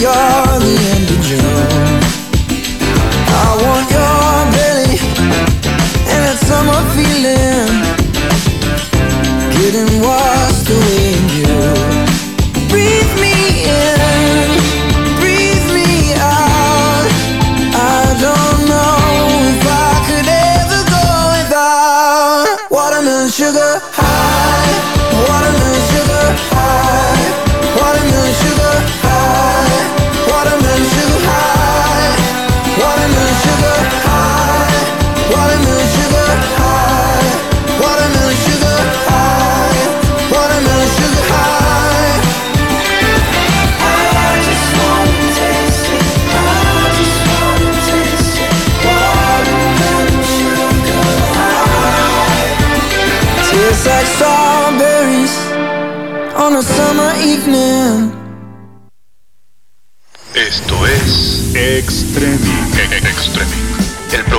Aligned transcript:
your 0.00 0.49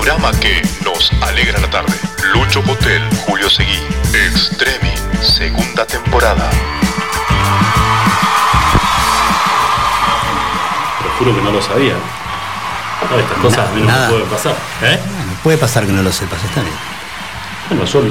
programa 0.01 0.31
que 0.39 0.63
nos 0.83 1.11
alegra 1.21 1.59
la 1.59 1.69
tarde. 1.69 1.93
Lucho 2.33 2.63
Potel, 2.63 3.03
Julio 3.27 3.47
Seguí. 3.47 3.77
Extremi. 4.27 4.89
Segunda 5.21 5.85
temporada. 5.85 6.49
Te 11.03 11.09
juro 11.19 11.35
que 11.35 11.41
no 11.43 11.51
lo 11.51 11.61
sabía. 11.61 11.93
No, 13.11 13.19
estas 13.19 13.37
cosas 13.37 13.69
no 13.75 14.09
pueden 14.09 14.27
pasar. 14.27 14.55
¿Eh? 14.81 14.99
Bueno, 15.17 15.33
puede 15.43 15.57
pasar 15.59 15.85
que 15.85 15.91
no 15.91 16.01
lo 16.01 16.11
sepas, 16.11 16.43
está 16.45 16.61
bien. 16.61 16.73
Bueno, 17.69 17.85
yo 17.85 18.01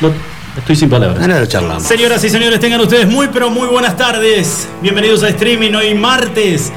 no- 0.00 0.12
estoy 0.58 0.74
sin 0.74 0.90
palabras. 0.90 1.20
Ahora 1.20 1.38
lo 1.38 1.46
charlamos. 1.46 1.84
Señoras 1.84 2.24
y 2.24 2.30
señores, 2.30 2.58
tengan 2.58 2.80
ustedes 2.80 3.06
muy 3.06 3.28
pero 3.28 3.50
muy 3.50 3.68
buenas 3.68 3.96
tardes. 3.96 4.68
Bienvenidos 4.82 5.22
a 5.22 5.28
streaming 5.28 5.74
hoy 5.74 5.94
martes 5.94 6.72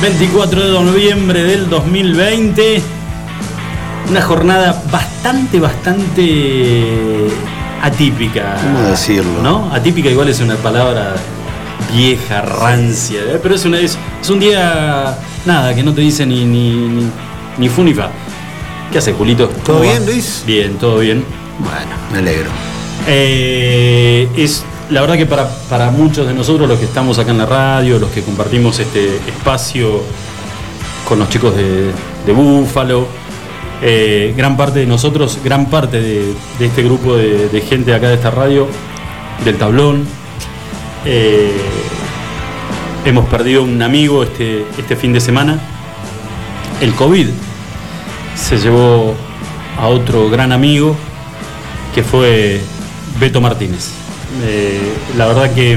24 0.00 0.68
de 0.68 0.84
noviembre 0.84 1.42
del 1.42 1.68
2020. 1.68 2.99
Una 4.10 4.22
jornada 4.22 4.82
bastante, 4.90 5.60
bastante 5.60 7.28
atípica. 7.80 8.56
¿Cómo 8.60 8.88
decirlo? 8.88 9.40
¿No? 9.40 9.72
Atípica 9.72 10.08
igual 10.10 10.28
es 10.28 10.40
una 10.40 10.56
palabra 10.56 11.14
vieja, 11.94 12.40
rancia, 12.42 13.20
¿eh? 13.20 13.38
pero 13.40 13.54
es, 13.54 13.64
una, 13.64 13.78
es, 13.78 13.96
es 14.20 14.28
un 14.28 14.40
día, 14.40 15.16
nada, 15.46 15.72
que 15.76 15.84
no 15.84 15.94
te 15.94 16.00
dice 16.00 16.26
ni, 16.26 16.44
ni, 16.44 16.72
ni, 16.72 17.08
ni 17.56 17.68
fu 17.68 17.84
ni 17.84 17.94
fa. 17.94 18.08
¿Qué 18.90 18.98
hace, 18.98 19.12
Julito? 19.12 19.46
¿Todo 19.46 19.78
¿Cómo 19.78 19.88
bien? 19.88 20.04
Luis? 20.04 20.42
Bien, 20.44 20.76
todo 20.76 20.98
bien. 20.98 21.24
Bueno, 21.60 21.96
me 22.10 22.18
alegro. 22.18 22.50
Eh, 23.06 24.28
es 24.36 24.64
la 24.90 25.02
verdad 25.02 25.18
que 25.18 25.26
para, 25.26 25.48
para 25.68 25.92
muchos 25.92 26.26
de 26.26 26.34
nosotros, 26.34 26.68
los 26.68 26.80
que 26.80 26.86
estamos 26.86 27.20
acá 27.20 27.30
en 27.30 27.38
la 27.38 27.46
radio, 27.46 28.00
los 28.00 28.10
que 28.10 28.22
compartimos 28.22 28.76
este 28.80 29.18
espacio 29.28 30.02
con 31.08 31.20
los 31.20 31.28
chicos 31.28 31.54
de, 31.54 31.92
de 32.26 32.32
Búfalo, 32.32 33.19
eh, 33.82 34.34
gran 34.36 34.56
parte 34.56 34.80
de 34.80 34.86
nosotros, 34.86 35.38
gran 35.42 35.70
parte 35.70 36.00
de, 36.00 36.34
este 36.60 36.82
grupo 36.82 37.16
de, 37.16 37.48
de 37.48 37.60
gente 37.60 37.94
acá 37.94 38.08
de 38.08 38.14
esta 38.14 38.30
radio, 38.30 38.66
del 39.44 39.56
tablón, 39.56 40.06
eh, 41.04 41.50
hemos 43.04 43.26
perdido 43.26 43.62
un 43.62 43.80
amigo 43.80 44.22
este, 44.22 44.64
este 44.78 44.96
fin 44.96 45.12
de 45.12 45.20
semana. 45.20 45.58
El 46.80 46.94
COVID 46.94 47.28
se 48.34 48.58
llevó 48.58 49.14
a 49.78 49.86
otro 49.88 50.28
gran 50.28 50.52
amigo 50.52 50.96
que 51.94 52.02
fue 52.02 52.60
Beto 53.18 53.40
Martínez. 53.40 53.90
Eh, 54.42 54.80
la 55.16 55.26
verdad 55.26 55.52
que 55.54 55.72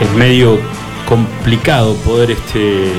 es 0.00 0.12
medio 0.16 0.58
complicado 1.08 1.94
poder 1.96 2.32
este, 2.32 2.90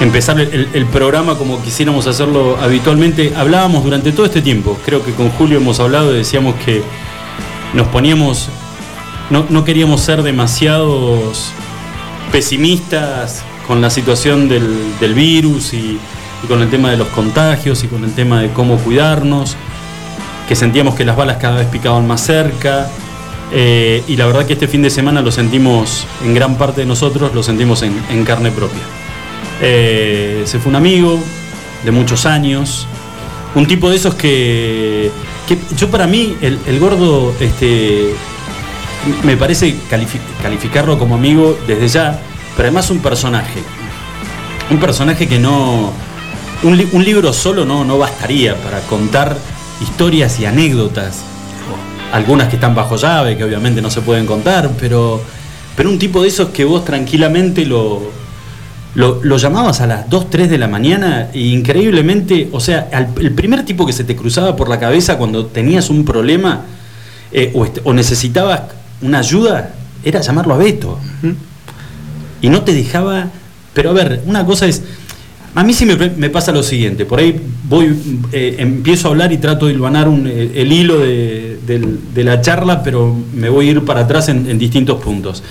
empezar 0.00 0.40
el, 0.40 0.86
programa 0.86 1.36
como 1.36 1.62
quisiéramos 1.62 2.06
hacerlo 2.06 2.56
habitualmente. 2.60 3.34
Hablábamos 3.36 3.84
durante 3.84 4.12
todo 4.12 4.26
este 4.26 4.40
tiempo, 4.40 4.78
creo 4.84 5.04
que 5.04 5.12
con 5.12 5.30
Julio 5.30 5.58
hemos 5.58 5.78
hablado 5.78 6.14
y 6.14 6.18
decíamos 6.18 6.54
que 6.64 6.82
nos 7.74 7.86
poníamos, 7.88 8.48
no, 9.28 9.64
queríamos 9.64 10.00
ser 10.00 10.22
demasiados 10.22 11.52
pesimistas 12.32 13.44
con 13.66 13.80
la 13.80 13.90
situación 13.90 14.48
del, 14.48 15.14
virus 15.14 15.74
y, 15.74 15.98
con 16.48 16.62
el 16.62 16.70
tema 16.70 16.90
de 16.90 16.96
los 16.96 17.08
contagios 17.08 17.84
y 17.84 17.88
con 17.88 18.02
el 18.02 18.14
tema 18.14 18.40
de 18.40 18.50
cómo 18.50 18.78
cuidarnos, 18.78 19.56
que 20.48 20.56
sentíamos 20.56 20.94
que 20.94 21.04
las 21.04 21.16
balas 21.16 21.36
cada 21.36 21.56
vez 21.56 21.66
picaban 21.66 22.06
más 22.06 22.22
cerca. 22.22 22.88
eh, 23.52 24.02
y 24.08 24.16
la 24.16 24.26
verdad 24.26 24.46
que 24.46 24.54
este 24.54 24.66
fin 24.68 24.80
de 24.80 24.90
semana 24.90 25.20
lo 25.20 25.30
sentimos, 25.30 26.06
en 26.24 26.34
gran 26.34 26.56
parte 26.56 26.80
de 26.80 26.86
nosotros, 26.86 27.34
lo 27.34 27.42
sentimos 27.42 27.82
en, 27.82 28.00
en 28.10 28.24
carne 28.24 28.50
propia. 28.50 28.80
Eh, 29.62 30.42
se 30.46 30.58
fue 30.58 30.70
un 30.70 30.76
amigo 30.76 31.18
de 31.84 31.90
muchos 31.90 32.26
años, 32.26 32.86
un 33.54 33.66
tipo 33.66 33.90
de 33.90 33.96
esos 33.96 34.14
que, 34.14 35.10
yo 35.76 35.90
para 35.90 36.06
mí, 36.06 36.36
el, 36.40 36.78
gordo, 36.78 37.34
este, 37.40 38.14
me 39.24 39.36
parece 39.36 39.74
califi- 39.90 40.20
calificarlo 40.42 40.98
como 40.98 41.14
amigo 41.16 41.58
desde 41.66 41.88
ya, 41.88 42.20
pero 42.56 42.68
además 42.68 42.90
un 42.90 43.00
personaje. 43.00 43.60
Un 44.70 44.78
personaje 44.78 45.26
que 45.26 45.38
no. 45.38 45.92
Un, 46.62 46.88
un 46.92 47.04
libro 47.04 47.32
solo 47.32 47.64
no, 47.64 47.84
no 47.84 47.98
bastaría 47.98 48.54
para 48.56 48.80
contar 48.82 49.36
historias 49.80 50.38
y 50.38 50.46
anécdotas. 50.46 51.22
Algunas 52.12 52.48
que 52.48 52.56
están 52.56 52.74
bajo 52.74 52.96
llave, 52.96 53.36
que 53.36 53.44
obviamente 53.44 53.80
no 53.80 53.90
se 53.90 54.00
pueden 54.00 54.26
contar, 54.26 54.70
pero, 54.78 55.20
pero 55.76 55.90
un 55.90 55.98
tipo 55.98 56.22
de 56.22 56.28
esos 56.28 56.50
que 56.50 56.64
vos 56.64 56.84
tranquilamente 56.84 57.64
lo, 57.64 58.02
lo, 58.94 59.20
lo 59.22 59.36
llamabas 59.36 59.80
a 59.80 59.86
las 59.86 60.10
2, 60.10 60.30
3 60.30 60.50
de 60.50 60.58
la 60.58 60.66
mañana 60.68 61.28
e 61.32 61.40
increíblemente, 61.40 62.48
o 62.52 62.60
sea, 62.60 62.88
al- 62.92 63.08
el 63.20 63.32
primer 63.32 63.64
tipo 63.64 63.86
que 63.86 63.92
se 63.92 64.04
te 64.04 64.16
cruzaba 64.16 64.56
por 64.56 64.68
la 64.68 64.80
cabeza 64.80 65.16
cuando 65.18 65.46
tenías 65.46 65.90
un 65.90 66.04
problema 66.04 66.62
eh, 67.32 67.52
o, 67.84 67.92
necesitabas 67.92 68.62
una 69.02 69.20
ayuda 69.20 69.74
era 70.04 70.20
llamarlo 70.20 70.54
a 70.54 70.58
Beto. 70.58 70.98
Y 72.42 72.48
no 72.48 72.62
te 72.62 72.72
dejaba... 72.74 73.28
Pero 73.74 73.90
a 73.90 73.92
ver, 73.92 74.22
una 74.26 74.44
cosa 74.44 74.66
es... 74.66 74.82
A 75.54 75.62
mí 75.64 75.72
sí 75.74 75.84
me, 75.84 75.96
me 75.96 76.30
pasa 76.30 76.52
lo 76.52 76.62
siguiente, 76.62 77.04
por 77.04 77.18
ahí 77.18 77.40
voy, 77.68 77.92
eh, 78.32 78.54
empiezo 78.60 79.08
a 79.08 79.10
hablar 79.10 79.32
y 79.32 79.38
trato 79.38 79.66
de 79.66 79.72
hilvanar 79.72 80.08
un, 80.08 80.28
eh, 80.28 80.52
el 80.54 80.72
hilo 80.72 80.98
de, 81.00 81.58
la 82.14 82.40
charla, 82.40 82.84
pero 82.84 83.16
me 83.34 83.48
voy 83.48 83.68
a 83.68 83.70
ir 83.72 83.84
para 83.84 84.00
atrás 84.02 84.28
en, 84.28 84.48
en 84.48 84.58
distintos 84.58 85.02
puntos. 85.02 85.42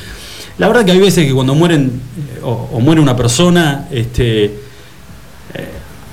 La 0.60 0.68
verdad 0.68 0.86
que 0.86 0.92
hay 0.92 1.00
veces 1.00 1.26
que 1.26 1.34
cuando 1.34 1.56
mueren 1.56 1.88
eh, 1.88 2.42
o, 2.44 2.70
o 2.74 2.80
muere 2.80 3.02
una 3.02 3.16
persona, 3.16 3.88
este, 3.92 4.46
eh, 4.46 4.52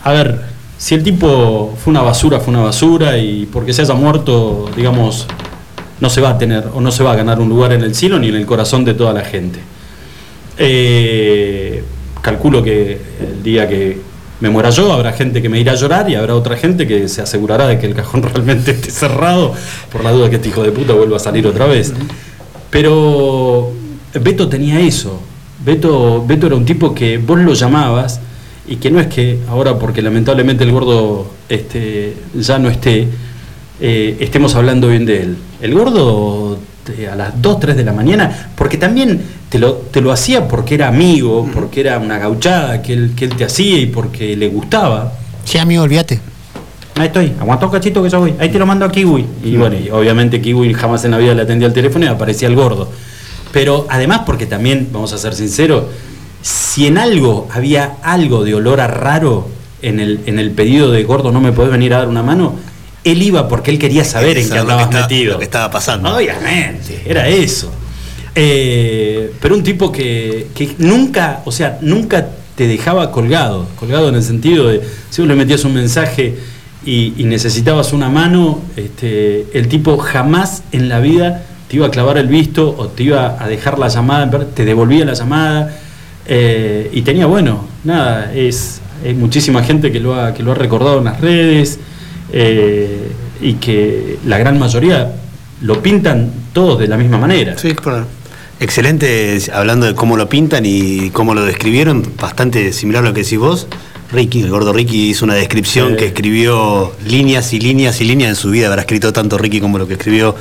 a 0.02 0.12
ver, 0.12 0.40
si 0.78 0.94
el 0.94 1.02
tipo 1.02 1.74
fue 1.82 1.90
una 1.90 2.02
basura, 2.02 2.40
fue 2.40 2.54
una 2.54 2.62
basura 2.62 3.18
y 3.18 3.46
porque 3.46 3.72
se 3.72 3.82
haya 3.82 3.94
muerto, 3.94 4.70
digamos, 4.76 5.26
no 6.00 6.10
se 6.10 6.20
va 6.20 6.30
a 6.30 6.38
tener 6.38 6.68
o 6.74 6.80
no 6.80 6.90
se 6.90 7.02
va 7.02 7.12
a 7.12 7.16
ganar 7.16 7.40
un 7.40 7.48
lugar 7.48 7.72
en 7.72 7.82
el 7.82 7.94
cielo 7.94 8.18
ni 8.18 8.28
en 8.28 8.36
el 8.36 8.46
corazón 8.46 8.84
de 8.84 8.94
toda 8.94 9.12
la 9.12 9.22
gente. 9.22 9.58
Eh, 10.58 11.82
calculo 12.20 12.62
que 12.62 13.00
el 13.20 13.42
día 13.42 13.68
que 13.68 14.00
me 14.40 14.50
muera 14.50 14.70
yo 14.70 14.92
habrá 14.92 15.12
gente 15.12 15.40
que 15.40 15.48
me 15.48 15.58
irá 15.58 15.72
a 15.72 15.76
llorar 15.76 16.10
y 16.10 16.14
habrá 16.14 16.34
otra 16.34 16.56
gente 16.56 16.86
que 16.86 17.08
se 17.08 17.22
asegurará 17.22 17.66
de 17.66 17.78
que 17.78 17.86
el 17.86 17.94
cajón 17.94 18.22
realmente 18.34 18.72
esté 18.72 18.90
cerrado 18.90 19.54
por 19.90 20.04
la 20.04 20.12
duda 20.12 20.28
que 20.28 20.36
este 20.36 20.48
hijo 20.48 20.62
de 20.62 20.72
puta 20.72 20.92
vuelva 20.92 21.16
a 21.16 21.20
salir 21.20 21.46
otra 21.46 21.66
vez. 21.66 21.94
Pero 22.70 23.72
Beto 24.20 24.48
tenía 24.48 24.80
eso. 24.80 25.20
Beto, 25.64 26.24
Beto 26.26 26.46
era 26.46 26.56
un 26.56 26.64
tipo 26.64 26.94
que 26.94 27.18
vos 27.18 27.38
lo 27.38 27.54
llamabas 27.54 28.20
y 28.68 28.76
que 28.76 28.90
no 28.90 29.00
es 29.00 29.06
que 29.06 29.38
ahora 29.48 29.78
porque 29.78 30.02
lamentablemente 30.02 30.64
el 30.64 30.72
gordo 30.72 31.26
este, 31.48 32.14
ya 32.34 32.58
no 32.58 32.68
esté, 32.68 33.08
eh, 33.80 34.16
estemos 34.20 34.54
hablando 34.54 34.88
bien 34.88 35.06
de 35.06 35.22
él. 35.22 35.36
El 35.62 35.74
gordo 35.74 36.58
te- 36.84 37.08
a 37.08 37.14
las 37.16 37.40
2, 37.40 37.60
3 37.60 37.76
de 37.76 37.84
la 37.84 37.92
mañana, 37.92 38.50
porque 38.56 38.76
también 38.76 39.20
te 39.48 39.58
lo, 39.58 39.74
te 39.74 40.00
lo 40.00 40.12
hacía 40.12 40.46
porque 40.48 40.74
era 40.74 40.88
amigo, 40.88 41.48
porque 41.54 41.80
era 41.80 41.98
una 41.98 42.18
gauchada 42.18 42.82
que 42.82 42.92
él, 42.92 43.12
que 43.16 43.26
él 43.26 43.34
te 43.36 43.44
hacía 43.44 43.78
y 43.78 43.86
porque 43.86 44.36
le 44.36 44.48
gustaba. 44.48 45.12
Sí, 45.44 45.58
amigo, 45.58 45.82
olvídate. 45.84 46.20
ahí 46.96 47.06
estoy, 47.06 47.32
aguantó 47.40 47.70
cachito 47.70 48.02
que 48.02 48.10
yo 48.10 48.20
voy, 48.20 48.34
ahí 48.38 48.48
te 48.50 48.58
lo 48.58 48.66
mando 48.66 48.84
a 48.84 48.90
Kiwi. 48.92 49.24
Y 49.44 49.56
bueno, 49.56 49.76
y 49.76 49.88
obviamente 49.90 50.40
Kiwi 50.40 50.74
jamás 50.74 51.04
en 51.04 51.12
la 51.12 51.18
vida 51.18 51.34
le 51.34 51.42
atendía 51.42 51.68
al 51.68 51.74
teléfono 51.74 52.04
y 52.04 52.08
aparecía 52.08 52.48
el 52.48 52.54
gordo. 52.56 52.90
Pero 53.56 53.86
además, 53.88 54.20
porque 54.26 54.44
también, 54.44 54.90
vamos 54.92 55.14
a 55.14 55.16
ser 55.16 55.34
sinceros, 55.34 55.84
si 56.42 56.88
en 56.88 56.98
algo 56.98 57.48
había 57.50 57.96
algo 58.02 58.44
de 58.44 58.54
olor 58.54 58.82
a 58.82 58.86
raro 58.86 59.48
en 59.80 59.98
el, 59.98 60.20
en 60.26 60.38
el 60.38 60.50
pedido 60.50 60.90
de 60.90 61.02
gordo, 61.04 61.32
no 61.32 61.40
me 61.40 61.52
podés 61.52 61.70
venir 61.70 61.94
a 61.94 62.00
dar 62.00 62.08
una 62.08 62.22
mano, 62.22 62.54
él 63.02 63.22
iba 63.22 63.48
porque 63.48 63.70
él 63.70 63.78
quería 63.78 64.04
saber 64.04 64.36
en 64.36 64.44
qué 64.44 64.52
que 64.52 64.58
andabas 64.58 64.92
metido. 64.92 65.32
lo 65.32 65.38
que 65.38 65.46
estaba 65.46 65.70
pasando. 65.70 66.14
Obviamente, 66.14 67.00
era 67.06 67.28
eso. 67.28 67.70
Eh, 68.34 69.32
pero 69.40 69.54
un 69.54 69.62
tipo 69.62 69.90
que, 69.90 70.48
que 70.54 70.74
nunca, 70.76 71.40
o 71.46 71.50
sea, 71.50 71.78
nunca 71.80 72.28
te 72.56 72.66
dejaba 72.66 73.10
colgado, 73.10 73.66
colgado 73.80 74.10
en 74.10 74.16
el 74.16 74.22
sentido 74.22 74.68
de, 74.68 74.82
si 75.08 75.22
vos 75.22 75.28
le 75.28 75.34
metías 75.34 75.64
un 75.64 75.72
mensaje 75.72 76.36
y, 76.84 77.14
y 77.16 77.24
necesitabas 77.24 77.94
una 77.94 78.10
mano, 78.10 78.60
este, 78.76 79.46
el 79.54 79.68
tipo 79.68 79.96
jamás 79.96 80.62
en 80.72 80.90
la 80.90 81.00
vida 81.00 81.46
te 81.68 81.76
iba 81.76 81.86
a 81.86 81.90
clavar 81.90 82.18
el 82.18 82.28
visto 82.28 82.74
o 82.76 82.88
te 82.88 83.04
iba 83.04 83.42
a 83.42 83.48
dejar 83.48 83.78
la 83.78 83.88
llamada, 83.88 84.46
te 84.54 84.64
devolvía 84.64 85.04
la 85.04 85.14
llamada. 85.14 85.76
eh, 86.28 86.90
y 86.92 87.02
tenía, 87.02 87.26
bueno, 87.26 87.66
nada, 87.84 88.32
es, 88.34 88.80
hay 89.04 89.14
muchísima 89.14 89.62
gente 89.62 89.92
que 89.92 90.00
lo 90.00 90.14
ha, 90.14 90.34
que 90.34 90.42
lo 90.42 90.52
ha 90.52 90.54
recordado 90.54 90.98
en 90.98 91.04
las 91.04 91.20
redes 91.20 91.78
eh, 92.32 93.08
y 93.40 93.54
que 93.54 94.18
la 94.26 94.38
gran 94.38 94.58
mayoría 94.58 95.12
lo 95.62 95.82
pintan 95.82 96.30
todos 96.52 96.78
de 96.78 96.88
la 96.88 96.96
misma 96.96 97.18
manera. 97.18 97.56
Sí, 97.58 97.74
claro. 97.74 98.06
Excelente, 98.58 99.38
hablando 99.52 99.86
de 99.86 99.94
cómo 99.94 100.16
lo 100.16 100.28
pintan 100.28 100.64
y 100.64 101.10
cómo 101.10 101.34
lo 101.34 101.44
describieron, 101.44 102.02
bastante 102.18 102.72
similar 102.72 103.04
a 103.04 103.08
lo 103.08 103.14
que 103.14 103.22
decís 103.22 103.38
vos. 103.38 103.66
Ricky, 104.12 104.40
el 104.40 104.50
gordo 104.50 104.72
Ricky 104.72 105.10
hizo 105.10 105.24
una 105.24 105.34
descripción 105.34 105.96
que 105.96 106.06
escribió 106.06 106.92
líneas 107.06 107.52
y 107.52 107.60
líneas 107.60 108.00
y 108.00 108.04
líneas 108.04 108.30
en 108.30 108.36
su 108.36 108.50
vida, 108.50 108.68
habrá 108.68 108.82
escrito 108.82 109.12
tanto 109.12 109.36
Ricky 109.36 109.60
como 109.60 109.78
lo 109.78 109.86
que 109.86 109.94
escribió 109.94 110.36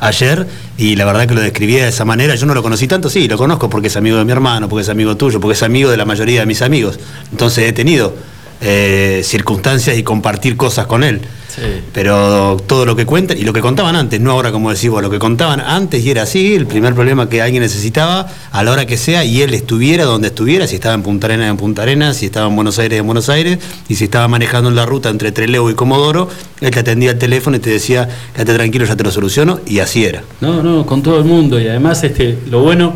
ayer, 0.00 0.46
y 0.78 0.96
la 0.96 1.04
verdad 1.04 1.26
que 1.26 1.34
lo 1.34 1.40
describía 1.40 1.84
de 1.84 1.90
esa 1.90 2.04
manera, 2.04 2.34
yo 2.34 2.46
no 2.46 2.54
lo 2.54 2.62
conocí 2.62 2.86
tanto, 2.86 3.08
sí, 3.10 3.28
lo 3.28 3.36
conozco 3.36 3.68
porque 3.70 3.88
es 3.88 3.96
amigo 3.96 4.16
de 4.16 4.24
mi 4.24 4.32
hermano, 4.32 4.68
porque 4.68 4.82
es 4.82 4.88
amigo 4.88 5.16
tuyo, 5.16 5.40
porque 5.40 5.54
es 5.54 5.62
amigo 5.62 5.90
de 5.90 5.96
la 5.96 6.04
mayoría 6.04 6.40
de 6.40 6.46
mis 6.46 6.62
amigos, 6.62 6.98
entonces 7.30 7.68
he 7.68 7.72
tenido 7.72 8.14
eh, 8.60 9.20
circunstancias 9.24 9.96
y 9.98 10.02
compartir 10.02 10.56
cosas 10.56 10.86
con 10.86 11.04
él. 11.04 11.20
Sí. 11.48 11.62
Pero 11.92 12.58
todo 12.66 12.84
lo 12.84 12.94
que 12.96 13.06
cuentan, 13.06 13.38
y 13.38 13.42
lo 13.42 13.52
que 13.52 13.62
contaban 13.62 13.96
antes, 13.96 14.20
no 14.20 14.32
ahora 14.32 14.52
como 14.52 14.70
decís 14.70 14.90
vos, 14.90 15.00
lo 15.00 15.08
que 15.08 15.18
contaban 15.18 15.60
antes 15.60 16.04
y 16.04 16.10
era 16.10 16.22
así, 16.22 16.54
el 16.54 16.66
primer 16.66 16.94
problema 16.94 17.30
que 17.30 17.40
alguien 17.40 17.62
necesitaba, 17.62 18.26
a 18.52 18.62
la 18.62 18.72
hora 18.72 18.86
que 18.86 18.98
sea, 18.98 19.24
y 19.24 19.40
él 19.40 19.54
estuviera 19.54 20.04
donde 20.04 20.28
estuviera, 20.28 20.66
si 20.66 20.74
estaba 20.74 20.94
en 20.94 21.02
Punta 21.02 21.28
Arenas, 21.28 21.48
en 21.48 21.56
Punta 21.56 21.82
Arenas, 21.82 22.18
si 22.18 22.26
estaba 22.26 22.48
en 22.48 22.56
Buenos 22.56 22.78
Aires, 22.78 22.98
en 23.00 23.06
Buenos 23.06 23.30
Aires, 23.30 23.58
y 23.88 23.94
si 23.94 24.04
estaba 24.04 24.28
manejando 24.28 24.68
en 24.68 24.76
la 24.76 24.84
ruta 24.84 25.08
entre 25.08 25.32
Trelew 25.32 25.70
y 25.70 25.74
Comodoro, 25.74 26.28
él 26.60 26.70
te 26.70 26.80
atendía 26.80 27.12
el 27.12 27.18
teléfono 27.18 27.56
y 27.56 27.60
te 27.60 27.70
decía, 27.70 28.06
quédate 28.34 28.52
tranquilo, 28.52 28.84
ya 28.84 28.96
te 28.96 29.04
lo 29.04 29.10
soluciono, 29.10 29.60
y 29.66 29.78
así 29.78 30.04
era. 30.04 30.22
No, 30.42 30.62
no, 30.62 30.84
con 30.84 31.02
todo 31.02 31.18
el 31.18 31.24
mundo. 31.24 31.58
Y 31.58 31.68
además, 31.68 32.04
este, 32.04 32.38
lo 32.50 32.60
bueno, 32.60 32.94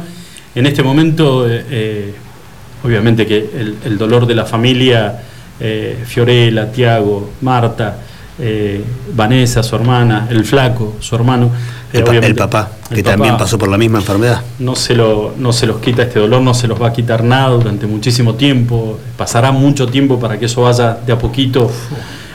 en 0.54 0.66
este 0.66 0.82
momento, 0.82 1.48
eh, 1.48 1.64
eh, 1.70 2.14
obviamente 2.84 3.26
que 3.26 3.38
el, 3.38 3.76
el 3.86 3.96
dolor 3.96 4.26
de 4.26 4.34
la 4.34 4.44
familia, 4.44 5.22
eh, 5.60 5.98
Fiorella, 6.06 6.70
Tiago, 6.72 7.30
Marta, 7.42 7.98
eh, 8.38 8.82
Vanessa, 9.14 9.62
su 9.62 9.76
hermana, 9.76 10.26
el 10.30 10.44
flaco, 10.44 10.96
su 11.00 11.14
hermano. 11.14 11.46
eh, 11.92 11.98
El, 11.98 12.04
pa- 12.04 12.10
obviamente, 12.10 12.26
el 12.28 12.34
papá, 12.36 12.70
el 12.90 12.96
que 12.96 13.02
papá 13.02 13.16
también 13.16 13.36
pasó 13.36 13.58
por 13.58 13.68
la 13.68 13.76
misma 13.76 13.98
enfermedad. 13.98 14.40
No 14.58 14.74
se, 14.76 14.94
lo, 14.94 15.34
no 15.36 15.52
se 15.52 15.66
los 15.66 15.78
quita 15.80 16.02
este 16.02 16.18
dolor, 16.20 16.40
no 16.40 16.54
se 16.54 16.66
los 16.66 16.80
va 16.80 16.88
a 16.88 16.92
quitar 16.92 17.22
nada 17.22 17.48
durante 17.50 17.86
muchísimo 17.86 18.34
tiempo. 18.36 18.98
Pasará 19.16 19.52
mucho 19.52 19.86
tiempo 19.86 20.18
para 20.18 20.38
que 20.38 20.46
eso 20.46 20.62
vaya 20.62 20.94
de 21.06 21.12
a 21.12 21.18
poquito 21.18 21.70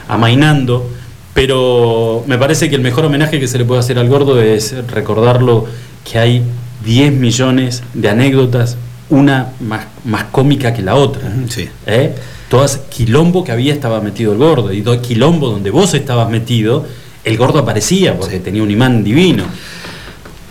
amainando. 0.08 0.88
Pero 1.34 2.24
me 2.26 2.38
parece 2.38 2.70
que 2.70 2.76
el 2.76 2.80
mejor 2.82 3.04
homenaje 3.04 3.38
que 3.38 3.46
se 3.48 3.58
le 3.58 3.64
puede 3.64 3.80
hacer 3.80 3.98
al 3.98 4.08
gordo 4.08 4.40
es 4.40 4.74
recordarlo 4.86 5.66
que 6.10 6.18
hay 6.18 6.42
10 6.84 7.12
millones 7.12 7.82
de 7.92 8.08
anécdotas, 8.08 8.78
una 9.10 9.52
más, 9.60 9.86
más 10.04 10.24
cómica 10.24 10.72
que 10.72 10.82
la 10.82 10.94
otra. 10.94 11.22
Sí. 11.48 11.68
¿eh? 11.86 12.14
Todas 12.48 12.78
quilombo 12.88 13.44
que 13.44 13.52
había 13.52 13.72
estaba 13.72 14.00
metido 14.00 14.32
el 14.32 14.38
gordo, 14.38 14.72
y 14.72 14.82
todo 14.82 15.00
quilombo 15.00 15.50
donde 15.50 15.70
vos 15.70 15.94
estabas 15.94 16.30
metido, 16.30 16.86
el 17.24 17.36
gordo 17.36 17.58
aparecía 17.58 18.16
porque 18.16 18.38
tenía 18.38 18.62
un 18.62 18.70
imán 18.70 19.02
divino. 19.02 19.44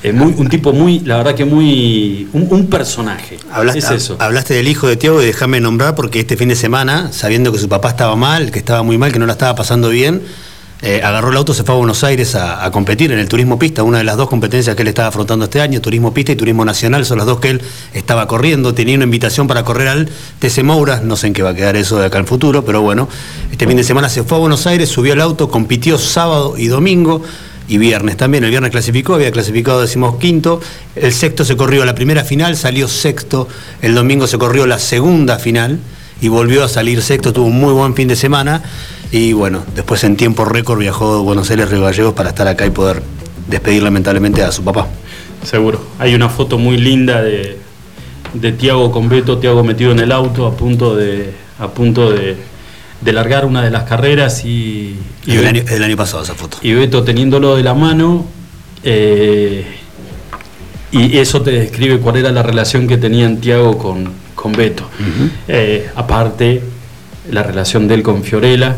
Es 0.03 0.13
muy, 0.13 0.35
un 0.37 0.49
tipo 0.49 0.71
muy, 0.71 0.99
la 0.99 1.17
verdad 1.17 1.33
que 1.33 1.45
muy. 1.45 2.27
un, 2.33 2.47
un 2.51 2.67
personaje. 2.67 3.37
Hablaste, 3.51 3.79
es 3.79 3.89
eso. 3.89 4.17
hablaste 4.19 4.53
del 4.53 4.67
hijo 4.67 4.87
de 4.87 4.97
Tiago 4.97 5.19
y 5.19 5.25
déjame 5.25 5.59
nombrar 5.59 5.95
porque 5.95 6.19
este 6.19 6.37
fin 6.37 6.49
de 6.49 6.55
semana, 6.55 7.11
sabiendo 7.11 7.51
que 7.51 7.57
su 7.57 7.67
papá 7.67 7.89
estaba 7.89 8.15
mal, 8.15 8.51
que 8.51 8.59
estaba 8.59 8.83
muy 8.83 8.99
mal, 8.99 9.11
que 9.11 9.17
no 9.17 9.25
la 9.25 9.31
estaba 9.31 9.55
pasando 9.55 9.89
bien, 9.89 10.21
eh, 10.87 11.01
agarró 11.03 11.31
el 11.31 11.37
auto, 11.37 11.51
se 11.55 11.63
fue 11.63 11.73
a 11.73 11.77
Buenos 11.79 12.03
Aires 12.03 12.35
a, 12.35 12.69
competir 12.69 13.11
en 13.11 13.17
el 13.17 13.27
turismo 13.27 13.57
pista, 13.57 13.81
una 13.81 13.97
de 13.97 14.03
las 14.03 14.17
dos 14.17 14.29
competencias 14.29 14.75
que 14.75 14.83
él 14.83 14.87
estaba 14.87 15.07
afrontando 15.07 15.45
este 15.45 15.59
año, 15.59 15.81
turismo 15.81 16.13
pista 16.13 16.33
y 16.33 16.35
turismo 16.35 16.63
nacional, 16.63 17.07
son 17.07 17.17
las 17.17 17.25
dos 17.25 17.39
que 17.39 17.49
él 17.49 17.61
estaba 17.95 18.27
corriendo, 18.27 18.75
tenía 18.75 18.93
una 18.93 19.05
invitación 19.05 19.47
para 19.47 19.63
correr 19.63 19.87
al 19.87 20.09
TC 20.37 20.61
Moura, 20.63 21.01
no 21.01 21.15
sé 21.15 21.25
en 21.25 21.33
qué 21.33 21.41
va 21.41 21.49
a 21.49 21.55
quedar 21.55 21.75
eso 21.75 21.97
de 21.97 22.05
acá 22.05 22.19
en 22.19 22.27
futuro, 22.27 22.63
pero 22.63 22.83
bueno, 22.83 23.09
este 23.51 23.65
fin 23.65 23.77
de 23.77 23.83
semana 23.83 24.09
se 24.09 24.23
fue 24.23 24.37
a 24.37 24.41
Buenos 24.41 24.67
Aires, 24.67 24.87
subió 24.87 25.13
al 25.13 25.21
auto, 25.21 25.49
compitió 25.49 25.97
sábado 25.97 26.53
y 26.55 26.67
domingo, 26.67 27.23
y 27.67 27.79
viernes 27.79 28.15
también. 28.15 28.43
El 28.43 28.51
viernes 28.51 28.69
clasificó, 28.69 29.15
había 29.15 29.31
clasificado 29.31 29.81
decimos 29.81 30.17
quinto. 30.17 30.61
El 30.95 31.11
sexto 31.11 31.43
se 31.43 31.57
corrió 31.57 31.83
la 31.83 31.95
primera 31.95 32.23
final, 32.23 32.55
salió 32.57 32.87
sexto. 32.87 33.47
El 33.81 33.95
domingo 33.95 34.27
se 34.27 34.37
corrió 34.37 34.67
la 34.67 34.77
segunda 34.77 35.39
final 35.39 35.79
y 36.21 36.27
volvió 36.27 36.63
a 36.63 36.69
salir 36.69 37.01
sexto. 37.01 37.33
Tuvo 37.33 37.47
un 37.47 37.59
muy 37.59 37.73
buen 37.73 37.95
fin 37.95 38.07
de 38.07 38.15
semana. 38.15 38.61
Y 39.11 39.33
bueno, 39.33 39.63
después 39.75 40.03
en 40.03 40.17
tiempo 40.17 40.45
récord 40.45 40.79
viajó 40.79 41.17
de 41.17 41.21
Buenos 41.23 41.49
Aires, 41.49 41.69
Río 41.69 41.81
Gallegos 41.81 42.13
para 42.13 42.29
estar 42.29 42.47
acá 42.47 42.65
y 42.65 42.69
poder 42.71 43.01
despedir 43.47 43.83
lamentablemente 43.83 44.43
a 44.43 44.51
su 44.51 44.63
papá. 44.63 44.87
Seguro. 45.43 45.79
Hay 45.99 46.15
una 46.15 46.27
foto 46.29 46.57
muy 46.57 46.77
linda 46.77 47.21
de, 47.21 47.57
de 48.33 48.51
Tiago 48.51 48.91
con 48.91 49.07
Beto, 49.07 49.37
Tiago 49.37 49.63
metido 49.63 49.91
en 49.91 49.99
el 49.99 50.11
auto 50.11 50.47
a 50.47 50.55
punto 50.57 50.95
de, 50.95 51.31
a 51.59 51.67
punto 51.69 52.11
de, 52.11 52.35
de 53.01 53.13
largar 53.13 53.45
una 53.45 53.61
de 53.63 53.69
las 53.69 53.83
carreras 53.83 54.43
y, 54.43 54.97
y, 55.25 55.35
el, 55.35 55.45
año, 55.45 55.63
el 55.69 55.83
año 55.83 55.95
pasado 55.95 56.23
esa 56.23 56.33
foto. 56.33 56.57
y 56.61 56.73
Beto 56.73 57.03
teniéndolo 57.03 57.55
de 57.55 57.63
la 57.63 57.73
mano. 57.73 58.25
eh, 58.83 59.65
y 60.91 61.17
eso 61.17 61.41
te 61.41 61.51
describe 61.51 61.99
cuál 61.99 62.15
era 62.17 62.31
la 62.31 62.41
relación 62.41 62.87
que 62.87 62.97
tenían 62.97 63.37
Tiago 63.41 63.77
con, 63.77 64.09
con 64.33 64.53
Beto. 64.53 64.89
Eh, 65.47 65.89
aparte, 65.93 66.61
la 67.31 67.43
relación 67.43 67.87
de 67.89 67.95
él 67.95 68.03
con 68.03 68.23
Fiorella. 68.23 68.77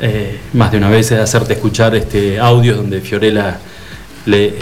Eh, 0.00 0.38
más 0.52 0.70
de 0.72 0.78
una 0.78 0.88
vez 0.90 1.10
de 1.10 1.20
hacerte 1.20 1.54
escuchar 1.54 1.94
este 1.94 2.38
audio 2.38 2.76
donde 2.76 3.00
Fiorella 3.00 3.58
le, 4.26 4.54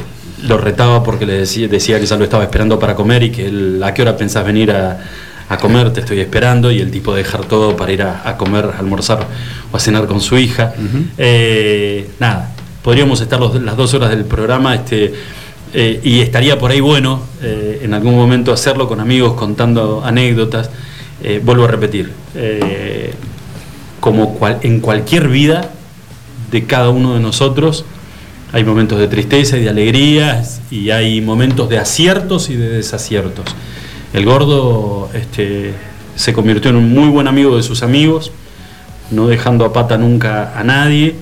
lo 0.47 0.59
retaba 0.59 1.03
porque 1.03 1.27
le 1.27 1.35
decía, 1.35 1.69
decía 1.69 1.99
que 2.01 2.07
ya 2.07 2.17
lo 2.17 2.25
estaba 2.25 2.45
esperando 2.45 2.79
para 2.79 2.95
comer 2.95 3.23
y 3.23 3.31
que 3.31 3.47
él, 3.47 3.83
a 3.83 3.93
qué 3.95 4.03
hora 4.03 4.17
pensás 4.17 4.45
venir 4.45 4.71
a, 4.71 4.99
a 5.49 5.57
comer, 5.59 5.93
te 5.93 6.01
estoy 6.01 6.21
esperando, 6.21 6.71
y 6.73 6.81
el 6.81 6.91
tipo 6.91 7.15
dejar 7.15 7.45
todo 7.47 7.77
para 7.77 7.93
ir 7.93 8.03
a, 8.03 8.23
a 8.29 8.37
comer, 8.37 8.65
a 8.75 8.79
almorzar 8.79 9.27
o 9.73 9.77
a 9.77 9.81
cenar 9.81 10.07
con 10.07 10.21
su 10.21 10.37
hija. 10.39 10.73
Eh, 11.19 12.09
nada, 12.19 12.51
podríamos 12.83 13.21
estar 13.21 13.39
los- 13.41 13.61
las 13.63 13.77
dos 13.77 13.93
horas 13.95 14.11
del 14.11 14.25
programa 14.25 14.75
este, 14.75 15.13
eh, 15.75 16.01
y 16.05 16.21
estaría 16.21 16.59
por 16.59 16.71
ahí 16.71 16.81
bueno 16.81 17.23
eh, 17.43 17.81
en 17.83 17.93
algún 17.95 18.15
momento 18.15 18.53
hacerlo 18.53 18.87
con 18.89 19.01
amigos 19.01 19.35
contando 19.35 20.03
anécdotas. 20.05 20.71
Vuelvo 21.43 21.65
a 21.65 21.69
repetir, 21.69 22.11
como 24.05 24.39
en 24.61 24.81
cualquier 24.81 25.29
vida 25.29 25.71
de 26.51 26.67
cada 26.67 26.91
uno 26.91 27.15
de 27.15 27.21
nosotros, 27.21 27.87
hay 28.53 28.63
momentos 28.63 28.99
de 28.99 29.09
tristeza 29.09 29.57
y 29.57 29.63
de 29.63 29.71
alegrías 29.71 30.61
y 30.71 30.91
hay 30.91 31.23
momentos 31.23 31.71
de 31.71 31.79
aciertos 31.79 32.51
y 32.51 32.55
de 32.55 32.69
desaciertos. 32.69 33.47
El 34.13 34.27
gordo 34.27 35.09
este, 35.15 35.73
se 36.17 36.35
convirtió 36.35 36.69
en 36.69 36.77
un 36.77 36.93
muy 36.93 37.09
buen 37.09 37.29
amigo 37.29 37.57
de 37.57 37.63
sus 37.63 37.83
amigos, 37.83 38.31
no 39.11 39.27
dejando 39.27 39.65
a 39.65 39.73
pata 39.73 39.97
nunca 39.97 40.53
a 40.55 40.63
nadie. 40.63 41.15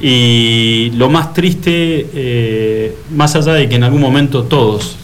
Y 0.00 0.90
lo 0.96 1.08
más 1.08 1.32
triste, 1.32 2.10
eh, 2.12 2.98
más 3.14 3.36
allá 3.36 3.52
de 3.52 3.68
que 3.68 3.76
en 3.76 3.84
algún 3.84 4.00
momento 4.00 4.42
todos 4.42 4.96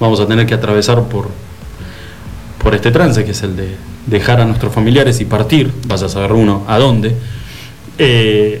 vamos 0.00 0.20
a 0.20 0.26
tener 0.26 0.46
que 0.46 0.54
atravesar 0.54 1.02
por, 1.02 1.28
por 2.66 2.74
este 2.74 2.90
trance, 2.90 3.24
que 3.24 3.30
es 3.30 3.42
el 3.44 3.54
de 3.54 3.76
dejar 4.06 4.40
a 4.40 4.44
nuestros 4.44 4.74
familiares 4.74 5.20
y 5.20 5.24
partir, 5.24 5.70
vaya 5.86 6.06
a 6.06 6.08
saber 6.08 6.32
uno 6.32 6.64
a 6.66 6.78
dónde, 6.80 7.14
eh, 7.96 8.60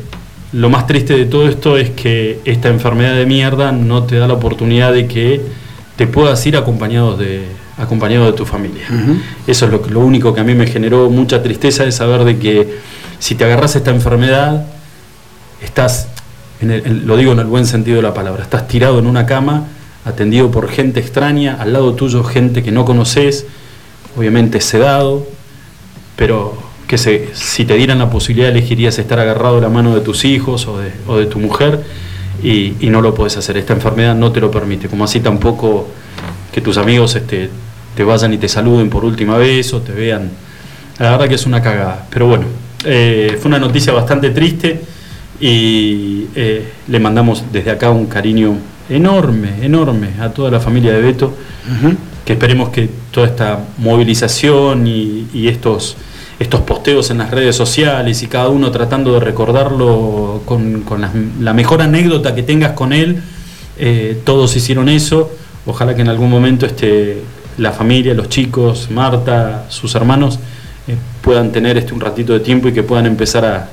lo 0.52 0.70
más 0.70 0.86
triste 0.86 1.16
de 1.16 1.24
todo 1.26 1.48
esto 1.48 1.76
es 1.76 1.90
que 1.90 2.38
esta 2.44 2.68
enfermedad 2.68 3.16
de 3.16 3.26
mierda 3.26 3.72
no 3.72 4.04
te 4.04 4.14
da 4.16 4.28
la 4.28 4.34
oportunidad 4.34 4.92
de 4.92 5.08
que 5.08 5.40
te 5.96 6.06
puedas 6.06 6.46
ir 6.46 6.56
acompañado 6.56 7.16
de, 7.16 7.46
acompañado 7.78 8.26
de 8.26 8.32
tu 8.34 8.46
familia. 8.46 8.84
Eso 9.48 9.66
es 9.66 9.90
lo, 9.90 9.98
único 9.98 10.32
que 10.32 10.38
a 10.40 10.44
mí 10.44 10.54
me 10.54 10.68
generó 10.68 11.10
mucha 11.10 11.42
tristeza 11.42 11.82
de 11.82 11.90
saber 11.90 12.22
de 12.22 12.38
que 12.38 12.78
si 13.18 13.34
te 13.34 13.42
agarras 13.42 13.74
esta 13.74 13.90
enfermedad, 13.90 14.66
estás, 15.60 16.10
en 16.60 16.70
el- 16.70 16.86
en- 16.86 17.06
lo 17.08 17.16
digo 17.16 17.32
en 17.32 17.40
el 17.40 17.46
buen 17.46 17.66
sentido 17.66 17.96
de 17.96 18.04
la 18.04 18.14
palabra, 18.14 18.44
estás 18.44 18.68
tirado 18.68 19.00
en 19.00 19.08
una 19.08 19.26
cama, 19.26 19.64
atendido 20.04 20.52
por 20.52 20.68
gente 20.68 21.00
extraña, 21.00 21.56
al 21.58 21.72
lado 21.72 21.94
tuyo 21.94 22.22
gente 22.22 22.62
que 22.62 22.70
no 22.70 22.84
conoces, 22.84 23.46
obviamente 24.16 24.60
sedado, 24.60 25.26
pero 26.16 26.56
que 26.86 26.98
se, 26.98 27.30
si 27.34 27.64
te 27.64 27.74
dieran 27.74 27.98
la 27.98 28.10
posibilidad 28.10 28.50
elegirías 28.50 28.98
estar 28.98 29.18
agarrado 29.18 29.56
de 29.56 29.62
la 29.62 29.68
mano 29.68 29.94
de 29.94 30.00
tus 30.00 30.24
hijos 30.24 30.66
o 30.66 30.78
de, 30.78 31.26
tu 31.26 31.38
mujer 31.38 31.82
y, 32.42 32.74
y 32.80 32.90
no 32.90 33.00
lo 33.00 33.14
puedes 33.14 33.36
hacer. 33.36 33.56
Esta 33.56 33.72
enfermedad 33.72 34.14
no 34.14 34.32
te 34.32 34.40
lo 34.40 34.50
permite, 34.50 34.88
como 34.88 35.04
así 35.04 35.20
tampoco 35.20 35.88
que 36.52 36.60
tus 36.60 36.78
amigos 36.78 37.14
este, 37.16 37.50
te 37.94 38.04
vayan 38.04 38.32
y 38.32 38.38
te 38.38 38.48
saluden 38.48 38.88
por 38.88 39.04
última 39.04 39.36
vez 39.36 39.72
o 39.72 39.80
te 39.80 39.92
vean. 39.92 40.30
La 40.98 41.10
verdad 41.10 41.28
que 41.28 41.34
es 41.34 41.46
una 41.46 41.60
cagada. 41.60 42.06
Pero 42.10 42.28
bueno, 42.28 42.44
eh, 42.84 43.36
fue 43.40 43.48
una 43.48 43.58
noticia 43.58 43.92
bastante 43.92 44.30
triste 44.30 44.80
y 45.40 46.26
eh, 46.34 46.72
le 46.88 47.00
mandamos 47.00 47.44
desde 47.52 47.70
acá 47.70 47.90
un 47.90 48.06
cariño 48.06 48.56
enorme, 48.88 49.50
enorme 49.62 50.10
a 50.20 50.30
toda 50.30 50.50
la 50.50 50.60
familia 50.60 50.92
de 50.92 51.00
Beto, 51.00 51.34
que 52.26 52.32
esperemos 52.32 52.70
que 52.70 52.90
toda 53.12 53.28
esta 53.28 53.60
movilización 53.78 54.88
y, 54.88 55.46
estos, 55.46 55.96
estos 56.40 56.60
posteos 56.62 57.10
en 57.10 57.18
las 57.18 57.30
redes 57.30 57.54
sociales 57.54 58.20
y 58.24 58.26
cada 58.26 58.48
uno 58.48 58.72
tratando 58.72 59.14
de 59.14 59.20
recordarlo 59.20 60.42
con, 60.44 60.84
la 61.40 61.52
mejor 61.52 61.82
anécdota 61.82 62.34
que 62.34 62.42
tengas 62.42 62.72
con 62.72 62.92
él, 62.92 63.22
eh, 63.78 64.20
todos 64.24 64.56
hicieron 64.56 64.88
eso. 64.88 65.30
Ojalá 65.66 65.94
que 65.94 66.02
en 66.02 66.08
algún 66.08 66.28
momento 66.28 66.66
este, 66.66 67.22
la 67.58 67.70
familia, 67.70 68.12
los 68.12 68.28
chicos, 68.28 68.90
Marta, 68.90 69.66
sus 69.68 69.94
hermanos, 69.94 70.40
eh, 70.88 70.96
puedan 71.22 71.52
tener 71.52 71.78
este 71.78 71.94
un 71.94 72.00
ratito 72.00 72.32
de 72.32 72.40
tiempo 72.40 72.66
y 72.66 72.72
que 72.72 72.82
puedan 72.82 73.06
empezar 73.06 73.44
a, 73.44 73.70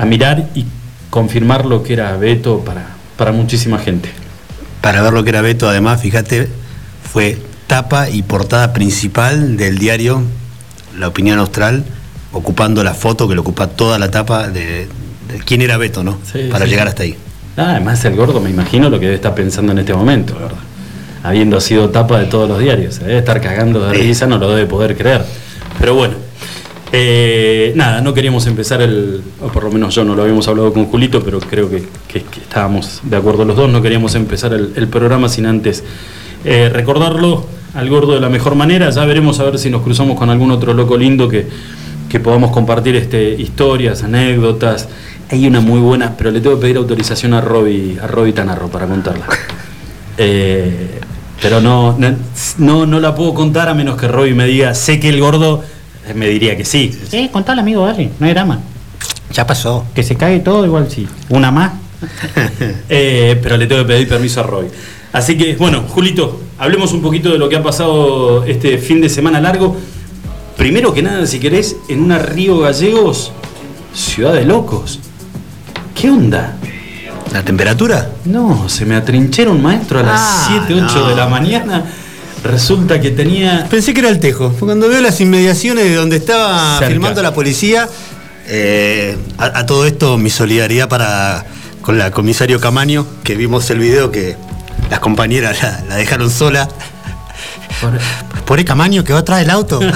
a 0.00 0.06
mirar 0.06 0.50
y 0.54 0.66
confirmar 1.10 1.66
lo 1.66 1.82
que 1.82 1.94
era 1.94 2.16
Beto 2.16 2.60
para, 2.60 2.90
para 3.16 3.32
muchísima 3.32 3.80
gente. 3.80 4.08
Para 4.80 5.02
ver 5.02 5.12
lo 5.12 5.24
que 5.24 5.30
era 5.30 5.42
Beto, 5.42 5.68
además, 5.68 6.00
fíjate, 6.00 6.48
fue 7.12 7.38
tapa 7.72 8.10
y 8.10 8.20
portada 8.22 8.74
principal 8.74 9.56
del 9.56 9.78
diario 9.78 10.20
La 10.98 11.08
Opinión 11.08 11.38
Austral, 11.38 11.84
ocupando 12.34 12.84
la 12.84 12.92
foto 12.92 13.26
que 13.26 13.32
le 13.34 13.40
ocupa 13.40 13.66
toda 13.66 13.98
la 13.98 14.10
tapa 14.10 14.48
de, 14.48 14.88
de 15.30 15.38
quién 15.46 15.62
era 15.62 15.78
Beto, 15.78 16.04
¿no? 16.04 16.18
Sí, 16.30 16.48
Para 16.52 16.66
sí. 16.66 16.70
llegar 16.70 16.86
hasta 16.88 17.04
ahí. 17.04 17.16
Ah, 17.56 17.70
además 17.70 18.04
el 18.04 18.14
gordo 18.14 18.42
me 18.42 18.50
imagino 18.50 18.90
lo 18.90 18.98
que 19.00 19.06
debe 19.06 19.14
estar 19.16 19.34
pensando 19.34 19.72
en 19.72 19.78
este 19.78 19.94
momento, 19.94 20.34
¿verdad? 20.34 20.58
Habiendo 21.22 21.58
sido 21.62 21.88
tapa 21.88 22.18
de 22.18 22.26
todos 22.26 22.46
los 22.46 22.58
diarios. 22.58 22.96
Se 22.96 23.04
debe 23.04 23.20
estar 23.20 23.40
cagando 23.40 23.86
de 23.88 23.94
risa, 23.94 24.26
no 24.26 24.36
lo 24.36 24.50
debe 24.50 24.66
poder 24.66 24.94
creer. 24.94 25.24
Pero 25.80 25.94
bueno. 25.94 26.16
eh, 26.92 27.72
nada, 27.74 28.02
no 28.02 28.12
queríamos 28.12 28.46
empezar 28.46 28.82
el, 28.82 29.22
o 29.40 29.48
por 29.48 29.64
lo 29.64 29.70
menos 29.72 29.94
yo 29.94 30.04
no 30.04 30.14
lo 30.14 30.20
habíamos 30.24 30.46
hablado 30.46 30.74
con 30.74 30.84
Julito, 30.88 31.22
pero 31.24 31.40
creo 31.40 31.70
que, 31.70 31.88
que- 32.06 32.22
que 32.22 32.40
estábamos 32.40 33.00
de 33.02 33.16
acuerdo 33.16 33.46
los 33.46 33.56
dos, 33.56 33.70
no 33.70 33.80
queríamos 33.80 34.14
empezar 34.14 34.52
el, 34.52 34.74
el 34.76 34.88
programa 34.88 35.30
sin 35.30 35.46
antes 35.46 35.82
eh, 36.44 36.68
recordarlo 36.70 37.46
al 37.74 37.88
gordo 37.88 38.14
de 38.14 38.20
la 38.20 38.28
mejor 38.28 38.54
manera, 38.54 38.90
ya 38.90 39.04
veremos 39.04 39.40
a 39.40 39.44
ver 39.44 39.58
si 39.58 39.70
nos 39.70 39.82
cruzamos 39.82 40.18
con 40.18 40.30
algún 40.30 40.50
otro 40.50 40.74
loco 40.74 40.96
lindo 40.96 41.28
que, 41.28 41.46
que 42.08 42.20
podamos 42.20 42.50
compartir 42.50 42.96
este, 42.96 43.30
historias, 43.30 44.02
anécdotas. 44.02 44.88
Hay 45.30 45.46
una 45.46 45.60
muy 45.60 45.80
buena, 45.80 46.14
pero 46.16 46.30
le 46.30 46.40
tengo 46.40 46.56
que 46.56 46.62
pedir 46.62 46.76
autorización 46.76 47.32
a 47.32 47.40
Roby, 47.40 47.98
a 48.02 48.06
Roby 48.06 48.32
Tanarro 48.32 48.68
para 48.68 48.86
contarla. 48.86 49.26
Eh, 50.18 51.00
pero 51.40 51.62
no, 51.62 51.98
no, 52.58 52.86
no, 52.86 53.00
la 53.00 53.14
puedo 53.14 53.32
contar 53.32 53.68
a 53.70 53.74
menos 53.74 53.96
que 53.96 54.06
Roby 54.06 54.34
me 54.34 54.44
diga, 54.44 54.74
sé 54.74 55.00
que 55.00 55.08
el 55.08 55.18
gordo 55.20 55.64
eh, 56.06 56.12
me 56.12 56.28
diría 56.28 56.54
que 56.54 56.66
sí. 56.66 56.94
Sí, 57.08 57.30
contale, 57.32 57.62
amigo, 57.62 57.86
dale, 57.86 58.10
no 58.20 58.26
hay 58.26 58.34
drama. 58.34 58.60
Ya 59.32 59.46
pasó. 59.46 59.86
Que 59.94 60.02
se 60.02 60.16
cague 60.16 60.40
todo, 60.40 60.66
igual 60.66 60.90
sí. 60.90 61.08
Una 61.30 61.50
más. 61.50 61.72
Eh, 62.90 63.40
pero 63.42 63.56
le 63.56 63.66
tengo 63.66 63.82
que 63.82 63.88
pedir 63.88 64.08
permiso 64.08 64.40
a 64.40 64.42
Roy. 64.42 64.66
Así 65.12 65.38
que, 65.38 65.56
bueno, 65.56 65.84
Julito, 65.88 66.41
hablemos 66.58 66.92
un 66.92 67.02
poquito 67.02 67.30
de 67.30 67.38
lo 67.38 67.48
que 67.48 67.56
ha 67.56 67.62
pasado 67.62 68.44
este 68.44 68.78
fin 68.78 69.00
de 69.00 69.08
semana 69.08 69.40
largo. 69.40 69.76
Primero 70.56 70.92
que 70.94 71.02
nada, 71.02 71.26
si 71.26 71.38
querés, 71.40 71.76
en 71.88 72.02
una 72.02 72.18
Río 72.18 72.58
Gallegos, 72.60 73.32
ciudad 73.94 74.32
de 74.34 74.44
locos. 74.44 75.00
¿Qué 75.94 76.10
onda? 76.10 76.56
¿La 77.32 77.42
temperatura? 77.42 78.10
No, 78.26 78.68
se 78.68 78.84
me 78.84 78.94
atrinchera 78.94 79.50
un 79.50 79.62
maestro 79.62 80.00
a 80.00 80.02
las 80.02 80.20
Ah, 80.20 80.64
7, 80.66 80.82
8 80.84 80.94
no. 81.00 81.08
de 81.08 81.14
la 81.16 81.26
mañana. 81.28 81.84
Resulta 82.44 83.00
que 83.00 83.10
tenía. 83.10 83.66
Pensé 83.70 83.94
que 83.94 84.00
era 84.00 84.08
el 84.08 84.18
Tejo. 84.18 84.50
Fue 84.50 84.66
Cuando 84.66 84.88
veo 84.88 85.00
las 85.00 85.20
inmediaciones 85.20 85.84
de 85.84 85.94
donde 85.94 86.16
estaba 86.16 86.78
Cerca. 86.78 86.90
filmando 86.92 87.22
la 87.22 87.32
policía, 87.32 87.88
eh, 88.48 89.16
a, 89.38 89.60
a 89.60 89.66
todo 89.66 89.86
esto 89.86 90.18
mi 90.18 90.28
solidaridad 90.28 90.88
para 90.88 91.46
con 91.80 91.98
la 91.98 92.10
comisario 92.10 92.60
Camaño, 92.60 93.06
que 93.24 93.34
vimos 93.36 93.70
el 93.70 93.78
video 93.78 94.10
que 94.10 94.36
las 94.92 95.00
compañeras 95.00 95.62
la, 95.62 95.84
la 95.88 95.96
dejaron 95.96 96.30
sola. 96.30 96.68
Por 98.44 98.62
Camaño 98.62 99.02
que 99.02 99.14
va 99.14 99.20
atrás 99.20 99.38
del 99.40 99.48
auto. 99.48 99.80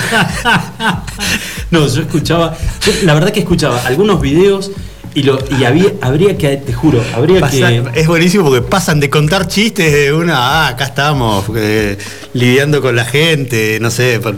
No, 1.71 1.87
yo 1.87 2.03
escuchaba. 2.03 2.57
yo 2.85 2.93
la 3.03 3.13
verdad 3.13 3.31
que 3.31 3.41
escuchaba 3.41 3.79
algunos 3.87 4.21
videos 4.23 4.71
y, 5.15 5.25
lo, 5.25 5.39
y 5.59 5.65
había, 5.65 5.93
habría 6.01 6.39
que, 6.39 6.57
te 6.57 6.73
juro, 6.73 7.03
habría 7.15 7.43
que. 7.43 7.83
Es 7.95 8.07
buenísimo 8.07 8.45
porque 8.45 8.63
pasan 8.63 9.01
de 9.01 9.11
contar 9.11 9.49
chistes 9.49 9.93
de 9.93 10.13
una, 10.15 10.37
ah, 10.39 10.69
acá 10.69 10.85
estamos, 10.85 11.45
eh, 11.57 11.99
lidiando 12.33 12.81
con 12.81 12.95
la 12.97 13.05
gente, 13.05 13.79
no 13.81 13.91
sé, 13.91 14.21
por- 14.21 14.37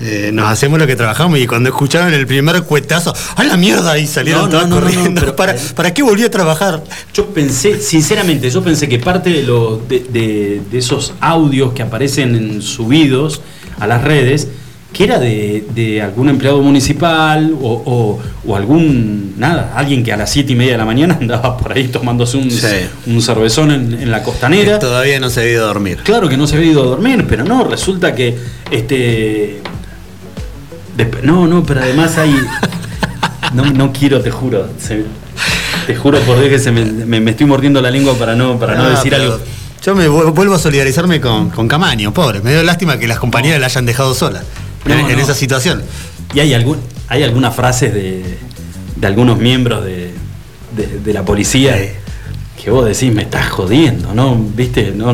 eh, 0.00 0.30
nos 0.32 0.48
hacemos 0.48 0.78
lo 0.78 0.86
que 0.86 0.94
trabajamos 0.96 1.38
y 1.38 1.46
cuando 1.46 1.68
escucharon 1.70 2.12
el 2.14 2.26
primer 2.26 2.62
cuetazo, 2.62 3.12
¡a 3.36 3.44
la 3.44 3.56
mierda! 3.56 3.98
Y 3.98 4.06
salieron 4.06 4.44
No, 4.44 4.48
todos 4.48 4.68
no, 4.68 4.76
no, 4.76 4.80
no, 4.80 4.86
corriendo. 4.86 5.20
pero- 5.20 5.36
¿Para, 5.36 5.56
¿Para 5.74 5.92
qué 5.94 6.02
volví 6.02 6.22
a 6.22 6.30
trabajar? 6.30 6.82
Yo 7.12 7.26
pensé, 7.26 7.80
sinceramente, 7.80 8.48
yo 8.50 8.62
pensé 8.62 8.88
que 8.88 8.98
parte 8.98 9.30
de, 9.30 9.42
lo, 9.42 9.78
de, 9.88 10.00
de- 10.08 10.60
de 10.70 10.78
esos 10.78 11.14
audios 11.20 11.72
que 11.72 11.82
aparecen 11.82 12.34
en 12.36 12.62
subidos 12.62 13.40
a 13.80 13.86
las 13.86 14.02
redes, 14.04 14.48
que 14.92 15.04
era 15.04 15.18
de, 15.18 15.64
de 15.74 16.00
algún 16.00 16.30
empleado 16.30 16.62
municipal 16.62 17.52
o, 17.60 17.72
o- 17.84 18.18
o 18.46 18.56
algún, 18.56 19.34
nada, 19.36 19.72
alguien 19.76 20.02
que 20.02 20.12
a 20.12 20.16
las 20.16 20.30
siete 20.30 20.52
y 20.52 20.56
media 20.56 20.72
de 20.72 20.78
la 20.78 20.84
mañana 20.86 21.18
andaba 21.20 21.56
por 21.58 21.72
ahí 21.72 21.88
tomándose 21.88 22.36
un, 22.38 22.50
Sí. 22.50 22.66
un 23.06 23.20
cervezón 23.20 23.70
en, 23.70 23.92
en 23.94 24.10
la 24.10 24.20
Que 24.20 24.24
costanera. 24.24 24.78
todavía 24.78 25.20
no 25.20 25.28
se 25.28 25.40
había 25.40 25.52
ido 25.52 25.64
a 25.64 25.68
dormir. 25.68 25.98
Claro 26.04 26.28
que 26.28 26.36
no 26.38 26.46
se 26.46 26.56
había 26.56 26.70
ido 26.70 26.82
a 26.84 26.86
dormir, 26.86 27.26
pero 27.28 27.44
no, 27.44 27.64
resulta 27.64 28.14
que 28.14 28.36
este. 28.70 29.60
No, 31.22 31.46
no, 31.46 31.64
pero 31.64 31.80
además 31.80 32.16
hay. 32.18 32.34
No, 33.54 33.64
no 33.66 33.92
quiero, 33.92 34.20
te 34.20 34.30
juro. 34.30 34.68
se- 34.78 35.04
te 35.86 35.94
juro 35.96 36.18
por 36.20 36.36
Dios 36.38 36.50
que 36.50 36.58
se 36.58 36.70
me, 36.70 36.84
me- 36.84 37.20
me 37.20 37.30
estoy 37.30 37.46
mordiendo 37.46 37.80
la 37.80 37.90
lengua 37.90 38.14
para 38.14 38.34
no, 38.34 38.58
para 38.58 38.74
no 38.74 38.90
decir 38.90 39.14
algo. 39.14 39.38
Yo 39.82 39.94
me 39.94 40.06
vu- 40.08 40.32
vuelvo 40.34 40.54
a 40.54 40.58
solidarizarme 40.58 41.20
con, 41.20 41.48
con 41.50 41.66
Camaño, 41.68 42.12
pobre. 42.12 42.40
Me 42.40 42.50
dio 42.52 42.62
lástima 42.62 42.98
que 42.98 43.06
las 43.08 43.18
compañeras 43.18 43.58
la 43.60 43.66
hayan 43.66 43.86
dejado 43.86 44.12
sola 44.14 44.42
en, 44.86 45.18
esa 45.18 45.34
situación. 45.34 45.82
Y 46.34 46.40
hay, 46.40 46.52
algún, 46.52 46.78
hay 47.08 47.22
algunas 47.22 47.54
frases 47.54 47.94
de, 47.94 48.38
de 48.96 49.06
algunos 49.06 49.38
miembros 49.38 49.84
de, 49.84 50.12
de- 50.76 51.00
de 51.02 51.12
la 51.14 51.24
policía 51.24 51.76
Sí. 51.78 51.88
que 52.62 52.70
vos 52.70 52.84
decís, 52.86 53.14
me 53.14 53.22
estás 53.22 53.48
jodiendo, 53.48 54.12
¿no? 54.12 54.34
¿Viste? 54.36 54.92
No, 54.94 55.12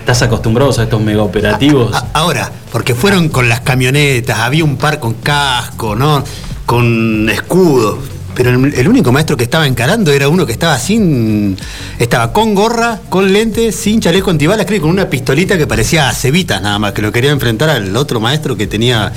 estás 0.00 0.22
acostumbrados 0.22 0.78
a 0.78 0.84
estos 0.84 1.00
mega 1.00 1.22
operativos. 1.22 1.94
A- 1.94 2.06
ahora, 2.14 2.50
porque 2.72 2.94
fueron 2.94 3.28
con 3.28 3.48
las 3.48 3.60
camionetas, 3.60 4.38
había 4.38 4.64
un 4.64 4.76
par 4.76 4.98
con 5.00 5.14
casco, 5.14 5.94
¿no? 5.94 6.24
Con 6.66 7.28
escudo. 7.30 7.98
Pero 8.34 8.50
el, 8.50 8.72
el 8.74 8.88
único 8.88 9.10
maestro 9.12 9.36
que 9.36 9.44
estaba 9.44 9.66
encarando 9.66 10.12
era 10.12 10.28
uno 10.28 10.46
que 10.46 10.52
estaba 10.52 10.78
sin. 10.78 11.56
Estaba 11.98 12.32
con 12.32 12.54
gorra, 12.54 13.00
con 13.08 13.32
lente, 13.32 13.72
sin 13.72 14.00
chaleco 14.00 14.30
antibalas, 14.30 14.66
creo, 14.66 14.78
que 14.78 14.82
con 14.82 14.90
una 14.90 15.10
pistolita 15.10 15.58
que 15.58 15.66
parecía 15.66 16.08
a 16.08 16.12
cebitas 16.14 16.62
nada 16.62 16.78
más, 16.78 16.92
que 16.92 17.02
lo 17.02 17.10
quería 17.12 17.30
enfrentar 17.32 17.68
al 17.70 17.94
otro 17.96 18.20
maestro 18.20 18.56
que 18.56 18.66
tenía 18.66 19.12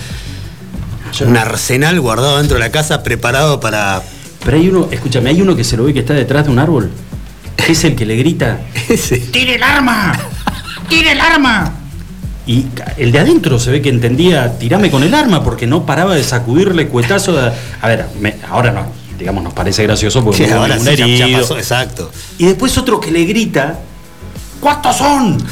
un 1.26 1.38
arsenal 1.38 2.00
guardado 2.02 2.38
dentro 2.40 2.56
de 2.58 2.64
la 2.64 2.72
casa 2.72 3.04
preparado 3.04 3.60
para. 3.60 4.02
Pero 4.44 4.58
hay 4.58 4.68
uno, 4.68 4.88
escúchame, 4.92 5.30
hay 5.30 5.42
uno 5.42 5.56
que 5.56 5.64
se 5.64 5.78
lo 5.78 5.84
ve 5.86 5.94
que 5.94 6.00
está 6.00 6.14
detrás 6.16 6.46
de 6.46 6.52
un 6.52 6.60
árbol. 6.60 6.90
Es 7.68 7.84
el 7.86 7.96
que 7.96 8.06
le 8.06 8.16
grita, 8.18 8.62
Ese. 8.90 9.18
¡Tire 9.20 9.56
el 9.56 9.64
arma! 9.64 10.12
¡Tire 10.94 11.14
el 11.14 11.22
arma! 11.22 11.72
Y 12.46 12.66
el 12.98 13.12
de 13.12 13.18
adentro 13.20 13.58
se 13.58 13.72
ve 13.72 13.82
que 13.82 13.90
entendía, 13.90 14.60
tirame 14.60 14.92
con 14.92 15.02
el 15.02 15.14
arma, 15.16 15.44
porque 15.44 15.66
no 15.66 15.88
paraba 15.88 16.14
de 16.14 16.24
sacudirle 16.24 16.88
cuetazo. 16.88 17.32
de- 17.34 17.52
a 17.82 17.88
ver, 17.88 18.06
me- 18.20 18.36
ahora 18.48 18.72
no, 18.72 18.86
digamos, 19.18 19.44
nos 19.44 19.54
parece 19.54 19.82
gracioso 19.84 20.24
porque 20.24 20.44
Sí, 20.44 20.50
no 20.50 20.58
hubo 20.58 20.62
ahora 20.62 20.78
sí, 20.78 20.96
ya- 20.96 21.08
ya 21.28 21.40
pasó, 21.40 21.58
exacto. 21.58 22.12
Y 22.38 22.46
después 22.46 22.78
otro 22.78 23.00
que 23.00 23.10
le 23.12 23.24
grita, 23.26 23.80
¿cuántos 24.60 24.96
son? 24.98 25.44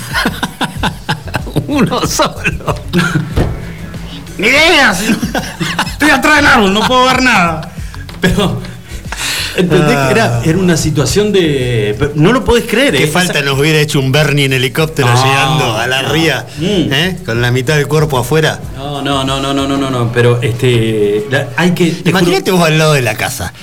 Uno 1.68 2.06
solo. 2.06 2.76
¡Ni 4.38 4.48
idea! 4.48 4.94
si 4.94 5.10
no- 5.12 5.18
Estoy 5.92 6.10
atrás 6.12 6.36
del 6.36 6.46
árbol, 6.46 6.74
no 6.74 6.82
puedo 6.82 7.06
ver 7.06 7.24
nada. 7.24 7.72
Pero, 8.20 8.62
¿entendés 9.58 9.98
que 9.98 10.12
era, 10.12 10.42
era 10.44 10.58
una 10.58 10.78
situación 10.78 11.32
de... 11.32 12.12
No 12.16 12.32
lo 12.34 12.44
podés 12.46 12.66
creer, 12.66 12.96
Qué 12.96 13.04
¿eh? 13.04 13.08
falta 13.08 13.40
Esa- 13.40 13.46
nos 13.46 13.60
hubiera 13.60 13.80
hecho 13.80 14.00
un 14.00 14.12
Bernie 14.12 14.46
en 14.46 14.54
helicóptero 14.54 15.08
No, 15.08 15.16
llegando 15.24 15.76
a 15.78 15.88
la 15.88 16.02
no. 16.04 16.14
ría, 16.14 16.46
Mm. 16.58 16.64
¿eh? 16.94 17.18
con 17.26 17.42
la 17.42 17.52
mitad 17.52 17.76
del 17.76 17.88
cuerpo 17.88 18.18
afuera. 18.18 18.60
No, 18.78 19.02
no, 19.02 19.24
no, 19.24 19.40
no, 19.40 19.54
no, 19.54 19.68
no, 19.68 19.78
no, 19.78 19.90
no, 19.90 20.12
pero 20.12 20.42
este... 20.42 21.26
la- 21.30 21.50
hay 21.58 21.72
que... 21.72 21.92
juro- 21.92 22.10
Imagínate 22.10 22.52
vos 22.52 22.64
al 22.66 22.78
lado 22.78 22.94
de 22.94 23.02
la 23.02 23.16
casa, 23.16 23.54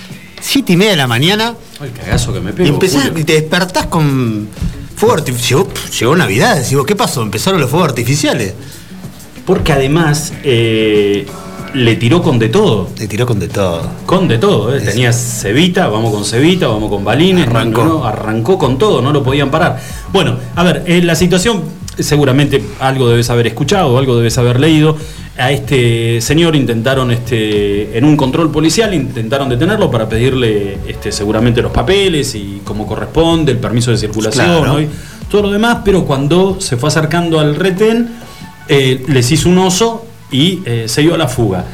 siete 0.40 0.72
y 0.72 0.76
media 0.76 0.92
de 0.92 0.96
la 0.98 1.06
mañana, 1.06 1.54
Ay, 1.80 1.90
cagazo 1.90 2.32
que 2.32 2.40
me 2.40 2.50
y 2.50 2.54
pego, 2.54 2.68
empezás 2.70 3.10
y 3.16 3.24
te 3.24 3.34
despertás 3.34 3.86
con 3.86 4.48
fuego 4.96 5.14
artificial. 5.14 5.60
Llegó, 5.64 5.72
llegó 5.98 6.16
Navidad, 6.16 6.56
decís 6.56 6.74
vos, 6.76 6.86
¿qué 6.86 6.96
pasó? 6.96 7.22
Empezaron 7.22 7.60
los 7.60 7.70
fuegos 7.70 7.88
artificiales. 7.88 8.54
Porque 9.46 9.72
además, 9.72 10.32
eh, 10.44 11.24
le 11.74 11.96
tiró 11.96 12.22
con 12.22 12.38
de 12.38 12.48
todo. 12.48 12.88
Le 12.98 13.06
tiró 13.06 13.26
con 13.26 13.38
de 13.38 13.48
todo. 13.48 13.82
Con 14.06 14.28
de 14.28 14.38
todo, 14.38 14.74
¿eh? 14.74 14.80
Tenía 14.80 15.12
Cevita, 15.12 15.88
vamos 15.88 16.12
con 16.12 16.24
Cevita, 16.24 16.68
vamos 16.68 16.90
con 16.90 17.04
Balines, 17.04 17.46
Arrancó. 17.46 17.84
no, 17.84 17.98
no, 17.98 18.04
arrancó 18.04 18.58
con 18.58 18.78
todo, 18.78 19.02
no 19.02 19.12
lo 19.12 19.22
podían 19.22 19.50
parar. 19.50 19.80
Bueno, 20.12 20.36
a 20.54 20.62
ver, 20.62 20.84
eh, 20.86 21.02
la 21.02 21.14
situación, 21.14 21.62
seguramente 21.98 22.62
algo 22.80 23.08
debes 23.08 23.30
haber 23.30 23.46
escuchado, 23.46 23.96
algo 23.98 24.16
debes 24.16 24.36
haber 24.38 24.60
leído. 24.60 24.96
A 25.36 25.52
este 25.52 26.20
señor 26.20 26.56
intentaron, 26.56 27.12
este, 27.12 27.96
en 27.96 28.04
un 28.04 28.16
control 28.16 28.50
policial, 28.50 28.92
intentaron 28.92 29.48
detenerlo 29.48 29.88
para 29.88 30.08
pedirle 30.08 30.78
este, 30.88 31.12
seguramente 31.12 31.62
los 31.62 31.70
papeles 31.70 32.34
y 32.34 32.60
como 32.64 32.86
corresponde, 32.88 33.52
el 33.52 33.58
permiso 33.58 33.92
de 33.92 33.98
circulación 33.98 34.46
Claro. 34.46 34.66
¿no? 34.66 34.80
y 34.80 34.88
todo 35.30 35.42
lo 35.42 35.50
demás, 35.52 35.78
pero 35.84 36.04
cuando 36.04 36.60
se 36.60 36.76
fue 36.76 36.88
acercando 36.88 37.38
al 37.38 37.54
retén, 37.54 38.08
eh, 38.66 39.04
les 39.06 39.30
hizo 39.30 39.48
un 39.48 39.58
oso 39.58 40.07
y 40.30 40.60
eh, 40.64 40.84
se 40.88 41.00
dio 41.02 41.14
a 41.14 41.18
la 41.18 41.28
fuga. 41.28 41.64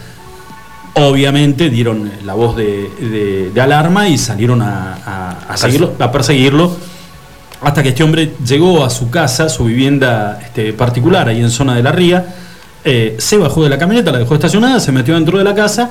Obviamente 0.97 1.71
dieron 1.71 2.09
la 2.25 2.35
voz 2.35 2.57
de, 2.57 2.89
de- 3.01 3.51
de 3.53 3.61
alarma 3.61 4.09
y 4.09 4.17
salieron 4.17 4.63
a, 4.63 4.95
a- 5.05 5.31
a 5.49 5.57
seguirlo, 5.57 5.95
a 5.99 6.13
perseguirlo 6.13 6.77
hasta 7.61 7.83
que 7.83 7.89
este 7.89 8.05
hombre 8.05 8.35
llegó 8.47 8.85
a 8.85 8.91
su 8.91 9.11
casa, 9.11 9.49
su 9.49 9.65
vivienda 9.65 10.39
este, 10.45 10.73
particular 10.73 11.29
ahí 11.29 11.41
en 11.41 11.51
zona 11.51 11.75
de 11.75 11.83
la 11.83 11.93
Ría, 11.93 12.27
eh, 12.85 13.17
se 13.19 13.39
bajó 13.39 13.65
de 13.65 13.71
la 13.71 13.79
camioneta, 13.79 14.13
la 14.13 14.19
dejó 14.19 14.35
estacionada, 14.35 14.79
se 14.81 14.93
metió 14.93 15.15
dentro 15.15 15.39
de 15.39 15.45
la 15.45 15.55
casa 15.55 15.91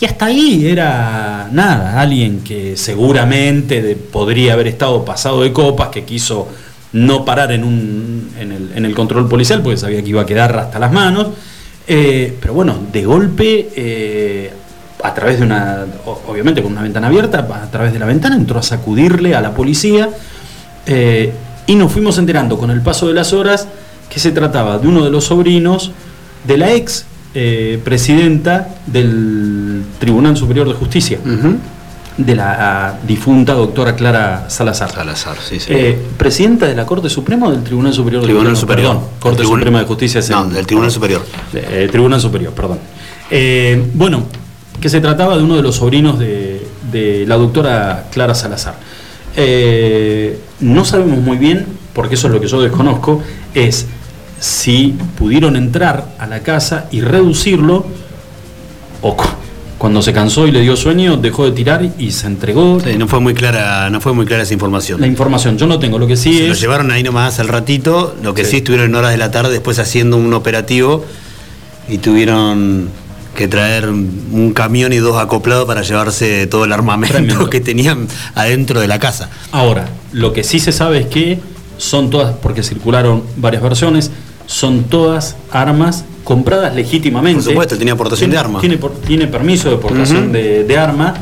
y 0.00 0.06
hasta 0.06 0.24
ahí 0.26 0.66
era 0.66 1.48
nada, 1.52 2.00
alguien 2.00 2.40
que 2.42 2.76
seguramente 2.76 3.80
de- 3.82 3.94
podría 3.94 4.54
haber 4.54 4.66
estado 4.68 5.04
pasado 5.04 5.42
de 5.42 5.52
copas, 5.52 5.88
que 5.90 6.04
quiso 6.04 6.48
no 6.94 7.24
parar 7.24 7.52
en, 7.52 7.62
un, 7.64 8.30
en, 8.40 8.50
el, 8.52 8.72
en 8.74 8.84
el 8.86 8.94
control 8.94 9.28
policial 9.28 9.62
porque 9.62 9.76
sabía 9.76 10.02
que 10.02 10.08
iba 10.08 10.22
a 10.22 10.26
quedar 10.26 10.56
hasta 10.58 10.78
las 10.80 10.90
manos. 10.92 11.28
Eh, 11.86 12.36
pero 12.40 12.54
bueno, 12.54 12.78
de 12.92 13.04
golpe, 13.04 13.68
eh, 13.74 14.52
a 15.02 15.14
través 15.14 15.38
de 15.38 15.44
una, 15.44 15.84
obviamente 16.26 16.62
con 16.62 16.72
una 16.72 16.82
ventana 16.82 17.08
abierta, 17.08 17.38
a 17.40 17.70
través 17.70 17.92
de 17.92 17.98
la 17.98 18.06
ventana 18.06 18.36
entró 18.36 18.58
a 18.58 18.62
sacudirle 18.62 19.34
a 19.34 19.40
la 19.40 19.52
policía 19.52 20.10
eh, 20.86 21.32
y 21.66 21.74
nos 21.74 21.92
fuimos 21.92 22.18
enterando 22.18 22.56
con 22.56 22.70
el 22.70 22.80
paso 22.82 23.08
de 23.08 23.14
las 23.14 23.32
horas 23.32 23.66
que 24.08 24.20
se 24.20 24.30
trataba 24.30 24.78
de 24.78 24.86
uno 24.86 25.04
de 25.04 25.10
los 25.10 25.24
sobrinos 25.24 25.92
de 26.46 26.58
la 26.58 26.72
ex 26.72 27.06
presidenta 27.82 28.68
del 28.86 29.84
Tribunal 29.98 30.36
Superior 30.36 30.68
de 30.68 30.74
Justicia. 30.74 31.18
De 32.16 32.34
la 32.36 32.56
ah, 32.88 32.94
difunta 33.06 33.54
doctora 33.54 33.94
Clara 33.96 34.46
Salazar. 34.48 34.90
Salazar, 34.92 35.36
sí, 35.38 35.58
sí. 35.58 35.72
Eh, 35.72 35.98
presidenta 36.16 36.66
de 36.66 36.74
la 36.74 36.84
Corte 36.84 37.08
Suprema 37.08 37.46
o 37.48 37.50
del 37.50 37.62
Tribunal 37.62 37.92
Superior 37.94 38.20
de 38.22 38.26
Tribunal 38.26 38.52
Justicia? 38.52 38.60
Superior. 38.74 38.92
Perdón, 38.96 39.08
Corte 39.18 39.38
Tribunal- 39.38 39.60
Suprema 39.60 39.78
de 39.80 39.84
Justicia 39.86 40.20
es 40.20 40.30
No, 40.30 40.44
el- 40.44 40.52
del 40.52 40.66
Tribunal 40.66 40.90
Superior. 40.90 41.22
eh, 41.54 41.88
Tribunal 41.90 42.20
Superior, 42.20 42.52
perdón. 42.52 42.78
Eh, 43.30 43.90
bueno, 43.94 44.24
que 44.80 44.88
se 44.88 45.00
trataba 45.00 45.36
de 45.36 45.42
uno 45.42 45.56
de 45.56 45.62
los 45.62 45.76
sobrinos 45.76 46.18
de, 46.18 46.66
de 46.90 47.24
la 47.26 47.36
doctora 47.36 48.06
Clara 48.12 48.34
Salazar. 48.34 48.74
No 50.60 50.84
sabemos 50.84 51.18
muy 51.18 51.36
bien, 51.38 51.66
porque 51.94 52.14
eso 52.16 52.26
es 52.28 52.34
lo 52.34 52.40
que 52.40 52.46
yo 52.48 52.60
desconozco, 52.62 53.22
es 53.54 53.86
si 54.38 54.96
pudieron 55.16 55.56
entrar 55.56 56.14
a 56.18 56.26
la 56.26 56.40
casa 56.40 56.86
y 56.90 57.00
reducirlo, 57.00 57.86
o 59.00 59.16
cuando 59.82 60.00
se 60.00 60.12
cansó 60.12 60.46
y 60.46 60.52
le 60.52 60.60
dio 60.60 60.76
sueño, 60.76 61.16
dejó 61.16 61.44
de 61.44 61.50
tirar 61.50 61.90
y 61.98 62.12
se 62.12 62.28
entregó 62.28 62.78
Sí, 62.78 62.96
no 62.96 63.08
fue 63.08 63.18
muy 63.18 63.34
clara, 63.34 63.90
no 63.90 64.00
fue 64.00 64.12
muy 64.12 64.24
clara 64.26 64.44
esa 64.44 64.54
información. 64.54 65.00
la 65.00 65.08
información. 65.08 65.58
Yo 65.58 65.66
no 65.66 65.80
tengo, 65.80 65.98
lo 65.98 66.06
que 66.06 66.16
sí 66.16 66.38
Se 66.38 66.46
lo 66.46 66.52
es... 66.52 66.60
llevaron 66.60 66.92
ahí 66.92 67.02
nomás 67.02 67.40
al 67.40 67.48
ratito, 67.48 68.14
lo 68.22 68.32
que 68.32 68.44
sí. 68.44 68.52
Sí. 68.52 68.56
estuvieron 68.58 68.86
en 68.90 68.94
horas 68.94 69.10
de 69.10 69.16
la 69.16 69.32
tarde 69.32 69.50
después 69.50 69.80
haciendo 69.80 70.18
un 70.18 70.32
operativo 70.34 71.04
y 71.88 71.98
tuvieron 71.98 72.90
que 73.36 73.48
traer 73.48 73.88
un 73.88 74.52
camión 74.54 74.92
y 74.92 74.98
dos 74.98 75.20
acoplados 75.20 75.66
para 75.66 75.82
llevarse 75.82 76.46
todo 76.46 76.64
el 76.64 76.72
armamento 76.72 77.16
Tremendo. 77.16 77.50
que 77.50 77.58
tenían 77.60 78.06
adentro 78.36 78.80
de 78.80 78.86
la 78.86 79.00
casa. 79.00 79.30
Ahora, 79.50 79.88
lo 80.12 80.32
que 80.32 80.44
sí 80.44 80.60
se 80.60 80.70
sabe 80.70 80.98
es 81.00 81.06
que 81.08 81.40
son 81.76 82.08
todas, 82.08 82.36
porque 82.40 82.62
circularon 82.62 83.24
varias 83.36 83.64
versiones, 83.64 84.12
son 84.46 84.84
todas 84.84 85.36
armas 85.50 86.04
compradas 86.24 86.74
legítimamente. 86.74 87.42
Por 87.42 87.50
supuesto, 87.52 87.76
tenía 87.78 87.96
portación 87.96 88.30
Tiene- 88.30 88.34
de 88.34 88.38
arma. 88.40 88.60
Tiene, 89.06 89.26
permiso 89.26 89.70
de 89.70 89.76
portación 89.76 90.24
Ujú. 90.24 90.32
de, 90.32 90.64
de 90.64 90.78
arma. 90.78 91.14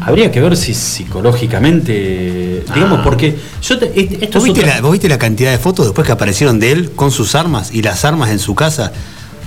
Habría 0.00 0.30
que 0.30 0.40
ver 0.40 0.56
si 0.56 0.74
psicológicamente, 0.74 2.64
digamos, 2.74 3.00
Ah. 3.00 3.04
porque 3.04 3.36
yo 3.62 3.78
te- 3.78 3.98
est- 3.98 4.22
esto 4.22 4.38
¿Vos 4.38 4.44
viste, 4.44 4.60
otra- 4.60 4.74
la, 4.76 4.80
vos 4.80 4.92
viste 4.92 5.08
la 5.08 5.18
cantidad 5.18 5.50
de 5.50 5.58
fotos 5.58 5.86
después 5.86 6.06
que 6.06 6.12
aparecieron 6.12 6.58
de 6.60 6.72
él 6.72 6.90
con 6.92 7.10
sus 7.10 7.34
armas 7.34 7.72
y 7.72 7.82
las 7.82 8.04
armas 8.04 8.30
en 8.30 8.38
su 8.38 8.54
casa? 8.54 8.92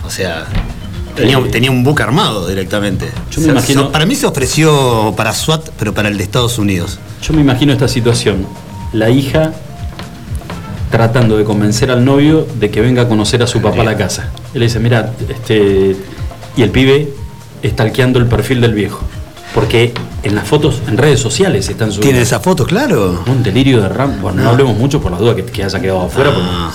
O 0.06 0.10
sea, 0.10 0.46
tenía, 1.16 1.38
Eh, 1.38 1.50
tenía 1.52 1.72
un 1.72 1.84
buque 1.84 2.04
armado 2.04 2.48
directamente. 2.48 3.06
yo 3.32 3.38
me 3.42 3.42
O 3.42 3.44
sea, 3.44 3.52
imagino- 3.54 3.82
so- 3.84 3.92
para 3.92 4.06
mí 4.06 4.16
se 4.16 4.26
ofreció 4.26 5.14
para 5.16 5.34
SWAT, 5.34 5.70
pero 5.78 5.94
para 5.94 6.10
el 6.10 6.18
de 6.18 6.24
Estados 6.24 6.58
Unidos. 6.58 7.00
Yo 7.22 7.34
me 7.34 7.42
imagino 7.42 7.72
esta 7.74 7.88
situación. 7.88 8.46
La 8.94 9.10
hija 9.10 9.54
tratando 10.92 11.38
de 11.38 11.44
convencer 11.44 11.92
al 11.92 12.04
novio 12.04 12.48
de 12.60 12.70
que 12.72 12.82
venga 12.82 13.04
a 13.04 13.08
conocer 13.08 13.44
a 13.44 13.48
su 13.48 13.62
papá 13.62 13.82
a 13.82 13.86
la 13.86 13.98
casa. 13.98 14.32
Él 14.54 14.60
le 14.62 14.66
dice, 14.68 14.80
mira, 14.80 15.12
este. 15.30 15.96
Y 16.58 16.62
el 16.64 16.72
pibe 16.72 17.14
estalqueando 17.62 18.20
el 18.20 18.26
perfil 18.26 18.62
del 18.62 18.74
viejo. 18.74 19.02
Porque 19.54 19.94
en 20.24 20.36
las 20.36 20.48
fotos, 20.48 20.82
en 20.88 20.98
redes 20.98 21.20
sociales 21.20 21.68
están 21.70 21.90
subiendo. 21.92 22.02
¿Tiene 22.10 22.22
esa 22.22 22.40
foto, 22.40 22.66
claro? 22.66 23.24
Un 23.28 23.42
delirio 23.44 23.82
de 23.82 23.90
RAM. 23.90 24.22
Bueno, 24.22 24.38
no, 24.38 24.44
No. 24.44 24.50
hablemos 24.52 24.78
mucho 24.78 25.02
por 25.02 25.12
la 25.12 25.18
duda 25.18 25.36
que, 25.36 25.44
que 25.44 25.64
haya 25.64 25.80
quedado 25.80 26.02
afuera. 26.04 26.32
porque 26.34 26.48
Ah. 26.52 26.72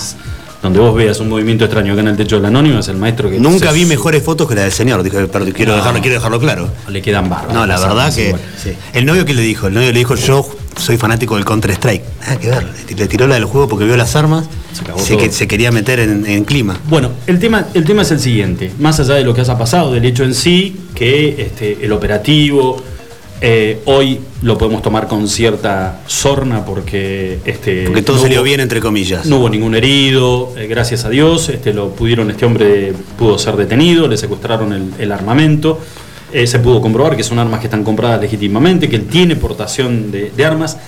Donde 0.65 0.81
vos 0.81 0.95
veas 0.97 1.21
un 1.21 1.29
movimiento 1.29 1.67
extraño 1.67 1.93
acá 1.93 2.01
en 2.01 2.09
el 2.09 2.17
techo 2.17 2.37
del 2.37 2.47
anónimo 2.47 2.79
es 2.81 2.89
el 2.89 2.97
maestro 2.97 3.29
que. 3.31 3.39
Nunca 3.39 3.69
se 3.71 3.75
vi 3.75 3.85
mejores 3.85 4.23
fotos 4.23 4.49
que 4.49 4.55
la 4.55 4.63
del 4.63 4.73
señor, 4.73 5.03
dijo, 5.03 5.19
pero 5.31 5.45
quiero, 5.53 5.73
No. 5.73 5.77
dejarlo, 5.77 6.01
quiero 6.01 6.15
dejarlo 6.17 6.41
claro. 6.41 6.69
Le 6.89 7.03
quedan 7.03 7.29
bárbaros. 7.29 7.55
No, 7.55 7.67
la 7.67 7.79
verdad 7.79 8.13
que. 8.15 8.29
igual. 8.29 8.41
El 8.95 9.05
novio 9.07 9.25
que 9.27 9.35
le 9.35 9.43
dijo, 9.43 9.67
el 9.67 9.75
novio 9.75 9.93
le 9.93 9.99
dijo, 9.99 10.15
yo 10.15 10.49
soy 10.79 10.97
fanático 10.97 11.37
del 11.37 11.45
Counter 11.45 11.71
Strike. 11.73 12.03
Nada 12.23 12.37
que 12.39 12.49
ver, 12.49 12.67
le- 12.97 13.07
tiró 13.09 13.27
la 13.27 13.35
del 13.35 13.45
juego 13.45 13.69
porque 13.69 13.85
vio 13.85 13.97
las 13.99 14.17
armas, 14.17 14.47
Se 14.73 14.83
cagó 14.83 14.99
se, 14.99 15.31
se 15.31 15.47
quería 15.47 15.71
meter 15.71 16.01
en, 16.01 16.25
en 16.27 16.45
clima. 16.45 16.79
Bueno, 16.89 17.11
el 17.27 17.39
tema, 17.39 17.67
el 17.75 17.85
tema 17.85 18.01
es 18.03 18.11
el 18.11 18.19
siguiente, 18.21 18.73
más 18.79 18.99
allá 19.01 19.15
de 19.15 19.25
lo 19.25 19.35
que 19.35 19.43
haya 19.43 19.59
pasado, 19.59 19.93
del 19.93 20.05
hecho 20.07 20.25
en 20.25 20.35
sí, 20.35 20.75
que 20.95 21.43
este, 21.43 21.85
el 21.85 21.93
operativo 21.93 22.83
eh, 23.41 23.81
hoy 23.87 24.21
lo 24.43 24.57
podemos 24.57 24.81
tomar 24.83 25.07
con 25.09 25.29
cierta 25.29 26.01
sorna 26.07 26.65
porque 26.65 27.39
este, 27.45 27.85
Porque 27.85 28.03
todo 28.03 28.17
no 28.17 28.23
salió 28.23 28.41
hubo- 28.41 28.45
bien, 28.45 28.61
entre 28.61 28.81
comillas. 28.81 29.27
No 29.27 29.39
hubo 29.39 29.49
ningún 29.51 29.75
herido, 29.75 30.53
eh, 30.57 30.67
gracias 30.67 31.05
a 31.05 31.11
Dios, 31.11 31.49
este, 31.49 31.75
lo 31.75 31.91
pudieron, 31.91 32.31
este 32.31 32.47
hombre 32.47 32.93
pudo 33.19 33.39
ser 33.39 33.57
detenido, 33.57 34.09
le 34.09 34.17
secuestraron 34.17 34.73
el, 34.73 34.93
el 34.99 35.13
armamento, 35.13 35.79
eh, 36.33 36.47
se 36.47 36.59
pudo 36.59 36.81
comprobar 36.81 37.17
que 37.17 37.23
son 37.23 37.39
armas 37.39 37.61
que 37.61 37.67
están 37.67 37.85
compradas 37.85 38.21
legítimamente, 38.21 38.89
que 38.89 38.97
él 38.97 39.07
tiene 39.07 39.37
portación 39.37 40.11
de, 40.11 40.31
de 40.35 40.45
armas. 40.45 40.79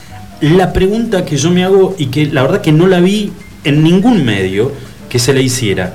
La 0.40 0.72
pregunta 0.72 1.24
que 1.24 1.36
yo 1.36 1.50
me 1.50 1.64
hago 1.64 1.94
y 1.98 2.06
que 2.06 2.26
la 2.26 2.42
verdad 2.42 2.60
que 2.62 2.72
no 2.72 2.86
la 2.86 3.00
vi 3.00 3.32
en 3.64 3.82
ningún 3.82 4.24
medio 4.24 4.72
que 5.08 5.18
se 5.18 5.32
le 5.32 5.42
hiciera 5.42 5.94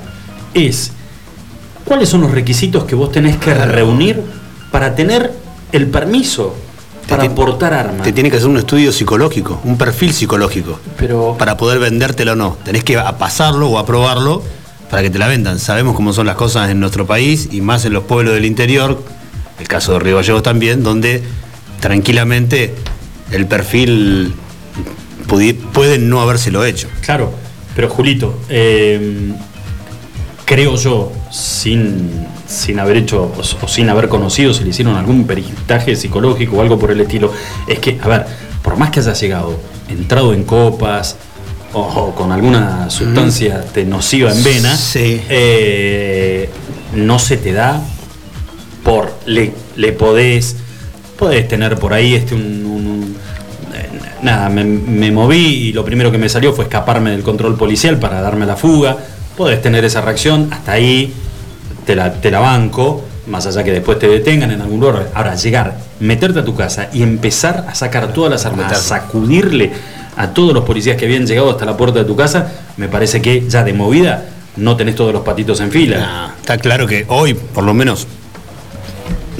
es, 0.54 0.92
¿cuáles 1.84 2.08
son 2.08 2.20
los 2.22 2.30
requisitos 2.30 2.84
que 2.84 2.94
vos 2.94 3.10
tenés 3.12 3.36
que 3.36 3.52
reunir 3.54 4.20
para 4.70 4.94
tener 4.94 5.32
el 5.72 5.86
permiso 5.88 6.54
para 7.08 7.24
Te- 7.24 7.30
portar 7.30 7.74
armas? 7.74 8.02
Te 8.02 8.12
tiene 8.12 8.30
que 8.30 8.36
hacer 8.36 8.48
un 8.48 8.58
estudio 8.58 8.92
psicológico, 8.92 9.60
un 9.64 9.76
perfil 9.76 10.12
psicológico, 10.12 10.78
Pero 10.96 11.36
para 11.38 11.56
poder 11.56 11.78
vendértelo 11.78 12.32
o 12.32 12.36
no. 12.36 12.56
Tenés 12.64 12.84
que 12.84 12.96
pasarlo 13.18 13.68
o 13.70 13.78
aprobarlo 13.78 14.42
para 14.90 15.02
que 15.02 15.10
te 15.10 15.18
la 15.18 15.26
vendan. 15.28 15.58
Sabemos 15.58 15.96
cómo 15.96 16.12
son 16.12 16.26
las 16.26 16.36
cosas 16.36 16.70
en 16.70 16.78
nuestro 16.80 17.06
país 17.06 17.48
y 17.50 17.60
más 17.60 17.84
en 17.84 17.92
los 17.94 18.04
pueblos 18.04 18.34
del 18.34 18.44
interior, 18.44 19.02
el 19.58 19.66
caso 19.68 19.94
de 19.94 19.98
Río 20.00 20.16
Gallegos 20.16 20.42
también, 20.42 20.82
donde 20.82 21.22
tranquilamente 21.80 22.74
el 23.30 23.46
perfil 23.46 24.34
puede 25.72 25.98
no 25.98 26.20
habérselo 26.20 26.64
hecho. 26.64 26.88
Claro, 27.00 27.32
pero 27.74 27.88
Julito, 27.88 28.38
eh, 28.48 29.32
creo 30.52 30.76
yo, 30.76 31.10
sin, 31.30 32.26
sin 32.46 32.78
haber 32.78 32.98
hecho 32.98 33.22
o, 33.22 33.64
o 33.64 33.68
sin 33.68 33.88
haber 33.88 34.08
conocido 34.08 34.52
si 34.52 34.64
le 34.64 34.70
hicieron 34.70 34.96
algún 34.96 35.26
peritaje 35.26 35.96
psicológico 35.96 36.56
o 36.56 36.60
algo 36.60 36.78
por 36.78 36.90
el 36.90 37.00
estilo, 37.00 37.32
es 37.66 37.78
que, 37.78 37.98
a 38.02 38.08
ver, 38.08 38.26
por 38.62 38.76
más 38.76 38.90
que 38.90 39.00
haya 39.00 39.14
llegado, 39.14 39.56
entrado 39.88 40.34
en 40.34 40.44
copas 40.44 41.16
o, 41.72 42.14
con 42.14 42.32
alguna 42.32 42.90
sustancia 42.90 43.64
te 43.72 43.84
nociva 43.86 44.30
en 44.30 44.44
vena, 44.44 44.76
Sí. 44.76 45.22
eh, 45.30 46.50
no 46.96 47.18
se 47.18 47.38
te 47.38 47.52
da 47.54 47.80
por 48.84 49.10
le, 49.24 49.52
le 49.76 49.92
podés 49.92 50.56
podés 51.18 51.48
tener 51.48 51.78
por 51.78 51.94
ahí 51.94 52.14
este 52.14 52.34
un, 52.34 52.42
un- 52.42 52.86
un- 52.86 53.16
eh, 53.74 53.88
nada 54.22 54.48
me, 54.50 54.64
me 54.64 55.10
moví 55.12 55.68
y 55.68 55.72
lo 55.72 55.82
primero 55.84 56.10
que 56.10 56.18
me 56.18 56.28
salió 56.28 56.52
fue 56.52 56.64
escaparme 56.64 57.10
del 57.12 57.22
control 57.22 57.56
policial 57.56 57.98
para 57.98 58.20
darme 58.20 58.44
la 58.44 58.56
fuga 58.56 58.98
podés 59.36 59.62
tener 59.62 59.84
esa 59.84 60.00
reacción 60.00 60.48
hasta 60.52 60.72
ahí 60.72 61.12
te 61.86 61.96
la, 61.96 62.12
te 62.14 62.30
la 62.30 62.40
banco 62.40 63.04
más 63.26 63.46
allá 63.46 63.62
que 63.62 63.70
después 63.70 63.98
te 63.98 64.08
detengan 64.08 64.50
en 64.50 64.60
algún 64.60 64.80
lugar 64.80 65.08
ahora 65.14 65.34
llegar 65.36 65.76
meterte 66.00 66.40
a 66.40 66.44
tu 66.44 66.54
casa 66.54 66.88
y 66.92 67.02
empezar 67.02 67.66
a 67.68 67.74
sacar 67.74 68.12
todas 68.12 68.30
las 68.30 68.46
armas 68.46 68.72
a 68.72 68.74
sacudirle 68.76 69.72
a 70.16 70.28
todos 70.28 70.52
los 70.52 70.64
policías 70.64 70.96
que 70.96 71.04
habían 71.06 71.26
llegado 71.26 71.50
hasta 71.50 71.64
la 71.64 71.76
puerta 71.76 72.00
de 72.00 72.04
tu 72.04 72.16
casa 72.16 72.52
me 72.76 72.88
parece 72.88 73.22
que 73.22 73.48
ya 73.48 73.64
de 73.64 73.72
movida 73.72 74.26
no 74.56 74.76
tenés 74.76 74.96
todos 74.96 75.12
los 75.12 75.22
patitos 75.22 75.60
en 75.60 75.70
fila 75.70 75.98
Nah, 75.98 76.28
está 76.40 76.58
claro 76.58 76.86
que 76.86 77.06
hoy, 77.08 77.34
por 77.34 77.64
lo 77.64 77.74
menos 77.74 78.06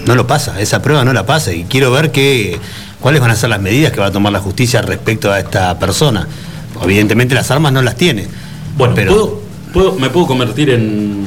no 0.07 0.15
lo 0.15 0.27
pasa, 0.27 0.61
esa 0.61 0.81
prueba 0.83 1.05
no 1.05 1.13
la 1.13 1.27
pasa 1.27 1.53
y 1.53 1.65
quiero 1.65 1.91
ver 1.91 2.11
qué, 2.13 2.59
cuáles 3.01 3.21
van 3.21 3.31
a 3.31 3.37
ser 3.37 3.51
las 3.51 3.61
medidas 3.61 3.93
que 3.93 4.01
va 4.01 4.07
a 4.07 4.13
tomar 4.13 4.33
la 4.33 4.41
justicia 4.41 4.83
respecto 4.83 5.31
a 5.31 5.39
esta 5.39 5.79
persona. 5.79 6.27
Evidentemente 6.83 7.35
las 7.35 7.51
armas 7.51 7.73
no 7.73 7.83
las 7.83 7.97
tiene. 7.97 8.27
Bueno, 8.77 8.95
pero 8.95 9.13
¿puedo, 9.13 9.42
puedo- 9.73 9.95
me 9.99 10.11
puedo 10.11 10.27
convertir 10.27 10.71
en, 10.71 11.27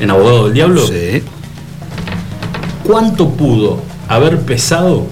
en 0.00 0.10
abogado 0.10 0.44
del 0.44 0.54
diablo? 0.54 0.86
Sí. 0.86 1.22
¿Cuánto 2.84 3.28
pudo 3.30 3.82
haber 4.08 4.40
pesado 4.40 5.06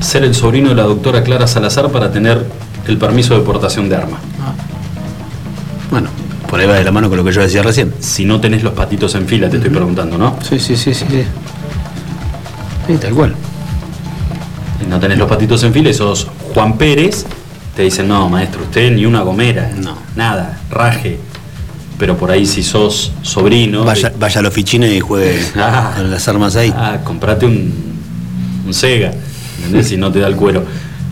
ser 0.00 0.24
el 0.24 0.34
sobrino 0.34 0.68
de 0.70 0.74
la 0.74 0.82
doctora 0.82 1.22
Clara 1.22 1.46
Salazar 1.46 1.90
para 1.90 2.12
tener 2.12 2.46
el 2.86 2.98
permiso 2.98 3.34
de 3.34 3.40
portación 3.40 3.88
de 3.88 3.96
arma? 3.96 4.18
Bueno, 5.90 6.08
por 6.50 6.60
ahí 6.60 6.66
va 6.66 6.74
de 6.74 6.84
la 6.84 6.90
mano 6.92 7.08
con 7.08 7.16
lo 7.18 7.24
que 7.24 7.32
yo 7.32 7.40
decía 7.40 7.62
recién. 7.62 7.94
Si 8.00 8.24
no 8.24 8.40
tenés 8.40 8.62
los 8.62 8.74
patitos 8.74 9.14
en 9.14 9.26
fila, 9.26 9.48
te 9.48 9.56
estoy 9.56 9.70
preguntando, 9.70 10.18
¿no? 10.18 10.36
Sí, 10.42 10.58
sí, 10.58 10.76
sí, 10.76 10.92
sí. 10.94 11.06
Sí, 11.08 11.24
Sí, 12.86 12.96
tal 12.98 13.14
cual. 13.14 13.34
Si 14.80 14.86
no 14.86 15.00
tenés 15.00 15.16
los 15.16 15.28
patitos 15.28 15.62
en 15.62 15.72
fila 15.72 15.88
y 15.88 15.94
sos 15.94 16.26
Juan 16.52 16.76
Pérez, 16.76 17.24
te 17.76 17.82
dicen, 17.82 18.06
no, 18.08 18.28
maestro, 18.28 18.62
usted 18.62 18.92
ni 18.92 19.04
una 19.06 19.22
gomera. 19.22 19.70
No. 19.76 19.96
Nada, 20.16 20.60
raje. 20.70 21.18
Pero 21.98 22.16
por 22.16 22.30
ahí 22.30 22.44
si 22.46 22.62
sos 22.62 23.12
sobrino... 23.22 23.84
Vaya, 23.84 24.10
de- 24.10 24.16
vaya 24.18 24.40
a 24.40 24.42
la 24.42 24.48
oficina 24.48 24.86
y 24.86 25.00
juegue 25.00 25.40
Ah. 25.56 25.92
con 25.96 26.10
las 26.10 26.26
armas 26.28 26.56
ahí. 26.56 26.72
Ah, 26.76 26.98
comprate 27.04 27.46
un, 27.46 27.72
un 28.66 28.74
Sega, 28.74 29.12
¿entendés? 29.58 29.88
Si 29.88 29.96
no 29.96 30.10
te 30.12 30.18
da 30.20 30.26
el 30.28 30.36
cuero. 30.36 30.64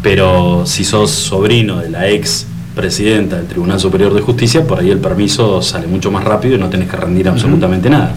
Pero 0.03 0.65
si 0.67 0.85
sos 0.85 1.11
sobrino 1.11 1.79
de 1.79 1.89
la 1.91 2.09
ex 2.09 2.47
presidenta 2.75 3.37
del 3.37 3.47
Tribunal 3.47 3.79
Superior 3.79 4.13
de 4.15 4.21
Justicia, 4.21 4.67
por 4.67 4.81
ahí 4.81 4.91
el 4.91 4.99
permiso 4.99 5.63
sale 5.63 5.87
mucho 5.87 6.11
más 6.11 6.25
rápido 6.25 6.57
y 6.57 6.59
no 6.59 6.69
tenés 6.69 6.89
que 6.89 6.97
rendir 6.97 7.29
absolutamente 7.29 7.89
nada. 7.89 8.15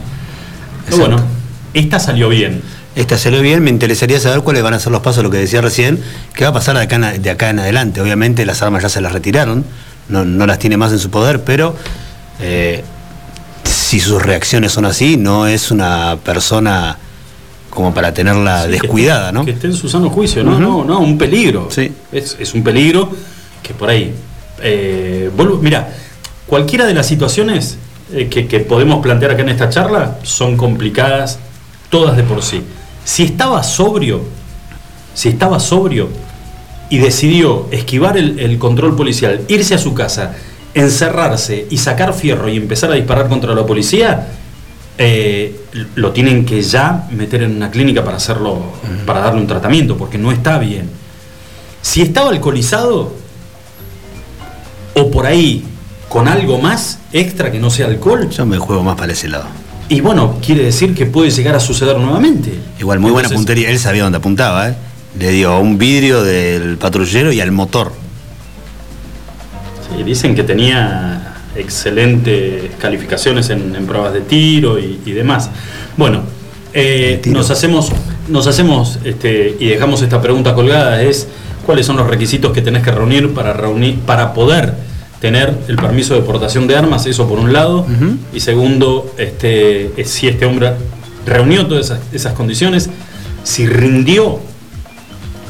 Pero 0.85 0.95
Exacto. 0.97 1.15
bueno, 1.17 1.29
esta 1.73 1.99
salió 1.99 2.29
bien. 2.29 2.61
Esta 2.95 3.17
salió 3.17 3.41
bien, 3.41 3.61
me 3.61 3.69
interesaría 3.69 4.19
saber 4.19 4.41
cuáles 4.41 4.63
van 4.63 4.73
a 4.73 4.79
ser 4.79 4.91
los 4.91 5.01
pasos, 5.01 5.21
lo 5.23 5.29
que 5.29 5.37
decía 5.37 5.59
recién, 5.61 5.99
qué 6.33 6.45
va 6.45 6.51
a 6.51 6.53
pasar 6.53 6.77
de 6.77 6.83
acá 6.83 6.95
en, 6.95 7.21
de 7.21 7.29
acá 7.29 7.49
en 7.49 7.59
adelante. 7.59 7.99
Obviamente 8.01 8.45
las 8.45 8.61
armas 8.61 8.83
ya 8.83 8.89
se 8.89 9.01
las 9.01 9.11
retiraron, 9.11 9.65
no, 10.07 10.23
no 10.23 10.45
las 10.47 10.59
tiene 10.59 10.77
más 10.77 10.91
en 10.93 10.99
su 10.99 11.09
poder, 11.09 11.43
pero 11.43 11.75
eh, 12.39 12.83
si 13.63 13.99
sus 13.99 14.21
reacciones 14.21 14.71
son 14.71 14.85
así, 14.85 15.17
no 15.17 15.45
es 15.45 15.71
una 15.71 16.17
persona 16.23 16.97
como 17.69 17.93
para 17.93 18.13
tenerla 18.13 18.61
Sí, 18.61 18.65
que 18.67 18.71
descuidada, 18.79 19.29
esté- 19.29 19.33
¿no? 19.33 19.45
Que 19.45 19.51
esté 19.51 19.67
en 19.67 19.73
su 19.73 19.89
sano 19.89 20.09
juicio, 20.09 20.43
no, 20.45 20.57
no, 20.57 20.85
no, 20.85 20.99
un 20.99 21.17
peligro. 21.17 21.67
Sí. 21.69 21.91
Es, 22.13 22.37
es 22.39 22.53
un 22.53 22.63
peligro 22.63 23.09
que 23.61 23.73
por 23.73 23.89
ahí. 23.89 24.13
Eh, 24.61 25.29
mira, 25.61 25.89
cualquiera 26.47 26.85
de 26.85 26.93
las 26.93 27.05
situaciones 27.07 27.77
eh, 28.13 28.29
que, 28.29 28.47
que 28.47 28.61
podemos 28.61 29.03
plantear 29.03 29.31
acá 29.31 29.41
en 29.41 29.49
esta 29.49 29.69
charla 29.69 30.17
son 30.23 30.55
complicadas, 30.55 31.39
todas 31.89 32.15
de 32.15 32.23
por 32.23 32.41
sí. 32.41 32.63
Si 33.05 33.23
estaba 33.23 33.63
sobrio, 33.63 34.21
si 35.13 35.29
estaba 35.29 35.61
sobrio 35.61 36.09
y 36.89 36.97
decidió 36.97 37.67
esquivar 37.71 38.17
el, 38.17 38.39
el 38.39 38.59
control 38.59 38.97
policial, 38.97 39.41
irse 39.47 39.75
a 39.75 39.77
su 39.77 39.93
casa, 39.93 40.35
encerrarse 40.73 41.67
y 41.69 41.77
sacar 41.77 42.13
fierro 42.13 42.49
y 42.49 42.57
empezar 42.57 42.91
a 42.91 42.95
disparar 42.95 43.29
contra 43.29 43.55
la 43.55 43.65
policía, 43.65 44.27
eh, 44.97 45.59
lo 45.95 46.11
tienen 46.11 46.45
que 46.45 46.61
ya 46.61 47.07
meter 47.11 47.43
en 47.43 47.55
una 47.55 47.69
clínica 47.69 48.03
para 48.03 48.17
hacerlo, 48.17 48.61
para 49.05 49.19
darle 49.21 49.41
un 49.41 49.47
tratamiento, 49.47 49.97
porque 49.97 50.17
no 50.17 50.31
está 50.31 50.57
bien. 50.57 50.89
Si 51.81 52.01
estaba 52.01 52.29
alcoholizado, 52.29 53.13
o 54.93 55.11
por 55.11 55.25
ahí 55.25 55.65
con 56.07 56.27
algo 56.27 56.59
más 56.59 56.99
extra 57.11 57.51
que 57.51 57.59
no 57.59 57.69
sea 57.69 57.87
alcohol, 57.87 58.29
Yo 58.29 58.45
me 58.45 58.57
juego 58.57 58.83
más 58.83 58.95
para 58.95 59.11
ese 59.11 59.27
lado. 59.27 59.45
Y 59.89 60.01
bueno, 60.01 60.39
quiere 60.45 60.63
decir 60.63 60.93
que 60.93 61.05
puede 61.05 61.29
llegar 61.31 61.55
a 61.55 61.59
suceder 61.59 61.97
nuevamente. 61.97 62.53
Igual, 62.79 62.99
muy 62.99 63.11
buena 63.11 63.29
puntería, 63.29 63.69
él 63.69 63.79
sabía 63.79 64.03
dónde 64.03 64.17
apuntaba, 64.17 64.69
¿eh? 64.69 64.75
Le 65.19 65.31
dio 65.31 65.51
a 65.51 65.59
un 65.59 65.77
vidrio 65.77 66.23
del 66.23 66.77
patrullero 66.77 67.31
y 67.31 67.39
al 67.39 67.51
motor. 67.51 67.93
Sí, 69.89 70.03
dicen 70.03 70.35
que 70.35 70.43
tenía 70.43 71.35
excelentes 71.55 72.71
calificaciones 72.79 73.49
en, 73.49 73.75
en 73.75 73.85
pruebas 73.85 74.13
de 74.13 74.21
tiro 74.21 74.77
y, 74.77 74.99
y 75.05 75.11
demás. 75.11 75.49
Bueno, 75.95 76.23
eh, 76.73 77.21
nos 77.27 77.49
hacemos, 77.51 77.91
nos 78.27 78.47
hacemos 78.47 78.99
este, 79.05 79.55
y 79.59 79.67
dejamos 79.67 80.01
esta 80.01 80.21
pregunta 80.21 80.53
colgada, 80.53 81.01
es 81.01 81.27
cuáles 81.65 81.85
son 81.85 81.95
los 81.95 82.07
requisitos 82.07 82.51
que 82.51 82.61
tenés 82.61 82.83
que 82.83 82.91
reunir 82.91 83.33
para, 83.33 83.53
reunir, 83.53 83.99
para 83.99 84.33
poder 84.33 84.73
tener 85.25 85.57
el 85.67 85.75
permiso 85.75 86.13
de 86.13 86.21
portación 86.21 86.67
de 86.67 86.77
armas, 86.77 87.07
eso 87.07 87.27
por 87.27 87.39
un 87.39 87.51
lado, 87.51 87.83
y 88.31 88.41
segundo, 88.41 89.11
este, 89.17 89.91
es 89.99 90.07
si 90.11 90.27
este 90.27 90.45
hombre 90.45 90.73
reunió 91.25 91.65
todas 91.65 91.85
esas, 91.85 91.99
esas 92.13 92.33
condiciones, 92.33 92.91
si 93.43 93.65
rindió 93.65 94.39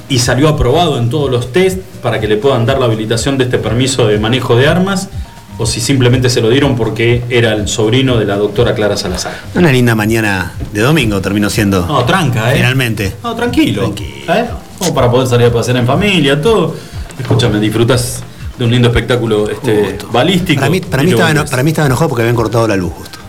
y 0.08 0.20
salió 0.20 0.48
aprobado 0.48 0.98
en 0.98 1.10
todos 1.10 1.30
los 1.30 1.52
test 1.52 1.80
para 2.02 2.22
que 2.22 2.28
le 2.30 2.38
puedan 2.38 2.66
dar 2.66 2.80
la 2.80 2.86
habilitación 2.86 3.38
de 3.38 3.44
este 3.44 3.58
permiso 3.58 4.08
de 4.08 4.18
manejo 4.18 4.56
de 4.56 4.70
armas 4.70 5.10
o 5.58 5.66
si 5.66 5.82
simplemente 5.82 6.30
se 6.30 6.40
lo 6.40 6.50
dieron 6.50 6.78
porque 6.78 7.24
era 7.30 7.52
el 7.52 7.68
sobrino 7.68 8.16
de 8.16 8.24
la 8.24 8.38
doctora 8.38 8.74
Clara 8.76 8.96
Salazar. 8.96 9.34
Una 9.56 9.74
linda 9.74 9.94
mañana 9.94 10.54
de 10.72 10.80
domingo 10.80 11.20
terminó 11.20 11.50
siendo. 11.50 11.86
No, 11.86 12.06
tranca, 12.06 12.54
¿eh? 12.54 12.58
Finalmente. 12.58 13.14
No, 13.22 13.36
tranquilo. 13.36 13.82
Tranquilo. 13.82 14.34
¿eh? 14.34 14.46
Como 14.78 14.94
para 14.94 15.12
poder 15.12 15.28
salir 15.28 15.48
a 15.48 15.52
pasear 15.52 15.76
en 15.76 15.86
familia, 15.86 16.42
todo. 16.42 16.74
Escúchame, 17.20 17.60
disfrutas 17.60 18.24
de 18.58 18.66
un 18.66 18.72
lindo 18.72 18.88
espectáculo 18.88 19.50
este, 19.50 19.98
balístico. 20.12 20.60
Para 20.60 20.72
mí, 20.72 20.80
para, 20.82 21.04
mí 21.04 21.12
estaba, 21.12 21.32
eno- 21.32 21.46
para 21.46 21.64
mí 21.64 21.70
estaba 21.72 21.88
enojado 21.88 22.10
porque 22.10 22.22
habían 22.24 22.36
cortado 22.36 22.68
la 22.68 22.76
luz 22.76 22.94
justo. 22.94 23.20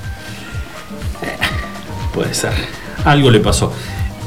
Puede 2.15 2.35
ser. 2.35 2.53
Algo 3.05 3.31
le 3.31 3.41
pasó. 3.41 3.73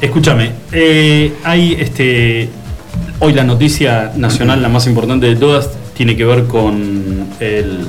Escúchame, 0.00 0.52
eh, 0.72 1.34
hay 1.44 1.74
este. 1.78 2.48
Hoy 3.18 3.34
la 3.34 3.44
noticia 3.44 4.12
nacional, 4.16 4.62
la 4.62 4.68
más 4.70 4.86
importante 4.86 5.26
de 5.26 5.36
todas, 5.36 5.70
tiene 5.94 6.16
que 6.16 6.24
ver 6.24 6.44
con 6.46 7.26
el, 7.40 7.80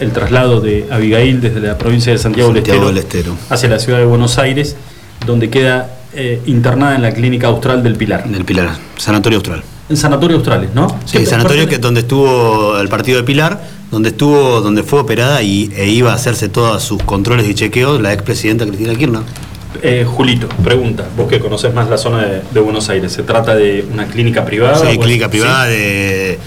el 0.00 0.12
traslado 0.12 0.60
de 0.60 0.86
Abigail 0.90 1.40
desde 1.40 1.60
la 1.60 1.78
provincia 1.78 2.12
de 2.12 2.18
Santiago, 2.18 2.52
Santiago 2.52 2.86
del 2.86 2.94
del 2.96 3.04
Estero, 3.04 3.32
Estero. 3.32 3.46
hacia 3.54 3.68
la 3.70 3.78
ciudad 3.78 3.98
de 3.98 4.04
Buenos 4.04 4.36
Aires, 4.36 4.76
donde 5.24 5.48
queda 5.48 5.90
eh, 6.12 6.42
internada 6.44 6.96
en 6.96 7.02
la 7.02 7.12
clínica 7.12 7.46
austral 7.46 7.82
del 7.82 7.96
Pilar. 7.96 8.28
Del 8.28 8.44
Pilar, 8.44 8.76
Sanatorio 8.98 9.38
Austral. 9.38 9.62
En 9.88 9.96
Sanatorio 9.96 10.36
Australes, 10.36 10.70
¿no? 10.74 10.86
Sí, 11.04 11.26
sanatorio 11.26 11.68
que 11.68 11.78
donde 11.78 12.00
estuvo 12.00 12.78
el 12.78 12.88
partido 12.88 13.18
de 13.18 13.24
Pilar, 13.24 13.62
donde 13.90 14.08
estuvo, 14.10 14.60
donde 14.60 14.82
fue 14.82 15.00
operada 15.00 15.42
y, 15.42 15.70
e 15.76 15.88
iba 15.88 16.12
a 16.12 16.14
hacerse 16.14 16.48
todos 16.48 16.82
sus 16.82 17.02
controles 17.02 17.46
y 17.48 17.54
chequeos 17.54 18.00
la 18.00 18.12
expresidenta 18.12 18.66
Cristina 18.66 18.94
Kirchner. 18.94 19.22
Eh, 19.82 20.06
Julito, 20.08 20.48
pregunta, 20.62 21.04
vos 21.16 21.28
que 21.28 21.38
conoces 21.38 21.74
más 21.74 21.90
la 21.90 21.98
zona 21.98 22.22
de, 22.24 22.42
de 22.50 22.60
Buenos 22.60 22.88
Aires, 22.88 23.12
¿se 23.12 23.22
trata 23.24 23.54
de 23.54 23.84
una 23.92 24.06
clínica 24.06 24.44
privada? 24.44 24.76
Sí, 24.76 24.96
clínica 24.98 25.26
sí? 25.26 25.32
privada 25.32 25.66
de, 25.66 26.38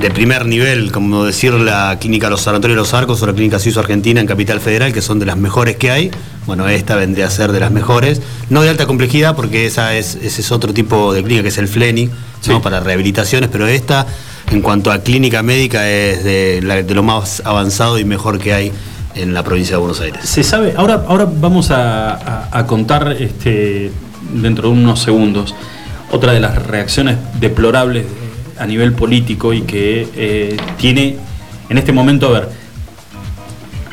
de 0.00 0.10
primer 0.12 0.46
nivel, 0.46 0.92
como 0.92 1.24
decir 1.24 1.52
la 1.54 1.96
clínica 2.00 2.30
Los 2.30 2.42
Sanatorios 2.42 2.76
de 2.76 2.80
los 2.80 2.94
Arcos 2.94 3.20
o 3.22 3.26
la 3.26 3.32
clínica 3.32 3.58
Suizo 3.58 3.80
Argentina 3.80 4.20
en 4.20 4.26
Capital 4.28 4.60
Federal, 4.60 4.92
que 4.92 5.02
son 5.02 5.18
de 5.18 5.26
las 5.26 5.36
mejores 5.36 5.76
que 5.76 5.90
hay. 5.90 6.10
Bueno, 6.46 6.68
esta 6.68 6.94
vendría 6.94 7.26
a 7.26 7.30
ser 7.30 7.50
de 7.50 7.58
las 7.60 7.72
mejores. 7.72 8.22
No 8.48 8.62
de 8.62 8.70
alta 8.70 8.86
complejidad, 8.86 9.34
porque 9.34 9.66
esa 9.66 9.94
es, 9.96 10.14
ese 10.14 10.40
es 10.40 10.52
otro 10.52 10.72
tipo 10.72 11.12
de 11.12 11.22
clínica, 11.24 11.42
que 11.42 11.48
es 11.48 11.58
el 11.58 11.66
FLENI, 11.68 12.10
Sí. 12.40 12.50
¿no? 12.50 12.62
para 12.62 12.78
rehabilitaciones, 12.78 13.48
pero 13.50 13.66
esta, 13.66 14.06
en 14.52 14.62
cuanto 14.62 14.92
a 14.92 15.00
clínica 15.00 15.42
médica, 15.42 15.88
es 15.90 16.22
de, 16.22 16.60
la- 16.62 16.80
de 16.84 16.94
lo 16.94 17.02
más 17.02 17.42
avanzado 17.44 17.98
y 17.98 18.04
mejor 18.04 18.38
que 18.38 18.54
hay 18.54 18.72
en 19.16 19.34
la 19.34 19.42
provincia 19.42 19.74
de 19.74 19.80
Buenos 19.80 20.00
Aires. 20.00 20.20
Se 20.22 20.44
sabe, 20.44 20.74
ahora, 20.76 21.04
ahora 21.08 21.26
vamos 21.28 21.72
a, 21.72 22.12
a- 22.14 22.48
a 22.52 22.66
contar 22.66 23.16
este, 23.18 23.90
dentro 24.32 24.68
de 24.68 24.74
unos 24.74 25.00
segundos 25.02 25.56
otra 26.12 26.32
de 26.32 26.38
las 26.38 26.64
reacciones 26.64 27.16
deplorables 27.40 28.04
de- 28.04 28.27
a 28.58 28.66
nivel 28.66 28.92
político 28.92 29.52
y 29.52 29.62
que 29.62 30.08
eh, 30.14 30.56
tiene 30.78 31.16
en 31.68 31.78
este 31.78 31.92
momento, 31.92 32.28
a 32.28 32.40
ver, 32.40 32.48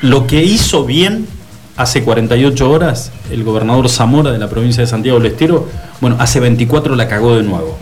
lo 0.02 0.28
que 0.28 0.44
hizo 0.44 0.86
bien 0.86 1.28
hace 1.78 2.04
48 2.04 2.70
horas 2.70 3.12
el 3.32 3.44
gobernador 3.44 3.90
Zamora 3.90 4.32
de 4.32 4.38
la 4.38 4.50
provincia 4.50 4.82
de 4.82 4.88
Santiago 4.88 5.20
del 5.20 5.32
Estero, 5.34 5.68
bueno, 6.00 6.16
hace 6.20 6.40
24 6.40 6.96
la 6.96 7.08
cagó 7.08 7.36
de 7.36 7.44
nuevo. 7.44 7.78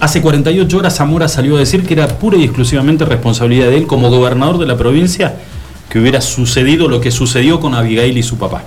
Hace 0.00 0.22
48 0.22 0.78
horas 0.78 0.96
Zamora 0.96 1.28
salió 1.28 1.56
a 1.56 1.58
decir 1.58 1.84
que 1.84 1.92
era 1.92 2.08
pura 2.08 2.38
y 2.38 2.44
exclusivamente 2.44 3.04
responsabilidad 3.04 3.68
de 3.68 3.76
él 3.76 3.86
como 3.86 4.08
gobernador 4.08 4.58
de 4.58 4.66
la 4.66 4.76
provincia 4.78 5.34
que 5.90 5.98
hubiera 5.98 6.20
sucedido 6.22 6.88
lo 6.88 7.00
que 7.00 7.10
sucedió 7.10 7.60
con 7.60 7.74
Abigail 7.74 8.16
y 8.16 8.22
su 8.22 8.38
papá. 8.38 8.62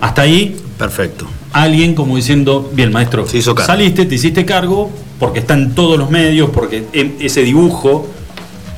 Hasta 0.00 0.22
ahí, 0.22 0.56
Perfecto. 0.76 1.26
alguien 1.52 1.94
como 1.94 2.16
diciendo, 2.16 2.70
bien 2.74 2.92
maestro, 2.92 3.26
Se 3.26 3.38
hizo 3.38 3.54
cargo. 3.54 3.72
saliste, 3.72 4.04
te 4.04 4.16
hiciste 4.16 4.44
cargo, 4.44 4.90
porque 5.18 5.40
está 5.40 5.54
en 5.54 5.74
todos 5.74 5.98
los 5.98 6.10
medios, 6.10 6.50
porque 6.50 6.86
em- 6.92 7.14
ese 7.20 7.42
dibujo, 7.42 8.06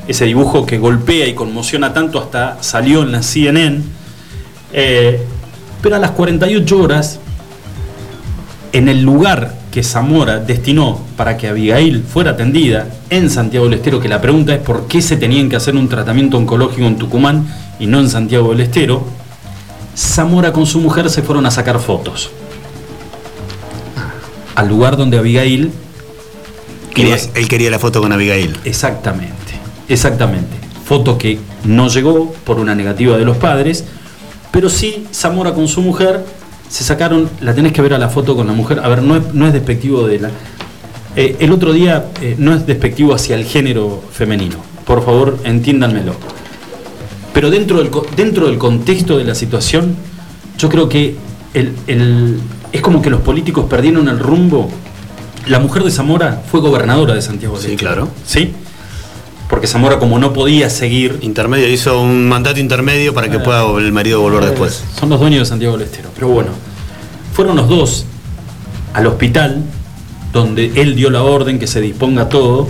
ese 0.07 0.25
dibujo 0.25 0.65
que 0.65 0.77
golpea 0.77 1.27
y 1.27 1.33
conmociona 1.33 1.93
tanto 1.93 2.19
hasta 2.19 2.61
salió 2.61 3.03
en 3.03 3.11
la 3.11 3.21
CNN, 3.21 3.81
eh, 4.73 5.21
pero 5.81 5.95
a 5.95 5.99
las 5.99 6.11
48 6.11 6.77
horas, 6.81 7.19
en 8.71 8.87
el 8.87 9.01
lugar 9.01 9.55
que 9.71 9.83
Zamora 9.83 10.39
destinó 10.39 10.99
para 11.15 11.37
que 11.37 11.47
Abigail 11.47 12.03
fuera 12.03 12.31
atendida 12.31 12.87
en 13.09 13.29
Santiago 13.29 13.65
del 13.65 13.75
Estero, 13.75 13.99
que 13.99 14.07
la 14.09 14.21
pregunta 14.21 14.53
es 14.53 14.61
por 14.61 14.87
qué 14.87 15.01
se 15.01 15.17
tenían 15.17 15.49
que 15.49 15.55
hacer 15.55 15.75
un 15.75 15.89
tratamiento 15.89 16.37
oncológico 16.37 16.87
en 16.87 16.97
Tucumán 16.97 17.47
y 17.79 17.87
no 17.87 17.99
en 17.99 18.09
Santiago 18.09 18.49
del 18.51 18.61
Estero, 18.61 19.03
Zamora 19.95 20.53
con 20.53 20.65
su 20.65 20.79
mujer 20.79 21.09
se 21.09 21.21
fueron 21.21 21.45
a 21.45 21.51
sacar 21.51 21.79
fotos. 21.79 22.31
Al 24.55 24.67
lugar 24.67 24.97
donde 24.97 25.17
Abigail 25.17 25.71
Quería- 27.01 27.17
él 27.35 27.47
quería 27.47 27.69
la 27.71 27.79
foto 27.79 28.01
con 28.01 28.11
Abigail. 28.11 28.55
Exactamente, 28.65 29.53
exactamente. 29.87 30.55
Foto 30.85 31.17
que 31.17 31.39
no 31.65 31.87
llegó 31.89 32.33
por 32.43 32.59
una 32.59 32.73
negativa 32.75 33.17
de 33.17 33.25
los 33.25 33.37
padres, 33.37 33.85
pero 34.51 34.69
sí 34.69 35.05
Zamora 35.13 35.53
con 35.53 35.67
su 35.67 35.81
mujer 35.81 36.23
se 36.67 36.83
sacaron, 36.83 37.29
la 37.41 37.53
tenés 37.53 37.73
que 37.73 37.81
ver 37.81 37.93
a 37.93 37.97
la 37.97 38.09
foto 38.09 38.35
con 38.35 38.47
la 38.47 38.53
mujer, 38.53 38.79
a 38.79 38.87
ver, 38.87 39.01
no 39.03 39.15
es, 39.15 39.33
no 39.33 39.45
es 39.47 39.53
despectivo 39.53 40.07
de 40.07 40.19
la... 40.19 40.29
eh, 41.15 41.35
el 41.39 41.51
otro 41.51 41.73
día 41.73 42.07
eh, 42.21 42.35
no 42.37 42.53
es 42.53 42.65
despectivo 42.65 43.13
hacia 43.13 43.35
el 43.35 43.45
género 43.45 44.03
femenino, 44.11 44.57
por 44.85 45.03
favor 45.05 45.37
entiéndanmelo. 45.43 46.13
Pero 47.33 47.49
dentro 47.51 47.77
del, 47.79 47.89
dentro 48.15 48.47
del 48.47 48.57
contexto 48.57 49.17
de 49.17 49.23
la 49.23 49.35
situación, 49.35 49.95
yo 50.57 50.69
creo 50.69 50.89
que 50.89 51.15
el- 51.53 51.73
el- 51.87 52.39
es 52.71 52.81
como 52.81 53.01
que 53.01 53.09
los 53.09 53.21
políticos 53.21 53.65
perdieron 53.69 54.07
el 54.07 54.19
rumbo. 54.19 54.69
La 55.47 55.59
mujer 55.59 55.83
de 55.83 55.91
Zamora 55.91 56.41
fue 56.49 56.59
gobernadora 56.59 57.13
de 57.15 57.21
Santiago 57.21 57.55
del 57.55 57.63
Sí, 57.65 57.71
Estero. 57.73 57.91
claro. 57.93 58.09
¿Sí? 58.25 58.53
Porque 59.49 59.65
Zamora, 59.65 59.97
como 59.97 60.19
no 60.19 60.31
podía 60.31 60.69
seguir. 60.69 61.17
Intermedio, 61.21 61.67
hizo 61.67 61.99
un 62.01 62.27
mandato 62.27 62.59
intermedio 62.59 63.13
para 63.13 63.29
que 63.29 63.39
pueda 63.39 63.65
el 63.79 63.91
marido 63.91 64.21
volver 64.21 64.45
después. 64.45 64.83
Son 64.99 65.09
los 65.09 65.19
dueños 65.19 65.39
de 65.39 65.45
Santiago 65.45 65.77
del 65.77 65.87
Estero. 65.87 66.09
Pero 66.13 66.27
bueno, 66.27 66.51
fueron 67.33 67.55
los 67.57 67.67
dos 67.67 68.05
al 68.93 69.07
hospital, 69.07 69.63
donde 70.33 70.71
él 70.75 70.95
dio 70.95 71.09
la 71.09 71.23
orden 71.23 71.57
que 71.57 71.65
se 71.65 71.81
disponga 71.81 72.29
todo 72.29 72.67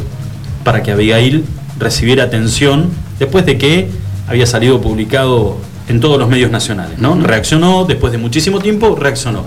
para 0.64 0.82
que 0.82 0.92
Abigail 0.92 1.44
recibiera 1.78 2.24
atención 2.24 2.90
después 3.20 3.46
de 3.46 3.58
que 3.58 3.90
había 4.28 4.46
salido 4.46 4.80
publicado 4.80 5.58
en 5.90 6.00
todos 6.00 6.18
los 6.18 6.30
medios 6.30 6.50
nacionales. 6.52 6.98
¿no? 7.00 7.16
Reaccionó, 7.22 7.84
después 7.86 8.14
de 8.14 8.20
muchísimo 8.20 8.60
tiempo, 8.60 8.96
reaccionó. 8.98 9.44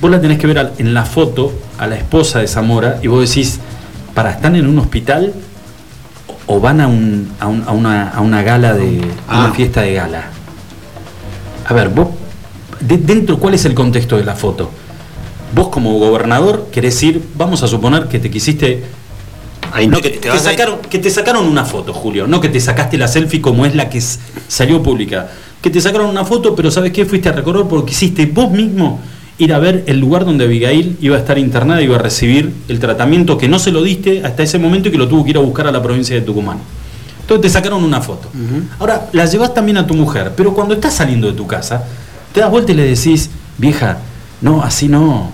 Vos 0.00 0.10
la 0.10 0.20
tenés 0.20 0.38
que 0.38 0.46
ver 0.48 0.58
al- 0.58 0.72
en 0.78 0.94
la 0.94 1.04
foto 1.04 1.52
a 1.80 1.86
la 1.86 1.96
esposa 1.96 2.38
de 2.40 2.46
Zamora 2.46 2.98
y 3.02 3.08
vos 3.08 3.26
decís, 3.28 3.58
para, 4.14 4.30
¿están 4.30 4.54
en 4.54 4.66
un 4.68 4.78
hospital 4.78 5.32
o 6.46 6.60
van 6.60 6.80
a, 6.80 6.86
un- 6.86 7.30
a 7.40 7.46
un- 7.48 7.64
a 7.66 7.72
una, 7.72 8.10
a 8.10 8.20
una 8.20 8.42
gala 8.42 8.74
de 8.74 9.00
a 9.26 9.36
Ah. 9.36 9.44
una 9.46 9.54
fiesta 9.54 9.80
de 9.82 9.94
gala? 9.94 10.24
A 11.66 11.72
ver, 11.74 11.88
vos, 11.88 12.08
de- 12.80 12.98
dentro, 12.98 13.38
¿cuál 13.38 13.54
es 13.54 13.64
el 13.64 13.74
contexto 13.74 14.16
de 14.16 14.24
la 14.24 14.34
foto? 14.36 14.70
Vos 15.54 15.68
como 15.68 15.98
gobernador 15.98 16.68
querés 16.70 17.02
ir, 17.02 17.22
vamos 17.36 17.62
a 17.62 17.66
suponer 17.66 18.06
que 18.08 18.18
te 18.18 18.30
quisiste 18.30 18.84
no, 19.88 19.98
que, 20.00 20.10
te 20.10 20.38
sacaron, 20.38 20.78
que 20.80 20.98
te 20.98 21.10
sacaron 21.10 21.46
una 21.46 21.64
foto, 21.64 21.92
Julio, 21.94 22.26
no 22.26 22.40
que 22.40 22.48
te 22.48 22.60
sacaste 22.60 22.98
la 22.98 23.06
selfie 23.08 23.40
como 23.40 23.64
es 23.64 23.74
la 23.74 23.88
que 23.88 24.00
salió 24.48 24.82
pública. 24.82 25.28
Que 25.62 25.70
te 25.70 25.80
sacaron 25.80 26.08
una 26.10 26.24
foto, 26.24 26.54
pero 26.56 26.70
¿sabes 26.72 26.90
qué? 26.92 27.04
Fuiste 27.06 27.28
a 27.28 27.32
recorrer 27.32 27.64
porque 27.68 27.90
quisiste 27.90 28.26
vos 28.26 28.50
mismo 28.50 28.98
ir 29.40 29.52
a 29.54 29.58
ver 29.58 29.84
el 29.86 29.98
lugar 29.98 30.24
donde 30.24 30.44
Abigail 30.44 30.96
iba 31.00 31.16
a 31.16 31.18
estar 31.18 31.38
internada 31.38 31.80
y 31.80 31.84
iba 31.84 31.96
a 31.96 31.98
recibir 31.98 32.52
el 32.68 32.78
tratamiento 32.78 33.38
que 33.38 33.48
no 33.48 33.58
se 33.58 33.70
lo 33.72 33.82
diste 33.82 34.22
hasta 34.24 34.42
ese 34.42 34.58
momento 34.58 34.88
y 34.88 34.92
que 34.92 34.98
lo 34.98 35.08
tuvo 35.08 35.24
que 35.24 35.30
ir 35.30 35.36
a 35.36 35.40
buscar 35.40 35.66
a 35.66 35.72
la 35.72 35.82
provincia 35.82 36.14
de 36.14 36.22
Tucumán. 36.22 36.58
Entonces 37.22 37.42
te 37.42 37.50
sacaron 37.50 37.82
una 37.84 38.00
foto. 38.00 38.28
Ahora, 38.78 39.08
la 39.12 39.24
llevas 39.26 39.54
también 39.54 39.76
a 39.78 39.86
tu 39.86 39.94
mujer, 39.94 40.32
pero 40.36 40.52
cuando 40.52 40.74
estás 40.74 40.94
saliendo 40.94 41.26
de 41.28 41.32
tu 41.34 41.46
casa, 41.46 41.84
te 42.32 42.40
das 42.40 42.50
vuelta 42.50 42.72
y 42.72 42.74
le 42.74 42.84
decís, 42.84 43.30
vieja, 43.58 43.98
no, 44.40 44.62
así 44.62 44.88
no. 44.88 45.30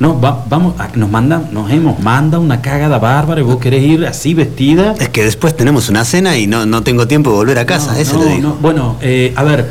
No, 0.00 0.20
va- 0.20 0.44
vamos, 0.48 0.78
a- 0.78 0.90
nos 0.94 1.10
mandan, 1.10 1.48
nos 1.50 1.70
hemos 1.72 1.98
manda 1.98 2.38
una 2.38 2.60
cagada 2.62 2.98
bárbara 3.00 3.40
y 3.40 3.44
vos 3.44 3.56
querés 3.56 3.82
ir 3.82 4.06
así 4.06 4.32
vestida. 4.32 4.94
Es 5.00 5.08
que 5.08 5.24
después 5.24 5.56
tenemos 5.56 5.88
una 5.88 6.04
cena 6.04 6.36
y 6.38 6.46
no, 6.46 6.66
no 6.66 6.82
tengo 6.84 7.08
tiempo 7.08 7.30
de 7.30 7.36
volver 7.36 7.58
a 7.58 7.66
casa, 7.66 7.94
No, 7.94 7.98
eso 7.98 8.18
no, 8.18 8.24
le 8.24 8.30
digo. 8.36 8.48
no. 8.50 8.54
Bueno, 8.60 8.96
eh, 9.00 9.32
a 9.34 9.42
ver, 9.42 9.68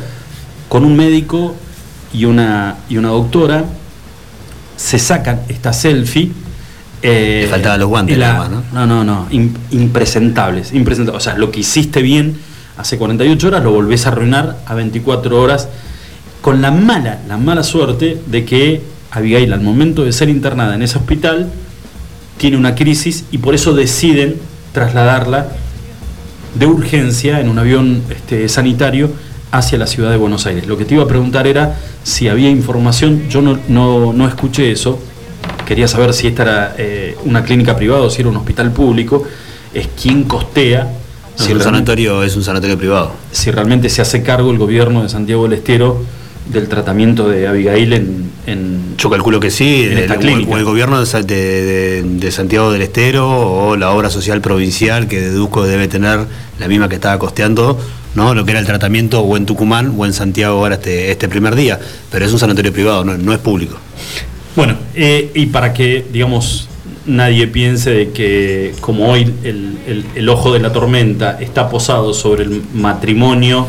con 0.68 0.84
un 0.84 0.94
médico 0.96 1.54
y 2.12 2.24
una, 2.24 2.76
y 2.88 2.96
una 2.96 3.08
doctora 3.08 3.64
se 4.76 4.98
sacan 4.98 5.40
esta 5.48 5.72
selfie. 5.72 6.30
eh, 7.02 7.40
Le 7.44 7.48
faltaban 7.48 7.78
los 7.80 7.88
guantes 7.88 8.16
la- 8.18 8.32
No, 8.72 8.86
no, 8.86 9.04
no, 9.04 9.26
im- 9.30 9.52
impresentables, 9.70 10.72
impresentables. 10.72 11.22
O 11.22 11.24
sea, 11.24 11.36
lo 11.38 11.50
que 11.50 11.60
hiciste 11.60 12.02
bien 12.02 12.36
hace 12.76 12.96
48 12.98 13.48
horas 13.48 13.62
lo 13.62 13.72
volvés 13.72 14.06
a 14.06 14.10
arruinar 14.10 14.58
a 14.66 14.74
24 14.74 15.40
horas 15.40 15.68
con 16.40 16.62
la 16.62 16.70
mala, 16.70 17.18
la 17.28 17.36
mala 17.36 17.62
suerte 17.62 18.20
de 18.26 18.44
que 18.44 18.82
Abigail 19.10 19.52
al 19.52 19.60
momento 19.60 20.04
de 20.04 20.12
ser 20.12 20.28
internada 20.28 20.74
en 20.74 20.82
ese 20.82 20.98
hospital 20.98 21.50
tiene 22.36 22.56
una 22.56 22.74
crisis 22.74 23.24
y 23.32 23.38
por 23.38 23.54
eso 23.54 23.74
deciden 23.74 24.36
trasladarla 24.72 25.48
de 26.54 26.66
urgencia 26.66 27.40
en 27.40 27.48
un 27.48 27.58
avión 27.58 28.02
este, 28.10 28.48
sanitario 28.48 29.10
hacia 29.50 29.78
la 29.78 29.86
ciudad 29.86 30.10
de 30.10 30.16
Buenos 30.16 30.46
Aires. 30.46 30.66
Lo 30.66 30.76
que 30.76 30.84
te 30.84 30.94
iba 30.94 31.04
a 31.04 31.08
preguntar 31.08 31.46
era 31.46 31.76
si 32.02 32.28
había 32.28 32.50
información, 32.50 33.28
yo 33.28 33.40
no, 33.42 33.58
no, 33.68 34.12
no 34.12 34.28
escuché 34.28 34.70
eso, 34.70 34.98
quería 35.66 35.88
saber 35.88 36.12
si 36.14 36.26
esta 36.26 36.42
era 36.42 36.74
eh, 36.78 37.16
una 37.24 37.42
clínica 37.44 37.76
privada 37.76 38.02
o 38.02 38.10
si 38.10 38.20
era 38.20 38.30
un 38.30 38.36
hospital 38.36 38.72
público, 38.72 39.24
es 39.74 39.88
quién 40.00 40.24
costea, 40.24 40.84
No, 40.84 41.44
si, 41.44 41.50
es 41.52 41.56
un 41.56 41.62
sanatorio, 41.62 42.22
es 42.22 42.36
un 42.36 42.42
sanatorio 42.44 42.76
privado. 42.78 43.12
si 43.32 43.50
realmente 43.50 43.88
se 43.88 44.02
hace 44.02 44.22
cargo 44.22 44.50
el 44.50 44.58
gobierno 44.58 45.02
de 45.02 45.08
Santiago 45.08 45.44
del 45.44 45.54
Estero 45.54 46.02
del 46.50 46.66
tratamiento 46.68 47.28
de 47.28 47.46
Abigail 47.46 47.92
en... 47.92 48.30
en- 48.46 48.96
Yo 48.96 49.10
calculo 49.10 49.38
que 49.38 49.50
sí, 49.50 49.82
En 49.90 49.98
esta 49.98 50.16
clínica. 50.16 50.50
o 50.50 50.56
el 50.56 50.64
gobierno 50.64 50.98
de- 51.04 52.02
de 52.02 52.30
Santiago 52.32 52.72
del 52.72 52.80
Estero 52.80 53.28
o 53.28 53.76
la 53.76 53.90
obra 53.90 54.08
social 54.08 54.40
provincial 54.40 55.08
que 55.08 55.20
deduzco 55.20 55.64
debe 55.66 55.88
tener 55.88 56.20
la 56.58 56.66
misma 56.68 56.88
que 56.88 56.94
estaba 56.94 57.18
costeando, 57.18 57.78
¿no? 58.14 58.34
Lo 58.34 58.44
que 58.44 58.50
era 58.52 58.60
el 58.60 58.66
tratamiento 58.66 59.20
o 59.20 59.36
en 59.36 59.46
Tucumán 59.46 59.94
o 59.96 60.04
en 60.06 60.12
Santiago 60.12 60.58
ahora 60.58 60.74
este, 60.76 61.10
este 61.10 61.28
primer 61.28 61.54
día, 61.54 61.78
pero 62.10 62.24
es 62.24 62.32
un 62.32 62.38
sanatorio 62.38 62.72
privado, 62.72 63.04
no, 63.04 63.16
no 63.16 63.32
es 63.32 63.38
público. 63.38 63.76
Bueno, 64.56 64.74
eh, 64.94 65.30
y 65.34 65.46
para 65.46 65.72
que, 65.72 66.04
digamos, 66.12 66.68
nadie 67.06 67.46
piense 67.46 67.90
de 67.90 68.10
que 68.10 68.74
como 68.80 69.08
hoy 69.10 69.22
el, 69.44 69.78
el- 69.86 70.04
el 70.14 70.28
ojo 70.28 70.52
de 70.52 70.58
la 70.60 70.72
tormenta 70.72 71.38
está 71.40 71.68
posado 71.70 72.12
sobre 72.12 72.44
el 72.44 72.62
matrimonio 72.74 73.66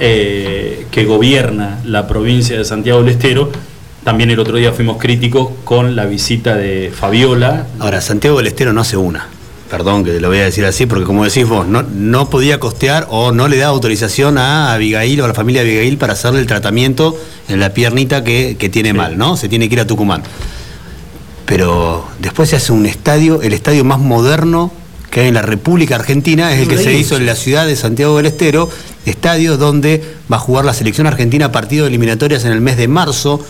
eh, 0.00 0.86
que 0.90 1.04
gobierna 1.04 1.80
la 1.84 2.06
provincia 2.06 2.56
de 2.56 2.64
Santiago 2.64 3.00
del 3.02 3.08
Estero, 3.14 3.50
también 4.04 4.30
el 4.30 4.38
otro 4.38 4.56
día 4.56 4.72
fuimos 4.72 4.96
críticos 4.98 5.48
con 5.64 5.96
la 5.96 6.04
visita 6.06 6.56
de 6.56 6.92
Fabiola. 6.94 7.66
Ahora, 7.80 8.00
Santiago 8.00 8.36
del 8.38 8.46
Estero 8.46 8.72
no 8.72 8.80
hace 8.82 8.96
una. 8.96 9.26
Perdón 9.70 10.02
que 10.02 10.18
lo 10.18 10.28
voy 10.28 10.38
a 10.38 10.44
decir 10.44 10.64
así, 10.64 10.86
porque 10.86 11.04
como 11.04 11.24
decís 11.24 11.46
vos, 11.46 11.66
no, 11.66 11.82
no 11.82 12.30
podía 12.30 12.58
costear 12.58 13.06
o 13.10 13.32
no 13.32 13.48
le 13.48 13.58
da 13.58 13.66
autorización 13.66 14.38
a 14.38 14.72
Abigail 14.72 15.20
o 15.20 15.24
a 15.26 15.28
la 15.28 15.34
familia 15.34 15.62
de 15.62 15.68
Abigail 15.70 15.98
para 15.98 16.14
hacerle 16.14 16.40
el 16.40 16.46
tratamiento 16.46 17.14
en 17.48 17.60
la 17.60 17.74
piernita 17.74 18.24
que, 18.24 18.56
que 18.58 18.70
tiene 18.70 18.90
Sí. 18.90 18.96
mal, 18.96 19.18
¿no? 19.18 19.36
Se 19.36 19.48
tiene 19.48 19.68
que 19.68 19.74
ir 19.74 19.80
a 19.80 19.86
Tucumán. 19.86 20.22
Pero 21.46 22.06
después 22.18 22.50
se 22.50 22.56
hace 22.56 22.72
un 22.72 22.86
estadio, 22.86 23.42
el 23.42 23.52
estadio 23.52 23.84
más 23.84 23.98
moderno 23.98 24.70
que 25.10 25.20
hay 25.20 25.28
en 25.28 25.34
la 25.34 25.42
República 25.42 25.94
Argentina, 25.96 26.52
es 26.52 26.60
el 26.60 26.68
que 26.68 26.76
se 26.76 26.92
hizo 26.92 27.16
en 27.16 27.24
la 27.24 27.34
ciudad 27.34 27.66
de 27.66 27.76
Santiago 27.76 28.18
del 28.18 28.26
Estero, 28.26 28.68
estadio 29.06 29.56
donde 29.56 30.02
va 30.30 30.36
a 30.36 30.40
jugar 30.40 30.66
la 30.66 30.74
selección 30.74 31.06
argentina 31.06 31.50
partido 31.50 31.84
de 31.84 31.88
eliminatorias 31.88 32.44
en 32.44 32.52
el 32.52 32.60
mes 32.60 32.76
de 32.76 32.88
marzo 32.88 33.42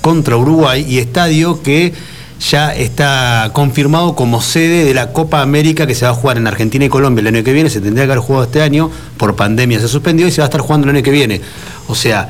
contra 0.00 0.36
Uruguay 0.36 0.84
y 0.88 0.98
estadio 0.98 1.62
que 1.62 1.92
ya 2.40 2.74
está 2.74 3.50
confirmado 3.52 4.14
como 4.14 4.42
sede 4.42 4.84
de 4.84 4.94
la 4.94 5.12
Copa 5.12 5.40
América 5.40 5.86
que 5.86 5.94
se 5.94 6.04
va 6.04 6.10
a 6.10 6.14
jugar 6.14 6.36
en 6.36 6.46
Argentina 6.46 6.84
y 6.84 6.88
Colombia 6.88 7.20
el 7.20 7.28
año 7.28 7.44
que 7.44 7.52
viene, 7.52 7.70
se 7.70 7.80
tendría 7.80 8.06
que 8.06 8.12
haber 8.12 8.24
jugado 8.24 8.44
este 8.44 8.60
año, 8.60 8.90
por 9.16 9.36
pandemia 9.36 9.80
se 9.80 9.88
suspendió 9.88 10.26
y 10.26 10.30
se 10.30 10.40
va 10.40 10.46
a 10.46 10.48
estar 10.48 10.60
jugando 10.60 10.88
el 10.88 10.96
año 10.96 11.02
que 11.02 11.10
viene. 11.10 11.40
O 11.88 11.94
sea, 11.94 12.28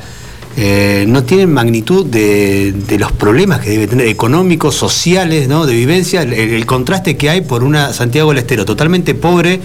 eh, 0.56 1.04
no 1.08 1.24
tienen 1.24 1.52
magnitud 1.52 2.06
de, 2.06 2.96
los 2.98 3.12
problemas 3.12 3.60
que 3.60 3.70
debe 3.70 3.88
tener, 3.88 4.06
económicos, 4.06 4.76
sociales, 4.76 5.48
¿no? 5.48 5.66
de 5.66 5.74
vivencia, 5.74 6.22
el, 6.22 6.32
el 6.32 6.66
contraste 6.66 7.16
que 7.16 7.30
hay 7.30 7.40
por 7.40 7.64
una 7.64 7.92
Santiago 7.92 8.30
del 8.30 8.38
Estero 8.38 8.64
totalmente 8.64 9.14
pobre 9.14 9.60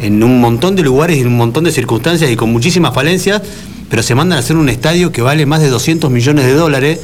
en 0.00 0.22
un 0.22 0.40
montón 0.40 0.74
de 0.76 0.82
lugares 0.82 1.18
y 1.18 1.20
en 1.20 1.28
un 1.28 1.36
montón 1.36 1.64
de 1.64 1.72
circunstancias 1.72 2.30
y 2.30 2.36
con 2.36 2.50
muchísimas 2.50 2.94
falencias, 2.94 3.42
pero 3.90 4.02
se 4.02 4.14
mandan 4.14 4.38
a 4.38 4.40
hacer 4.40 4.56
un 4.56 4.68
estadio 4.68 5.12
que 5.12 5.22
vale 5.22 5.46
más 5.46 5.60
de 5.60 5.68
200 5.68 6.10
millones 6.10 6.46
de 6.46 6.54
dólares 6.54 7.00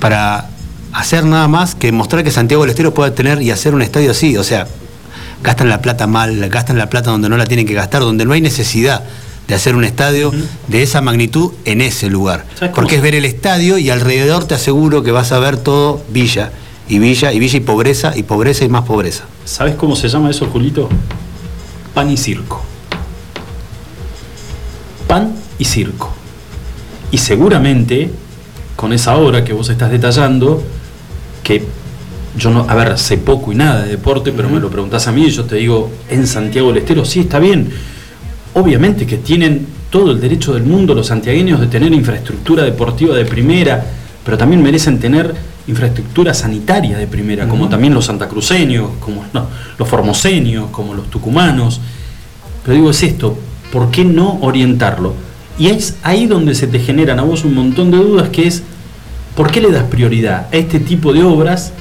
para 0.00 0.50
hacer 0.96 1.24
nada 1.24 1.46
más 1.46 1.74
que 1.74 1.92
mostrar 1.92 2.24
que 2.24 2.30
Santiago 2.30 2.62
del 2.62 2.70
Estero 2.70 2.94
puede 2.94 3.10
tener 3.10 3.42
y 3.42 3.50
hacer 3.50 3.74
un 3.74 3.82
estadio 3.82 4.10
así. 4.12 4.36
O 4.38 4.44
sea, 4.44 4.66
gastan 5.42 5.68
la 5.68 5.82
plata 5.82 6.06
mal, 6.06 6.48
gastan 6.48 6.78
la 6.78 6.88
plata 6.88 7.10
donde 7.10 7.28
no 7.28 7.36
la 7.36 7.44
tienen 7.44 7.66
que 7.66 7.74
gastar, 7.74 8.00
donde 8.00 8.24
no 8.24 8.32
hay 8.32 8.40
necesidad 8.40 9.04
de 9.46 9.54
hacer 9.54 9.76
un 9.76 9.84
estadio 9.84 10.32
de 10.66 10.82
esa 10.82 11.02
magnitud 11.02 11.52
en 11.66 11.82
ese 11.82 12.08
lugar. 12.08 12.46
¿Sabes 12.54 12.70
cómo 12.70 12.74
Porque 12.74 12.96
es 12.96 13.02
ver 13.02 13.14
el 13.14 13.26
estadio 13.26 13.76
y 13.78 13.90
alrededor 13.90 14.44
te 14.46 14.54
aseguro 14.54 15.02
que 15.02 15.12
vas 15.12 15.32
a 15.32 15.38
ver 15.38 15.58
todo 15.58 16.02
villa, 16.08 16.50
y 16.88 16.98
villa, 16.98 17.32
y 17.32 17.38
villa 17.38 17.58
y 17.58 17.60
pobreza, 17.60 18.16
y 18.16 18.22
pobreza 18.22 18.64
y 18.64 18.68
más 18.68 18.84
pobreza. 18.84 19.24
¿Sabes 19.44 19.74
cómo 19.74 19.94
se 19.96 20.08
llama 20.08 20.30
eso, 20.30 20.46
Julito? 20.46 20.88
Pan 21.94 22.10
y 22.10 22.16
circo. 22.16 22.62
Pan 25.06 25.34
y 25.58 25.64
circo. 25.66 26.10
Y 27.10 27.18
seguramente, 27.18 28.10
con 28.74 28.92
esa 28.92 29.16
obra 29.16 29.44
que 29.44 29.52
vos 29.52 29.68
estás 29.68 29.90
detallando, 29.90 30.62
que 31.46 31.62
yo 32.36 32.50
no, 32.50 32.66
a 32.68 32.74
ver, 32.74 32.98
sé 32.98 33.18
poco 33.18 33.52
y 33.52 33.54
nada 33.54 33.82
de 33.82 33.90
deporte, 33.90 34.32
pero 34.32 34.48
me 34.48 34.58
lo 34.58 34.68
preguntás 34.68 35.06
a 35.06 35.12
mí 35.12 35.26
y 35.26 35.30
yo 35.30 35.44
te 35.44 35.56
digo, 35.56 35.90
en 36.10 36.26
Santiago 36.26 36.68
del 36.68 36.78
Estero, 36.78 37.04
sí, 37.04 37.20
está 37.20 37.38
bien. 37.38 37.70
Obviamente 38.54 39.06
que 39.06 39.18
tienen 39.18 39.64
todo 39.88 40.10
el 40.10 40.20
derecho 40.20 40.52
del 40.54 40.64
mundo 40.64 40.92
los 40.92 41.06
santiagueños 41.06 41.60
de 41.60 41.68
tener 41.68 41.92
infraestructura 41.92 42.64
deportiva 42.64 43.14
de 43.14 43.24
primera, 43.24 43.86
pero 44.24 44.36
también 44.36 44.60
merecen 44.60 44.98
tener 44.98 45.34
infraestructura 45.68 46.34
sanitaria 46.34 46.98
de 46.98 47.06
primera, 47.06 47.46
como 47.48 47.68
también 47.68 47.94
los 47.94 48.06
santacruceños, 48.06 48.90
como 48.98 49.24
no, 49.32 49.46
los 49.78 49.88
formoseños, 49.88 50.70
como 50.70 50.94
los 50.94 51.08
tucumanos. 51.08 51.80
Pero 52.64 52.74
digo, 52.74 52.90
es 52.90 53.02
esto, 53.04 53.38
¿por 53.72 53.92
qué 53.92 54.04
no 54.04 54.40
orientarlo? 54.42 55.14
Y 55.60 55.68
es 55.68 55.96
ahí 56.02 56.26
donde 56.26 56.56
se 56.56 56.66
te 56.66 56.80
generan 56.80 57.20
a 57.20 57.22
vos 57.22 57.44
un 57.44 57.54
montón 57.54 57.92
de 57.92 57.98
dudas, 57.98 58.30
que 58.30 58.48
es, 58.48 58.64
¿por 59.36 59.52
qué 59.52 59.60
le 59.60 59.70
das 59.70 59.84
prioridad 59.84 60.48
a 60.52 60.56
este 60.56 60.80
tipo 60.80 61.12
de 61.12 61.22
obras 61.22 61.72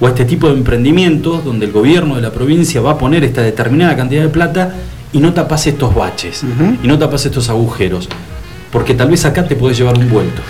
o 0.00 0.06
a 0.06 0.08
este 0.10 0.24
tipo 0.24 0.48
de 0.48 0.54
emprendimientos 0.54 1.44
donde 1.44 1.66
el 1.66 1.72
gobierno 1.72 2.16
de 2.16 2.22
la 2.22 2.32
provincia 2.32 2.80
va 2.80 2.92
a 2.92 2.98
poner 2.98 3.22
esta 3.22 3.42
determinada 3.42 3.94
cantidad 3.94 4.22
de 4.22 4.30
plata 4.30 4.74
y 5.12 5.18
no 5.18 5.32
tapas 5.32 5.66
estos 5.66 5.94
baches, 5.94 6.42
y 6.82 6.86
no 6.86 6.98
tapas 6.98 7.24
estos 7.26 7.48
agujeros? 7.48 8.08
Porque 8.72 8.94
tal 8.94 9.10
vez 9.10 9.24
acá 9.24 9.46
te 9.46 9.56
podés 9.56 9.78
llevar 9.78 9.98
un 9.98 10.10
vuelto. 10.10 10.42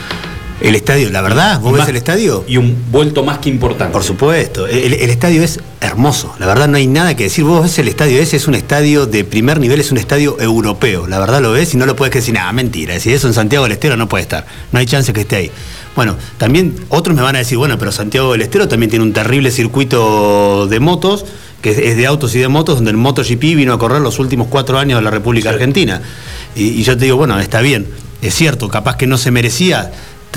El 0.60 0.74
estadio, 0.74 1.08
la 1.10 1.20
verdad, 1.20 1.60
vos 1.60 1.72
ves 1.72 1.88
el 1.88 1.94
estadio. 1.94 2.44
Y 2.48 2.56
un 2.56 2.76
vuelto 2.90 3.22
más 3.22 3.38
que 3.38 3.48
importante. 3.48 3.92
Por 3.92 4.02
supuesto, 4.02 4.66
el, 4.66 4.94
el 4.94 5.10
estadio 5.10 5.44
es 5.44 5.60
hermoso, 5.80 6.34
la 6.40 6.46
verdad 6.46 6.66
no 6.66 6.76
hay 6.76 6.88
nada 6.88 7.14
que 7.14 7.24
decir, 7.24 7.44
vos 7.44 7.62
ves 7.62 7.78
el 7.78 7.86
estadio 7.86 8.18
ese, 8.20 8.36
es 8.36 8.48
un 8.48 8.56
estadio 8.56 9.06
de 9.06 9.24
primer 9.24 9.60
nivel, 9.60 9.80
es 9.80 9.92
un 9.92 9.98
estadio 9.98 10.36
europeo, 10.40 11.06
la 11.06 11.20
verdad 11.20 11.40
lo 11.40 11.52
ves 11.52 11.74
y 11.74 11.76
no 11.76 11.86
lo 11.86 11.94
puedes 11.94 12.12
decir, 12.12 12.34
nada, 12.34 12.52
mentira, 12.52 12.98
si 12.98 13.12
eso 13.12 13.28
en 13.28 13.34
Santiago 13.34 13.64
del 13.64 13.72
Estero 13.72 13.96
no 13.96 14.08
puede 14.08 14.22
estar, 14.22 14.44
no 14.72 14.80
hay 14.80 14.86
chance 14.86 15.12
que 15.12 15.20
esté 15.20 15.36
ahí. 15.36 15.50
Bueno, 15.98 16.14
también 16.36 16.76
otros 16.90 17.16
me 17.16 17.22
van 17.22 17.34
a 17.34 17.40
decir, 17.40 17.58
bueno, 17.58 17.76
pero 17.76 17.90
Santiago 17.90 18.30
del 18.30 18.42
Estero 18.42 18.68
también 18.68 18.88
tiene 18.88 19.04
un 19.04 19.12
terrible 19.12 19.50
circuito 19.50 20.68
de 20.68 20.78
motos, 20.78 21.24
que 21.60 21.70
es- 21.70 21.96
de 21.96 22.06
autos 22.06 22.36
y 22.36 22.38
de 22.38 22.46
motos, 22.46 22.76
donde 22.76 22.92
el 22.92 22.96
MotoGP 22.96 23.56
vino 23.56 23.72
a 23.72 23.80
correr 23.80 24.00
los 24.00 24.20
últimos 24.20 24.46
cuatro 24.46 24.78
años 24.78 25.00
de 25.00 25.02
la 25.02 25.10
República 25.10 25.48
Sí. 25.48 25.54
Argentina. 25.54 26.00
Y, 26.54 26.66
y 26.68 26.82
yo 26.84 26.96
te 26.96 27.06
digo, 27.06 27.16
bueno, 27.16 27.36
está 27.40 27.60
bien, 27.62 27.88
es 28.22 28.32
cierto, 28.32 28.68
capaz 28.68 28.94
que 28.96 29.08
no 29.08 29.18
se 29.18 29.32
merecía 29.32 29.90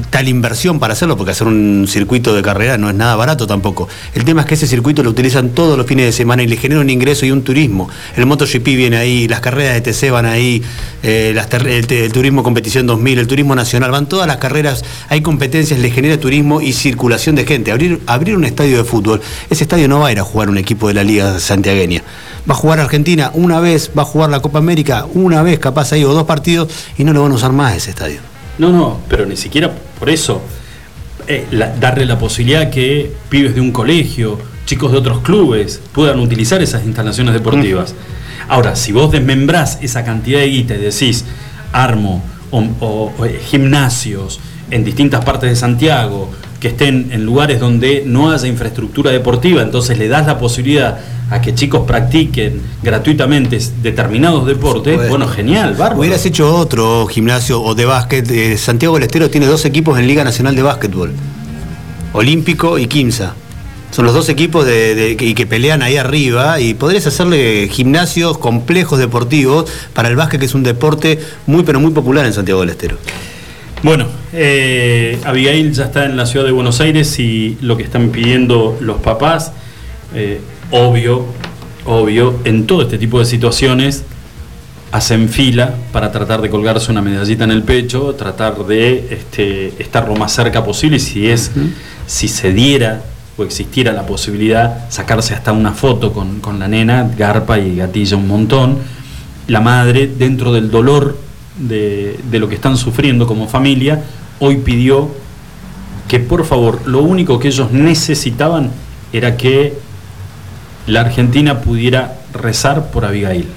tal 0.10 0.27
inversión 0.27 0.80
para 0.80 0.93
hacerlo, 0.93 1.17
porque 1.17 1.32
hacer 1.32 1.47
un 1.47 1.86
circuito 1.88 2.34
de 2.34 2.41
carrera 2.41 2.77
no 2.77 2.89
es 2.89 2.95
nada 2.95 3.15
barato 3.15 3.47
tampoco. 3.47 3.88
El 4.13 4.23
tema 4.23 4.41
es 4.41 4.47
que 4.47 4.54
ese 4.56 4.67
circuito 4.67 5.04
lo 5.04 5.10
utilizan 5.10 5.49
todos 5.49 5.77
los 5.77 5.86
fines 5.86 6.06
de 6.06 6.12
semana 6.12 6.43
y 6.43 6.47
le 6.47 6.58
genera 6.58 6.82
un 6.82 6.89
ingreso 6.89 7.25
y 7.25 7.32
un 7.32 7.43
turismo. 7.43 7.89
El 8.15 8.25
MotoGP 8.25 8.63
viene 8.63 8.97
ahí, 8.97 9.27
las 9.27 9.41
carreras 9.41 9.73
de 9.73 9.82
TC 9.82 10.12
van 10.12 10.25
ahí, 10.25 10.63
eh, 11.04 11.36
el, 11.36 11.91
el 11.91 12.12
turismo 12.12 12.43
competición 12.43 12.88
2000, 12.88 13.19
el 13.19 13.27
turismo 13.27 13.56
nacional, 13.56 13.91
van 13.91 14.08
todas 14.08 14.27
las 14.27 14.38
carreras, 14.38 14.84
hay 15.10 15.21
competencias, 15.21 15.80
le 15.80 15.91
genera 15.91 16.19
turismo 16.19 16.62
y 16.62 16.73
circulación 16.73 17.36
de 17.36 17.45
gente. 17.45 17.71
Abrir, 17.71 18.01
abrir 18.08 18.38
un 18.38 18.45
estadio 18.45 18.77
de 18.77 18.84
fútbol, 18.84 19.21
ese 19.49 19.63
estadio 19.63 19.88
no 19.88 19.99
va 19.99 20.08
a 20.08 20.12
ir 20.12 20.19
a 20.19 20.23
jugar 20.23 20.49
un 20.49 20.58
equipo 20.58 20.88
de 20.88 20.93
la 20.93 21.04
Liga 21.04 21.39
Santiagueña. 21.39 22.04
Va 22.49 22.54
a 22.54 22.58
jugar 22.58 22.80
Argentina 22.80 23.32
una 23.34 23.60
vez, 23.60 23.91
va 23.97 24.04
a 24.04 24.06
jugar 24.06 24.30
la 24.30 24.41
Copa 24.41 24.60
América 24.60 25.06
una 25.13 25.43
vez, 25.43 25.60
capaz 25.60 25.91
ahí, 25.91 26.04
o 26.04 26.13
dos 26.13 26.23
partidos, 26.23 26.69
y 26.97 27.04
no 27.04 27.13
lo 27.13 27.21
van 27.21 27.32
a 27.32 27.36
usar 27.36 27.51
más 27.51 27.75
ese 27.75 27.91
estadio. 27.91 28.31
No, 28.62 28.69
no, 28.71 29.00
pero 29.10 29.26
ni 29.26 29.36
siquiera 29.36 29.71
por 30.00 30.10
eso. 30.10 30.41
eh, 31.28 31.45
la- 31.52 31.69
darle 31.76 32.06
la 32.06 32.17
posibilidad 32.17 32.69
que 32.71 33.12
pibes 33.30 33.54
de 33.56 33.62
un 33.62 33.71
colegio, 33.71 34.39
chicos 34.65 34.91
de 34.91 34.97
otros 34.97 35.19
clubes, 35.21 35.80
puedan 35.93 36.19
utilizar 36.19 36.62
esas 36.63 36.84
instalaciones 36.84 37.34
deportivas. 37.34 37.93
Ahora, 38.50 38.76
si 38.76 38.91
vos 38.91 39.12
desmembrás 39.12 39.78
esa 39.82 40.04
cantidad 40.04 40.39
de 40.39 40.47
guita 40.47 40.74
y 40.76 40.80
decís 40.80 41.24
armo 41.74 42.24
o, 42.50 42.60
o- 42.80 43.13
o, 43.17 43.26
eh, 43.26 43.39
gimnasios 43.45 44.39
en 44.71 44.84
distintas 44.84 45.24
partes 45.24 45.50
de 45.52 45.56
Santiago, 45.56 46.30
que 46.62 46.69
estén 46.69 47.10
en 47.12 47.26
lugares 47.26 47.60
donde 47.60 48.04
no 48.06 48.32
haya 48.32 48.47
infraestructura 48.47 49.12
deportiva, 49.12 49.62
entonces 49.62 49.97
le 49.97 50.08
das 50.08 50.26
la 50.28 50.38
posibilidad 50.39 51.00
a 51.32 51.41
que 51.41 51.56
chicos 51.56 51.86
practiquen 51.88 52.62
gratuitamente 52.84 53.60
determinados 53.82 54.45
deportes, 54.45 55.10
bueno, 55.10 55.28
genial, 55.28 55.74
bárbaro. 55.76 56.00
Hubieras 56.02 56.26
hecho 56.26 56.56
otro 56.56 57.08
gimnasio 57.08 57.62
o 57.62 57.74
de 57.74 57.86
básquet. 57.86 58.30
eh, 58.32 58.58
Santiago 58.58 58.95
del 58.95 59.04
Estero 59.04 59.30
tiene 59.30 59.47
dos 59.47 59.65
equipos 59.65 59.97
en 59.97 60.08
Liga 60.08 60.24
Nacional 60.24 60.56
de 60.56 60.62
Básquetbol. 60.62 61.12
Olímpico 62.13 62.78
y 62.78 62.88
Quimsa. 62.88 63.34
Son 63.91 64.06
los 64.06 64.13
dos 64.13 64.30
equipos 64.30 64.65
de, 64.65 64.95
de- 64.95 65.17
que, 65.17 65.26
y 65.26 65.34
que 65.34 65.45
pelean 65.45 65.82
ahí 65.82 65.97
arriba 65.97 66.60
y 66.62 66.74
podrías 66.76 67.08
hacerle 67.08 67.67
gimnasios 67.71 68.38
complejos 68.38 69.00
deportivos 69.00 69.65
para 69.93 70.08
el 70.10 70.15
básquet, 70.15 70.39
que 70.39 70.45
es 70.45 70.54
un 70.56 70.63
deporte 70.63 71.19
muy 71.47 71.63
pero 71.63 71.80
muy 71.80 71.91
popular 71.91 72.26
en 72.26 72.34
Santiago 72.34 72.62
del 72.62 72.69
Estero. 72.69 72.97
Bueno, 73.84 74.06
eh, 74.32 75.20
Abigail 75.26 75.74
ya 75.74 75.86
está 75.86 76.06
en 76.06 76.15
la 76.15 76.28
ciudad 76.28 76.46
de 76.46 76.52
Buenos 76.52 76.80
Aires 76.82 77.17
y 77.17 77.58
lo 77.62 77.78
que 77.78 77.84
están 77.84 78.10
pidiendo 78.10 78.78
los 78.80 78.98
papás, 78.98 79.54
eh, 80.13 80.39
obvio, 80.70 81.26
obvio, 81.86 82.36
en 82.44 82.67
todo 82.67 82.84
este 82.84 83.00
tipo 83.00 83.17
de 83.17 83.26
situaciones, 83.26 84.04
hacen 84.91 85.30
fila 85.30 85.74
para 85.91 86.12
tratar 86.12 86.44
de 86.44 86.52
colgarse 86.52 86.91
una 86.91 87.02
medallita 87.02 87.44
en 87.44 87.50
el 87.50 87.63
pecho, 87.63 88.13
tratar 88.13 88.65
de 88.67 89.08
este, 89.10 89.74
estar 89.82 90.08
lo 90.08 90.15
más 90.15 90.32
cerca 90.32 90.63
posible 90.63 90.98
y 90.98 91.00
si 91.00 91.28
es, 91.28 91.50
si 92.06 92.28
se 92.28 92.54
diera 92.54 93.02
o 93.36 93.44
existiera 93.44 93.94
la 93.94 94.06
posibilidad, 94.06 94.91
sacarse 94.91 95.34
hasta 95.34 95.54
una 95.54 95.72
foto 95.72 96.13
con, 96.13 96.39
con 96.39 96.60
la 96.60 96.67
nena, 96.67 97.10
garpa 97.17 97.58
y 97.58 97.78
gatilla 97.78 98.15
un 98.15 98.28
montón. 98.28 98.78
La 99.48 99.60
madre, 99.60 100.06
dentro 100.06 100.54
del 100.54 100.70
dolor 100.70 101.31
de, 101.67 102.19
de 102.30 102.39
lo 102.39 102.50
que 102.50 102.56
están 102.56 102.78
sufriendo 102.78 103.26
como 103.28 103.47
familia, 103.47 104.04
hoy 104.39 104.58
pidió 104.58 105.10
que 106.08 106.19
por 106.19 106.43
favor, 106.43 106.82
lo 106.86 107.02
único 107.02 107.39
que 107.39 107.47
ellos 107.47 107.71
necesitaban 107.71 108.69
era 109.13 109.38
que 109.38 109.78
la 110.86 111.02
Argentina 111.02 111.62
pudiera 111.62 112.17
rezar 112.34 112.91
por 112.91 113.06
Abigail. 113.06 113.47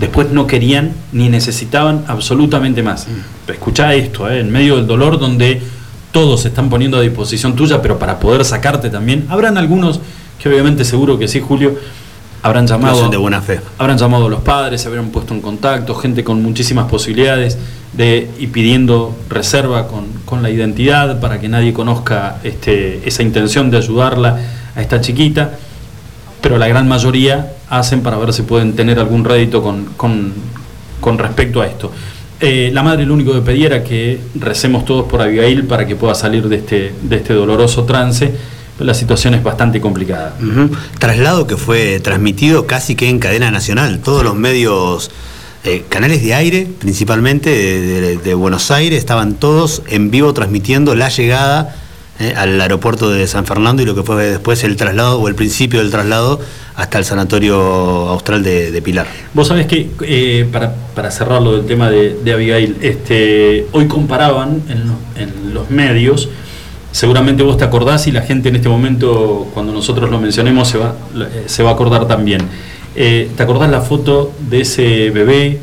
Después 0.00 0.30
no 0.30 0.48
querían 0.48 0.92
ni 1.12 1.28
necesitaban 1.28 2.04
absolutamente 2.08 2.82
más. 2.82 3.06
Escuchá 3.46 3.94
esto, 3.94 4.28
¿eh? 4.28 4.40
en 4.40 4.50
medio 4.50 4.76
del 4.76 4.88
dolor 4.88 5.20
donde 5.20 5.62
todos 6.10 6.42
se 6.42 6.48
están 6.48 6.68
poniendo 6.68 6.98
a 6.98 7.00
disposición 7.00 7.54
tuya, 7.54 7.80
pero 7.80 7.98
para 7.98 8.18
poder 8.18 8.44
sacarte 8.44 8.90
también. 8.90 9.26
Habrán 9.28 9.56
algunos 9.56 10.00
que 10.40 10.48
obviamente 10.48 10.84
seguro 10.84 11.18
que 11.18 11.28
sí, 11.28 11.40
Julio, 11.40 11.76
habrán 12.42 12.66
llamado, 12.66 12.98
son 12.98 13.10
de 13.10 13.16
buena 13.16 13.40
fe. 13.40 13.60
habrán 13.78 13.98
llamado 13.98 14.26
a 14.26 14.30
los 14.30 14.40
padres, 14.40 14.80
se 14.82 14.88
habrán 14.88 15.10
puesto 15.10 15.32
en 15.34 15.40
contacto, 15.40 15.94
gente 15.94 16.24
con 16.24 16.42
muchísimas 16.42 16.88
posibilidades 16.90 17.56
de 17.92 18.30
y 18.38 18.46
pidiendo 18.48 19.14
reserva 19.28 19.86
con, 19.86 20.06
con 20.24 20.42
la 20.42 20.50
identidad 20.50 21.20
para 21.20 21.38
que 21.40 21.48
nadie 21.48 21.72
conozca 21.72 22.38
este, 22.42 23.06
esa 23.06 23.22
intención 23.22 23.70
de 23.70 23.76
ayudarla 23.78 24.38
a 24.74 24.80
esta 24.80 25.00
chiquita 25.00 25.52
pero 26.40 26.58
la 26.58 26.66
gran 26.66 26.88
mayoría 26.88 27.52
hacen 27.70 28.00
para 28.02 28.16
ver 28.16 28.32
si 28.32 28.42
pueden 28.42 28.74
tener 28.74 28.98
algún 28.98 29.24
rédito 29.24 29.62
con, 29.62 29.84
con- 29.96 30.32
con 31.00 31.16
respecto 31.18 31.60
a 31.62 31.66
esto. 31.68 31.92
Eh, 32.40 32.70
la 32.72 32.82
madre 32.82 33.06
lo 33.06 33.14
único 33.14 33.32
que 33.32 33.40
pedía 33.42 33.66
era 33.66 33.84
que 33.84 34.18
recemos 34.34 34.84
todos 34.84 35.06
por 35.08 35.22
Abigail 35.22 35.64
para 35.64 35.86
que 35.86 35.94
pueda 35.94 36.16
salir 36.16 36.48
de 36.48 36.56
este, 36.56 36.94
de 37.00 37.16
este 37.16 37.32
doloroso 37.34 37.84
trance, 37.84 38.34
la 38.82 38.94
situación 38.94 39.34
es 39.34 39.42
bastante 39.42 39.80
complicada. 39.80 40.34
Traslado 40.98 41.46
que 41.46 41.56
fue 41.56 42.00
transmitido 42.00 42.66
casi 42.66 42.94
que 42.94 43.08
en 43.08 43.18
cadena 43.18 43.50
nacional. 43.50 44.00
Todos 44.00 44.22
los 44.24 44.34
medios, 44.34 45.10
eh, 45.64 45.84
canales 45.88 46.22
de 46.22 46.34
aire, 46.34 46.66
principalmente 46.78 47.50
de, 47.50 48.00
de- 48.00 48.16
de 48.18 48.34
Buenos 48.34 48.70
Aires, 48.70 48.98
estaban 48.98 49.34
todos 49.34 49.82
en 49.88 50.10
vivo 50.10 50.32
transmitiendo 50.34 50.94
la 50.94 51.08
llegada 51.08 51.76
eh, 52.20 52.34
al 52.36 52.60
aeropuerto 52.60 53.10
de 53.10 53.26
San 53.26 53.46
Fernando 53.46 53.82
y 53.82 53.86
lo 53.86 53.94
que 53.94 54.02
fue 54.02 54.26
después 54.26 54.62
el 54.64 54.76
traslado 54.76 55.18
o 55.20 55.28
el 55.28 55.34
principio 55.34 55.80
del 55.80 55.90
traslado 55.90 56.40
hasta 56.74 56.98
el 56.98 57.04
sanatorio 57.04 57.56
austral 58.08 58.42
de, 58.42 58.70
de 58.70 58.82
Pilar. 58.82 59.06
Vos 59.34 59.48
sabés 59.48 59.66
que, 59.66 59.90
eh, 60.02 60.48
para, 60.50 60.74
para 60.94 61.10
cerrar 61.10 61.42
lo 61.42 61.52
del 61.56 61.66
tema 61.66 61.90
de, 61.90 62.32
Abigail, 62.32 62.76
este, 62.80 63.66
hoy 63.72 63.86
comparaban 63.88 64.62
en, 64.68 65.22
en 65.22 65.52
los 65.54 65.70
medios, 65.70 66.28
seguramente 66.92 67.42
vos 67.42 67.56
te 67.56 67.64
acordás 67.64 68.06
y 68.06 68.12
la 68.12 68.22
gente 68.22 68.48
en 68.50 68.56
este 68.56 68.68
momento, 68.68 69.48
cuando 69.54 69.72
nosotros 69.72 70.08
lo 70.10 70.20
mencionemos, 70.20 70.68
se 70.68 70.78
va, 70.78 70.94
eh, 71.16 71.44
se 71.46 71.62
va 71.62 71.70
a 71.70 71.72
acordar 71.72 72.06
también. 72.06 72.42
Eh, 72.94 73.30
¿Te 73.36 73.42
acordás 73.42 73.70
la 73.70 73.80
foto 73.80 74.32
de 74.48 74.60
ese 74.60 75.10
bebé 75.10 75.58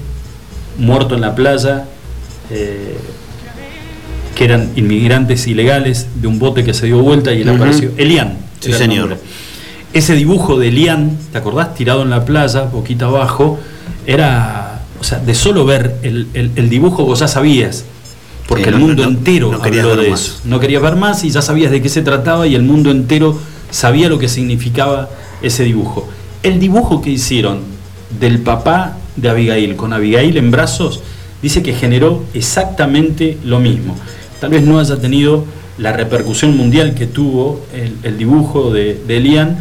muerto 0.78 1.16
en 1.16 1.22
la 1.22 1.36
playa? 1.36 1.86
eh, 2.52 2.98
que 4.36 4.46
eran 4.46 4.72
inmigrantes 4.76 5.46
ilegales 5.48 6.08
de 6.16 6.28
un 6.28 6.40
bote 6.40 6.64
que 6.64 6.74
se 6.74 6.86
dio 6.88 7.00
vuelta 7.00 7.34
y 7.34 7.42
él 7.42 7.50
apareció. 7.50 7.92
Elian. 7.98 8.38
Sí, 8.62 8.72
señor. 8.74 9.18
Ese 9.94 10.16
dibujo 10.16 10.58
de 10.58 10.70
Elian, 10.70 11.18
¿te 11.32 11.38
acordás? 11.38 11.76
Tirado 11.76 12.02
en 12.04 12.10
la 12.10 12.24
playa, 12.26 12.64
boquita 12.64 13.06
abajo, 13.08 13.60
era, 14.08 14.82
o 15.00 15.04
sea, 15.04 15.20
de 15.20 15.36
solo 15.36 15.66
ver 15.66 15.96
el, 16.04 16.28
el- 16.34 16.52
el 16.56 16.70
dibujo 16.70 17.04
vos 17.06 17.20
ya 17.20 17.28
sabías, 17.28 17.84
porque 18.50 18.64
Sí, 18.64 18.70
el 18.70 18.76
no, 18.80 18.88
mundo 18.88 19.04
no, 19.04 19.10
entero 19.10 19.52
no 19.52 19.64
habló 19.64 19.90
ver 19.96 20.00
de 20.06 20.10
más. 20.10 20.20
eso. 20.22 20.40
No 20.44 20.60
querías 20.60 20.82
ver 20.82 20.96
más 20.98 21.24
y 21.24 21.30
ya 21.30 21.42
sabías 21.42 21.72
de 21.72 21.82
qué 21.82 21.88
se 21.88 22.02
trataba 22.02 22.48
y 22.48 22.56
el 22.56 22.64
mundo 22.64 22.90
entero 22.92 23.40
sabía 23.70 24.10
lo 24.10 24.18
que 24.20 24.28
significaba 24.28 25.08
ese 25.42 25.64
dibujo. 25.64 26.10
El 26.44 26.60
dibujo 26.60 27.02
que 27.02 27.12
hicieron 27.12 27.60
del 28.20 28.40
papá 28.40 28.98
de 29.16 29.30
Abigail 29.30 29.76
con 29.76 29.94
Abigail 29.94 30.36
en 30.38 30.50
brazos 30.52 31.02
dice 31.44 31.62
que 31.62 31.74
generó 31.74 32.24
exactamente 32.34 33.38
lo 33.46 33.60
mismo. 33.60 33.96
Tal 34.42 34.50
vez 34.50 34.64
no 34.64 34.80
haya 34.80 34.98
tenido 34.98 35.46
la 35.78 35.94
repercusión 35.94 36.58
mundial 36.58 36.96
que 36.96 37.06
tuvo 37.06 37.62
el, 37.74 37.96
el 38.04 38.18
dibujo 38.18 38.72
de, 38.74 39.00
de 39.08 39.18
Elian, 39.18 39.58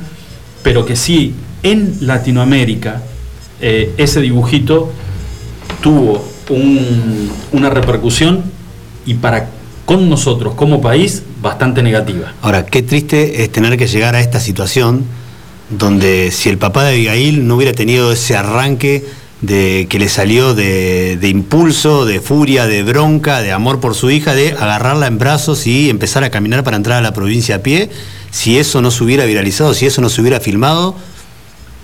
pero 0.62 0.84
que 0.86 0.96
sí 0.96 1.34
en 1.62 1.94
Latinoamérica 2.00 3.02
eh, 3.60 3.92
ese 3.98 4.20
dibujito 4.20 4.90
tuvo 5.82 6.24
un- 6.50 7.30
una 7.52 7.70
repercusión 7.70 8.42
y 9.08 9.14
para 9.14 9.48
con 9.86 10.10
nosotros 10.10 10.52
como 10.54 10.82
país 10.82 11.22
bastante 11.40 11.82
negativa. 11.82 12.34
Ahora, 12.42 12.66
qué 12.66 12.82
triste 12.82 13.42
es 13.42 13.50
tener 13.50 13.78
que 13.78 13.86
llegar 13.86 14.14
a 14.14 14.20
esta 14.20 14.38
situación 14.38 15.06
donde 15.70 16.30
si 16.30 16.50
el 16.50 16.58
papá 16.58 16.84
de 16.84 16.90
Abigail 16.90 17.46
no 17.46 17.56
hubiera 17.56 17.72
tenido 17.72 18.12
ese 18.12 18.36
arranque 18.36 19.06
de 19.40 19.86
que 19.88 19.98
le 19.98 20.10
salió 20.10 20.54
de, 20.54 21.16
de 21.18 21.28
impulso, 21.30 22.04
de 22.04 22.20
furia, 22.20 22.66
de 22.66 22.82
bronca, 22.82 23.40
de 23.40 23.50
amor 23.50 23.80
por 23.80 23.94
su 23.94 24.10
hija, 24.10 24.34
de 24.34 24.52
agarrarla 24.52 25.06
en 25.06 25.16
brazos 25.16 25.66
y 25.66 25.88
empezar 25.88 26.22
a 26.22 26.28
caminar 26.28 26.64
para 26.64 26.76
entrar 26.76 26.98
a 26.98 27.00
la 27.00 27.14
provincia 27.14 27.56
a 27.56 27.58
pie, 27.60 27.88
si 28.30 28.58
eso 28.58 28.82
no 28.82 28.90
se 28.90 29.04
hubiera 29.04 29.24
viralizado, 29.24 29.72
si 29.72 29.86
eso 29.86 30.02
no 30.02 30.10
se 30.10 30.20
hubiera 30.20 30.38
filmado, 30.38 30.96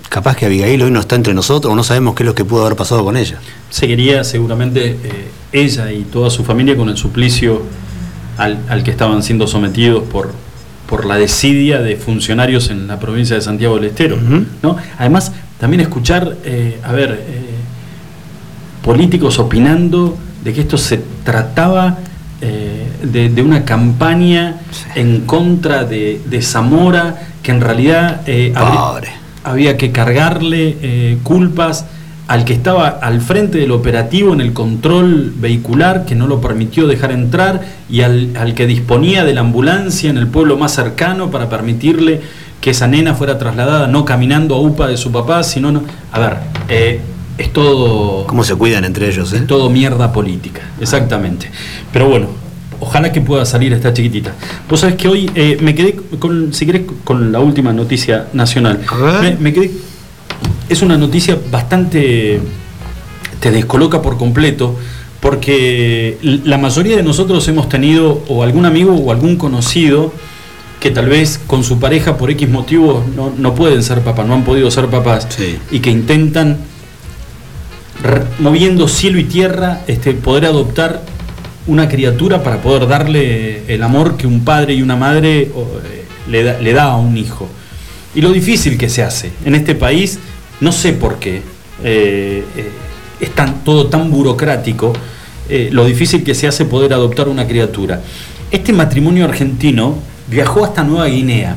capaz 0.09 0.35
que 0.35 0.45
Abigail 0.45 0.83
hoy 0.83 0.91
no 0.91 0.99
está 0.99 1.15
entre 1.15 1.33
nosotros 1.33 1.71
o 1.71 1.75
no 1.75 1.83
sabemos 1.83 2.13
qué 2.13 2.21
es 2.21 2.27
lo 2.27 2.35
que 2.35 2.45
pudo 2.45 2.65
haber 2.65 2.77
pasado 2.77 3.03
con 3.03 3.17
ella. 3.17 3.39
Seguiría 3.75 4.23
seguramente 4.23 4.91
eh, 4.91 5.27
ella 5.51 5.91
y 5.91 6.03
toda 6.03 6.29
su 6.29 6.45
familia 6.45 6.77
con 6.77 6.87
el 6.87 6.95
suplicio 6.95 7.61
al, 8.37 8.59
al 8.69 8.83
que 8.83 8.91
estaban 8.91 9.21
siendo 9.21 9.47
sometidos 9.47 10.03
por, 10.03 10.31
por 10.87 11.03
la 11.05 11.17
desidia 11.17 11.81
de 11.81 11.97
funcionarios 11.97 12.69
en 12.69 12.87
la 12.87 13.01
provincia 13.01 13.35
de 13.35 13.41
Santiago 13.41 13.75
del 13.75 13.83
Estero. 13.89 14.17
¿no? 14.61 14.77
Además, 14.97 15.33
también 15.59 15.81
escuchar, 15.81 16.37
eh, 16.45 16.79
a 16.85 16.93
ver, 16.93 17.19
eh, 17.27 17.41
políticos 18.81 19.39
opinando 19.39 20.17
de 20.41 20.53
que 20.53 20.61
esto 20.61 20.77
se 20.77 21.01
trataba 21.25 21.97
eh, 22.39 22.87
de, 23.03 23.27
de 23.27 23.41
una 23.41 23.65
campaña 23.65 24.61
en 24.95 25.25
contra 25.25 25.83
de, 25.83 26.21
de 26.25 26.41
Zamora, 26.41 27.27
que 27.43 27.51
en 27.51 27.59
realidad 27.59 28.21
eh, 28.25 28.53
Pobre. 28.55 29.09
había 29.43 29.75
que 29.75 29.91
cargarle 29.91 31.17
culpas 31.23 31.87
al 32.27 32.43
que 32.43 32.53
estaba 32.53 32.87
al 32.87 33.21
frente 33.21 33.59
del 33.59 33.71
operativo 33.71 34.33
en 34.33 34.41
el 34.41 34.51
control 34.53 35.33
vehicular, 35.37 36.05
que 36.05 36.15
no 36.15 36.25
lo 36.27 36.41
permitió 36.41 36.87
dejar 36.87 37.11
entrar, 37.11 37.61
y 37.89 38.01
al, 38.01 38.35
al 38.35 38.55
que 38.55 38.65
disponía 38.65 39.23
de 39.23 39.33
la 39.33 39.41
ambulancia 39.41 40.09
en 40.09 40.17
el 40.17 40.27
pueblo 40.27 40.57
más 40.57 40.73
cercano 40.73 41.29
para 41.29 41.49
permitirle 41.49 42.21
que 42.61 42.71
esa 42.71 42.87
nena 42.87 43.13
fuera 43.13 43.37
trasladada, 43.37 43.87
no 43.87 44.05
caminando 44.05 44.55
a 44.55 44.59
UPA 44.59 44.87
de 44.87 44.97
su 44.97 45.11
papá, 45.11 45.43
sino... 45.43 45.71
No, 45.71 45.83
a 46.11 46.19
ver, 46.19 46.37
eh, 46.67 46.99
es 47.37 47.53
todo... 47.53 48.25
¿Cómo 48.25 48.43
se 48.43 48.55
cuidan 48.55 48.85
entre 48.85 49.07
ellos? 49.07 49.31
eh? 49.33 49.37
Es 49.37 49.45
todo 49.47 49.69
mierda 49.69 50.11
política, 50.11 50.61
exactamente. 50.81 51.51
Pero 51.93 52.09
bueno, 52.09 52.27
ojalá 52.79 53.11
que 53.11 53.21
pueda 53.21 53.45
salir 53.45 53.71
esta 53.73 53.93
chiquitita. 53.93 54.33
Vos 54.67 54.79
sabés 54.79 54.95
que 54.95 55.07
hoy 55.07 55.29
eh, 55.35 55.59
me 55.61 55.75
quedé 55.75 55.95
con, 56.17 56.53
si 56.53 56.65
querés, 56.65 56.83
con 57.03 57.31
la 57.31 57.39
última 57.39 57.71
noticia 57.71 58.27
nacional. 58.33 58.81
A 58.87 58.95
ver. 58.95 59.21
Me, 59.21 59.37
me 59.37 59.53
quedé. 59.53 59.71
Es 60.69 60.81
una 60.81 60.97
noticia 60.97 61.37
bastante. 61.51 62.39
te 63.39 63.51
descoloca 63.51 64.01
por 64.01 64.17
completo. 64.17 64.75
Porque 65.21 66.17
la 66.21 66.57
mayoría 66.59 66.95
de 66.97 67.01
nosotros 67.03 67.47
hemos 67.47 67.67
tenido 67.67 68.23
o 68.27 68.43
algún 68.43 68.65
amigo 68.65 68.93
o 68.93 69.11
algún 69.11 69.37
conocido 69.37 70.13
que 70.79 70.91
tal 70.91 71.07
vez 71.07 71.39
con 71.47 71.63
su 71.63 71.79
pareja 71.79 72.15
por 72.15 72.29
X 72.29 72.47
motivos 72.47 73.07
no, 73.15 73.33
no 73.35 73.55
pueden 73.55 73.81
ser 73.81 74.01
papás, 74.01 74.27
no 74.27 74.35
han 74.35 74.43
podido 74.43 74.69
ser 74.69 74.85
papás 74.85 75.25
Sí. 75.35 75.57
y 75.71 75.79
que 75.79 75.89
intentan 75.89 76.59
moviendo 78.39 78.87
cielo 78.87 79.17
y 79.17 79.23
tierra, 79.23 79.81
este, 79.87 80.13
poder 80.13 80.45
adoptar 80.45 81.01
una 81.65 81.89
criatura 81.89 82.43
para 82.43 82.61
poder 82.61 82.87
darle 82.87 83.63
el 83.73 83.81
amor 83.81 84.17
que 84.17 84.27
un 84.27 84.43
padre 84.45 84.75
y 84.75 84.83
una 84.83 84.95
madre 84.95 85.43
eh, 85.43 85.51
le, 86.29 86.43
da, 86.43 86.59
le 86.59 86.73
da 86.73 86.83
a 86.91 86.97
un 86.97 87.17
hijo. 87.17 87.47
Y 88.13 88.21
lo 88.21 88.31
difícil 88.31 88.77
que 88.77 88.89
se 88.89 89.01
hace 89.01 89.31
en 89.43 89.55
este 89.55 89.73
país, 89.73 90.19
no 90.61 90.71
sé 90.71 90.93
por 90.93 91.19
qué, 91.19 91.41
eh, 91.83 92.43
eh, 92.55 92.71
es 93.19 93.29
tan, 93.31 93.63
todo 93.63 93.87
tan 93.87 94.09
burocrático, 94.09 94.93
eh, 95.49 95.69
lo 95.71 95.85
difícil 95.85 96.23
que 96.23 96.33
se 96.33 96.47
hace 96.47 96.65
poder 96.65 96.93
adoptar 96.93 97.27
una 97.27 97.47
criatura. 97.47 98.01
Este 98.51 98.73
matrimonio 98.73 99.25
argentino 99.25 99.95
viajó 100.27 100.65
hasta 100.65 100.83
Nueva 100.83 101.05
Guinea. 101.07 101.55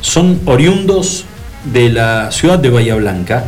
Son 0.00 0.40
oriundos 0.46 1.24
de 1.72 1.90
la 1.90 2.30
ciudad 2.32 2.58
de 2.58 2.70
Bahía 2.70 2.94
Blanca. 2.94 3.44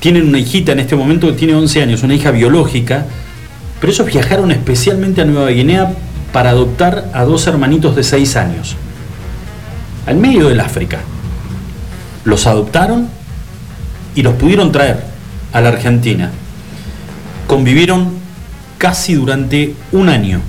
Tienen 0.00 0.28
una 0.28 0.38
hijita 0.38 0.72
en 0.72 0.80
este 0.80 0.94
momento 0.94 1.26
que 1.28 1.32
tiene 1.34 1.54
11 1.54 1.82
años, 1.82 2.02
una 2.02 2.14
hija 2.14 2.30
biológica, 2.30 3.06
pero 3.80 3.92
ellos 3.92 4.06
viajaron 4.06 4.50
especialmente 4.50 5.22
a 5.22 5.24
Nueva 5.24 5.48
Guinea 5.50 5.92
para 6.32 6.50
adoptar 6.50 7.10
a 7.12 7.24
dos 7.24 7.46
hermanitos 7.46 7.96
de 7.96 8.04
6 8.04 8.36
años, 8.36 8.76
al 10.06 10.16
medio 10.16 10.48
del 10.48 10.60
África. 10.60 11.00
Los 12.26 12.46
adoptaron 12.46 13.08
y 14.16 14.22
los 14.22 14.34
pudieron 14.34 14.72
traer 14.72 15.04
a 15.52 15.60
la 15.60 15.68
Argentina. 15.70 16.32
Convivieron 17.46 18.10
casi 18.78 19.14
durante 19.14 19.74
un 19.92 20.08
año. 20.08 20.40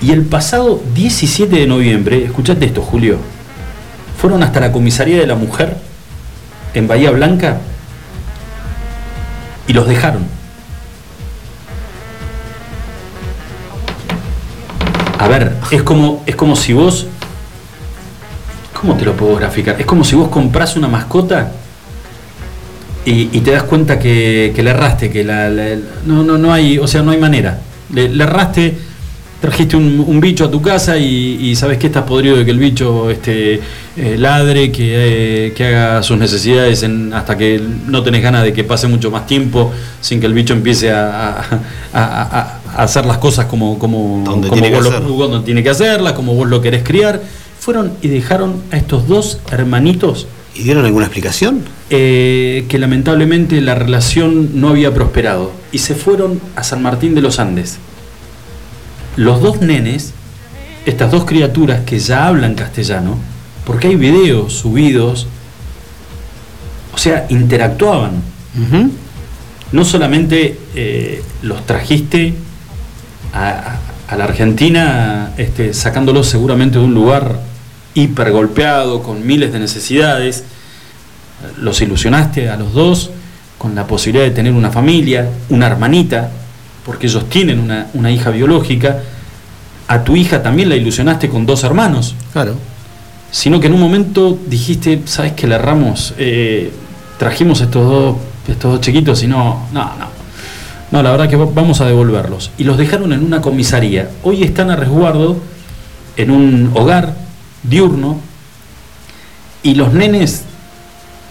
Y 0.00 0.10
el 0.12 0.22
pasado 0.22 0.82
17 0.94 1.54
de 1.54 1.66
noviembre, 1.66 2.24
escuchate 2.24 2.64
esto, 2.64 2.80
Julio, 2.80 3.18
fueron 4.18 4.42
hasta 4.42 4.58
la 4.58 4.72
comisaría 4.72 5.18
de 5.18 5.26
la 5.26 5.34
mujer 5.34 5.76
en 6.72 6.88
Bahía 6.88 7.10
Blanca 7.10 7.58
y 9.68 9.74
los 9.74 9.86
dejaron. 9.86 10.24
A 15.18 15.28
ver, 15.28 15.56
es 15.70 15.82
como, 15.82 16.22
es 16.24 16.36
como 16.36 16.56
si 16.56 16.72
vos. 16.72 17.06
¿Cómo 18.84 18.98
te 18.98 19.06
lo 19.06 19.14
puedo 19.16 19.36
graficar? 19.36 19.76
Es 19.80 19.86
como 19.86 20.04
si 20.04 20.14
vos 20.14 20.28
compras 20.28 20.76
una 20.76 20.88
mascota 20.88 21.50
y, 23.06 23.30
y 23.32 23.40
te 23.40 23.52
das 23.52 23.62
cuenta 23.62 23.98
que, 23.98 24.52
que 24.54 24.62
le 24.62 24.70
erraste, 24.70 25.10
que 25.10 25.24
la, 25.24 25.48
la- 25.48 25.76
no, 26.04 26.22
no, 26.22 26.36
no 26.36 26.52
hay, 26.52 26.76
o 26.78 26.86
sea, 26.86 27.02
no 27.02 27.10
hay 27.10 27.16
manera. 27.18 27.60
Le, 27.94 28.10
le 28.10 28.24
erraste, 28.24 28.76
trajiste 29.40 29.76
un, 29.78 30.04
un 30.06 30.20
bicho 30.20 30.44
a 30.44 30.50
tu 30.50 30.60
casa 30.60 30.98
y, 30.98 31.38
y 31.40 31.56
sabes 31.56 31.78
que 31.78 31.86
estás 31.86 32.02
podrido 32.04 32.36
de 32.36 32.44
que 32.44 32.50
el 32.50 32.58
bicho 32.58 33.08
este, 33.08 33.54
eh, 33.96 34.16
ladre, 34.18 34.70
que, 34.70 35.46
eh, 35.46 35.52
que 35.54 35.64
haga 35.66 36.02
sus 36.02 36.18
necesidades 36.18 36.82
en- 36.82 37.14
hasta 37.14 37.38
que 37.38 37.62
no 37.86 38.02
tenés 38.02 38.22
ganas 38.22 38.42
de 38.44 38.52
que 38.52 38.64
pase 38.64 38.86
mucho 38.86 39.10
más 39.10 39.26
tiempo 39.26 39.72
sin 40.02 40.20
que 40.20 40.26
el 40.26 40.34
bicho 40.34 40.52
empiece 40.52 40.90
a, 40.92 41.38
a- 41.38 41.40
a- 41.94 42.22
a- 42.22 42.58
a 42.76 42.82
hacer 42.82 43.06
las 43.06 43.16
cosas 43.16 43.46
como, 43.46 43.78
como, 43.78 44.20
Donde 44.26 44.48
como 44.48 44.60
tiene 44.60 44.76
que 44.76 44.82
vos 44.90 45.30
lo- 45.30 45.40
tiene 45.42 45.62
que 45.62 45.70
hacerlas, 45.70 46.12
como 46.12 46.34
vos 46.34 46.46
lo 46.50 46.60
querés 46.60 46.82
criar. 46.82 47.22
Fueron 47.64 47.92
y 48.02 48.08
dejaron 48.08 48.62
a 48.72 48.76
estos 48.76 49.08
dos 49.08 49.38
hermanitos 49.50 50.26
¿Y 50.54 50.64
dieron 50.64 50.84
alguna 50.84 51.06
explicación? 51.06 51.62
eh, 51.90 52.66
que 52.68 52.78
lamentablemente 52.78 53.60
la 53.62 53.74
relación 53.74 54.60
no 54.60 54.68
había 54.68 54.92
prosperado 54.92 55.50
y 55.72 55.78
se 55.78 55.94
fueron 55.94 56.40
a 56.56 56.62
San 56.62 56.82
Martín 56.82 57.14
de 57.14 57.22
los 57.22 57.38
Andes. 57.38 57.78
Los 59.16 59.40
dos 59.40 59.60
nenes, 59.62 60.12
estas 60.86 61.10
dos 61.10 61.24
criaturas 61.24 61.80
que 61.86 61.98
ya 61.98 62.26
hablan 62.26 62.54
castellano, 62.54 63.16
porque 63.64 63.88
hay 63.88 63.96
videos 63.96 64.52
subidos, 64.52 65.26
o 66.92 66.98
sea, 66.98 67.26
interactuaban. 67.30 68.12
No 69.72 69.84
solamente 69.84 70.58
eh, 70.76 71.22
los 71.42 71.64
trajiste 71.66 72.34
a, 73.32 73.48
a- 73.48 73.80
a 74.06 74.16
la 74.16 74.24
Argentina 74.24 75.32
este, 75.38 75.72
sacándolos 75.74 76.28
seguramente 76.28 76.78
de 76.78 76.84
un 76.84 76.92
lugar 76.94 77.40
hiper 77.94 78.30
golpeado, 78.32 79.02
con 79.02 79.26
miles 79.26 79.52
de 79.52 79.58
necesidades, 79.60 80.44
los 81.58 81.80
ilusionaste 81.80 82.48
a 82.48 82.56
los 82.56 82.72
dos 82.72 83.10
con 83.58 83.74
la 83.74 83.86
posibilidad 83.86 84.24
de 84.24 84.30
tener 84.32 84.52
una 84.52 84.70
familia, 84.70 85.28
una 85.48 85.66
hermanita, 85.66 86.30
porque 86.84 87.06
ellos 87.06 87.28
tienen 87.28 87.58
una, 87.60 87.86
una 87.94 88.10
hija 88.10 88.30
biológica, 88.30 88.98
a 89.88 90.02
tu 90.04 90.16
hija 90.16 90.42
también 90.42 90.68
la 90.68 90.76
ilusionaste 90.76 91.28
con 91.28 91.46
dos 91.46 91.62
hermanos, 91.64 92.14
Claro. 92.32 92.56
sino 93.30 93.60
que 93.60 93.68
en 93.68 93.74
un 93.74 93.80
momento 93.80 94.38
dijiste, 94.46 95.02
¿sabes 95.06 95.32
que 95.32 95.46
le 95.46 95.54
erramos? 95.54 96.14
Eh, 96.18 96.72
trajimos 97.18 97.60
estos 97.60 97.88
dos, 97.88 98.16
estos 98.48 98.72
dos 98.72 98.80
chiquitos 98.80 99.22
y 99.22 99.26
no, 99.28 99.66
no, 99.72 99.84
no. 99.98 100.14
No, 100.90 101.02
la 101.02 101.10
verdad 101.10 101.28
que 101.28 101.36
va- 101.36 101.48
vamos 101.52 101.80
a 101.80 101.86
devolverlos. 101.86 102.50
Y 102.58 102.64
los 102.64 102.76
dejaron 102.78 103.12
en 103.12 103.24
una 103.24 103.40
comisaría. 103.40 104.10
Hoy 104.22 104.42
están 104.44 104.70
a 104.70 104.76
resguardo 104.76 105.38
en 106.16 106.30
un 106.30 106.70
hogar 106.74 107.14
diurno 107.64 108.20
y 109.62 109.74
los 109.74 109.92
nenes 109.92 110.42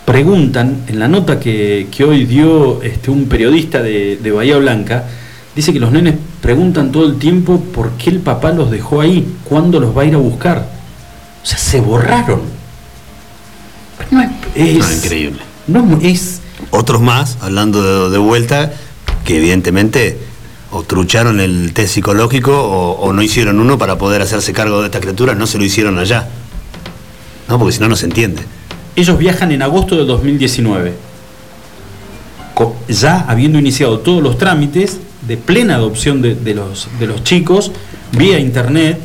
preguntan, 0.05 0.83
en 0.87 0.99
la 0.99 1.07
nota 1.07 1.39
que, 1.39 1.87
que 1.95 2.03
hoy 2.03 2.25
dio 2.25 2.81
este, 2.83 3.09
un 3.11 3.25
periodista 3.25 3.81
de, 3.81 4.17
de 4.17 4.31
Bahía 4.31 4.57
Blanca, 4.57 5.05
dice 5.55 5.71
que 5.71 5.79
los 5.79 5.91
nenes 5.91 6.15
preguntan 6.41 6.91
todo 6.91 7.05
el 7.05 7.17
tiempo 7.17 7.59
por 7.59 7.91
qué 7.91 8.09
el 8.09 8.19
papá 8.19 8.51
los 8.51 8.69
dejó 8.69 8.99
ahí, 9.01 9.25
cuándo 9.45 9.79
los 9.79 9.95
va 9.95 10.01
a 10.01 10.05
ir 10.05 10.15
a 10.15 10.17
buscar. 10.17 10.67
O 11.41 11.45
sea, 11.45 11.57
se 11.57 11.79
borraron. 11.79 12.41
No 14.11 14.21
es, 14.21 14.29
es- 14.55 14.77
No, 14.79 14.91
increíble. 14.93 15.39
no 15.67 15.99
es 16.01 16.41
Otros 16.71 17.01
más, 17.01 17.37
hablando 17.41 18.07
de, 18.09 18.11
de 18.11 18.17
vuelta, 18.17 18.73
que 19.25 19.37
evidentemente 19.37 20.17
o 20.73 20.83
trucharon 20.83 21.39
el 21.39 21.71
test 21.73 21.93
psicológico 21.93 22.51
o, 22.51 22.91
o 22.99 23.13
no 23.13 23.21
hicieron 23.21 23.59
uno 23.59 23.77
para 23.77 23.97
poder 23.97 24.21
hacerse 24.21 24.53
cargo 24.53 24.79
de 24.81 24.87
esta 24.87 24.99
criatura, 24.99 25.35
no 25.35 25.45
se 25.47 25.57
lo 25.57 25.63
hicieron 25.63 25.97
allá. 25.99 26.27
No, 27.47 27.59
porque 27.59 27.73
si 27.73 27.79
no, 27.79 27.87
no 27.89 27.95
se 27.95 28.05
entiende. 28.05 28.41
Ellos 28.95 29.17
viajan 29.17 29.51
en 29.51 29.61
agosto 29.61 29.95
del 29.95 30.07
2019. 30.07 30.93
co- 32.53 32.75
ya 32.87 33.21
habiendo 33.27 33.59
iniciado 33.59 33.99
todos 33.99 34.21
los 34.23 34.37
trámites 34.37 34.99
de 35.27 35.37
plena 35.37 35.75
adopción 35.75 36.21
de, 36.21 36.35
de 36.35 36.53
los, 36.55 36.87
de 36.99 37.07
los 37.07 37.23
chicos 37.23 37.71
vía 38.17 38.39
internet 38.39 38.99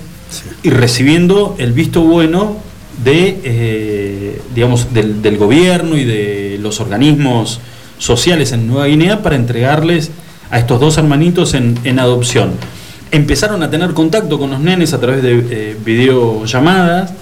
y 0.62 0.70
recibiendo 0.70 1.54
el 1.58 1.72
visto 1.72 2.02
bueno 2.02 2.56
de, 3.04 3.40
eh, 3.44 4.42
digamos, 4.54 4.92
del, 4.92 5.22
del 5.22 5.36
gobierno 5.38 5.96
y 5.96 6.04
de 6.04 6.58
los 6.60 6.80
organismos 6.80 7.60
sociales 7.98 8.52
en 8.52 8.66
Nueva 8.66 8.86
Guinea 8.86 9.22
para 9.22 9.36
entregarles 9.36 10.10
a 10.50 10.58
estos 10.58 10.80
dos 10.80 10.98
hermanitos 10.98 11.54
en, 11.54 11.78
en 11.84 11.98
adopción. 11.98 12.52
Empezaron 13.10 13.62
a 13.62 13.70
tener 13.70 13.94
contacto 13.94 14.38
con 14.38 14.50
los 14.50 14.60
nenes 14.60 14.92
a 14.92 15.00
través 15.00 15.22
de 15.22 15.44
eh, 15.50 15.76
videollamadas 15.84 17.12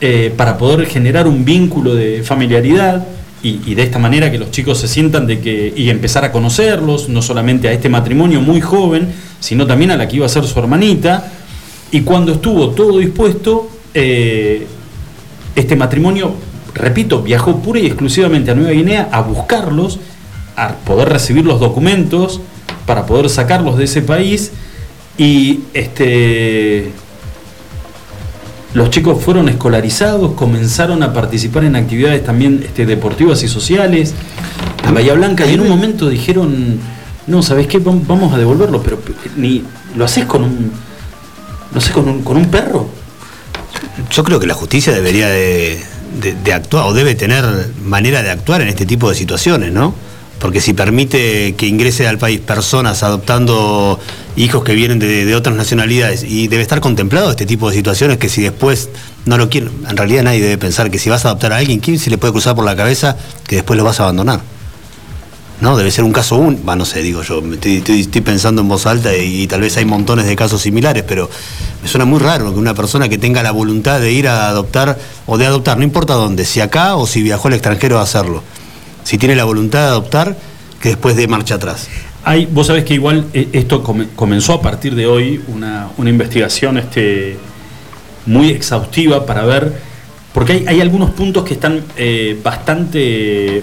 eh, 0.00 0.32
para 0.36 0.58
poder 0.58 0.86
generar 0.86 1.26
un 1.26 1.44
vínculo 1.44 1.94
de 1.94 2.22
familiaridad 2.22 3.06
y, 3.42 3.74
de 3.74 3.82
esta 3.82 3.98
manera 3.98 4.30
que 4.30 4.38
los 4.38 4.50
chicos 4.50 4.78
se 4.78 4.88
sientan 4.88 5.26
de 5.26 5.38
que 5.40 5.72
y 5.76 5.90
empezar 5.90 6.24
a 6.24 6.32
conocerlos, 6.32 7.10
no 7.10 7.20
solamente 7.20 7.68
a 7.68 7.72
este 7.72 7.90
matrimonio 7.90 8.40
muy 8.40 8.60
joven, 8.62 9.08
sino 9.38 9.66
también 9.66 9.90
a 9.90 9.96
la 9.96 10.08
que 10.08 10.16
iba 10.16 10.26
a 10.26 10.30
ser 10.30 10.44
su 10.44 10.58
hermanita. 10.58 11.30
Y 11.90 12.00
cuando 12.00 12.32
estuvo 12.32 12.70
todo 12.70 12.98
dispuesto, 12.98 13.68
eh, 13.92 14.66
este 15.54 15.76
matrimonio, 15.76 16.32
repito, 16.72 17.22
viajó 17.22 17.58
pura 17.58 17.80
y 17.80 17.86
exclusivamente 17.86 18.50
a 18.50 18.54
Nueva 18.54 18.70
Guinea 18.70 19.08
a 19.12 19.20
buscarlos, 19.20 19.98
a 20.56 20.76
poder 20.76 21.10
recibir 21.10 21.44
los 21.44 21.60
documentos 21.60 22.40
para 22.86 23.06
poder 23.06 23.28
sacarlos 23.30 23.76
de 23.78 23.84
ese 23.84 24.02
país 24.02 24.50
y 25.18 25.60
este 25.74 26.92
los 28.74 28.90
chicos 28.90 29.22
fueron 29.22 29.48
escolarizados, 29.48 30.32
comenzaron 30.32 31.02
a 31.04 31.12
participar 31.12 31.64
en 31.64 31.76
actividades 31.76 32.24
también 32.24 32.60
este, 32.64 32.84
deportivas 32.86 33.42
y 33.44 33.48
sociales 33.48 34.14
en 34.86 34.92
Bahía 34.94 35.14
Blanca 35.14 35.46
y 35.46 35.54
en 35.54 35.60
un 35.60 35.68
momento 35.68 36.08
dijeron, 36.08 36.80
no, 37.28 37.42
¿sabes 37.42 37.68
qué? 37.68 37.80
Vam- 37.80 38.04
Vamos 38.06 38.34
a 38.34 38.38
devolverlo, 38.38 38.82
pero 38.82 38.98
ni 39.36 39.62
lo 39.96 40.04
haces 40.04 40.24
con 40.26 40.42
un, 40.42 40.72
no 41.72 41.80
sé, 41.80 41.92
con 41.92 42.08
un, 42.08 42.22
con 42.22 42.36
un 42.36 42.46
perro. 42.46 42.88
Yo 44.10 44.24
creo 44.24 44.40
que 44.40 44.46
la 44.48 44.54
justicia 44.54 44.92
debería 44.92 45.28
de, 45.28 45.80
de- 46.20 46.34
de 46.34 46.52
actuar 46.52 46.86
o 46.86 46.92
debe 46.92 47.14
tener 47.14 47.44
manera 47.84 48.24
de 48.24 48.30
actuar 48.30 48.60
en 48.60 48.68
este 48.68 48.86
tipo 48.86 49.08
de 49.08 49.14
situaciones, 49.14 49.72
¿no? 49.72 49.94
Porque 50.38 50.60
si 50.60 50.74
permite 50.74 51.54
que 51.54 51.66
ingrese 51.66 52.06
al 52.06 52.18
país 52.18 52.40
personas 52.40 53.02
adoptando 53.02 53.98
hijos 54.36 54.64
que 54.64 54.74
vienen 54.74 54.98
de, 54.98 55.34
otras 55.34 55.56
nacionalidades 55.56 56.22
y 56.22 56.48
debe 56.48 56.62
estar 56.62 56.80
contemplado 56.80 57.30
este 57.30 57.46
tipo 57.46 57.70
de 57.70 57.76
situaciones 57.76 58.18
que 58.18 58.28
si 58.28 58.42
después 58.42 58.90
no 59.26 59.38
lo 59.38 59.48
quieren, 59.48 59.70
en 59.88 59.96
realidad 59.96 60.24
nadie 60.24 60.42
debe 60.42 60.58
pensar 60.58 60.90
que 60.90 60.98
si 60.98 61.08
vas 61.08 61.24
a 61.24 61.28
adoptar 61.28 61.52
a 61.52 61.58
alguien, 61.58 61.80
¿quién 61.80 61.98
se 61.98 62.10
le 62.10 62.18
puede 62.18 62.32
cruzar 62.32 62.54
por 62.54 62.64
la 62.64 62.76
cabeza 62.76 63.16
que 63.46 63.56
después 63.56 63.76
lo 63.76 63.84
vas 63.84 64.00
a 64.00 64.04
abandonar? 64.04 64.40
¿no? 65.60 65.76
Debe 65.76 65.90
ser 65.90 66.04
un 66.04 66.12
caso 66.12 66.36
único, 66.36 66.76
no 66.76 66.84
sé, 66.84 67.02
digo 67.02 67.22
yo, 67.22 67.42
estoy, 67.62 68.20
pensando 68.20 68.62
en 68.62 68.68
voz 68.68 68.86
alta 68.86 69.16
y, 69.16 69.46
tal 69.46 69.60
vez 69.60 69.76
hay 69.76 69.84
montones 69.84 70.26
de 70.26 70.36
casos 70.36 70.62
similares, 70.62 71.04
pero 71.06 71.30
me 71.82 71.88
suena 71.88 72.04
muy 72.04 72.18
raro 72.18 72.52
que 72.52 72.58
una 72.58 72.74
persona 72.74 73.08
que 73.08 73.18
tenga 73.18 73.42
la 73.42 73.52
voluntad 73.52 74.00
de 74.00 74.12
ir 74.12 74.28
a 74.28 74.48
adoptar 74.48 74.98
o 75.26 75.38
de 75.38 75.46
adoptar, 75.46 75.78
no 75.78 75.84
importa 75.84 76.14
dónde, 76.14 76.44
si 76.44 76.60
acá 76.60 76.96
o 76.96 77.06
si 77.06 77.22
viajó 77.22 77.48
al 77.48 77.54
extranjero 77.54 77.98
a 77.98 78.02
hacerlo, 78.02 78.42
si 79.04 79.16
tiene 79.18 79.36
la 79.36 79.44
voluntad 79.44 79.80
de 79.82 79.86
adoptar, 79.86 80.36
que 80.80 80.88
después 80.90 81.14
dé 81.16 81.28
marcha 81.28 81.54
atrás. 81.54 81.88
Hay, 82.24 82.46
vos 82.46 82.66
sabés 82.66 82.84
que 82.84 82.94
igual 82.94 83.26
eh, 83.32 83.48
esto 83.52 83.82
come- 83.82 84.08
comenzó 84.16 84.54
a 84.54 84.62
partir 84.62 84.94
de 84.94 85.06
hoy 85.06 85.40
una, 85.48 85.88
una 85.98 86.10
investigación 86.10 86.78
este, 86.78 87.36
muy 88.26 88.48
exhaustiva 88.50 89.26
para 89.26 89.44
ver, 89.44 89.72
porque 90.32 90.52
hay, 90.54 90.64
hay 90.66 90.80
algunos 90.80 91.10
puntos 91.10 91.44
que 91.44 91.54
están 91.54 91.82
eh, 91.96 92.38
bastante 92.42 93.62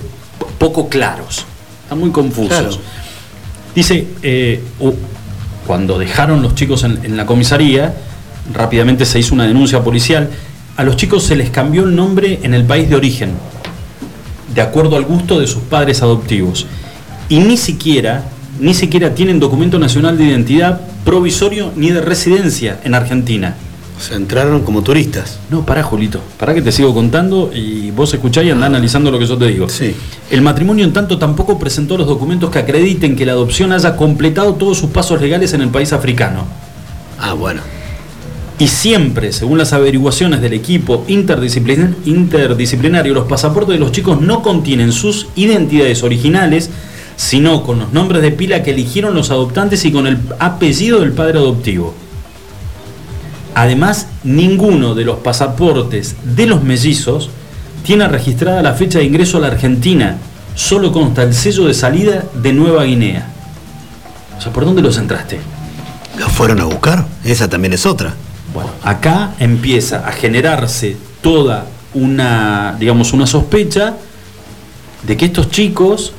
poco 0.58 0.90
claros, 0.90 1.46
están 1.84 2.00
muy 2.00 2.12
confusos. 2.12 2.50
Claro. 2.50 2.78
Dice, 3.74 4.06
eh, 4.22 4.62
cuando 5.66 5.98
dejaron 5.98 6.42
los 6.42 6.54
chicos 6.56 6.84
en, 6.84 7.04
en 7.04 7.18
la 7.18 7.26
comisaría, 7.26 7.96
rápidamente 8.54 9.06
se 9.06 9.18
hizo 9.20 9.34
una 9.34 9.46
denuncia 9.48 9.84
policial, 9.84 10.30
a 10.78 10.84
los 10.84 10.98
chicos 10.98 11.24
se 11.24 11.36
les 11.36 11.50
cambió 11.50 11.84
el 11.84 11.96
nombre 11.96 12.40
en 12.44 12.54
el 12.54 12.66
país 12.66 12.90
de 12.90 12.96
origen, 12.96 13.32
de 14.54 14.62
acuerdo 14.62 14.96
al 14.96 15.04
gusto 15.04 15.40
de 15.40 15.48
sus 15.48 15.64
padres 15.64 16.02
adoptivos. 16.02 16.66
Y 17.30 17.40
ni 17.40 17.58
siquiera, 17.58 18.26
ni 18.60 18.74
siquiera 18.74 19.16
tienen 19.16 19.40
documento 19.40 19.80
nacional 19.80 20.18
de 20.18 20.26
identidad 20.26 20.82
provisorio 21.06 21.72
ni 21.76 21.90
de 21.90 22.02
residencia 22.02 22.80
en 22.84 22.94
Argentina. 22.94 23.56
Se 24.00 24.16
entraron 24.16 24.64
como 24.64 24.82
turistas. 24.82 25.38
No, 25.52 25.64
pará, 25.64 25.84
Julito. 25.84 26.20
Pará 26.40 26.56
que 26.56 26.62
te 26.64 26.72
sigo 26.72 26.94
contando 26.94 27.52
y 27.54 27.92
vos 27.92 28.12
escuchá 28.14 28.42
y 28.42 28.50
andá 28.50 28.66
analizando 28.66 29.12
lo 29.12 29.20
que 29.20 29.28
yo 29.28 29.38
te 29.38 29.46
digo. 29.46 29.70
Sí. 29.70 29.96
El 30.32 30.42
matrimonio, 30.42 30.84
en 30.84 30.92
tanto, 30.92 31.20
tampoco 31.20 31.60
presentó 31.60 31.98
los 31.98 32.08
documentos 32.08 32.50
que 32.50 32.58
acrediten 32.58 33.16
que 33.16 33.28
la 33.28 33.34
adopción 33.34 33.72
haya 33.72 33.96
completado 33.96 34.56
todos 34.56 34.80
sus 34.80 34.90
pasos 34.90 35.22
legales 35.22 35.54
en 35.54 35.62
el 35.62 35.70
país 35.70 35.94
africano. 35.94 36.46
Ah, 37.20 37.34
bueno. 37.34 37.62
Y 38.62 38.68
siempre, 38.68 39.34
según 39.34 39.58
las 39.58 39.74
averiguaciones 39.74 40.40
del 40.40 40.54
equipo 40.54 41.04
interdisciplin- 41.08 41.96
interdisciplinario, 42.06 43.12
los 43.12 43.28
pasaportes 43.28 43.74
de 43.74 43.80
los 43.80 43.92
chicos 43.92 44.22
no 44.22 44.44
contienen 44.44 44.92
sus 44.92 45.30
identidades 45.36 46.04
originales, 46.04 46.70
sino 47.16 47.64
con 47.64 47.80
los 47.80 47.92
nombres 47.92 48.22
de 48.22 48.30
pila 48.30 48.62
que 48.62 48.70
eligieron 48.70 49.16
los 49.16 49.32
adoptantes 49.32 49.84
y 49.86 49.92
con 49.92 50.06
el 50.06 50.20
apellido 50.38 51.00
del 51.00 51.12
padre 51.12 51.40
adoptivo. 51.40 51.96
Además, 53.56 54.06
ninguno 54.24 54.94
de 54.94 55.06
los 55.06 55.18
pasaportes 55.18 56.16
de 56.24 56.46
los 56.46 56.64
mellizos 56.64 57.32
tiene 57.84 58.08
registrada 58.08 58.62
la 58.62 58.76
fecha 58.76 59.00
de 59.00 59.06
ingreso 59.06 59.40
a 59.40 59.42
la 59.42 59.48
Argentina. 59.48 60.18
Solo 60.54 60.92
consta 60.92 61.24
el 61.24 61.34
sello 61.34 61.66
de 61.66 61.74
salida 61.74 62.26
de 62.36 62.54
Nueva 62.54 62.84
Guinea. 62.84 63.28
O 64.38 64.40
sea, 64.40 64.54
¿por 64.54 64.66
dónde 64.66 64.84
los 64.84 65.00
entraste? 65.00 65.40
¿Los 66.20 66.32
fueron 66.32 66.62
a 66.62 66.66
buscar? 66.66 67.08
Esa 67.24 67.50
también 67.50 67.74
es 67.74 67.88
otra. 67.88 68.14
Bueno, 68.54 68.70
acá 68.84 69.34
empieza 69.40 70.08
a 70.08 70.12
generarse 70.12 70.98
toda 71.22 71.68
una, 71.94 72.76
digamos, 72.80 73.14
una 73.14 73.26
sospecha 73.28 73.96
de 75.04 75.18
que 75.18 75.26
estos 75.26 75.50
chicos 75.50 76.14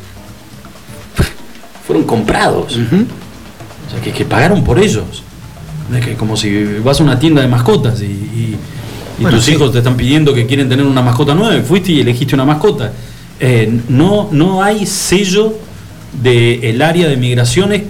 fueron 1.87 2.05
comprados. 2.05 2.76
O 2.76 3.91
sea, 3.91 4.01
que, 4.03 4.12
que 4.12 4.24
pagaron 4.24 4.62
por 4.64 4.78
ellos. 4.78 5.22
Es 5.95 6.05
que 6.05 6.14
como 6.14 6.37
si 6.37 6.64
vas 6.83 7.01
a 7.01 7.03
una 7.05 7.18
tienda 7.18 7.43
de 7.43 7.49
mascotas 7.49 8.01
y, 8.01 8.05
y- 8.05 8.57
y 9.18 9.22
Bueno, 9.22 9.37
tus 9.37 9.45
sí. 9.45 9.53
hijos 9.53 9.72
te 9.72 9.78
están 9.78 9.97
pidiendo 9.97 10.33
que 10.33 10.47
quieren 10.47 10.68
tener 10.68 10.87
una 10.87 11.03
mascota 11.03 11.35
nueva 11.35 11.55
y 11.57 11.61
fuiste 11.61 11.93
y 11.93 12.01
elegiste 12.01 12.35
una 12.35 12.47
mascota. 12.47 12.93
Eh, 13.39 13.80
no, 13.89 14.28
no 14.33 14.62
hay 14.62 14.87
sello 14.87 15.55
del 16.22 16.80
área 16.80 17.09
de 17.09 17.16
migraciones 17.16 17.83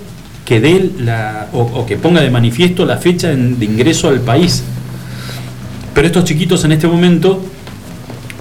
que 0.53 0.61
dé 0.61 0.91
la, 0.99 1.49
o, 1.55 1.87
que 1.87 1.97
ponga 1.97 2.21
de 2.21 2.29
manifiesto 2.29 2.85
la 2.85 2.99
fecha 2.99 3.29
de 3.29 3.65
ingreso 3.65 4.11
al 4.11 4.21
país. 4.21 4.63
Pero 5.95 6.07
estos 6.07 6.25
chiquitos 6.25 6.63
en 6.67 6.73
este 6.73 6.87
momento, 6.87 7.43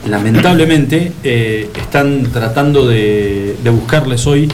lamentablemente, 0.09 1.14
eh, 1.24 1.70
están 1.74 2.24
tratando 2.34 2.86
de, 2.86 3.55
de 3.64 3.70
buscarles 3.70 4.28
hoy 4.28 4.51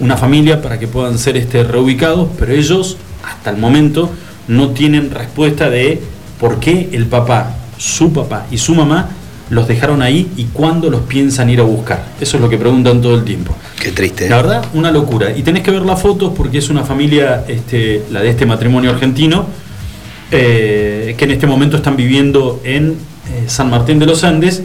una 0.00 0.16
familia 0.16 0.62
para 0.62 0.78
que 0.78 0.88
puedan 0.88 1.18
ser 1.18 1.36
este, 1.36 1.62
reubicados, 1.62 2.30
pero 2.38 2.54
ellos, 2.54 2.96
hasta 3.22 3.50
el 3.50 3.58
momento, 3.58 4.10
no 4.48 4.70
tienen 4.70 5.10
respuesta 5.10 5.68
de 5.68 6.00
por 6.40 6.58
qué 6.58 6.88
el 6.92 7.04
papá, 7.04 7.54
su 7.76 8.14
papá 8.14 8.46
y 8.50 8.56
su 8.56 8.74
mamá 8.74 9.10
los 9.54 9.66
dejaron 9.68 10.02
ahí 10.02 10.30
y 10.36 10.44
cuándo 10.46 10.90
los 10.90 11.02
piensan 11.02 11.48
ir 11.48 11.60
a 11.60 11.62
buscar. 11.62 12.04
Eso 12.20 12.36
es 12.36 12.42
lo 12.42 12.48
que 12.50 12.58
preguntan 12.58 13.00
todo 13.00 13.14
el 13.14 13.24
tiempo. 13.24 13.54
Qué 13.80 13.92
triste. 13.92 14.26
¿eh? 14.26 14.30
La 14.30 14.36
verdad, 14.36 14.64
una 14.74 14.90
locura. 14.90 15.30
Y 15.36 15.42
tenés 15.42 15.62
que 15.62 15.70
ver 15.70 15.82
las 15.82 16.00
fotos 16.02 16.32
porque 16.36 16.58
es 16.58 16.68
una 16.70 16.82
familia, 16.84 17.44
este, 17.48 18.02
la 18.10 18.20
de 18.20 18.30
este 18.30 18.44
matrimonio 18.46 18.90
argentino, 18.90 19.46
eh, 20.30 21.14
que 21.16 21.24
en 21.24 21.30
este 21.30 21.46
momento 21.46 21.76
están 21.76 21.96
viviendo 21.96 22.60
en 22.64 22.90
eh, 22.92 23.44
San 23.46 23.70
Martín 23.70 23.98
de 23.98 24.06
los 24.06 24.24
Andes, 24.24 24.62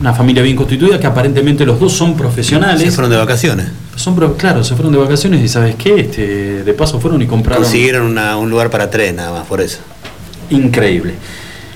una 0.00 0.12
familia 0.14 0.42
bien 0.42 0.56
constituida, 0.56 1.00
que 1.00 1.06
aparentemente 1.06 1.64
los 1.64 1.80
dos 1.80 1.92
son 1.92 2.12
Se 2.12 2.18
profesionales. 2.18 2.94
fueron 2.94 3.10
de 3.10 3.16
vacaciones. 3.16 3.66
Son 3.96 4.14
claro, 4.36 4.62
se 4.62 4.74
fueron 4.74 4.92
de 4.92 4.98
vacaciones 4.98 5.42
y 5.42 5.48
sabes 5.48 5.74
qué, 5.74 5.98
este, 6.00 6.62
de 6.62 6.72
paso 6.74 7.00
fueron 7.00 7.20
y 7.22 7.26
compraron. 7.26 7.62
Consiguieron 7.64 8.06
una- 8.06 8.36
un 8.36 8.48
lugar 8.48 8.70
para 8.70 8.88
tres 8.90 9.12
nada 9.14 9.32
más, 9.32 9.46
por 9.46 9.60
eso. 9.60 9.78
Increíble. 10.50 11.14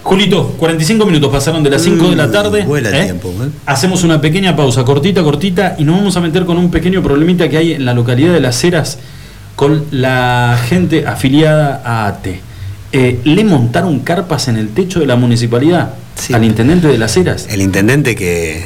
Julito, 0.03 0.49
45 0.59 1.07
minutos 1.07 1.31
pasaron 1.31 1.63
de 1.63 1.71
las 1.71 1.83
5 1.83 2.11
de 2.11 2.17
la 2.17 2.27
Mm, 2.27 2.33
tarde. 2.33 2.63
vuela 2.65 2.89
el 2.89 2.95
¿eh? 2.97 3.05
tiempo, 3.05 3.33
¿eh? 3.43 3.49
Hacemos 3.67 4.03
una 4.03 4.21
pequeña 4.21 4.57
pausa, 4.57 4.85
cortita, 4.85 5.23
cortita, 5.23 5.77
y 5.79 5.85
nos 5.85 5.97
vamos 5.97 6.17
a 6.17 6.21
meter 6.21 6.45
con 6.45 6.59
un 6.59 6.71
pequeño 6.71 7.03
problemita 7.03 7.49
que 7.49 7.57
hay 7.57 7.73
en 7.75 7.85
la 7.85 7.95
localidad 7.95 8.33
de 8.33 8.41
Las 8.41 8.63
Heras 8.65 8.99
con 9.55 9.85
la 9.93 10.59
gente 10.69 11.07
afiliada 11.07 11.83
a 11.85 12.07
ATE. 12.09 12.41
Eh, 12.93 13.21
le 13.25 13.45
montaron 13.45 14.01
carpas 14.01 14.49
en 14.49 14.57
el 14.57 14.71
techo 14.71 14.99
de 15.01 15.07
la 15.07 15.17
municipalidad 15.17 15.95
Sí. 16.17 16.35
al 16.35 16.45
intendente 16.45 16.89
de 16.89 16.99
Las 16.99 17.17
Heras. 17.17 17.47
El 17.49 17.63
intendente 17.63 18.17
que, 18.17 18.65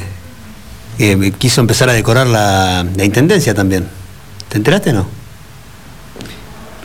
que 0.97 1.33
quiso 1.37 1.61
empezar 1.61 1.87
a 1.89 1.93
decorar 1.93 2.25
la, 2.27 2.85
la 2.95 3.05
intendencia 3.05 3.53
también. 3.53 3.85
¿Te 4.49 4.57
enteraste 4.57 4.89
o 4.89 4.93
no? 4.93 5.07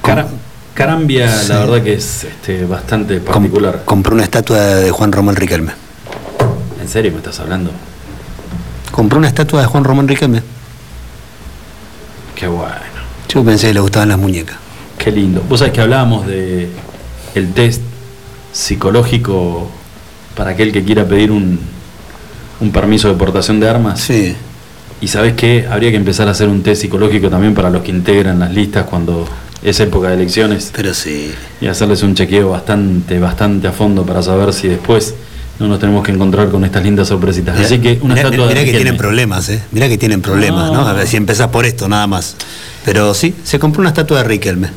Cara- 0.02 0.28
Carambia, 0.74 1.28
Sí. 1.30 1.48
la 1.50 1.58
verdad 1.60 1.82
que 1.82 1.94
es 1.94 2.24
este, 2.24 2.64
bastante 2.64 3.20
particular. 3.20 3.76
Com- 3.78 3.84
compró 3.84 4.14
una 4.14 4.24
estatua 4.24 4.58
de 4.58 4.90
Juan 4.90 5.12
Román 5.12 5.36
Riquelme. 5.36 5.72
¿En 6.80 6.88
serio 6.88 7.10
me 7.12 7.18
estás 7.18 7.38
hablando? 7.40 7.70
Compró 8.90 9.18
una 9.18 9.28
estatua 9.28 9.60
de 9.60 9.66
Juan 9.66 9.84
Román 9.84 10.08
Riquelme. 10.08 10.42
Qué 12.34 12.46
bueno. 12.46 12.72
Yo 13.28 13.44
pensé 13.44 13.68
que 13.68 13.74
le 13.74 13.80
gustaban 13.80 14.08
las 14.08 14.18
muñecas. 14.18 14.56
Qué 14.98 15.10
lindo. 15.12 15.42
Vos 15.48 15.58
sabés 15.60 15.74
que 15.74 15.80
hablábamos 15.80 16.26
de 16.26 16.68
el 17.34 17.52
test 17.52 17.82
psicológico 18.52 19.70
para 20.36 20.50
aquel 20.50 20.72
que 20.72 20.82
quiera 20.84 21.04
pedir 21.06 21.30
un, 21.30 21.58
un 22.60 22.72
permiso 22.72 23.08
de 23.08 23.14
portación 23.14 23.60
de 23.60 23.68
armas. 23.68 24.00
Sí. 24.00 24.34
Y 25.00 25.08
sabés 25.08 25.34
que 25.34 25.66
habría 25.70 25.90
que 25.90 25.96
empezar 25.96 26.28
a 26.28 26.30
hacer 26.32 26.48
un 26.48 26.62
test 26.62 26.82
psicológico 26.82 27.28
también 27.28 27.54
para 27.54 27.70
los 27.70 27.82
que 27.82 27.90
integran 27.90 28.38
las 28.38 28.52
listas 28.52 28.86
cuando 28.86 29.26
es 29.62 29.80
época 29.80 30.08
de 30.08 30.14
elecciones 30.14 30.72
Pero 30.74 30.92
sí. 30.94 31.32
y 31.60 31.66
hacerles 31.66 32.02
un 32.02 32.14
chequeo 32.14 32.50
bastante, 32.50 33.18
bastante 33.18 33.68
a 33.68 33.72
fondo 33.72 34.04
para 34.04 34.22
saber 34.22 34.52
si 34.52 34.68
después 34.68 35.14
no 35.58 35.68
nos 35.68 35.78
tenemos 35.78 36.04
que 36.04 36.12
encontrar 36.12 36.50
con 36.50 36.64
estas 36.64 36.82
lindas 36.82 37.08
sorpresitas. 37.08 37.58
Así 37.58 37.78
que 37.78 37.98
una 38.02 38.14
mirá, 38.14 38.28
estatua 38.28 38.48
de 38.48 38.54
mirá 38.54 38.64
que 38.64 38.72
tienen 38.72 38.96
problemas, 38.96 39.48
¿eh? 39.48 39.62
Mirá 39.70 39.88
que 39.88 39.98
tienen 39.98 40.20
problemas, 40.20 40.72
¿no? 40.72 40.86
A 40.86 40.92
ver 40.92 41.06
si 41.06 41.16
empezás 41.16 41.48
por 41.48 41.64
esto, 41.64 41.88
nada 41.88 42.06
más. 42.06 42.36
Pero 42.84 43.14
sí, 43.14 43.34
se 43.44 43.58
compró 43.58 43.80
una 43.80 43.90
estatua 43.90 44.18
de 44.18 44.24
Riquelme. 44.24 44.68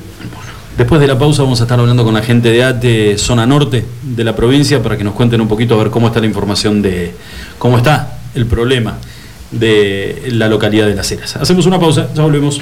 Después 0.78 1.00
de 1.00 1.08
la 1.08 1.18
pausa 1.18 1.42
vamos 1.42 1.62
a 1.62 1.64
estar 1.64 1.80
hablando 1.80 2.04
con 2.04 2.14
la 2.14 2.22
gente 2.22 2.52
de 2.52 2.64
ATE 2.64 3.18
Zona 3.18 3.48
Norte 3.48 3.86
de 4.04 4.24
la 4.26 4.36
provincia 4.36 4.84
para 4.84 4.98
que 4.98 5.06
nos 5.06 5.14
cuenten 5.14 5.40
un 5.40 5.48
poquito 5.48 5.74
a 5.76 5.78
ver 5.78 5.90
cómo 5.90 6.08
está 6.08 6.20
la 6.20 6.26
información 6.28 6.82
de 6.82 7.14
cómo 7.58 7.78
está 7.78 8.20
el 8.36 8.46
problema 8.46 8.98
de 9.52 10.24
la 10.32 10.50
localidad 10.50 10.86
de 10.88 10.96
Las 10.96 11.10
Heras. 11.12 11.38
Hacemos 11.38 11.66
una 11.66 11.80
pausa, 11.80 12.10
ya 12.14 12.24
volvemos. 12.24 12.62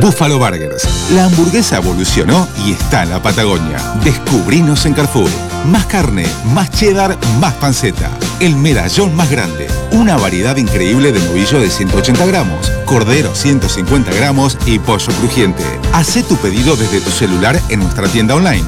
Buffalo 0.00 0.38
Burgers. 0.38 1.10
La 1.12 1.24
hamburguesa 1.26 1.76
evolucionó 1.76 2.48
y 2.64 2.72
está 2.72 3.02
en 3.02 3.10
la 3.10 3.22
Patagonia. 3.22 3.78
Descubrinos 4.02 4.86
en 4.86 4.94
Carrefour. 4.94 5.30
Más 5.66 5.86
carne, 5.86 6.26
más 6.52 6.70
cheddar, 6.70 7.18
más 7.40 7.54
panceta. 7.54 8.10
El 8.40 8.56
medallón 8.56 9.14
más 9.14 9.30
grande. 9.30 9.66
Una 9.92 10.16
variedad 10.16 10.56
increíble 10.56 11.12
de 11.12 11.20
novillo 11.20 11.60
de 11.60 11.70
180 11.70 12.26
gramos, 12.26 12.70
cordero 12.94 13.34
150 13.34 14.12
gramos 14.12 14.56
y 14.66 14.78
pollo 14.78 15.12
crujiente. 15.18 15.64
Haz 15.92 16.14
tu 16.28 16.36
pedido 16.36 16.76
desde 16.76 17.00
tu 17.00 17.10
celular 17.10 17.60
en 17.68 17.80
nuestra 17.80 18.06
tienda 18.06 18.36
online 18.36 18.62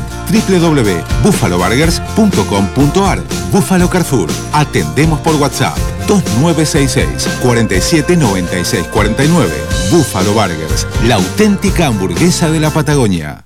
www.buffaloburgers.com.ar 0.49 3.23
Buffalo 3.53 3.89
Carrefour. 3.89 4.29
Atendemos 4.53 5.21
por 5.21 5.37
WhatsApp 5.37 5.79
2966 6.09 7.29
47 7.41 8.17
96 8.17 8.89
49. 8.89 9.53
Buffalo 9.93 10.33
Burgers, 10.33 10.89
la 11.05 11.15
auténtica 11.15 11.87
hamburguesa 11.87 12.51
de 12.51 12.59
la 12.59 12.71
Patagonia. 12.71 13.46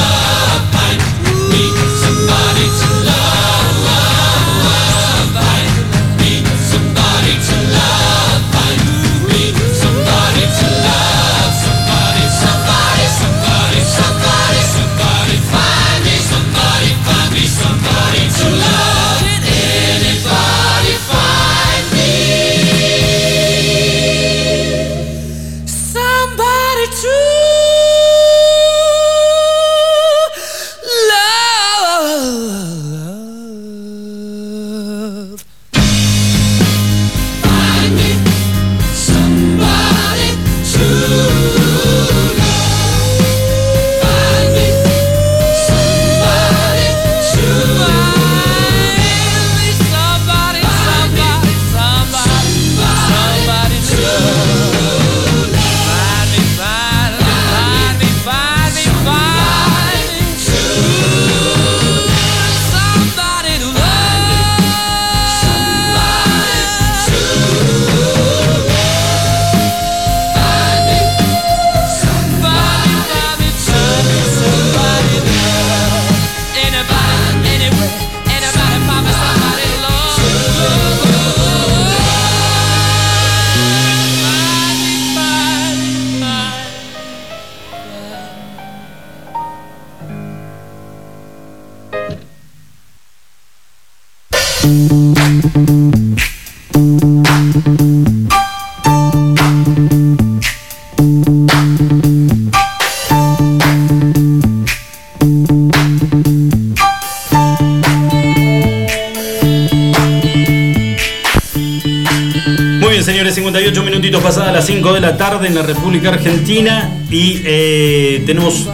De 115.01 115.07
la 115.07 115.17
tarde 115.17 115.47
en 115.47 115.55
la 115.55 115.63
República 115.63 116.09
Argentina 116.09 116.91
y 117.09 117.41
eh, 117.43 118.21
tenemos, 118.25 118.67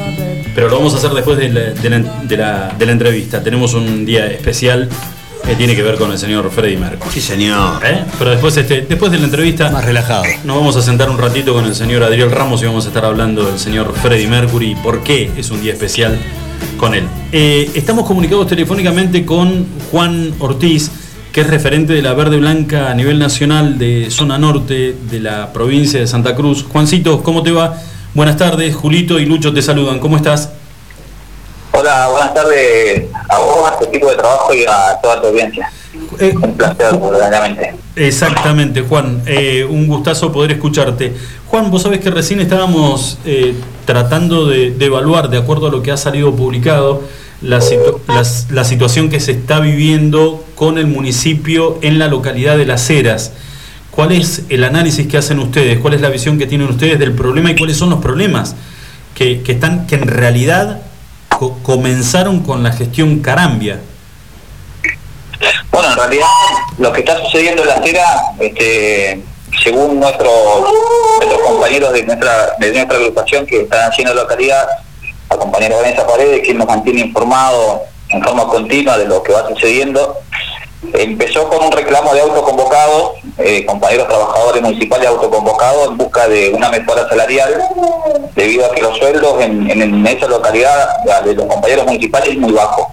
pero 0.53 0.67
lo 0.67 0.75
vamos 0.77 0.93
a 0.93 0.97
hacer 0.97 1.11
después 1.11 1.37
de 1.37 1.47
la, 1.49 1.61
de 1.71 1.89
la- 1.89 1.99
de 2.23 2.37
la- 2.37 2.75
de 2.77 2.85
la 2.85 2.91
entrevista, 2.91 3.41
tenemos 3.41 3.73
un 3.73 4.05
día 4.05 4.27
especial 4.27 4.89
que 5.45 5.55
tiene 5.55 5.73
que 5.73 5.83
ver 5.83 5.95
con 5.95 6.11
el 6.11 6.17
señor 6.17 6.51
Freddy 6.51 6.75
Mercury. 6.75 7.09
Sí, 7.13 7.21
señor. 7.21 7.81
¿Eh? 7.85 8.03
Pero 8.19 8.31
después, 8.31 8.57
este, 8.57 8.81
después 8.81 9.09
de 9.13 9.19
la 9.19 9.23
entrevista... 9.25 9.69
Más 9.71 9.85
relajado. 9.85 10.23
Nos 10.43 10.57
vamos 10.57 10.75
a 10.75 10.81
sentar 10.81 11.09
un 11.09 11.17
ratito 11.17 11.53
con 11.53 11.63
el 11.63 11.73
señor 11.73 12.03
Adriel 12.03 12.29
Ramos 12.29 12.61
y 12.61 12.65
vamos 12.65 12.83
a 12.83 12.89
estar 12.89 13.05
hablando 13.05 13.45
del 13.45 13.57
señor 13.57 13.93
Freddy 13.95 14.27
Mercury 14.27 14.71
y 14.71 14.75
por 14.75 15.03
qué 15.03 15.31
es 15.37 15.49
un 15.49 15.61
día 15.61 15.71
especial 15.71 16.19
con 16.77 16.93
él. 16.93 17.05
Eh, 17.31 17.71
estamos 17.75 18.05
comunicados 18.05 18.47
telefónicamente 18.47 19.25
con 19.25 19.65
Juan 19.91 20.33
Ortiz, 20.39 20.91
que 21.37 21.41
es 21.41 21.51
referente 21.51 21.93
de 21.93 22.01
la 22.01 22.15
Verde 22.15 22.37
Blanca 22.37 22.89
a 22.89 22.95
nivel 22.95 23.19
nacional 23.19 23.77
de 23.77 24.09
zona 24.09 24.39
norte 24.39 24.95
de 24.99 25.19
la 25.19 25.53
provincia 25.53 25.99
de 25.99 26.07
Santa 26.07 26.33
Cruz. 26.33 26.65
Juancito, 26.67 27.21
¿cómo 27.21 27.43
te 27.43 27.51
va? 27.51 27.77
Buenas 28.15 28.37
tardes, 28.37 28.75
Julito 28.75 29.19
y 29.19 29.25
Lucho 29.27 29.53
te 29.53 29.61
saludan. 29.61 29.99
¿Cómo 29.99 30.17
estás? 30.17 30.49
Hola, 31.73 32.07
buenas 32.09 32.33
tardes 32.33 33.05
a 33.29 33.37
vos, 33.37 33.69
a 33.71 33.77
tu 33.77 33.85
equipo 33.85 34.09
de 34.09 34.15
trabajo 34.15 34.51
y 34.51 34.65
a 34.65 34.99
toda 34.99 35.21
tu 35.21 35.27
audiencia. 35.27 35.71
Un 36.41 36.53
placer, 36.57 36.97
verdaderamente. 36.97 37.75
Exactamente, 37.95 38.81
Juan. 38.81 39.21
Eh, 39.27 39.63
un 39.63 39.85
gustazo 39.85 40.31
poder 40.31 40.53
escucharte. 40.53 41.13
Juan, 41.45 41.69
vos 41.69 41.83
sabés 41.83 41.99
que 41.99 42.09
recién 42.09 42.39
estábamos 42.39 43.19
eh, 43.25 43.53
tratando 43.85 44.47
de, 44.47 44.71
de 44.71 44.85
evaluar, 44.87 45.29
de 45.29 45.37
acuerdo 45.37 45.67
a 45.67 45.69
lo 45.69 45.83
que 45.83 45.91
ha 45.91 45.97
salido 45.97 46.35
publicado, 46.35 47.03
la, 47.43 47.61
situ- 47.61 47.99
las- 48.07 48.47
la 48.49 48.63
situación 48.63 49.09
que 49.09 49.19
se 49.19 49.33
está 49.33 49.59
viviendo 49.59 50.43
con 50.57 50.77
el 50.79 50.87
municipio 50.87 51.77
en 51.83 51.99
la 51.99 52.07
localidad 52.07 52.57
de 52.57 52.65
Las 52.65 52.89
Heras. 52.89 53.31
¿Cuál 53.91 54.11
es 54.11 54.41
el 54.49 54.63
análisis 54.63 55.07
que 55.07 55.17
hacen 55.17 55.39
ustedes? 55.39 55.79
¿Cuál 55.79 55.93
es 55.93 56.01
la 56.01 56.09
visión 56.09 56.37
que 56.39 56.47
tienen 56.47 56.67
ustedes 56.67 56.97
del 56.99 57.13
problema 57.13 57.51
y 57.51 57.55
cuáles 57.55 57.77
son 57.77 57.91
los 57.91 57.99
problemas 57.99 58.55
que, 59.15 59.41
están, 59.47 59.85
que 59.87 59.95
en 59.95 60.07
realidad 60.07 60.81
co- 61.29 61.59
comenzaron 61.61 62.39
con 62.41 62.63
la 62.63 62.71
gestión 62.71 63.19
Carambia? 63.19 63.79
Bueno, 65.71 65.91
en 65.91 65.95
realidad 65.97 66.25
lo 66.79 66.91
que 66.91 66.99
está 67.01 67.19
sucediendo 67.23 67.61
en 67.61 67.67
la 67.69 67.75
acera, 67.75 68.03
este, 68.39 69.21
según 69.63 69.99
nuestros 69.99 70.27
compañeros 71.45 71.93
de 71.93 72.03
nuestra, 72.03 72.55
de 72.59 72.71
nuestra 72.73 72.97
agrupación 72.97 73.45
que 73.45 73.61
están 73.61 73.91
haciendo 73.91 74.13
la 74.15 74.23
localidad, 74.23 74.67
la 75.29 75.37
compañera 75.37 75.75
Vanessa 75.77 76.07
Paredes, 76.07 76.41
quien 76.43 76.57
nos 76.57 76.67
mantiene 76.67 77.01
informado 77.01 77.81
en 78.09 78.23
forma 78.23 78.47
continua 78.47 78.97
de 78.97 79.05
lo 79.05 79.21
que 79.21 79.33
va 79.33 79.47
sucediendo, 79.49 80.15
empezó 80.93 81.49
con 81.49 81.65
un 81.65 81.71
reclamo 81.71 82.13
de 82.13 82.21
autoconvocados, 82.21 83.13
eh, 83.37 83.65
compañeros 83.65 84.07
trabajadores 84.07 84.61
municipales 84.61 85.07
autoconvocados 85.07 85.89
en 85.89 85.97
busca 85.97 86.27
de 86.27 86.49
una 86.49 86.69
mejora 86.69 87.07
salarial, 87.09 87.61
debido 88.35 88.65
a 88.65 88.73
que 88.73 88.81
los 88.81 88.97
sueldos 88.97 89.41
en, 89.41 90.05
esa 90.05 90.27
localidad 90.27 91.03
de 91.23 91.33
los 91.33 91.45
compañeros 91.45 91.85
municipales 91.85 92.29
es 92.29 92.37
muy 92.37 92.53
bajo. 92.53 92.91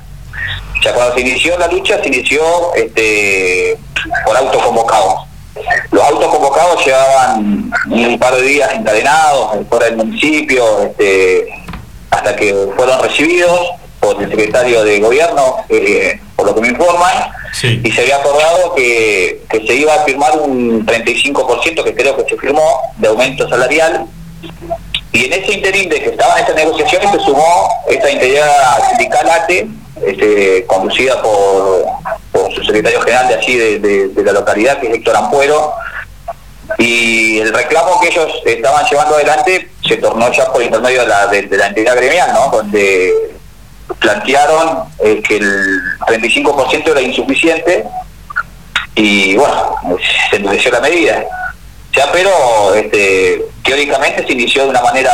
Sea, 0.83 0.93
cuando 0.93 1.15
se 1.15 1.21
inició 1.23 1.59
la 1.59 1.69
lucha, 1.69 1.99
se 2.03 2.09
inició 2.09 2.43
este, 2.75 3.79
por 4.27 4.37
autoconvocados. 4.37 5.27
Los 5.91 6.05
autoconvocados 6.05 6.85
llevaban 6.85 7.73
un 7.87 8.19
par 8.19 8.35
de 8.35 8.43
días 8.43 8.71
encadenados 8.73 9.55
eh, 9.55 9.65
fuera 9.69 9.87
del 9.87 9.97
municipio, 9.97 10.83
este, 10.83 11.47
hasta 12.11 12.37
que 12.37 12.55
fueron 12.77 13.01
recibidos 13.01 13.71
por 14.01 14.23
el 14.23 14.29
secretario 14.29 14.85
de 14.85 15.01
gobierno, 15.01 15.57
eh, 15.69 16.21
por 16.37 16.47
lo 16.47 16.55
que 16.55 16.61
me 16.61 16.69
informan, 16.69 17.31
y 17.85 17.91
se 17.93 18.01
había 18.03 18.17
acordado 18.17 18.75
que, 18.75 19.43
que 19.49 19.67
se 19.67 19.75
iba 19.75 19.95
a 19.95 20.05
firmar 20.05 20.39
un 20.39 20.85
35%, 20.87 21.85
que 21.85 21.95
creo 21.95 22.17
que 22.17 22.29
se 22.29 22.37
firmó, 22.41 22.81
de 22.99 23.09
aumento 23.09 23.49
salarial, 23.49 24.07
y 25.13 25.27
en 25.27 25.33
ese 25.33 25.53
interín 25.55 25.89
de 25.89 26.01
que 26.03 26.11
estaban 26.11 26.39
estas 26.39 26.57
negociaciones 26.57 27.11
se 27.13 27.19
sumó 27.21 27.69
esta 27.89 28.11
entidad 28.11 28.89
sindical 28.91 29.31
ATE, 29.31 29.69
este, 30.05 30.67
conducida 30.67 31.23
por, 31.23 31.85
por 32.33 32.53
su 32.53 32.65
secretario 32.65 33.01
general 33.01 33.29
de 33.29 33.35
allí 33.35 33.57
de, 33.57 33.79
de- 33.79 34.23
la 34.25 34.33
localidad, 34.33 34.79
que 34.81 34.89
es 34.89 34.95
Héctor 34.95 35.17
Ampuero, 35.17 35.73
y 36.79 37.39
el 37.41 37.53
reclamo 37.55 38.01
que 38.01 38.09
ellos 38.09 38.33
estaban 38.45 38.85
llevando 38.91 39.15
adelante 39.17 39.69
se 39.87 39.97
tornó 39.99 40.33
ya 40.33 40.51
por 40.53 40.63
intermedio 40.63 41.03
de 41.03 41.07
la, 41.07 41.27
de, 41.29 41.43
de 41.43 41.57
la 41.59 41.67
entidad 41.69 41.95
gremial, 41.95 42.33
¿no? 42.33 42.49
donde 42.51 43.13
plantearon 43.99 44.85
eh, 45.01 45.23
que 45.23 45.37
el 45.37 45.81
35% 46.07 46.89
era 46.89 47.01
insuficiente 47.01 47.85
y 48.95 49.37
bueno, 49.37 49.77
se 50.31 50.37
endureció 50.37 50.71
la 50.71 50.81
medida. 50.81 51.25
Ya, 51.93 52.11
pero 52.13 52.75
este, 52.75 53.45
teóricamente 53.63 54.27
se 54.27 54.33
inició 54.33 54.65
de 54.65 54.71
una 54.71 54.83
manera 54.83 55.13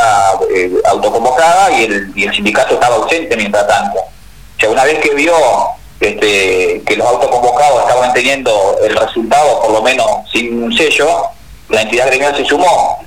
eh, 0.55 0.71
autoconvocada 0.85 1.71
y 1.71 1.83
el, 1.83 2.11
y 2.15 2.23
el 2.23 2.33
sindicato 2.33 2.73
estaba 2.75 2.95
ausente 2.95 3.35
mientras 3.37 3.67
tanto. 3.67 3.99
O 3.99 4.59
sea, 4.59 4.69
una 4.69 4.83
vez 4.83 4.99
que 4.99 5.13
vio 5.13 5.33
este, 5.99 6.81
que 6.85 6.95
los 6.97 7.07
autoconvocados 7.07 7.81
estaban 7.81 8.11
teniendo 8.13 8.77
el 8.83 8.95
resultado, 8.95 9.61
por 9.61 9.71
lo 9.71 9.81
menos 9.83 10.07
sin 10.31 10.63
un 10.63 10.73
sello, 10.75 11.07
la 11.71 11.81
entidad 11.81 12.07
gremial 12.07 12.35
se 12.35 12.45
sumó. 12.45 12.99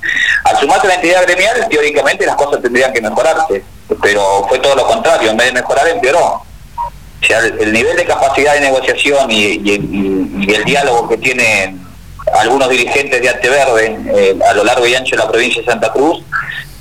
Al 0.43 0.57
sumarse 0.57 0.87
la 0.87 0.95
entidad 0.95 1.23
gremial, 1.23 1.67
teóricamente 1.69 2.25
las 2.25 2.35
cosas 2.35 2.61
tendrían 2.61 2.93
que 2.93 3.01
mejorarse, 3.01 3.63
pero 4.01 4.45
fue 4.47 4.59
todo 4.59 4.75
lo 4.75 4.87
contrario, 4.87 5.31
en 5.31 5.37
vez 5.37 5.47
de 5.47 5.53
mejorar, 5.53 5.87
empeoró. 5.87 6.41
O 7.25 7.27
sea, 7.27 7.39
el, 7.39 7.59
el 7.59 7.73
nivel 7.73 7.95
de 7.97 8.05
capacidad 8.05 8.53
de 8.53 8.59
negociación 8.61 9.31
y, 9.31 10.53
el 10.53 10.63
diálogo 10.63 11.09
que 11.09 11.17
tienen 11.17 11.83
algunos 12.39 12.69
dirigentes 12.69 13.21
de 13.21 13.29
Anteverde 13.29 13.97
eh, 14.13 14.39
a 14.49 14.53
lo 14.53 14.63
largo 14.63 14.85
y 14.85 14.95
ancho 14.95 15.15
de 15.15 15.23
la 15.23 15.29
provincia 15.29 15.61
de 15.61 15.67
Santa 15.67 15.91
Cruz 15.91 16.23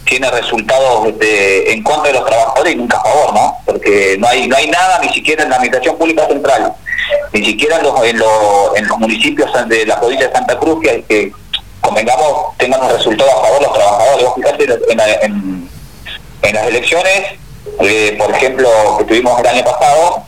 tiene 0.05 0.31
resultados 0.31 1.09
este, 1.09 1.73
en 1.73 1.83
contra 1.83 2.13
de 2.13 2.19
los 2.19 2.27
trabajadores 2.27 2.75
y 2.75 2.77
nunca 2.77 2.99
a 2.99 3.03
favor, 3.03 3.35
¿no? 3.35 3.57
Porque 3.65 4.17
no 4.19 4.29
hay 4.29 4.47
no 4.47 4.57
hay 4.57 4.69
nada 4.69 5.01
ni 5.01 5.09
siquiera 5.09 5.43
en 5.43 5.51
la 5.51 5.57
administración 5.57 5.97
pública 5.97 6.27
central, 6.27 6.75
ni 7.33 7.45
siquiera 7.45 7.79
en 7.79 7.85
los, 7.85 8.05
en 8.05 8.19
los, 8.19 8.77
en 8.77 8.87
los 8.87 8.99
municipios 8.99 9.51
de 9.69 9.87
la 9.87 9.99
provincia 9.99 10.29
de 10.29 10.33
Santa 10.35 10.59
Cruz 10.59 10.83
que, 10.83 11.05
que 11.05 11.33
convengamos 11.85 12.57
tengan 12.59 12.83
un 12.83 12.91
resultado 12.91 13.31
a 13.31 13.43
favor 13.47 13.63
los 13.63 13.73
trabajadores. 13.73 14.25
Vos 14.27 14.35
fijate 14.37 14.65
en, 14.91 14.97
la- 14.97 15.13
en- 15.23 15.71
en 16.43 16.55
las 16.55 16.67
elecciones, 16.67 17.23
eh, 17.81 18.15
por 18.19 18.31
ejemplo, 18.35 18.69
que 18.99 19.05
tuvimos 19.05 19.39
el 19.41 19.47
año 19.47 19.65
pasado, 19.65 20.23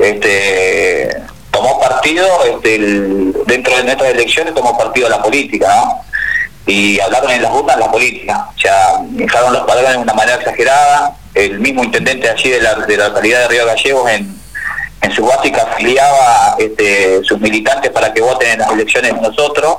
este, 0.00 1.22
tomó 1.50 1.78
partido, 1.80 2.26
este, 2.44 2.78
dentro 3.46 3.76
de 3.76 3.84
nuestras 3.84 4.10
elecciones 4.10 4.54
tomó 4.54 4.76
partido 4.76 5.08
la 5.08 5.22
política, 5.22 5.74
¿no? 5.76 6.00
Y 6.66 6.98
hablaron 6.98 7.30
en 7.30 7.42
las 7.42 7.52
urnas 7.52 7.76
la 7.78 7.90
política, 7.90 8.48
o 8.56 8.58
sea, 8.58 8.96
dejaron 9.02 9.52
los 9.52 9.62
padrones 9.64 9.92
de 9.92 9.98
una 9.98 10.14
manera 10.14 10.38
exagerada, 10.38 11.14
el 11.34 11.60
mismo 11.60 11.84
intendente 11.84 12.28
allí 12.30 12.48
de 12.50 12.60
la, 12.62 12.74
de 12.74 12.96
la 12.96 13.08
localidad 13.08 13.40
de 13.40 13.48
Río 13.48 13.66
Gallegos 13.66 14.10
en, 14.10 14.34
en 15.02 15.12
su 15.12 15.26
básica 15.26 15.62
afiliaba 15.70 16.56
este, 16.58 17.22
sus 17.24 17.38
militantes 17.38 17.90
para 17.90 18.14
que 18.14 18.22
voten 18.22 18.52
en 18.52 18.58
las 18.60 18.70
elecciones 18.72 19.12
nosotros, 19.20 19.76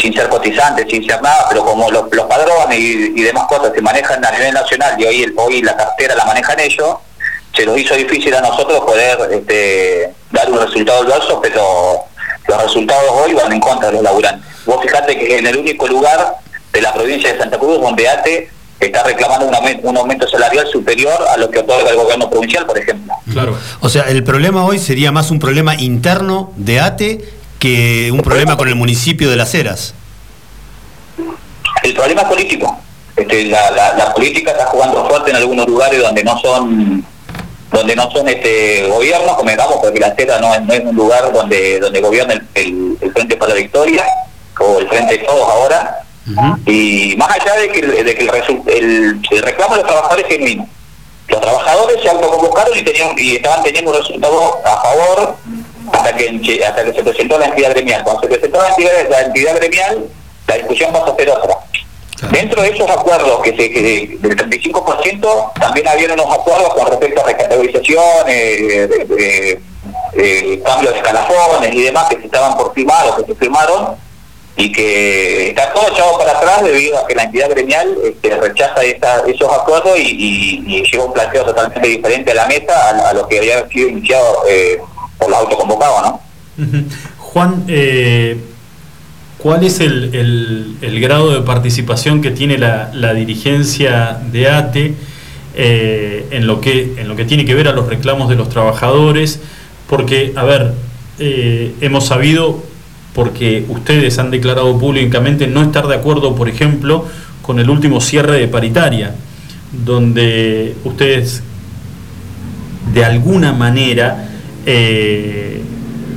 sin 0.00 0.12
ser 0.12 0.28
cotizantes, 0.28 0.86
sin 0.90 1.04
ser 1.06 1.22
nada, 1.22 1.46
pero 1.48 1.64
como 1.64 1.90
los, 1.90 2.04
los 2.12 2.26
padrones 2.26 2.78
y, 2.78 3.12
y 3.16 3.22
demás 3.22 3.44
cosas 3.48 3.72
se 3.74 3.80
manejan 3.80 4.24
a 4.24 4.30
nivel 4.32 4.52
nacional 4.52 5.00
y 5.00 5.04
hoy, 5.04 5.22
el- 5.22 5.34
hoy 5.36 5.62
la 5.62 5.76
cartera 5.76 6.14
la 6.16 6.24
manejan 6.24 6.58
ellos, 6.60 6.96
se 7.54 7.64
nos 7.64 7.78
hizo 7.78 7.94
difícil 7.94 8.34
a 8.34 8.40
nosotros 8.40 8.80
poder 8.80 9.16
este, 9.32 10.12
dar 10.32 10.50
un 10.50 10.58
resultado 10.60 11.02
adverso, 11.02 11.40
pero 11.40 11.62
los 12.48 12.62
resultados 12.62 13.10
hoy 13.12 13.32
van 13.34 13.52
en 13.52 13.60
contra 13.60 13.88
de 13.88 13.94
los 13.94 14.02
laburantes. 14.02 14.44
Vos 14.66 14.82
fijate 14.82 15.16
que 15.18 15.38
en 15.38 15.46
el 15.46 15.56
único 15.56 15.86
lugar 15.86 16.34
de 16.72 16.80
la 16.82 16.92
provincia 16.92 17.32
de 17.32 17.38
Santa 17.38 17.58
Cruz 17.58 17.80
donde 17.80 18.08
ATE 18.08 18.50
está 18.78 19.02
reclamando 19.04 19.46
un 19.46 19.54
aumento, 19.54 19.88
un 19.88 19.96
aumento 19.96 20.28
salarial 20.28 20.66
superior 20.70 21.14
a 21.32 21.36
lo 21.38 21.48
que 21.50 21.60
otorga 21.60 21.88
el 21.90 21.96
gobierno 21.96 22.28
provincial, 22.28 22.66
por 22.66 22.76
ejemplo. 22.76 23.14
Claro. 23.32 23.56
O 23.80 23.88
sea, 23.88 24.02
el 24.02 24.22
problema 24.22 24.66
hoy 24.66 24.78
sería 24.78 25.10
más 25.12 25.30
un 25.30 25.38
problema 25.38 25.76
interno 25.76 26.52
de 26.56 26.80
ATE 26.80 27.24
que 27.58 28.10
un 28.12 28.20
problema 28.22 28.56
con 28.56 28.68
el 28.68 28.74
municipio 28.74 29.30
de 29.30 29.36
Las 29.36 29.54
Heras. 29.54 29.94
El 31.82 31.94
problema 31.94 32.22
es 32.22 32.28
político. 32.28 32.78
Este, 33.16 33.46
la, 33.46 33.70
la- 33.70 33.94
la 33.94 34.12
política 34.14 34.50
está 34.50 34.66
jugando 34.66 35.08
fuerte 35.08 35.30
en 35.30 35.36
algunos 35.36 35.66
lugares 35.66 36.00
donde 36.02 36.22
no 36.24 36.38
son 36.40 37.04
donde 37.72 37.96
no 37.96 38.10
son 38.10 38.28
este 38.28 38.86
gobiernos, 38.88 39.36
convengamos, 39.36 39.76
porque 39.82 39.98
la 40.00 40.14
CETA 40.14 40.38
no 40.40 40.54
es, 40.54 40.62
no 40.62 40.72
es 40.72 40.84
un 40.84 40.94
lugar 40.96 41.32
donde 41.32 41.80
donde 41.80 42.00
gobierna 42.00 42.34
el, 42.34 42.46
el- 42.54 42.96
el 43.00 43.12
Frente 43.12 43.36
para 43.36 43.50
la 43.54 43.60
Victoria 43.60 44.04
o 44.60 44.78
el 44.78 44.88
Frente 44.88 45.18
de 45.18 45.24
Todos 45.24 45.48
ahora. 45.48 46.02
Y 46.66 47.14
más 47.16 47.30
allá 47.30 47.54
de 47.60 47.68
que, 47.70 47.78
el, 47.80 48.04
de 48.04 48.14
que 48.14 48.24
el- 48.66 49.20
el 49.30 49.42
reclamo 49.42 49.76
de 49.76 49.82
los 49.82 49.90
trabajadores 49.90 50.26
es 50.28 50.36
genuino. 50.36 50.68
Los 51.28 51.40
trabajadores 51.40 52.02
se 52.02 52.08
autoconvocaron 52.08 52.76
y, 52.78 52.82
tenían, 52.82 53.08
y 53.18 53.36
estaban 53.36 53.62
teniendo 53.62 53.90
un 53.90 53.96
resultado 53.98 54.60
a 54.64 54.80
favor 54.82 55.36
hasta 55.92 56.16
que, 56.16 56.60
hasta 56.66 56.84
que 56.84 56.92
se 56.92 57.02
presentó 57.02 57.38
la 57.38 57.46
entidad 57.46 57.70
gremial. 57.70 58.02
Cuando 58.04 58.22
se 58.22 58.28
presentó 58.28 58.60
la 58.62 58.68
entidad, 58.68 58.90
la 59.10 59.20
entidad 59.22 59.56
gremial, 59.56 60.04
la 60.48 60.54
discusión 60.56 60.92
pasa 60.92 61.10
a 61.12 61.16
ser 61.16 61.30
otra. 61.30 61.56
Dentro 62.30 62.62
de 62.62 62.70
esos 62.70 62.88
acuerdos, 62.90 63.40
que, 63.42 63.50
se, 63.50 63.70
que 63.70 64.16
del 64.20 64.36
35%, 64.36 65.52
también 65.60 65.86
había 65.88 66.14
unos 66.14 66.32
acuerdos 66.32 66.72
con 66.74 66.86
respecto 66.86 67.20
a 67.20 67.24
recategorización, 67.26 68.04
eh, 68.28 68.86
de- 68.88 69.04
de- 69.04 69.60
de 70.14 70.62
escalafones 70.96 71.74
y 71.74 71.82
demás 71.82 72.08
que 72.08 72.16
se 72.16 72.24
estaban 72.24 72.56
por 72.56 72.72
firmar 72.74 73.06
o 73.10 73.16
que 73.16 73.32
se 73.32 73.34
firmaron, 73.38 73.96
y 74.58 74.72
que 74.72 75.48
está 75.50 75.70
todo 75.74 75.86
echado 75.92 76.16
para 76.16 76.32
atrás 76.38 76.64
debido 76.64 76.98
a 76.98 77.06
que 77.06 77.14
la 77.14 77.24
entidad 77.24 77.50
gremial 77.50 77.94
este, 78.02 78.30
rechaza 78.36 78.82
esa- 78.82 79.22
esos 79.26 79.52
acuerdos 79.52 79.98
y, 79.98 80.02
y- 80.02 80.64
y 80.78 80.82
lleva 80.90 81.04
un 81.04 81.12
planteo 81.12 81.44
totalmente 81.44 81.86
diferente 81.86 82.30
a 82.30 82.34
la 82.36 82.46
mesa 82.46 82.88
a, 82.88 83.08
a 83.10 83.12
lo 83.12 83.28
que 83.28 83.38
había 83.38 83.68
sido 83.68 83.88
iniciado 83.90 84.44
eh, 84.48 84.80
por 85.18 85.30
los 85.30 85.38
autoconvocados, 85.38 86.02
¿no? 86.02 86.20
Juan, 87.18 87.64
eh, 87.68 88.38
¿cuál 89.38 89.64
es 89.64 89.80
el, 89.80 90.14
el- 90.14 90.76
el 90.80 91.00
grado 91.00 91.30
de 91.32 91.40
participación 91.42 92.22
que 92.22 92.30
tiene 92.30 92.58
la, 92.58 92.90
la 92.94 93.12
dirigencia 93.14 94.18
de 94.32 94.48
ATE 94.48 94.94
eh, 95.54 96.26
en, 96.30 96.46
lo 96.46 96.60
que, 96.60 96.94
en 96.98 97.08
lo 97.08 97.16
que 97.16 97.24
tiene 97.24 97.44
que 97.44 97.54
ver 97.54 97.68
a 97.68 97.72
los 97.72 97.86
reclamos 97.86 98.28
de 98.28 98.36
los 98.36 98.48
trabajadores? 98.48 99.40
Porque, 99.88 100.32
a 100.36 100.44
ver, 100.44 100.72
eh, 101.18 101.74
hemos 101.80 102.06
sabido, 102.06 102.62
porque 103.14 103.64
ustedes 103.68 104.18
han 104.18 104.30
declarado 104.30 104.78
públicamente 104.78 105.46
no 105.46 105.62
estar 105.62 105.86
de 105.86 105.94
acuerdo, 105.94 106.34
por 106.34 106.48
ejemplo, 106.48 107.06
con 107.42 107.58
el 107.60 107.70
último 107.70 108.00
cierre 108.00 108.38
de 108.38 108.48
paritaria, 108.48 109.14
donde 109.84 110.74
ustedes 110.84 111.42
de 112.92 113.04
alguna 113.04 113.52
manera 113.52 114.30
eh, 114.66 115.62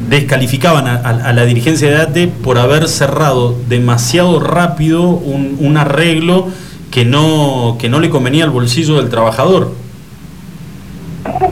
descalificaban 0.10 0.88
a, 0.88 0.96
a- 0.96 1.34
la 1.34 1.46
dirigencia 1.46 1.90
de 1.90 1.98
ATE 2.02 2.28
por 2.28 2.58
haber 2.58 2.88
cerrado 2.88 3.56
demasiado 3.68 4.40
rápido 4.40 5.04
un, 5.04 5.58
un 5.60 5.78
arreglo 5.78 6.48
que 6.92 7.06
no, 7.06 7.78
que 7.80 7.90
no 7.90 8.00
le 8.00 8.10
convenía 8.10 8.44
al 8.44 8.50
bolsillo 8.50 8.96
del 8.98 9.10
trabajador. 9.10 9.72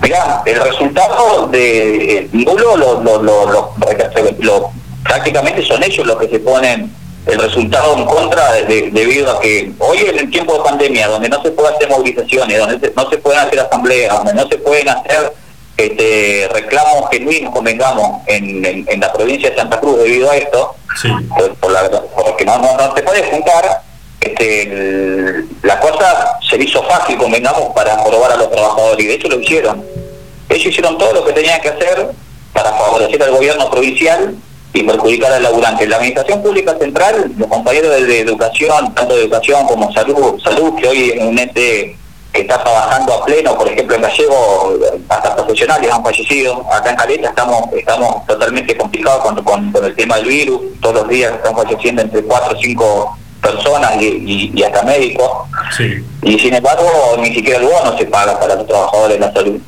Mirá, 0.02 0.42
el 0.46 0.60
resultado 0.62 1.48
de 1.52 2.18
eh, 2.18 2.30
nulo 2.32 2.76
lo, 2.78 4.72
prácticamente 5.04 5.62
son 5.66 5.84
ellos 5.84 6.06
los 6.08 6.18
que 6.18 6.28
se 6.30 6.40
ponen 6.40 6.92
el 7.26 7.40
resultado 7.40 7.98
en 7.98 8.06
contra 8.06 8.54
de- 8.54 8.64
de- 8.64 8.92
debido 8.92 9.30
a 9.32 9.40
que 9.42 9.72
hoy 9.80 9.98
en 10.10 10.18
el 10.20 10.30
tiempo 10.32 10.54
de 10.54 10.60
pandemia, 10.62 11.08
donde 11.10 11.30
no 11.30 11.42
se 11.44 11.52
pueden 11.52 11.76
hacer 11.76 11.90
movilizaciones, 11.90 12.58
donde 12.58 12.80
se- 12.80 12.94
no 12.96 13.10
se 13.10 13.18
pueden 13.18 13.40
hacer 13.42 13.60
asambleas, 13.60 14.16
donde 14.16 14.34
no 14.34 14.48
se 14.48 14.58
pueden 14.58 14.90
hacer 14.90 15.34
este, 15.78 16.50
reclamos 16.54 17.10
genuinos, 17.12 17.54
convengamos, 17.54 18.22
en, 18.28 18.66
en, 18.66 18.86
en 18.88 19.00
la 19.00 19.14
provincia 19.14 19.50
de 19.50 19.56
Santa 19.56 19.80
Cruz 19.80 19.98
debido 20.00 20.30
a 20.32 20.36
esto, 20.38 20.76
por, 21.38 21.54
por 21.56 21.72
la- 21.72 21.90
porque 22.16 22.46
no, 22.46 22.58
no, 22.58 22.76
no 22.76 22.96
se 22.96 23.04
puede 23.04 23.24
juntar, 23.32 23.84
este, 24.20 24.64
el- 24.64 25.48
la 25.62 25.80
cosa 25.80 26.40
se 26.50 26.58
le 26.58 26.64
hizo 26.66 26.82
fácil, 26.84 27.18
convengamos, 27.18 27.74
para 27.76 28.04
probar 28.04 28.32
a 28.32 28.38
los 28.38 28.50
trabajadores, 28.52 29.04
y 29.06 29.08
de 29.08 29.14
hecho 29.16 29.28
lo 29.28 29.40
hicieron. 29.40 29.86
Ellos 30.50 30.66
hicieron 30.68 30.98
todo 30.98 31.14
lo 31.14 31.26
que 31.26 31.34
tenían 31.34 31.62
que 31.62 31.70
hacer 31.70 32.08
para 32.54 32.72
favorecer 32.74 33.22
al 33.22 33.32
gobierno 33.32 33.70
provincial 33.70 34.36
y 34.74 34.84
perjudicar 34.84 35.32
al 35.34 35.44
laburante. 35.44 35.86
La 35.88 35.98
Administración 35.98 36.42
Pública 36.42 36.76
Central, 36.80 37.32
los 37.38 37.48
compañeros 37.48 37.92
de, 37.96 38.06
de 38.06 38.20
educación, 38.22 38.94
tanto 38.96 39.16
de 39.16 39.24
educación 39.24 39.66
como 39.68 39.92
salud, 39.94 40.40
salud 40.42 40.74
que 40.80 40.88
hoy 40.88 41.10
es 41.16 41.22
un 41.24 41.38
ente 41.38 41.98
que 42.34 42.42
está 42.42 42.62
trabajando 42.64 43.14
a 43.14 43.26
pleno, 43.26 43.58
por 43.58 43.68
ejemplo 43.68 43.96
en 43.96 44.02
Gallego, 44.02 44.74
hasta 45.10 45.36
profesionales 45.36 45.92
han 45.92 46.04
fallecido, 46.04 46.66
acá 46.72 46.90
en 46.92 46.96
Caleta 46.96 47.30
estamos 47.30 47.74
estamos 47.74 48.26
totalmente 48.28 48.78
complicados 48.78 49.22
con, 49.24 49.44
con- 49.44 49.72
con 49.72 49.86
el 49.86 49.96
tema 49.96 50.18
del 50.18 50.26
virus, 50.26 50.62
todos 50.82 50.96
los 50.96 51.08
días 51.10 51.34
están 51.34 51.56
falleciendo 51.56 52.02
entre 52.02 52.22
4 52.24 52.56
o 52.56 52.62
5 52.62 53.18
personas 53.42 53.96
y, 54.02 54.06
y- 54.06 54.52
y 54.54 54.64
hasta 54.64 54.84
médicos, 54.84 55.32
y 56.22 56.38
sin 56.40 56.54
embargo 56.54 56.90
ni 57.20 57.34
siquiera 57.34 57.60
el 57.60 57.66
bono 57.66 57.98
se 57.98 58.06
paga 58.06 58.40
para 58.40 58.56
los 58.56 58.68
trabajadores 58.68 59.20
de 59.20 59.26
la 59.26 59.34
salud. 59.34 59.60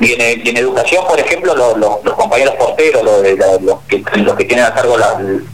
Y 0.00 0.12
en, 0.12 0.46
y 0.46 0.50
en 0.50 0.56
educación, 0.56 1.04
por 1.08 1.18
ejemplo, 1.18 1.54
los, 1.54 1.76
los- 1.78 2.04
los 2.04 2.14
compañeros 2.14 2.54
porteros, 2.54 3.02
los, 3.02 3.22
los 3.62 3.78
que, 3.88 4.02
los 4.20 4.36
que 4.36 4.44
tienen 4.44 4.64
a 4.66 4.72
cargo 4.74 4.96
la- 4.96 5.18
el, 5.20 5.44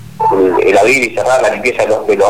el 0.68 0.78
abrir 0.78 1.02
y 1.10 1.14
cerrar 1.14 1.40
la 1.42 1.50
limpieza 1.50 1.82
de 1.82 1.88
los, 1.88 2.06
de 2.06 2.16
los, 2.16 2.28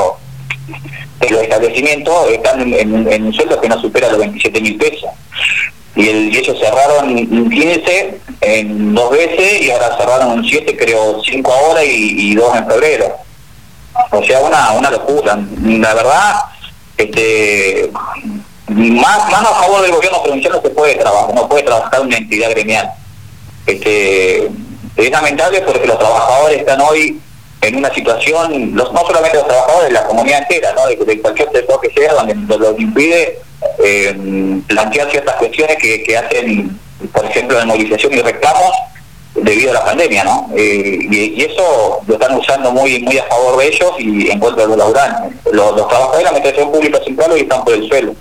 los 1.30 1.42
establecimientos, 1.42 2.30
están 2.30 2.60
en, 2.60 3.08
en- 3.10 3.24
un 3.26 3.32
sueldo 3.32 3.60
que 3.60 3.68
no 3.68 3.80
supera 3.80 4.08
los 4.10 4.18
27 4.18 4.60
mil 4.60 4.76
pesos. 4.76 5.10
Y, 5.96 6.08
el, 6.08 6.34
y 6.34 6.38
ellos 6.38 6.58
cerraron 6.58 7.16
en 7.16 7.50
15 7.50 8.18
en 8.40 8.94
dos 8.94 9.10
veces 9.10 9.62
y 9.62 9.70
ahora 9.70 9.96
cerraron 9.96 10.38
en 10.38 10.44
7, 10.44 10.76
creo, 10.76 11.22
5 11.24 11.52
ahora 11.52 11.84
y, 11.84 12.30
y 12.32 12.34
2 12.34 12.56
en 12.56 12.66
febrero. 12.66 13.16
O 14.10 14.22
sea, 14.24 14.40
una, 14.40 14.72
una 14.72 14.90
locura. 14.90 15.38
La 15.62 15.94
verdad, 15.94 16.34
este 16.96 17.90
más, 18.68 19.30
más 19.30 19.42
a 19.42 19.54
favor 19.62 19.82
del 19.82 19.92
gobierno 19.92 20.22
provincial 20.22 20.54
no 20.54 20.62
se 20.62 20.70
puede 20.70 20.94
trabajar, 20.96 21.34
no 21.34 21.48
puede 21.48 21.62
trabajar 21.62 22.00
una 22.00 22.16
entidad 22.16 22.50
gremial. 22.50 22.90
Este, 23.66 24.46
es 24.96 25.10
lamentable 25.10 25.60
porque 25.62 25.86
los 25.86 25.98
trabajadores 25.98 26.58
están 26.58 26.80
hoy 26.80 27.20
en 27.66 27.76
una 27.76 27.92
situación, 27.92 28.74
no 28.74 28.84
solamente 28.84 29.36
los 29.38 29.46
trabajadores, 29.46 29.92
la 29.92 30.04
comunidad 30.04 30.40
entera, 30.40 30.72
¿no? 30.72 30.86
de, 30.86 31.20
cualquier 31.20 31.50
sector 31.52 31.80
que 31.80 31.90
sea, 31.90 32.12
donde 32.12 32.34
lo, 32.34 32.58
lo 32.58 32.78
impide 32.78 33.38
eh, 33.82 34.60
plantear 34.66 35.10
ciertas 35.10 35.34
cuestiones 35.36 35.76
que, 35.78 36.02
que 36.02 36.16
hacen, 36.16 36.78
por 37.12 37.24
ejemplo, 37.24 37.58
de 37.58 37.64
movilización 37.64 38.12
y 38.12 38.20
reclamos 38.20 38.72
debido 39.34 39.70
a 39.70 39.74
la 39.74 39.84
pandemia, 39.84 40.24
¿no? 40.24 40.48
Eh, 40.54 40.98
y, 41.10 41.40
y 41.40 41.42
eso 41.42 42.00
lo 42.06 42.14
están 42.14 42.36
usando 42.36 42.70
muy 42.70 43.00
muy 43.00 43.18
a 43.18 43.24
favor 43.24 43.58
de 43.58 43.66
ellos 43.66 43.90
y 43.98 44.30
en 44.30 44.38
contra 44.38 44.62
de 44.62 44.68
los 44.68 44.78
laburantes. 44.78 45.32
Los, 45.52 45.76
los 45.76 45.88
trabajadores 45.88 46.18
de 46.18 46.24
la 46.24 46.30
administración 46.30 46.70
pública 46.70 47.00
central 47.04 47.32
hoy 47.32 47.40
están 47.40 47.64
por 47.64 47.74
el 47.74 47.88
suelo. 47.88 48.14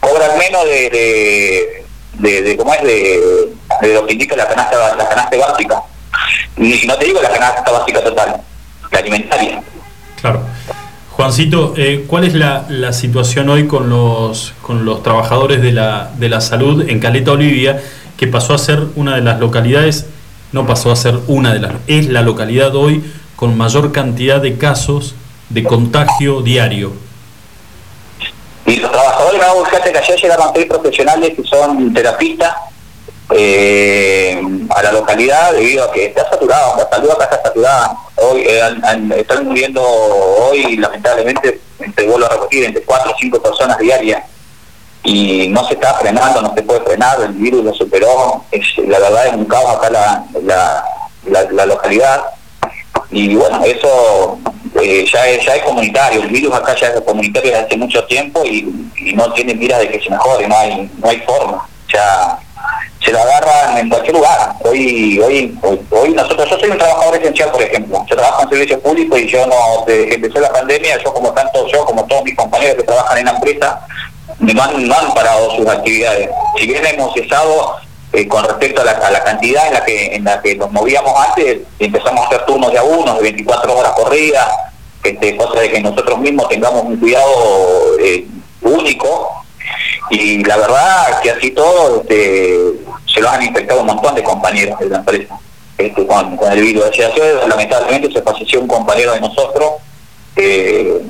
Cobran 0.00 0.38
menos 0.38 0.64
de, 0.64 1.84
de 2.18 2.56
¿cómo 2.56 2.72
es? 2.74 2.82
De, 2.82 3.48
de 3.80 3.94
lo 3.94 4.06
que 4.06 4.12
indica 4.12 4.36
la 4.36 4.46
canasta, 4.46 4.94
la 4.94 5.08
canasta 5.08 5.36
básica. 5.36 5.82
Y 6.56 6.86
no 6.86 6.96
te 6.96 7.06
digo 7.06 7.20
la 7.20 7.30
canasta 7.30 7.70
básica 7.72 8.02
total, 8.02 8.40
la 8.94 9.00
alimentaria. 9.00 9.62
Claro. 10.20 10.40
Juancito, 11.10 11.74
eh, 11.76 12.04
¿cuál 12.08 12.24
es 12.24 12.34
la, 12.34 12.64
la 12.68 12.92
situación 12.92 13.48
hoy 13.48 13.66
con 13.66 13.88
los, 13.88 14.52
con 14.62 14.84
los 14.84 15.02
trabajadores 15.02 15.62
de 15.62 15.72
la, 15.72 16.10
de 16.16 16.28
la 16.28 16.40
salud 16.40 16.88
en 16.88 16.98
Caleta 16.98 17.32
Olivia, 17.32 17.82
que 18.16 18.26
pasó 18.26 18.54
a 18.54 18.58
ser 18.58 18.86
una 18.96 19.14
de 19.16 19.20
las 19.20 19.38
localidades, 19.38 20.06
no 20.52 20.66
pasó 20.66 20.90
a 20.90 20.96
ser 20.96 21.18
una 21.26 21.52
de 21.52 21.60
las, 21.60 21.72
es 21.86 22.08
la 22.08 22.22
localidad 22.22 22.74
hoy 22.74 23.04
con 23.36 23.56
mayor 23.56 23.92
cantidad 23.92 24.40
de 24.40 24.56
casos 24.56 25.14
de 25.50 25.62
contagio 25.62 26.42
diario? 26.42 26.92
Y 28.66 28.76
los 28.76 28.90
trabajadores, 28.90 29.40
no, 29.40 29.64
fíjate 29.66 29.92
que 29.92 29.98
ayer 29.98 30.20
llegaron 30.20 30.52
tres 30.52 30.66
profesionales 30.66 31.32
que 31.36 31.44
son 31.44 31.92
terapistas 31.92 32.54
eh, 33.30 34.40
a 34.70 34.82
la 34.82 34.92
localidad 34.92 35.52
debido 35.52 35.84
a 35.84 35.92
que 35.92 36.06
está 36.06 36.28
saturado, 36.28 36.76
la 36.76 36.88
salud 36.88 37.10
acá 37.10 37.24
está 37.24 37.42
saturada. 37.42 37.96
Hoy 38.16 38.42
eh, 38.46 38.60
están 39.16 39.46
muriendo 39.46 39.82
hoy, 39.82 40.76
lamentablemente, 40.76 41.60
entre 41.80 42.06
vuelvo 42.06 42.26
a 42.26 42.30
repetir, 42.30 42.64
entre 42.64 42.82
cuatro 42.82 43.12
o 43.12 43.16
cinco 43.18 43.40
personas 43.42 43.78
diarias. 43.78 44.22
Y 45.02 45.48
no 45.48 45.62
se 45.66 45.74
está 45.74 45.94
frenando, 45.94 46.40
no 46.40 46.54
se 46.54 46.62
puede 46.62 46.80
frenar, 46.80 47.20
el 47.20 47.32
virus 47.32 47.62
lo 47.64 47.74
superó. 47.74 48.42
La 48.86 48.98
verdad 48.98 49.26
es 49.26 49.34
un 49.34 49.44
caos 49.44 49.76
acá 49.76 49.90
la, 49.90 50.24
la, 50.42 50.84
la- 51.26 51.50
la 51.52 51.66
localidad. 51.66 52.24
Y 53.10 53.34
bueno, 53.36 53.62
eso 53.64 54.38
eh, 54.80 55.04
ya, 55.12 55.28
es, 55.28 55.44
ya 55.44 55.56
es 55.56 55.62
comunitario, 55.62 56.22
el 56.22 56.28
virus 56.28 56.54
acá 56.54 56.74
ya 56.74 56.88
es 56.88 57.00
comunitario 57.02 57.50
desde 57.52 57.64
hace 57.66 57.76
mucho 57.76 58.02
tiempo 58.06 58.44
y, 58.44 58.90
y 58.96 59.12
no 59.12 59.30
tiene 59.34 59.54
miras 59.54 59.80
de 59.80 59.88
que 59.88 60.00
se 60.02 60.10
mejore, 60.10 60.48
no 60.48 60.56
hay, 60.56 60.90
no 60.98 61.08
hay 61.08 61.18
forma. 61.20 61.68
Ya 61.92 62.38
se 63.04 63.12
lo 63.12 63.20
agarran 63.20 63.78
en 63.78 63.88
cualquier 63.88 64.14
lugar. 64.14 64.54
Hoy, 64.64 65.20
hoy, 65.20 65.58
hoy, 65.62 65.80
hoy 65.90 66.10
nosotros, 66.10 66.48
yo 66.48 66.58
soy 66.58 66.70
un 66.70 66.78
trabajador 66.78 67.16
esencial, 67.16 67.50
por 67.50 67.62
ejemplo. 67.62 68.04
Yo 68.08 68.16
trabajo 68.16 68.42
en 68.42 68.48
servicio 68.48 68.80
público 68.80 69.18
y 69.18 69.28
yo 69.28 69.46
no, 69.46 69.84
desde 69.86 70.08
que 70.08 70.14
empezó 70.14 70.40
la 70.40 70.52
pandemia, 70.52 70.98
yo 71.02 71.12
como 71.12 71.32
tanto 71.32 71.66
yo 71.66 71.84
como 71.84 72.04
todos 72.06 72.24
mis 72.24 72.34
compañeros 72.34 72.76
que 72.76 72.82
trabajan 72.84 73.18
en 73.18 73.24
la 73.26 73.32
empresa, 73.32 73.86
no 74.38 74.62
han, 74.62 75.14
parado 75.14 75.50
sus 75.56 75.66
actividades. 75.68 76.30
Si 76.58 76.66
bien 76.66 76.84
hemos 76.86 77.12
cesado 77.12 77.76
eh, 78.12 78.26
con 78.26 78.44
respecto 78.44 78.80
a 78.80 78.84
la, 78.84 78.92
a 78.92 79.10
la 79.10 79.22
cantidad 79.22 79.66
en 79.66 79.74
la 79.74 79.84
que 79.84 80.14
en 80.14 80.24
la 80.24 80.40
que 80.40 80.56
nos 80.56 80.72
movíamos 80.72 81.12
antes, 81.28 81.58
empezamos 81.78 82.24
a 82.24 82.26
hacer 82.28 82.46
turnos 82.46 82.72
de 82.72 82.78
a 82.78 82.82
uno, 82.82 83.14
de 83.16 83.22
24 83.22 83.76
horas 83.76 83.92
corridas, 83.92 84.48
este, 85.02 85.36
cosa 85.36 85.60
de 85.60 85.70
que 85.70 85.80
nosotros 85.80 86.18
mismos 86.18 86.48
tengamos 86.48 86.84
un 86.84 86.96
cuidado 86.96 87.28
eh, 88.00 88.26
único 88.62 89.44
y 90.10 90.44
la 90.44 90.56
verdad 90.56 91.20
que 91.22 91.30
así 91.30 91.50
todo 91.50 92.02
este, 92.02 92.58
se 93.14 93.20
lo 93.20 93.30
han 93.30 93.42
infectado 93.42 93.80
un 93.80 93.86
montón 93.86 94.14
de 94.14 94.22
compañeros 94.22 94.78
de 94.80 94.88
la 94.88 94.98
empresa 94.98 95.38
este, 95.78 96.06
con, 96.06 96.38
el 96.52 96.60
virus. 96.60 96.84
Sea, 96.94 97.08
ayer, 97.08 97.36
lamentablemente 97.48 98.12
se 98.12 98.22
falleció 98.22 98.60
un 98.60 98.66
compañero 98.68 99.12
de 99.12 99.20
nosotros, 99.20 99.74
eh, 100.36 101.00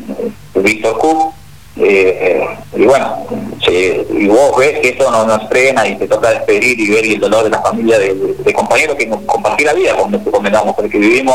Víctor 0.55 0.99
Cook, 0.99 1.33
Eh, 1.77 2.41
y 2.77 2.85
bueno, 2.85 3.27
se- 3.65 4.07
y 4.09 4.29
vos 4.29 4.57
ves 4.57 4.79
que 4.79 4.91
eso 4.91 5.11
no 5.11 5.25
nos 5.27 5.49
frena 5.49 5.85
y 5.89 5.97
te 5.97 6.07
toca 6.07 6.31
despedir 6.31 6.79
y 6.79 6.89
ver 6.89 7.05
y 7.05 7.15
el 7.15 7.21
dolor 7.21 7.43
de 7.43 7.51
la 7.51 7.61
familia 7.61 7.99
de, 7.99 8.15
compañeros 8.55 8.95
que 8.95 9.07
nos 9.07 9.21
compartí 9.23 9.65
la 9.65 9.73
vida, 9.73 9.97
como 9.97 10.17
te 10.17 10.31
comentamos, 10.31 10.77
porque 10.77 10.99
vivimos 10.99 11.35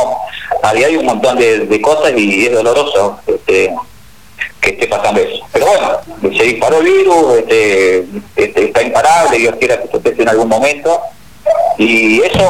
a 0.63 0.73
diario 0.73 1.01
un 1.01 1.07
montón 1.07 1.37
de, 1.37 1.65
de 1.67 1.81
cosas 1.81 2.13
y 2.15 2.45
es 2.45 2.53
doloroso 2.53 3.19
este, 3.27 3.75
que 4.61 4.71
esté 4.71 4.87
pasando 4.87 5.21
eso. 5.21 5.45
Pero 5.51 5.65
bueno, 5.67 6.37
se 6.37 6.43
disparó 6.43 6.79
el 6.79 6.85
virus, 6.85 7.37
este, 7.39 8.05
este, 8.35 8.65
está 8.65 8.81
imparable, 8.81 9.37
Dios 9.37 9.55
quiera 9.59 9.81
que 9.81 9.87
se 9.87 10.01
cese 10.01 10.21
en 10.21 10.29
algún 10.29 10.49
momento. 10.49 11.01
Y 11.77 12.21
eso 12.21 12.49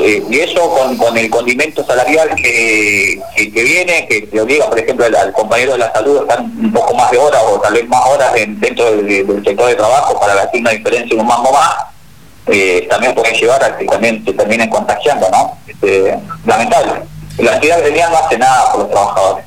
eh, 0.00 0.22
y 0.30 0.40
eso 0.40 0.74
con, 0.98 1.16
el 1.18 1.28
condimento 1.28 1.84
salarial 1.84 2.34
que, 2.34 3.20
que, 3.36 3.62
viene, 3.62 4.06
que 4.08 4.22
te 4.22 4.40
obliga, 4.40 4.68
por 4.68 4.78
ejemplo, 4.78 5.04
al, 5.04 5.32
compañero 5.32 5.72
de 5.72 5.78
la 5.78 5.92
salud 5.92 6.18
a 6.18 6.22
estar 6.22 6.40
un 6.40 6.72
poco 6.72 6.94
más 6.94 7.10
de 7.10 7.18
horas 7.18 7.42
o 7.46 7.60
tal 7.60 7.74
vez 7.74 7.86
más 7.88 8.04
horas 8.06 8.34
en- 8.36 8.58
dentro 8.58 8.90
del, 8.90 9.44
sector 9.44 9.68
de 9.68 9.74
trabajo 9.74 10.18
para 10.18 10.32
así 10.42 10.58
una 10.58 10.70
diferencia 10.70 11.14
en 11.14 11.20
un 11.20 11.26
mango 11.26 11.52
más, 11.52 11.74
eh, 12.46 12.86
también 12.88 13.14
puede 13.14 13.32
llevar 13.34 13.62
a 13.62 13.76
que 13.76 13.84
también 13.84 14.24
se 14.24 14.32
terminen 14.32 14.70
contagiando, 14.70 15.28
¿no? 15.30 15.58
Este, 15.66 16.18
lamentable. 16.46 17.02
La 17.38 17.54
entidad 17.54 17.80
gremial 17.80 18.10
no 18.10 18.18
hace 18.18 18.38
nada 18.38 18.72
por 18.72 18.80
los 18.80 18.90
trabajadores. 18.90 19.44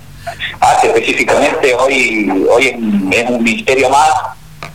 Hace 0.60 0.88
específicamente, 0.88 1.74
hoy 1.76 2.30
hoy 2.50 2.68
es, 3.12 3.30
un- 3.30 3.44
ministerio 3.44 3.90
más 3.90 4.10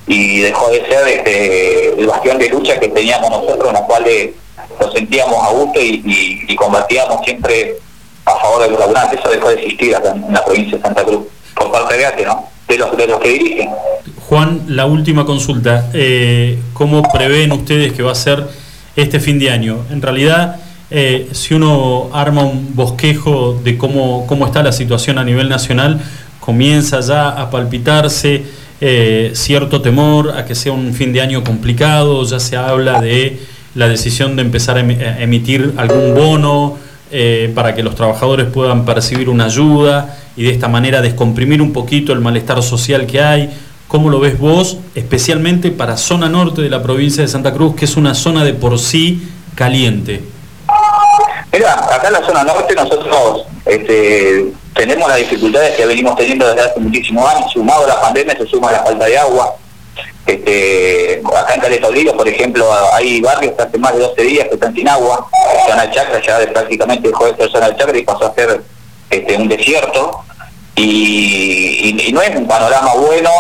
y 0.07 0.41
dejó 0.41 0.69
de 0.71 0.87
ser 0.87 1.09
este, 1.09 2.01
el 2.01 2.07
bastión 2.07 2.39
de 2.39 2.49
lucha 2.51 2.79
que 2.79 2.89
teníamos 2.89 3.31
nosotros, 3.31 3.69
en 3.69 3.75
la 3.75 3.83
cual 3.83 4.05
eh, 4.07 4.35
nos 4.81 4.93
sentíamos 4.93 5.43
a 5.43 5.51
gusto 5.53 5.81
y, 5.81 6.03
y- 6.05 6.53
y 6.53 6.57
combatíamos 6.57 7.25
siempre 7.25 7.75
a 8.25 8.35
favor 8.37 8.63
de 8.63 8.71
los 8.71 8.81
laburantes. 8.81 9.19
Eso 9.21 9.31
dejó 9.31 9.49
de 9.49 9.55
existir 9.55 9.95
acá 9.97 10.11
en 10.11 10.33
la 10.33 10.45
provincia 10.45 10.77
de 10.77 10.83
Santa 10.83 11.05
Cruz, 11.05 11.27
por 11.55 11.71
parte 11.73 11.97
de 11.97 12.07
ATE, 12.07 12.25
¿no? 12.27 12.49
De 12.69 12.77
los, 12.79 12.97
de 12.97 13.07
los 13.07 13.21
que 13.21 13.29
dirigen. 13.31 13.71
Juan, 14.29 14.63
la 14.69 14.85
última 14.87 15.25
consulta. 15.25 15.89
Eh, 15.95 16.59
¿Cómo 16.75 17.03
prevén 17.03 17.51
ustedes 17.53 17.93
que 17.95 18.03
va 18.03 18.13
a 18.13 18.15
ser 18.15 18.47
este 18.97 19.21
fin 19.21 19.39
de 19.39 19.51
año? 19.51 19.87
En 19.91 20.03
realidad, 20.03 20.57
eh, 20.91 21.29
si 21.33 21.55
uno 21.55 22.09
arma 22.13 22.43
un 22.45 22.75
bosquejo 22.75 23.61
de 23.63 23.77
cómo, 23.77 24.27
cómo 24.27 24.47
está 24.47 24.63
la 24.63 24.73
situación 24.73 25.19
a 25.19 25.25
nivel 25.25 25.49
nacional, 25.49 26.01
comienza 26.41 27.01
ya 27.01 27.29
a 27.29 27.51
palpitarse 27.51 28.45
eh, 28.81 29.33
cierto 29.35 29.81
temor 29.83 30.33
a 30.37 30.45
que 30.45 30.55
sea 30.55 30.73
un 30.73 30.95
fin 30.95 31.13
de 31.13 31.21
año 31.21 31.45
complicado, 31.45 32.25
ya 32.25 32.41
se 32.41 32.57
habla 32.57 33.01
de 33.01 33.39
la 33.75 33.89
decisión 33.89 34.37
de 34.37 34.43
empezar 34.43 34.79
a 34.79 34.83
emi- 34.83 35.01
a 35.01 35.21
emitir 35.21 35.75
algún 35.77 36.15
bono 36.15 36.77
eh, 37.11 37.53
para 37.55 37.75
que 37.75 37.83
los 37.83 37.95
trabajadores 37.95 38.47
puedan 38.47 38.85
percibir 38.85 39.29
una 39.29 39.47
ayuda 39.47 40.17
y 40.37 40.45
de 40.45 40.51
esta 40.51 40.69
manera 40.69 41.03
descomprimir 41.03 41.61
un 41.61 41.73
poquito 41.73 42.13
el 42.13 42.21
malestar 42.21 42.63
social 42.63 43.07
que 43.07 43.21
hay. 43.21 43.51
¿Cómo 43.89 44.11
lo 44.11 44.21
ves 44.21 44.39
vos, 44.39 44.79
especialmente 44.95 45.71
para 45.71 45.97
zona 45.97 46.29
norte 46.29 46.61
de 46.63 46.69
la 46.69 46.83
provincia 46.83 47.23
de 47.23 47.29
Santa 47.29 47.53
Cruz, 47.53 47.75
que 47.75 47.87
es 47.87 47.97
una 47.97 48.15
zona 48.15 48.45
de 48.45 48.53
por 48.53 48.79
sí 48.79 49.23
caliente? 49.55 50.23
Mira, 51.59 51.73
acá 51.93 52.07
en 52.07 52.13
la 52.13 52.25
zona 52.25 52.45
norte 52.45 52.73
nosotros 52.73 53.45
este, 53.67 54.45
tenemos 54.77 55.09
las 55.09 55.19
dificultades 55.19 55.75
que 55.75 55.87
venimos 55.87 56.15
teniendo 56.15 56.47
desde 56.47 56.71
hace 56.71 56.79
muchísimos 56.79 57.29
años, 57.29 57.51
sumado 57.51 57.83
a 57.83 57.89
la 57.89 58.01
pandemia 58.01 58.37
se 58.37 58.47
suma 58.47 58.71
la 58.71 58.85
falta 58.85 59.07
de 59.07 59.19
agua. 59.19 59.57
Este, 60.25 61.21
acá 61.37 61.55
en 61.55 61.61
Caleta 61.61 61.89
por 62.17 62.29
ejemplo, 62.29 62.65
hay 62.93 63.21
barrios 63.21 63.55
que 63.55 63.63
hace 63.63 63.77
más 63.77 63.93
de 63.93 63.99
12 63.99 64.23
días 64.23 64.47
que 64.47 64.55
están 64.55 64.73
sin 64.73 64.89
agua. 64.89 65.29
Zona 65.69 65.83
del 65.83 65.91
Chacra 65.91 66.23
ya 66.25 66.39
de- 66.39 66.47
prácticamente 66.47 67.09
dejó 67.09 67.27
de 67.27 67.35
ser 67.35 67.51
zona 67.51 67.77
Chacra 67.77 67.99
y 67.99 68.03
pasó 68.03 68.27
a 68.27 68.35
ser 68.35 68.63
este, 69.11 69.35
un 69.35 69.49
desierto. 69.49 70.21
Y, 70.77 72.13
no 72.13 72.23
es 72.23 72.37
un 72.37 72.47
panorama 72.47 72.95
bueno 72.95 73.31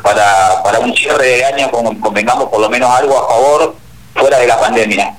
para, 0.00 0.78
un 0.78 0.94
cierre 0.94 1.26
de 1.26 1.44
año, 1.44 1.70
como 1.72 1.98
convengamos 1.98 2.48
por 2.48 2.60
lo 2.60 2.70
menos 2.70 2.88
algo 2.88 3.18
a 3.18 3.28
favor 3.28 3.74
fuera 4.14 4.38
de 4.38 4.46
la 4.46 4.60
pandemia. 4.60 5.12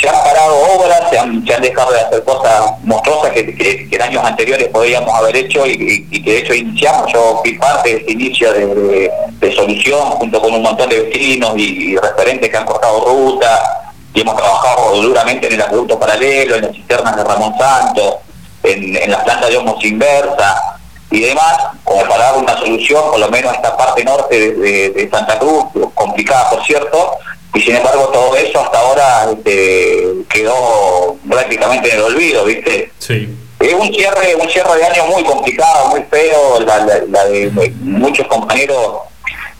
Se 0.00 0.08
han 0.08 0.24
parado 0.24 0.56
obras, 0.74 1.10
se 1.10 1.18
han, 1.18 1.46
se 1.46 1.54
han 1.54 1.62
dejado 1.62 1.92
de 1.92 2.00
hacer 2.00 2.24
cosas 2.24 2.72
monstruosas 2.82 3.32
que, 3.32 3.88
en 3.90 4.02
años 4.02 4.24
anteriores 4.24 4.68
podríamos 4.68 5.14
haber 5.14 5.36
hecho 5.36 5.66
y, 5.66 6.06
que 6.08 6.30
de 6.30 6.38
hecho 6.38 6.54
iniciamos. 6.54 7.12
Yo 7.12 7.40
fui 7.42 7.58
parte 7.58 7.90
de 7.90 7.96
este 7.96 8.12
inicio 8.12 8.52
de, 8.52 9.52
solución 9.54 10.00
junto 10.12 10.40
con 10.40 10.54
un 10.54 10.62
montón 10.62 10.88
de 10.88 11.00
vecinos 11.02 11.52
y, 11.56 11.96
referentes 11.96 12.48
que 12.48 12.56
han 12.56 12.64
cortado 12.64 13.04
ruta 13.04 13.92
y 14.14 14.22
hemos 14.22 14.36
trabajado 14.36 15.02
duramente 15.02 15.48
en 15.48 15.54
el 15.54 15.62
acueducto 15.62 15.98
paralelo, 15.98 16.56
en 16.56 16.62
las 16.62 16.72
cisternas 16.72 17.16
de 17.16 17.24
Ramón 17.24 17.54
Santos, 17.58 18.16
en, 18.62 18.96
en 18.96 19.10
las 19.10 19.22
plantas 19.22 19.50
de 19.50 19.56
Homos 19.58 19.84
Inversa 19.84 20.78
y 21.10 21.20
demás, 21.20 21.58
como 21.84 22.02
para 22.02 22.24
dar 22.24 22.38
una 22.38 22.56
solución, 22.56 23.02
por 23.10 23.18
lo 23.18 23.28
menos 23.28 23.52
a 23.52 23.56
esta 23.56 23.76
parte 23.76 24.04
norte 24.04 24.52
de 24.54 25.10
Santa 25.10 25.38
Cruz, 25.38 25.64
complicada 25.94 26.50
por 26.50 26.64
cierto, 26.64 27.18
y 27.54 27.60
sin 27.60 27.76
embargo 27.76 28.08
todo 28.12 28.36
eso 28.36 28.60
hasta 28.60 28.78
ahora 28.78 29.30
este, 29.32 30.04
quedó 30.28 31.16
prácticamente 31.28 31.90
en 31.90 31.96
el 31.96 32.02
olvido, 32.02 32.44
¿viste? 32.44 32.90
Sí. 32.98 33.28
Es 33.58 33.74
un 33.74 33.92
cierre, 33.92 34.34
un 34.36 34.48
cierre 34.48 34.76
de 34.78 34.84
año 34.84 35.06
muy 35.06 35.22
complicado, 35.24 35.88
muy 35.88 36.02
feo, 36.10 36.60
la, 36.60 36.78
la- 36.86 37.02
la 37.08 37.24
de 37.26 37.50
muchos 37.82 38.26
compañeros 38.28 39.00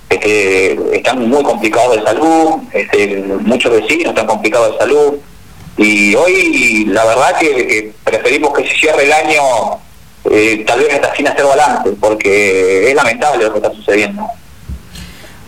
este, 0.08 0.96
están 0.96 1.28
muy 1.28 1.42
complicados 1.42 1.96
de 1.96 2.02
salud, 2.02 2.60
este, 2.72 3.16
muchos 3.40 3.72
vecinos 3.72 4.06
están 4.08 4.26
complicados 4.26 4.72
de 4.72 4.78
salud, 4.78 5.14
y 5.76 6.14
hoy 6.14 6.84
la 6.88 7.04
verdad 7.04 7.38
que, 7.38 7.54
que 7.66 7.92
preferimos 8.04 8.52
que 8.56 8.66
se 8.68 8.74
cierre 8.74 9.04
el 9.04 9.12
año 9.12 9.42
eh, 10.30 10.64
tal 10.66 10.80
vez 10.80 10.94
hasta 10.94 11.14
sin 11.14 11.28
hacer 11.28 11.44
balance, 11.44 11.90
porque 12.00 12.88
es 12.88 12.94
lamentable 12.94 13.44
lo 13.44 13.52
que 13.52 13.58
está 13.58 13.72
sucediendo. 13.74 14.22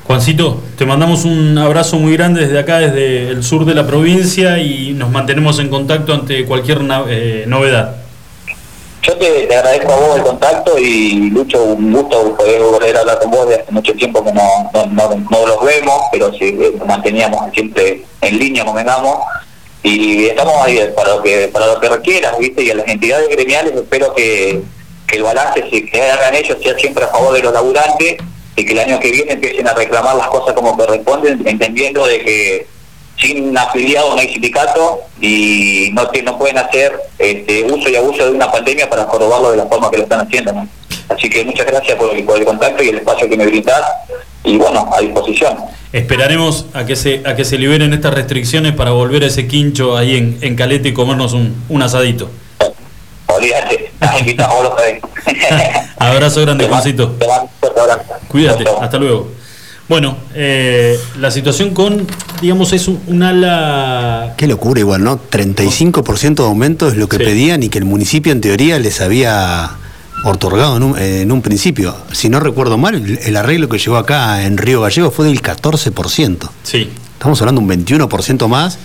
Juancito, 0.06 0.60
te 0.76 0.84
mandamos 0.84 1.24
un 1.24 1.56
abrazo 1.56 1.96
muy 1.96 2.12
grande 2.14 2.42
desde 2.42 2.58
acá, 2.58 2.78
desde 2.78 3.28
el 3.28 3.44
sur 3.44 3.64
de 3.64 3.74
la 3.74 3.86
provincia 3.86 4.58
y 4.58 4.92
nos 4.94 5.10
mantenemos 5.10 5.58
en 5.60 5.68
contacto 5.68 6.12
ante 6.12 6.44
cualquier 6.44 6.80
eh, 7.08 7.44
novedad. 7.46 7.96
Yo 9.02 9.16
te, 9.16 9.44
agradezco 9.56 9.92
a 9.92 9.96
vos 9.96 10.16
el 10.16 10.22
contacto 10.22 10.78
y 10.78 11.30
Lucho, 11.30 11.62
un 11.62 11.92
gusto 11.92 12.36
poder 12.36 12.60
volver 12.60 12.96
a 12.96 13.00
hablar 13.00 13.18
con 13.20 13.30
vos 13.30 13.48
de 13.48 13.56
hace 13.56 13.72
mucho 13.72 13.92
tiempo 13.94 14.24
que 14.24 14.32
no, 14.32 14.70
no, 14.72 14.86
no, 14.86 15.46
los 15.46 15.64
vemos, 15.64 16.02
pero 16.10 16.32
sí 16.32 16.56
eh, 16.60 16.72
nos 16.78 16.86
manteníamos 16.86 17.52
siempre 17.52 18.04
en 18.20 18.38
línea, 18.38 18.64
convengamos, 18.64 19.18
y 19.82 20.26
estamos 20.26 20.54
ahí 20.64 20.78
para 20.94 21.16
lo 21.16 21.22
que 21.22 21.48
para 21.48 21.66
lo 21.66 21.80
que 21.80 21.88
requieras, 21.88 22.38
¿viste? 22.38 22.62
Y 22.62 22.70
a 22.70 22.76
las 22.76 22.86
entidades 22.88 23.28
gremiales 23.28 23.74
espero 23.74 24.14
que, 24.14 24.62
el 25.12 25.22
balance 25.22 25.60
que 25.62 26.10
hagan 26.10 26.34
ellos 26.34 26.56
sea 26.62 26.74
siempre 26.78 27.04
a 27.04 27.08
favor 27.08 27.34
de 27.34 27.42
los 27.42 27.52
laburantes 27.52 28.16
y 28.56 28.64
que 28.64 28.72
el 28.72 28.78
año 28.78 29.00
que 29.00 29.10
viene 29.10 29.32
empiecen 29.32 29.66
a 29.66 29.74
reclamar 29.74 30.16
las 30.16 30.28
cosas 30.28 30.54
como 30.54 30.76
corresponden, 30.76 31.42
entendiendo 31.46 32.06
de 32.06 32.20
que 32.20 32.66
sin 33.18 33.56
afiliado 33.56 34.14
no 34.14 34.20
hay 34.20 34.28
sindicato 34.32 35.00
y 35.20 35.90
no, 35.92 36.10
no 36.24 36.38
pueden 36.38 36.58
hacer 36.58 36.92
este, 37.18 37.64
uso 37.64 37.88
y 37.88 37.96
abuso 37.96 38.24
de 38.24 38.32
una 38.32 38.50
pandemia 38.50 38.88
para 38.90 39.04
jorobarlo 39.04 39.52
de 39.52 39.58
la 39.58 39.66
forma 39.66 39.90
que 39.90 39.98
lo 39.98 40.02
están 40.04 40.20
haciendo. 40.20 40.52
¿no? 40.52 40.68
Así 41.08 41.28
que 41.30 41.44
muchas 41.44 41.66
gracias 41.66 41.96
por 41.96 42.14
el, 42.14 42.24
por 42.24 42.38
el 42.38 42.44
contacto 42.44 42.82
y 42.82 42.88
el 42.88 42.96
espacio 42.96 43.28
que 43.28 43.36
me 43.36 43.46
brindás 43.46 43.82
y 44.44 44.56
bueno, 44.56 44.90
a 44.92 45.00
disposición. 45.00 45.56
Esperaremos 45.92 46.66
a 46.72 46.84
que 46.84 46.96
se 46.96 47.22
a 47.24 47.36
que 47.36 47.44
se 47.44 47.58
liberen 47.58 47.92
estas 47.92 48.14
restricciones 48.14 48.72
para 48.72 48.92
volver 48.92 49.22
a 49.24 49.26
ese 49.26 49.46
quincho 49.46 49.96
ahí 49.96 50.16
en, 50.16 50.38
en 50.40 50.56
Caleta 50.56 50.88
y 50.88 50.94
comernos 50.94 51.34
un, 51.34 51.62
un 51.68 51.82
asadito. 51.82 52.30
Olvídate, 53.26 53.91
estás 54.02 54.20
invitado, 54.20 54.54
vos 54.54 54.64
lo 54.64 54.76
sabés. 54.76 55.02
Abrazo 55.98 56.40
grande, 56.42 56.68
Juancito. 56.68 57.16
Cuídate, 58.28 58.64
hasta 58.80 58.98
luego. 58.98 59.28
Bueno, 59.88 60.16
eh, 60.34 60.98
la 61.18 61.30
situación 61.30 61.74
con, 61.74 62.06
digamos, 62.40 62.72
es 62.72 62.88
un, 62.88 63.02
un 63.08 63.22
ala... 63.22 64.34
Qué 64.36 64.46
locura 64.46 64.80
igual, 64.80 65.04
¿no? 65.04 65.20
35% 65.30 66.34
de 66.36 66.44
aumento 66.44 66.88
es 66.88 66.96
lo 66.96 67.08
que 67.08 67.18
pedían 67.18 67.62
y 67.62 67.68
que 67.68 67.78
el 67.78 67.84
municipio 67.84 68.32
en 68.32 68.40
teoría 68.40 68.78
les 68.78 69.00
había 69.00 69.70
otorgado 70.24 70.76
en 70.76 70.82
un, 70.84 70.98
en 70.98 71.30
un 71.30 71.42
principio. 71.42 71.94
Si 72.12 72.28
no 72.28 72.40
recuerdo 72.40 72.78
mal, 72.78 72.94
el, 72.94 73.18
el 73.18 73.36
arreglo 73.36 73.68
que 73.68 73.78
llegó 73.78 73.96
acá 73.96 74.44
en 74.44 74.56
Río 74.56 74.80
Gallego 74.80 75.10
fue 75.10 75.26
del 75.26 75.42
14%. 75.42 76.48
Sí. 76.62 76.88
Estamos 77.14 77.40
hablando 77.42 77.60
de 77.60 77.66
un 77.66 77.84
21% 77.84 78.48
más 78.48 78.78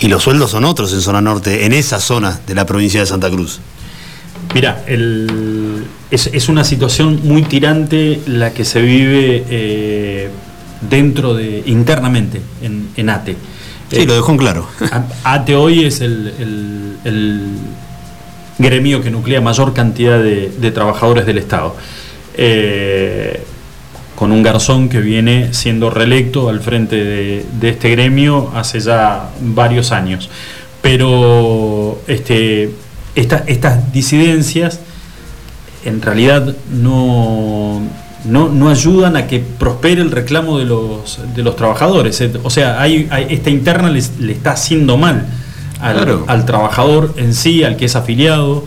y 0.00 0.08
los 0.08 0.22
sueldos 0.22 0.50
son 0.50 0.64
otros 0.64 0.92
en 0.92 1.00
zona 1.00 1.20
norte, 1.20 1.66
en 1.66 1.72
esa 1.72 2.00
zona 2.00 2.40
de 2.46 2.54
la 2.54 2.64
provincia 2.66 3.00
de 3.00 3.06
Santa 3.06 3.30
Cruz. 3.30 3.60
Mira, 4.54 4.82
el- 4.86 5.84
es, 6.10 6.28
es 6.32 6.48
una 6.48 6.62
situación 6.64 7.20
muy 7.24 7.42
tirante 7.42 8.20
la 8.26 8.52
que 8.52 8.64
se 8.64 8.80
vive 8.80 9.44
eh, 9.50 10.28
dentro 10.88 11.34
de, 11.34 11.62
internamente 11.66 12.40
en, 12.62 12.88
en 12.96 13.10
ATE. 13.10 13.36
Sí, 13.90 14.06
lo 14.06 14.14
dejó 14.14 14.32
en 14.32 14.38
claro. 14.38 14.66
ATE 15.24 15.54
hoy 15.56 15.84
es 15.84 16.00
el, 16.00 16.32
el- 16.38 16.96
el 17.04 17.40
gremio 18.58 19.02
que 19.02 19.10
nuclea 19.10 19.40
mayor 19.40 19.74
cantidad 19.74 20.18
de, 20.22 20.50
de 20.58 20.70
trabajadores 20.70 21.26
del 21.26 21.38
Estado. 21.38 21.76
Eh, 22.36 23.42
con 24.14 24.30
un 24.30 24.44
garzón 24.44 24.88
que 24.88 25.00
viene 25.00 25.52
siendo 25.52 25.90
reelecto 25.90 26.48
al 26.48 26.60
frente 26.60 26.94
de, 26.96 27.44
de 27.60 27.68
este 27.70 27.90
gremio 27.90 28.52
hace 28.54 28.78
ya 28.78 29.30
varios 29.40 29.90
años. 29.90 30.30
Pero 30.80 32.00
este, 32.06 32.70
esta- 33.14 33.44
estas 33.46 33.92
disidencias 33.92 34.80
en 35.84 36.00
realidad 36.00 36.54
no, 36.72 37.80
no, 38.24 38.48
no 38.48 38.68
ayudan 38.70 39.16
a 39.16 39.26
que 39.26 39.40
prospere 39.40 40.00
el 40.00 40.10
reclamo 40.10 40.58
de 40.58 40.64
los, 40.64 41.20
de 41.34 41.42
los 41.42 41.56
trabajadores. 41.56 42.20
Eh, 42.22 42.30
O 42.42 42.50
sea, 42.50 42.80
hay, 42.80 43.06
hay- 43.10 43.26
esta 43.30 43.50
interna 43.50 43.90
le 43.90 43.98
está 44.32 44.52
haciendo 44.52 44.96
mal 44.96 45.26
al, 45.80 45.96
Claro. 45.96 46.24
al 46.28 46.46
trabajador 46.46 47.12
en 47.18 47.34
sí, 47.34 47.62
al 47.64 47.76
que 47.76 47.84
es 47.84 47.96
afiliado, 47.96 48.64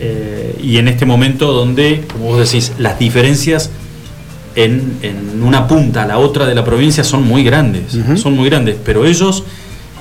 eh, 0.00 0.58
y 0.62 0.76
en 0.76 0.88
este 0.88 1.06
momento 1.06 1.52
donde, 1.52 2.04
como 2.12 2.26
vos 2.26 2.38
decís, 2.38 2.72
las 2.78 2.98
diferencias 2.98 3.70
en, 4.54 4.98
en 5.02 5.42
una 5.42 5.66
punta 5.68 6.02
a 6.02 6.06
la 6.06 6.18
otra 6.18 6.44
de 6.46 6.54
la 6.54 6.64
provincia 6.64 7.02
son 7.04 7.26
muy 7.26 7.42
grandes, 7.44 7.96
son 8.20 8.34
muy 8.36 8.48
grandes, 8.50 8.76
pero 8.84 9.06
ellos, 9.06 9.44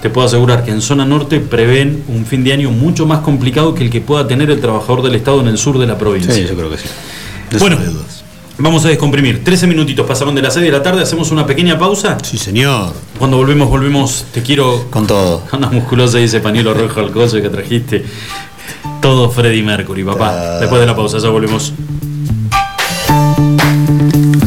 te 0.01 0.09
puedo 0.09 0.27
asegurar 0.27 0.63
que 0.63 0.71
en 0.71 0.81
zona 0.81 1.05
norte 1.05 1.39
prevén 1.39 2.03
un 2.07 2.25
fin 2.25 2.43
de 2.43 2.53
año 2.53 2.71
mucho 2.71 3.05
más 3.05 3.19
complicado 3.19 3.73
que 3.73 3.83
el 3.83 3.89
que 3.89 4.01
pueda 4.01 4.27
tener 4.27 4.49
el 4.51 4.59
trabajador 4.59 5.01
del 5.01 5.15
Estado 5.15 5.41
en 5.41 5.47
el 5.47 5.57
sur 5.57 5.79
de 5.79 5.87
la 5.87 5.97
provincia. 5.97 6.33
Sí, 6.33 6.45
yo 6.47 6.55
creo 6.55 6.69
que 6.69 6.77
sí. 6.77 6.87
De 7.51 7.57
Bueno, 7.57 7.77
vamos 8.57 8.85
a 8.85 8.89
descomprimir. 8.89 9.43
13 9.43 9.67
minutitos 9.67 10.05
pasaron 10.05 10.35
de 10.35 10.41
las 10.41 10.53
6 10.53 10.65
de 10.65 10.71
la 10.71 10.83
tarde, 10.83 11.01
hacemos 11.01 11.31
una 11.31 11.45
pequeña 11.45 11.79
pausa. 11.79 12.17
Sí, 12.23 12.37
señor. 12.37 12.93
Cuando 13.17 13.37
volvemos, 13.37 13.69
volvemos, 13.69 14.25
te 14.31 14.43
quiero... 14.43 14.85
Con 14.91 15.07
todo. 15.07 15.43
Una 15.51 15.69
musculosa 15.69 16.19
y 16.19 16.23
ese 16.23 16.39
pañuelo 16.41 16.73
rojo 16.73 16.99
al 16.99 17.11
coso 17.11 17.41
que 17.41 17.49
trajiste. 17.49 18.05
Todo 19.01 19.29
Freddy 19.29 19.63
Mercury, 19.63 20.03
papá. 20.03 20.59
Después 20.59 20.79
de 20.79 20.87
la 20.87 20.95
pausa, 20.95 21.17
ya 21.19 21.29
volvemos. 21.29 21.73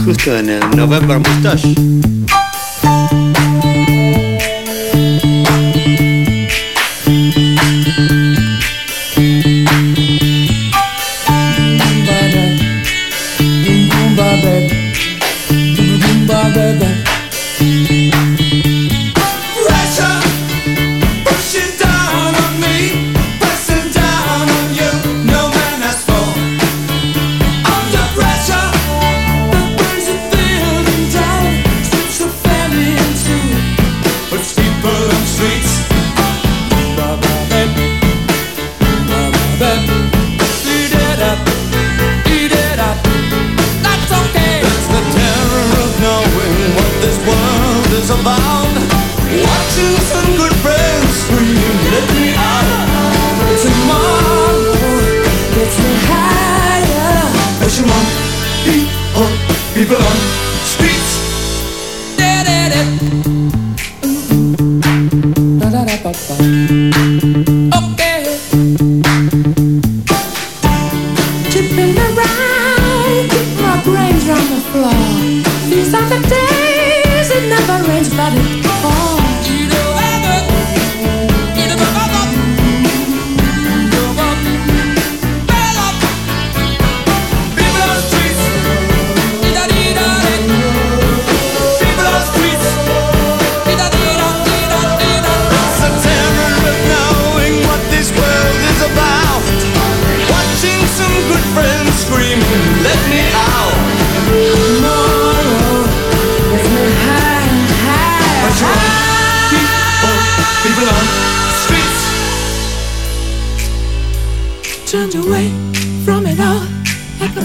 Justo 0.05 0.37
en 0.37 0.49
el 0.51 0.77
November 0.77 1.19
Mustache. 1.19 1.75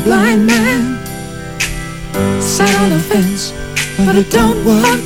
Blind 0.06 0.46
man. 0.46 0.82
Sat 2.40 2.74
on 2.82 2.92
the 2.92 3.00
fence, 3.00 3.52
but 4.06 4.16
it 4.16 4.30
don't 4.30 4.64
work. 4.64 5.02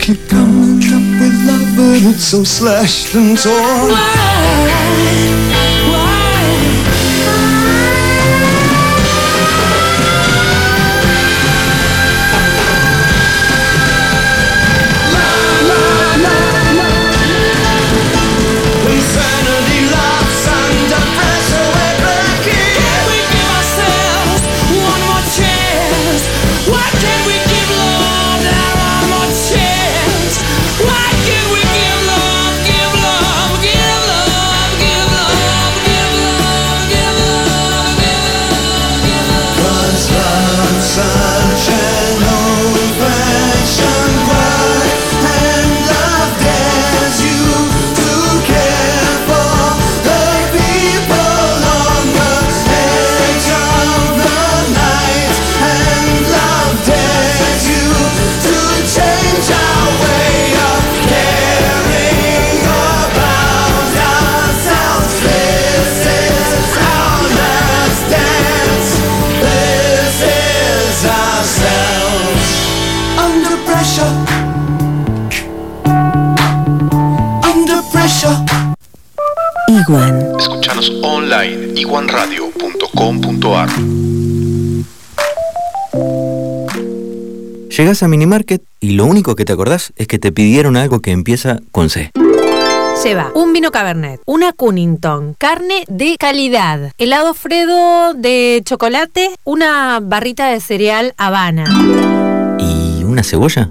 Keep 0.00 0.28
coming 0.28 0.82
up 0.96 1.04
with 1.20 1.36
love, 1.48 1.68
but 1.76 2.00
it's 2.10 2.22
so 2.22 2.44
slashed 2.44 3.14
and 3.16 3.36
torn. 3.36 3.90
Insanity 3.90 5.21
online 81.92 82.36
iguanradio.com.ar. 82.36 83.68
Llegás 87.68 88.02
a 88.02 88.08
Minimarket 88.08 88.62
y 88.80 88.92
lo 88.92 89.04
único 89.06 89.36
que 89.36 89.44
te 89.44 89.52
acordás 89.52 89.92
es 89.96 90.06
que 90.06 90.18
te 90.18 90.32
pidieron 90.32 90.76
algo 90.76 91.00
que 91.00 91.10
empieza 91.10 91.60
con 91.70 91.90
C. 91.90 92.10
Lleva 93.04 93.30
un 93.34 93.52
vino 93.52 93.70
Cabernet, 93.70 94.20
una 94.26 94.52
Cunnington, 94.52 95.34
carne 95.36 95.84
de 95.88 96.16
calidad, 96.18 96.92
helado 96.98 97.34
Fredo 97.34 98.14
de 98.14 98.62
chocolate, 98.64 99.30
una 99.44 100.00
barrita 100.00 100.48
de 100.48 100.60
cereal 100.60 101.14
Habana. 101.16 101.64
¿Y 102.58 103.04
una 103.04 103.22
cebolla? 103.22 103.70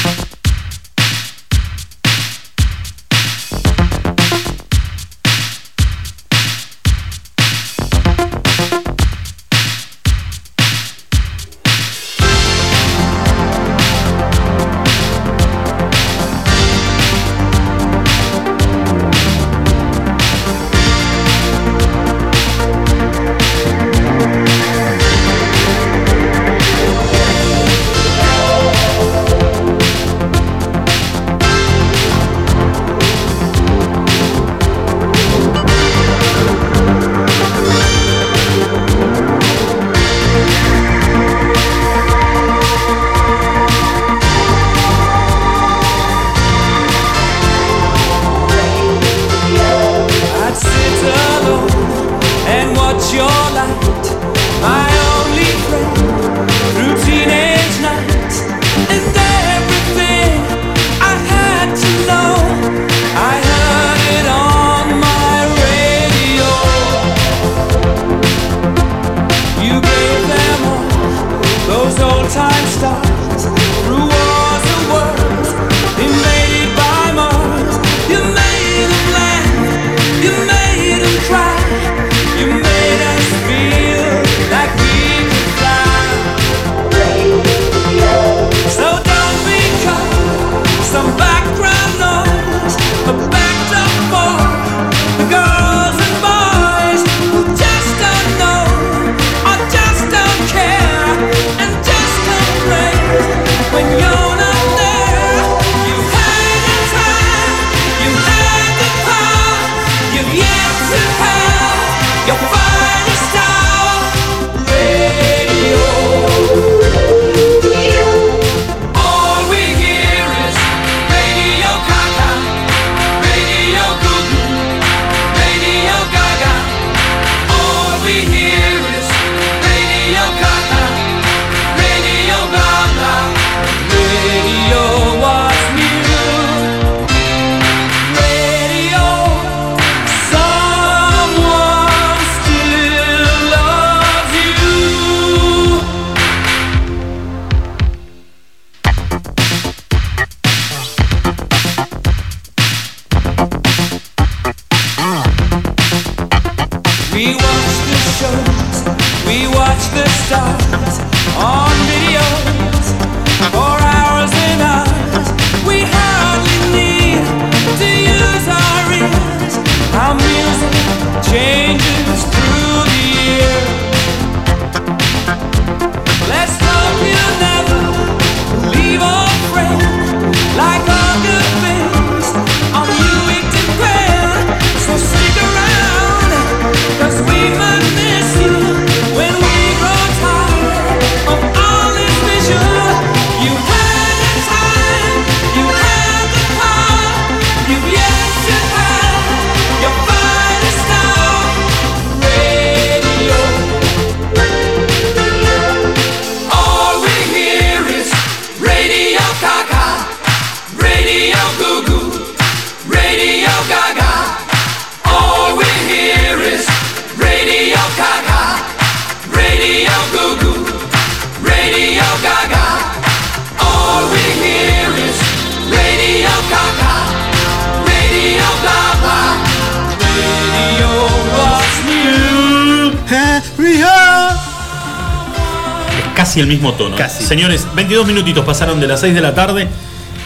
Señores, 237.31 237.65
22 237.73 238.05
minutitos 238.07 238.43
pasaron 238.43 238.81
de 238.81 238.87
las 238.87 238.99
6 238.99 239.15
de 239.15 239.21
la 239.21 239.33
tarde. 239.33 239.65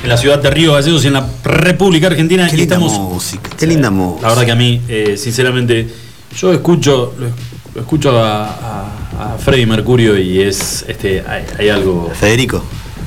en 0.01 0.09
la 0.09 0.17
ciudad 0.17 0.39
de 0.39 0.49
Río 0.49 0.73
Gallegos 0.73 1.03
y 1.03 1.07
en 1.07 1.13
la 1.13 1.29
República 1.43 2.07
Argentina. 2.07 2.47
Qué 2.47 2.55
y 2.55 2.59
linda 2.61 2.77
estamos, 2.77 2.99
música, 2.99 3.47
qué 3.55 3.67
linda 3.67 3.91
música. 3.91 4.23
La 4.23 4.29
verdad 4.29 4.45
que 4.45 4.51
a 4.51 4.55
mí, 4.55 4.81
eh, 4.87 5.15
sinceramente, 5.15 5.87
yo 6.35 6.51
escucho, 6.51 7.13
lo, 7.19 7.79
escucho 7.79 8.17
a, 8.17 8.47
a, 8.47 9.33
a 9.33 9.37
Freddie 9.37 9.67
Mercurio 9.67 10.17
y 10.17 10.41
es, 10.41 10.83
este, 10.87 11.23
hay, 11.27 11.43
hay 11.59 11.69
algo. 11.69 12.11
Federico. 12.19 12.63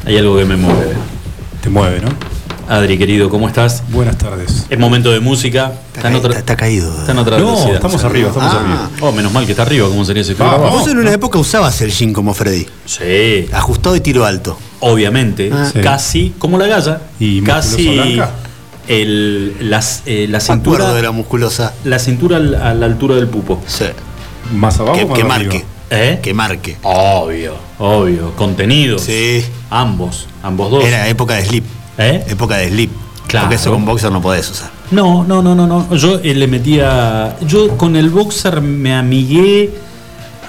Hay 0.07 0.17
algo 0.17 0.39
que 0.39 0.45
me 0.45 0.57
mueve. 0.57 0.95
Te 1.61 1.69
mueve, 1.69 2.01
¿no? 2.01 2.11
Adri, 2.69 2.99
querido, 2.99 3.29
¿cómo 3.29 3.49
estás? 3.49 3.83
Buenas 3.89 4.17
tardes. 4.17 4.67
Es 4.71 4.79
momento 4.79 5.11
de 5.11 5.19
música. 5.19 5.73
Está, 5.99 6.17
otra, 6.17 6.39
está 6.39 6.57
caído. 6.57 6.93
Está 7.01 7.13
en 7.13 7.19
otra 7.19 7.39
No, 7.39 7.47
velocidad. 7.47 7.75
estamos 7.77 8.05
arriba, 8.05 8.29
estamos 8.29 8.53
Ah. 8.55 8.61
arriba. 8.61 8.91
Oh, 9.01 9.13
menos 9.13 9.33
mal 9.33 9.45
que 9.47 9.53
está 9.53 9.63
arriba, 9.63 9.89
¿cómo 9.89 10.05
sería 10.05 10.23
ese 10.23 10.35
Vamos. 10.35 10.71
Vos 10.73 10.89
en 10.89 10.99
una 10.99 11.13
época 11.13 11.39
usabas 11.39 11.81
el 11.83 11.91
jean 11.93 12.13
como 12.13 12.33
Freddy. 12.35 12.67
Sí. 12.87 13.47
Ajustado 13.53 13.95
y 13.97 14.01
tiro 14.01 14.25
alto. 14.25 14.59
Obviamente, 14.81 15.51
Ah. 15.53 15.71
Sí. 15.73 15.81
casi 15.81 16.35
como 16.39 16.57
la 16.59 16.67
galla. 16.67 17.01
¿Y 17.21 17.43
casi 17.43 18.21
el, 18.87 19.55
las, 19.71 20.03
eh, 20.07 20.27
la 20.29 20.39
Me 20.39 20.45
acuerdo 20.45 20.55
cintura. 20.55 20.95
de 20.95 21.03
la 21.03 21.11
musculosa. 21.11 21.75
La 21.85 21.99
cintura 21.99 22.37
al- 22.39 22.55
a 22.55 22.75
la 22.75 22.87
altura 22.87 23.17
del 23.17 23.27
pupo. 23.29 23.61
Sí. 23.67 23.85
¿Más 24.55 24.79
abajo 24.81 24.97
Que, 24.97 25.05
o 25.05 25.09
más 25.09 25.17
que 25.19 25.23
arriba? 25.25 25.39
marque. 25.45 25.65
¿Eh? 25.91 26.21
Que 26.23 26.35
marque. 26.35 26.77
Obvio, 26.83 27.55
obvio. 27.79 28.35
Contenidos. 28.37 29.03
Sí. 29.03 29.45
Ambos, 29.71 30.27
ambos 30.43 30.71
dos. 30.71 30.85
Era 30.85 31.09
época 31.09 31.35
de 31.35 31.45
slip. 31.47 31.65
¿Eh? 31.99 32.25
Época 32.29 32.57
de 32.57 32.69
slip. 32.69 32.91
Claro. 33.29 33.47
Porque 33.47 33.57
eso 33.57 33.71
con 33.71 33.85
boxer 33.85 34.11
no 34.11 34.21
podés 34.21 34.51
usar. 34.51 34.71
No, 34.91 35.23
no, 35.23 35.43
no, 35.43 35.55
no, 35.55 35.67
no. 35.67 35.95
Yo 35.95 36.19
eh, 36.19 36.35
le 36.35 36.49
metía. 36.49 37.37
Yo 37.43 37.77
con 37.77 37.95
el 37.95 38.09
boxer 38.11 38.61
me 38.61 38.95
amigué 38.95 39.71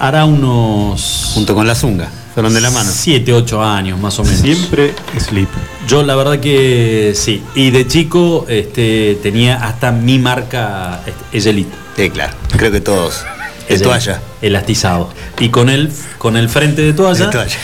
hará 0.00 0.24
unos. 0.24 1.30
Junto 1.34 1.54
con 1.54 1.66
la 1.66 1.74
zunga. 1.74 2.08
Fueron 2.34 2.54
de 2.54 2.60
la 2.60 2.70
mano. 2.70 2.90
7, 2.92 3.32
8 3.32 3.62
años 3.62 4.00
más 4.00 4.18
o 4.18 4.24
menos. 4.24 4.40
Siempre 4.40 4.94
slip. 5.18 5.48
Yo 5.86 6.02
la 6.02 6.16
verdad 6.16 6.40
que 6.40 7.12
sí. 7.14 7.42
Y 7.54 7.70
de 7.70 7.86
chico 7.86 8.46
este, 8.48 9.18
tenía 9.22 9.64
hasta 9.64 9.92
mi 9.92 10.18
marca 10.18 11.02
este, 11.06 11.38
Egelite. 11.38 11.76
Sí, 11.96 12.10
claro. 12.10 12.32
Creo 12.56 12.72
que 12.72 12.80
todos. 12.80 13.24
De 13.68 13.78
toalla. 13.78 14.20
Elastizado. 14.42 15.10
Y 15.38 15.50
con 15.50 15.68
el, 15.68 15.92
con 16.18 16.36
el 16.36 16.48
frente 16.48 16.82
de 16.82 16.92
toalla. 16.92 17.26
De 17.26 17.32
toalla. 17.32 17.58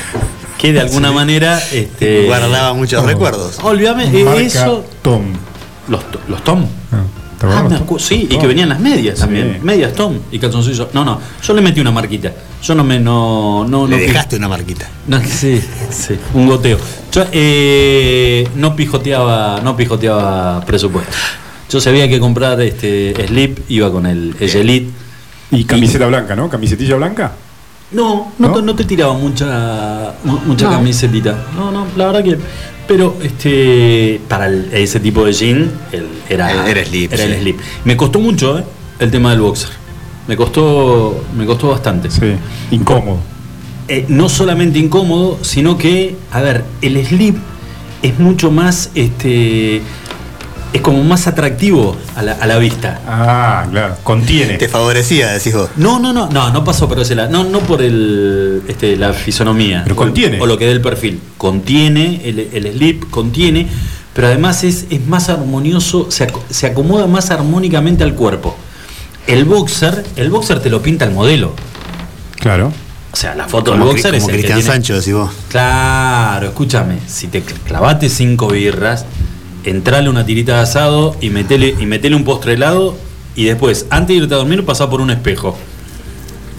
Que 0.59 0.73
de 0.73 0.81
alguna 0.81 1.12
manera. 1.12 1.59
Este, 1.73 2.24
Guardaba 2.27 2.73
muchos 2.74 3.03
Oh. 3.03 3.07
recuerdos. 3.07 3.59
Olvídame, 3.62 4.07
Marca 4.24 4.41
eso. 4.41 4.85
Tom. 5.03 5.23
Los, 5.89 6.03
los 6.28 6.43
Tom. 6.43 6.66
Ah, 6.93 7.03
¿te 7.39 7.47
Ah, 7.47 7.62
me 7.69 7.77
acu- 7.78 7.99
sí, 7.99 8.23
y 8.23 8.27
Tom. 8.27 8.41
que 8.41 8.47
venían 8.47 8.69
las 8.70 8.81
medias 8.81 9.19
también. 9.19 9.59
Sí. 9.61 9.65
Medias 9.65 9.93
Tom 9.93 10.19
y 10.33 10.39
calzoncillos. 10.39 10.89
No, 10.95 11.05
no, 11.05 11.20
yo 11.43 11.53
le 11.55 11.61
metí 11.61 11.81
una 11.81 11.91
marquita. 11.93 12.33
Yo 12.62 12.74
no 12.74 12.83
me. 12.83 12.99
No, 12.99 13.66
no, 13.69 13.87
Le 13.87 13.97
no 13.97 14.03
dejaste 14.03 14.37
una 14.37 14.49
marquita. 14.49 14.89
No, 15.07 15.20
sí, 15.23 15.62
sí, 15.91 16.19
un 16.35 16.49
goteo. 16.49 16.78
Yo 17.12 17.24
eh, 17.33 18.49
no 18.57 18.74
pijoteaba, 18.74 19.61
no 19.62 19.77
pijoteaba 19.77 20.62
presupuesto. 20.65 21.12
Yo 21.70 21.81
sabía 21.81 22.09
que 22.09 22.19
comprar 22.19 22.61
este 22.62 23.15
slip, 23.27 23.59
iba 23.69 23.91
con 23.93 24.07
el 24.07 24.35
Egelit. 24.41 24.89
Y 25.51 25.65
camiseta 25.65 26.07
blanca, 26.07 26.35
¿no? 26.35 26.49
¿Camisetilla 26.49 26.97
blanca? 26.97 27.33
No, 27.93 28.33
no, 28.39 28.49
¿No? 28.49 28.55
Te, 28.55 28.63
no 28.63 28.75
te 28.75 28.85
tiraba 28.85 29.13
mucha, 29.15 30.15
mu- 30.25 30.41
mucha 30.47 30.67
No. 30.67 30.73
camisetita. 30.73 31.37
No, 31.57 31.71
no, 31.71 31.87
la 31.97 32.07
verdad 32.07 32.25
que. 32.25 32.37
Pero 32.89 33.17
este 33.23 34.21
para 34.29 34.47
el- 34.47 34.69
ese 34.73 35.01
tipo 35.01 35.25
de 35.25 35.33
jean 35.33 35.71
el- 35.93 36.07
era, 36.29 36.69
Era 36.69 36.85
slip, 36.85 37.13
Era 37.13 37.25
el 37.25 37.37
slip. 37.41 37.59
Me 37.85 37.97
costó 37.97 38.19
mucho, 38.21 38.59
¿eh? 38.59 38.65
El 38.99 39.11
tema 39.11 39.31
del 39.31 39.41
boxer. 39.41 39.71
Me 40.29 40.37
costó, 40.37 41.25
me 41.37 41.47
costó 41.47 41.69
bastante. 41.69 42.11
Sí. 42.11 42.33
Incómodo. 42.73 43.19
Eh, 43.89 44.05
no 44.09 44.29
solamente 44.29 44.79
incómodo, 44.81 45.39
sino 45.43 45.79
que, 45.79 46.17
a 46.33 46.41
ver, 46.41 46.65
el 46.83 47.05
slip 47.07 47.37
es 48.03 48.19
mucho 48.19 48.51
más, 48.51 48.91
este, 48.97 49.81
es 50.72 50.80
como 50.80 51.02
más 51.05 51.26
atractivo 51.26 51.97
a 52.14 52.22
la, 52.22 52.32
a 52.32 52.47
la 52.47 52.59
vista. 52.59 53.01
Ah, 53.06 53.66
claro. 53.70 53.97
Contiene. 54.02 54.55
Te 54.55 54.68
favorecía, 54.68 55.28
decís 55.32 55.55
vos. 55.55 55.70
No, 55.76 55.98
no, 55.98 56.12
no, 56.12 56.28
no, 56.28 56.51
no 56.51 56.64
pasó 56.64 56.88
por 56.88 56.98
ese 57.01 57.14
lado. 57.14 57.30
No, 57.30 57.44
no 57.44 57.60
por 57.60 57.80
el, 57.82 58.62
este, 58.68 58.97
la 58.97 59.12
fisonomía. 59.12 59.82
Pero 59.84 59.97
contiene. 59.97 60.40
O, 60.40 60.47
lo 60.47 60.59
que 60.59 60.66
dé 60.66 60.72
el 60.72 60.80
perfil. 60.82 61.20
Contiene, 61.38 62.20
el, 62.24 62.38
el 62.52 62.72
slip 62.74 63.09
contiene, 63.10 63.66
pero 64.12 64.26
además 64.26 64.64
es, 64.64 64.86
es 64.90 65.06
más 65.06 65.28
armonioso, 65.28 66.10
se, 66.10 66.26
ac- 66.26 66.40
se 66.51 66.66
acomoda 66.66 67.06
más 67.06 67.30
armónicamente 67.30 68.05
al 68.05 68.14
cuerpo. 68.14 68.56
El 69.26 69.44
boxer, 69.44 70.05
el 70.16 70.30
boxer 70.30 70.60
te 70.60 70.70
lo 70.70 70.82
pinta 70.82 71.05
el 71.05 71.12
modelo. 71.12 71.55
Claro. 72.38 72.72
O 73.12 73.16
sea, 73.16 73.34
la 73.34 73.48
foto 73.48 73.70
Como, 73.72 73.84
del 73.86 73.94
boxer 73.94 74.14
es 74.14 74.22
como 74.22 74.34
el 74.34 74.43
que 74.43 74.48
Cristian 74.52 74.74
Sancho, 74.74 74.94
decís 74.94 75.14
vos. 75.14 75.30
Claro, 75.48 76.48
escúchame, 76.48 76.98
si 77.06 77.28
te 77.28 77.43
cl- 77.43 77.55
clavaste 77.64 78.10
cinco 78.10 78.48
birras, 78.48 79.06
entrale 79.70 80.09
una 80.09 80.24
tirita 80.24 80.55
de 80.56 80.60
asado 80.62 81.16
y 81.20 81.30
metele, 81.30 81.74
y 81.78 82.14
un 82.14 82.24
postre 82.24 82.55
helado 82.55 82.97
y 83.34 83.44
después, 83.44 83.86
antes 83.90 84.16
de 84.16 84.22
irte 84.22 84.34
a 84.34 84.38
dormir, 84.38 84.64
pasá 84.64 84.88
por 84.88 85.01
un 85.01 85.10
espejo. 85.10 85.56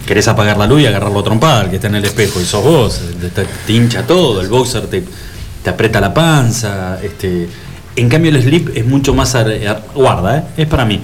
Querés 0.06 0.26
apagar 0.28 0.56
la 0.56 0.66
luz 0.66 0.80
y 0.82 0.86
agarrarlo 0.86 1.18
a 1.20 1.24
trompada, 1.24 1.68
que 1.68 1.76
está 1.76 1.88
en 1.88 1.96
el 1.96 2.04
espejo, 2.04 2.40
y 2.40 2.44
sos 2.44 2.64
vos, 2.64 3.00
te, 3.66 3.72
hincha 3.72 4.06
todo, 4.06 4.40
el 4.40 4.48
boxer 4.48 4.86
te, 4.86 5.04
te 5.62 5.70
aprieta 5.70 6.00
la 6.00 6.14
panza, 6.14 6.98
este. 7.02 7.48
En 7.96 8.08
cambio 8.08 8.30
el 8.30 8.40
slip 8.40 8.70
es 8.76 8.86
mucho 8.86 9.12
más 9.12 9.34
ar- 9.34 9.48
ar- 9.66 9.82
guarda, 9.94 10.38
¿eh? 10.38 10.42
es 10.56 10.66
para 10.68 10.84
mí. 10.84 11.00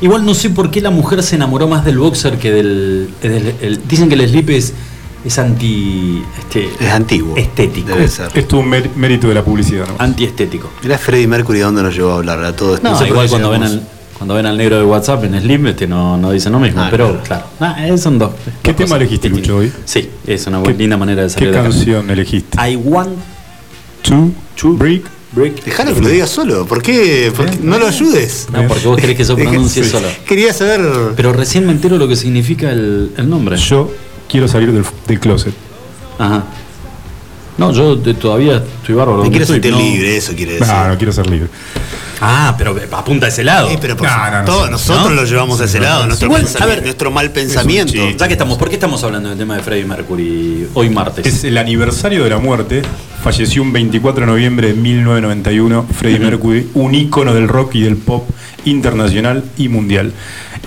Igual 0.00 0.24
no 0.24 0.32
sé 0.32 0.50
por 0.50 0.70
qué 0.70 0.80
la 0.80 0.90
mujer 0.90 1.22
se 1.22 1.34
enamoró 1.36 1.66
más 1.66 1.84
del 1.84 1.98
boxer 1.98 2.38
que 2.38 2.52
del. 2.52 3.08
del- 3.20 3.54
el- 3.60 3.88
dicen 3.88 4.08
que 4.08 4.14
el 4.14 4.28
slip 4.28 4.48
es, 4.50 4.72
es 5.26 5.38
anti. 5.38 6.22
Este, 6.38 6.70
Es 6.80 6.90
antiguo. 6.92 7.36
estético. 7.36 7.88
Debe 7.88 8.08
ser. 8.08 8.26
Esto 8.34 8.58
es 8.58 8.64
un 8.64 8.70
mér- 8.70 8.94
mérito 8.94 9.28
de 9.28 9.34
la 9.34 9.44
publicidad, 9.44 9.86
¿no? 9.86 9.94
Antiestético. 9.98 10.70
Era 10.84 10.96
Freddie 10.98 11.26
Mercury, 11.26 11.60
¿a 11.60 11.64
dónde 11.66 11.82
nos 11.82 11.94
llevó 11.94 12.12
a 12.12 12.16
hablar? 12.16 12.42
A 12.44 12.54
todo 12.54 12.76
esto. 12.76 12.88
No, 12.88 13.06
igual 13.06 13.28
cuando 13.28 13.50
ven, 13.50 13.62
al, 13.64 13.82
cuando 14.16 14.34
ven 14.34 14.46
al 14.46 14.56
negro 14.56 14.76
de 14.78 14.84
WhatsApp 14.84 15.24
en 15.24 15.40
Slim, 15.40 15.66
este 15.66 15.86
no, 15.86 16.16
no 16.16 16.30
dicen 16.30 16.52
lo 16.52 16.58
mismo, 16.60 16.80
Ah, 16.82 16.88
pero 16.90 17.20
claro. 17.22 17.44
claro. 17.58 17.74
Ah, 17.78 17.86
eh, 17.86 17.98
son 17.98 18.18
dos. 18.18 18.30
¿Qué 18.62 18.70
dos 18.70 18.76
tema 18.76 18.88
cosas 18.88 19.00
elegiste. 19.02 19.28
Lucho, 19.28 19.56
hoy? 19.58 19.72
Sí, 19.84 20.08
es 20.26 20.46
una 20.46 20.62
¿Qué- 20.62 20.72
linda 20.74 20.96
manera 20.96 21.22
de 21.22 21.30
salir 21.30 21.50
¿Qué 21.50 21.56
de 21.56 21.62
canción 21.62 22.10
elegiste? 22.10 22.58
I 22.70 22.76
want 22.76 23.10
to 24.02 24.30
Brick. 24.74 25.04
break. 25.32 25.64
Dejalo 25.64 25.94
que 25.94 26.00
lo 26.00 26.08
diga 26.08 26.26
solo. 26.26 26.64
¿Por 26.66 26.80
qué? 26.82 27.30
¿Por 27.36 27.50
qué? 27.50 27.58
No 27.60 27.78
lo 27.78 27.86
ayudes. 27.86 28.46
No, 28.52 28.66
porque 28.68 28.86
vos 28.86 28.96
querés 28.98 29.16
que 29.16 29.24
yo 29.24 29.36
pronuncie 29.36 29.84
Sí. 29.84 29.90
solo. 29.90 30.08
Quería 30.26 30.52
saber. 30.54 30.80
Pero 31.16 31.32
recién 31.32 31.66
me 31.66 31.72
entero 31.72 31.98
lo 31.98 32.08
que 32.08 32.16
significa 32.16 32.70
el, 32.70 33.12
el 33.16 33.28
nombre. 33.28 33.56
Yo 33.56 33.90
quiero 34.28 34.48
salir 34.48 34.72
del, 34.72 34.84
del 35.06 35.20
closet. 35.20 35.54
Ajá. 36.18 36.44
No, 37.58 37.72
yo 37.72 37.96
de- 37.96 38.12
todavía 38.14 38.62
estoy 38.80 38.94
bárbaro. 38.94 39.22
Me 39.22 39.30
quiero 39.30 39.44
estoy, 39.44 39.56
sentir 39.56 39.72
no- 39.72 39.78
libre, 39.78 40.16
eso 40.16 40.34
quiere 40.34 40.52
decir. 40.54 40.66
No, 40.66 40.88
no 40.88 40.96
quiero 40.98 41.12
ser 41.12 41.26
libre. 41.30 41.48
Ah, 42.20 42.54
pero 42.56 42.74
apunta 42.92 43.26
a 43.26 43.28
ese 43.28 43.44
lado. 43.44 43.68
Sí, 43.68 43.76
pero 43.80 43.96
por 43.96 44.06
No, 44.08 44.12
su- 44.14 44.30
no, 44.30 44.38
no, 44.38 44.44
todos 44.44 44.64
no. 44.66 44.70
nosotros 44.72 45.08
¿No? 45.10 45.14
lo 45.14 45.24
llevamos 45.24 45.60
a 45.60 45.64
ese 45.64 45.80
lado, 45.80 46.06
nuestro, 46.06 46.26
Igual, 46.28 46.46
a 46.60 46.66
ver, 46.66 46.82
nuestro 46.82 47.10
mal 47.10 47.30
pensamiento. 47.30 47.92
chiste. 47.92 48.16
Ya 48.18 48.26
que 48.26 48.34
estamos, 48.34 48.56
¿por 48.58 48.68
qué 48.68 48.74
estamos 48.74 49.02
hablando 49.04 49.28
del 49.30 49.38
tema 49.38 49.56
de 49.56 49.62
Freddie 49.62 49.84
Mercury 49.84 50.68
hoy 50.74 50.90
martes? 50.90 51.26
Es 51.26 51.44
el 51.44 51.56
aniversario 51.58 52.24
de 52.24 52.30
la 52.30 52.38
muerte. 52.38 52.82
Falleció 53.22 53.62
un 53.62 53.72
24 53.72 54.20
de 54.22 54.26
noviembre 54.32 54.68
de 54.68 54.74
1991 54.74 55.86
Freddie 55.94 56.16
Ujú. 56.18 56.24
Mercury, 56.24 56.70
un 56.74 56.94
ícono 56.94 57.34
del 57.34 57.48
rock 57.48 57.74
y 57.76 57.80
del 57.82 57.96
pop 57.96 58.28
internacional 58.64 59.44
y 59.58 59.68
mundial. 59.68 60.12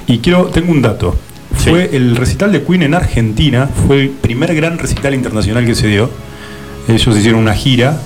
Y 0.07 0.19
quiero, 0.19 0.45
tengo 0.45 0.71
un 0.71 0.81
dato. 0.81 1.15
Sí. 1.63 1.69
Fue 1.69 1.89
el 1.95 2.15
recital 2.15 2.51
de 2.51 2.63
Queen 2.63 2.83
en 2.83 2.93
Argentina, 2.93 3.69
fue 3.87 4.01
el 4.03 4.09
primer 4.09 4.55
gran 4.55 4.77
recital 4.77 5.13
internacional 5.13 5.65
que 5.65 5.75
se 5.75 5.87
dio. 5.87 6.09
Ellos 6.87 7.17
hicieron 7.17 7.41
una 7.41 7.53
gira 7.53 7.97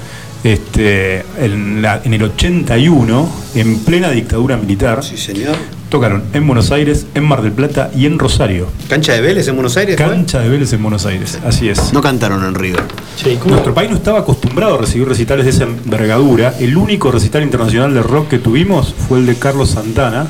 este, 0.44 1.24
en, 1.40 1.82
la- 1.82 2.02
en 2.04 2.14
el 2.14 2.24
81, 2.24 3.30
en 3.56 3.80
plena 3.80 4.10
dictadura 4.10 4.58
militar. 4.58 5.04
Sí, 5.04 5.18
señor. 5.18 5.56
Tocaron 5.90 6.24
en 6.34 6.48
Buenos 6.48 6.72
Aires, 6.72 7.06
en 7.14 7.24
Mar 7.24 7.44
del 7.44 7.52
Plata 7.52 7.92
y 7.96 8.08
en 8.08 8.18
Rosario. 8.18 8.68
¿Cancha 8.90 9.14
de 9.14 9.22
Vélez 9.22 9.48
en 9.48 9.56
Buenos 9.56 9.78
Aires? 9.78 9.96
fue? 9.96 10.06
Cancha 10.08 10.40
de 10.40 10.50
Vélez 10.50 10.74
en 10.74 10.82
Buenos 10.82 11.06
Aires, 11.06 11.38
así 11.46 11.70
es. 11.70 11.94
No 11.94 12.02
cantaron 12.02 12.44
en 12.44 12.56
¿cómo- 13.38 13.52
Nuestro 13.52 13.74
país 13.76 13.92
no 13.92 13.98
estaba 13.98 14.20
acostumbrado 14.20 14.76
a 14.76 14.78
recibir 14.80 15.08
recitales 15.08 15.46
de 15.46 15.52
esa 15.52 15.64
envergadura. 15.66 16.56
El 16.60 16.76
único 16.76 17.12
recital 17.12 17.44
internacional 17.44 17.94
de 17.94 18.02
rock 18.02 18.28
que 18.30 18.40
tuvimos 18.40 18.94
fue 19.08 19.20
el 19.20 19.28
de 19.28 19.36
Carlos 19.36 19.70
Santana. 19.70 20.26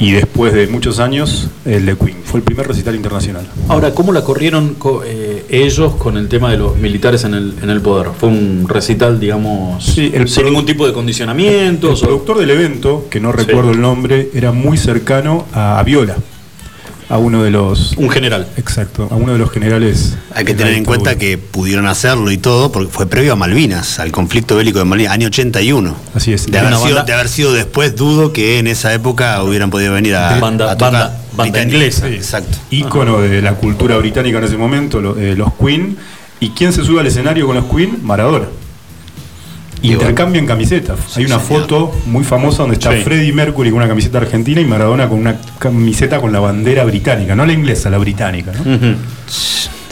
Y 0.00 0.10
después 0.12 0.52
de 0.52 0.66
muchos 0.66 0.98
años, 0.98 1.48
el 1.64 1.86
de 1.86 1.96
Queen. 1.96 2.16
Fue 2.24 2.38
el 2.40 2.44
primer 2.44 2.66
recital 2.66 2.96
internacional. 2.96 3.46
Ahora, 3.68 3.92
¿cómo 3.94 4.12
la 4.12 4.22
corrieron 4.24 4.74
co- 4.74 5.02
eh, 5.06 5.46
ellos 5.48 5.94
con 5.94 6.16
el 6.16 6.28
tema 6.28 6.50
de 6.50 6.58
los 6.58 6.76
militares 6.76 7.22
en 7.24 7.34
el, 7.34 7.54
en 7.62 7.70
el 7.70 7.80
poder? 7.80 8.08
¿Fue 8.18 8.28
un 8.28 8.66
recital, 8.68 9.20
digamos, 9.20 9.84
Sí, 9.84 10.10
el 10.12 10.28
sin 10.28 10.46
ningún 10.46 10.66
tipo 10.66 10.84
de 10.86 10.92
condicionamientos? 10.92 12.00
El 12.02 12.06
o- 12.06 12.08
productor 12.08 12.38
del 12.38 12.50
evento, 12.50 13.06
que 13.08 13.20
no 13.20 13.30
Sí. 13.32 13.38
recuerdo 13.38 13.70
el 13.70 13.80
nombre, 13.80 14.30
era 14.34 14.50
muy 14.50 14.76
cercano 14.78 15.46
a 15.52 15.80
Viola. 15.86 16.16
A 17.08 17.18
uno 17.18 17.42
de 17.42 17.50
los. 17.50 17.92
Un 17.96 18.08
general. 18.08 18.46
Exacto, 18.56 19.08
a 19.10 19.14
uno 19.14 19.32
de 19.34 19.38
los 19.38 19.50
generales. 19.50 20.16
Hay 20.34 20.44
que 20.44 20.54
tener 20.54 20.72
en 20.74 20.84
cuenta 20.84 21.16
que 21.18 21.36
pudieron 21.38 21.86
hacerlo 21.86 22.30
y 22.30 22.38
todo, 22.38 22.72
porque 22.72 22.90
fue 22.90 23.06
previo 23.06 23.34
a 23.34 23.36
Malvinas, 23.36 23.98
al 23.98 24.10
conflicto 24.10 24.56
bélico 24.56 24.78
de 24.78 24.86
Malvinas, 24.86 25.12
año 25.12 25.26
81. 25.28 25.94
Así 26.14 26.32
es. 26.32 26.46
De 26.46 26.58
haber, 26.58 26.68
Una 26.72 26.78
sido, 26.80 26.94
banda- 26.96 27.04
de 27.04 27.12
haber 27.12 27.28
sido 27.28 27.52
después, 27.52 27.94
dudo 27.94 28.32
que 28.32 28.58
en 28.58 28.66
esa 28.66 28.92
época 28.94 29.42
hubieran 29.42 29.70
podido 29.70 29.92
venir 29.92 30.16
a, 30.16 30.38
Banda- 30.40 30.70
a 30.72 30.76
tocar. 30.78 30.92
banda- 30.92 31.20
banda 31.36 31.42
Británica. 31.52 31.76
inglesa. 31.76 32.08
Sí, 32.08 32.14
Exacto. 32.14 32.58
ícono 32.70 33.20
de 33.20 33.42
la 33.42 33.54
cultura 33.54 33.96
británica 33.98 34.38
en 34.38 34.44
ese 34.44 34.56
momento, 34.56 35.00
lo- 35.00 35.18
eh, 35.18 35.34
los 35.36 35.52
Queen. 35.54 35.96
¿Y 36.40 36.50
quién 36.50 36.72
se 36.72 36.84
sube 36.84 37.00
al 37.00 37.06
escenario 37.06 37.46
con 37.46 37.56
los 37.56 37.66
Queen? 37.66 37.98
Maradona. 38.02 38.46
Intercambian 39.92 40.46
camisetas. 40.46 40.98
Hay 41.16 41.24
una 41.26 41.38
foto 41.38 41.92
muy 42.06 42.24
famosa 42.24 42.58
donde 42.62 42.74
está 42.74 42.92
Sí. 42.92 43.02
Freddie 43.02 43.32
Mercury 43.32 43.70
con 43.70 43.78
una 43.78 43.88
camiseta 43.88 44.18
argentina 44.18 44.60
y 44.60 44.64
Maradona 44.64 45.08
con 45.08 45.18
una 45.18 45.36
camiseta 45.58 46.20
con 46.20 46.32
la 46.32 46.40
bandera 46.40 46.84
británica, 46.84 47.34
no 47.34 47.44
la 47.46 47.52
inglesa, 47.52 47.90
la 47.90 47.98
británica. 47.98 48.52
¿no? 48.52 48.96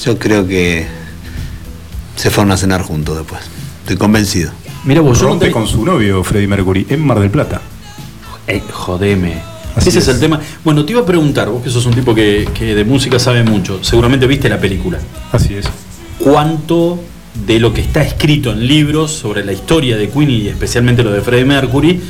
Yo 0.04 0.18
creo 0.18 0.46
que 0.46 0.86
se 2.16 2.30
fueron 2.30 2.52
a 2.52 2.56
cenar 2.56 2.82
juntos 2.82 3.16
después. 3.18 3.42
Estoy 3.82 3.96
convencido. 3.96 4.50
Mira 4.84 5.00
vos, 5.00 5.20
yo 5.20 5.28
Rompe 5.28 5.46
te- 5.46 5.52
con 5.52 5.66
su 5.66 5.84
novio 5.84 6.22
Freddie 6.24 6.48
Mercury 6.48 6.86
en 6.88 7.04
Mar 7.04 7.20
del 7.20 7.30
Plata. 7.30 7.60
Eh, 8.46 8.60
jodeme. 8.72 9.34
Así 9.76 9.88
Ese 9.88 10.00
es. 10.00 10.08
es. 10.08 10.14
el 10.14 10.20
tema. 10.20 10.40
Bueno, 10.64 10.84
te 10.84 10.92
iba 10.92 11.00
a 11.02 11.06
preguntar, 11.06 11.48
vos 11.48 11.62
que 11.62 11.70
sos 11.70 11.86
un 11.86 11.94
tipo 11.94 12.14
que, 12.14 12.48
que 12.52 12.74
de 12.74 12.84
música 12.84 13.18
sabe 13.18 13.42
mucho, 13.42 13.82
seguramente 13.82 14.26
viste 14.26 14.48
la 14.48 14.58
película. 14.60 14.98
Así 15.30 15.54
es. 15.54 15.66
¿Cuánto 16.18 16.98
de 17.34 17.58
lo 17.58 17.72
que 17.72 17.80
está 17.80 18.02
escrito 18.02 18.52
en 18.52 18.66
libros 18.66 19.10
sobre 19.12 19.44
la 19.44 19.52
historia 19.52 19.96
de 19.96 20.08
Queen 20.10 20.30
y 20.30 20.48
especialmente 20.48 21.02
lo 21.02 21.12
de 21.12 21.20
Freddie 21.22 21.44
Mercury 21.46 22.00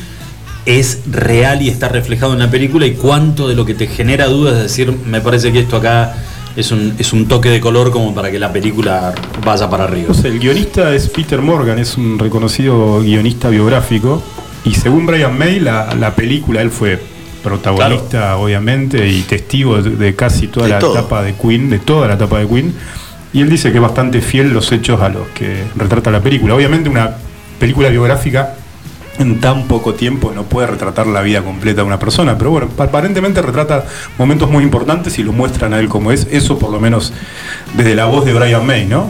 es 0.66 1.00
real 1.10 1.62
y 1.62 1.68
está 1.68 1.88
reflejado 1.88 2.32
en 2.32 2.38
la 2.40 2.50
película 2.50 2.86
y 2.86 2.92
cuánto 2.94 3.48
de 3.48 3.54
lo 3.54 3.64
que 3.64 3.74
te 3.74 3.86
genera 3.86 4.26
dudas 4.26 4.56
es 4.56 4.62
decir, 4.64 4.92
me 5.06 5.20
parece 5.20 5.52
que 5.52 5.60
esto 5.60 5.76
acá 5.76 6.14
es 6.56 6.70
un, 6.70 6.94
es 6.98 7.12
un 7.12 7.26
toque 7.26 7.48
de 7.48 7.60
color 7.60 7.90
como 7.90 8.14
para 8.14 8.30
que 8.30 8.38
la 8.38 8.52
película 8.52 9.14
vaya 9.44 9.70
para 9.70 9.84
arriba? 9.84 10.14
El 10.22 10.38
guionista 10.38 10.94
es 10.94 11.08
Peter 11.08 11.40
Morgan, 11.40 11.78
es 11.78 11.96
un 11.96 12.18
reconocido 12.18 13.00
guionista 13.00 13.48
biográfico. 13.48 14.22
Y 14.64 14.74
según 14.74 15.06
Brian 15.06 15.36
May, 15.36 15.60
la, 15.60 15.94
la 15.98 16.14
película, 16.14 16.60
él 16.60 16.70
fue 16.70 17.00
protagonista, 17.42 18.36
obviamente, 18.36 19.08
y 19.08 19.22
testigo 19.22 19.82
de, 19.82 19.90
de 19.96 20.14
casi 20.14 20.46
toda 20.46 20.66
De 20.66 20.72
la 20.74 20.78
todo. 20.78 20.92
etapa 20.92 21.22
de 21.22 21.34
Queen, 21.34 21.70
de 21.70 21.78
toda 21.78 22.06
la 22.08 22.14
etapa 22.14 22.38
de 22.38 22.46
Queen. 22.46 22.74
Y 23.32 23.40
él 23.40 23.48
dice 23.48 23.70
que 23.70 23.78
es 23.78 23.82
bastante 23.82 24.20
fiel 24.20 24.52
los 24.52 24.70
hechos 24.72 25.00
a 25.00 25.08
los 25.08 25.28
que 25.28 25.64
retrata 25.76 26.10
la 26.10 26.20
película. 26.20 26.54
Obviamente, 26.54 26.88
una 26.88 27.12
película 27.58 27.88
biográfica 27.88 28.56
en 29.18 29.40
tan 29.40 29.64
poco 29.64 29.94
tiempo 29.94 30.32
no 30.34 30.44
puede 30.44 30.66
retratar 30.66 31.06
la 31.06 31.22
vida 31.22 31.42
completa 31.42 31.82
de 31.82 31.86
una 31.86 31.98
persona, 31.98 32.36
pero 32.38 32.50
bueno, 32.50 32.68
aparentemente 32.78 33.42
retrata 33.42 33.84
momentos 34.18 34.50
muy 34.50 34.64
importantes 34.64 35.18
y 35.18 35.22
lo 35.22 35.32
muestran 35.32 35.72
a 35.74 35.78
él 35.78 35.88
como 35.88 36.12
es. 36.12 36.26
Eso, 36.30 36.58
por 36.58 36.70
lo 36.70 36.80
menos, 36.80 37.12
desde 37.76 37.94
la 37.94 38.06
voz 38.06 38.24
de 38.24 38.32
Brian 38.32 38.66
May, 38.66 38.86
¿no? 38.86 39.06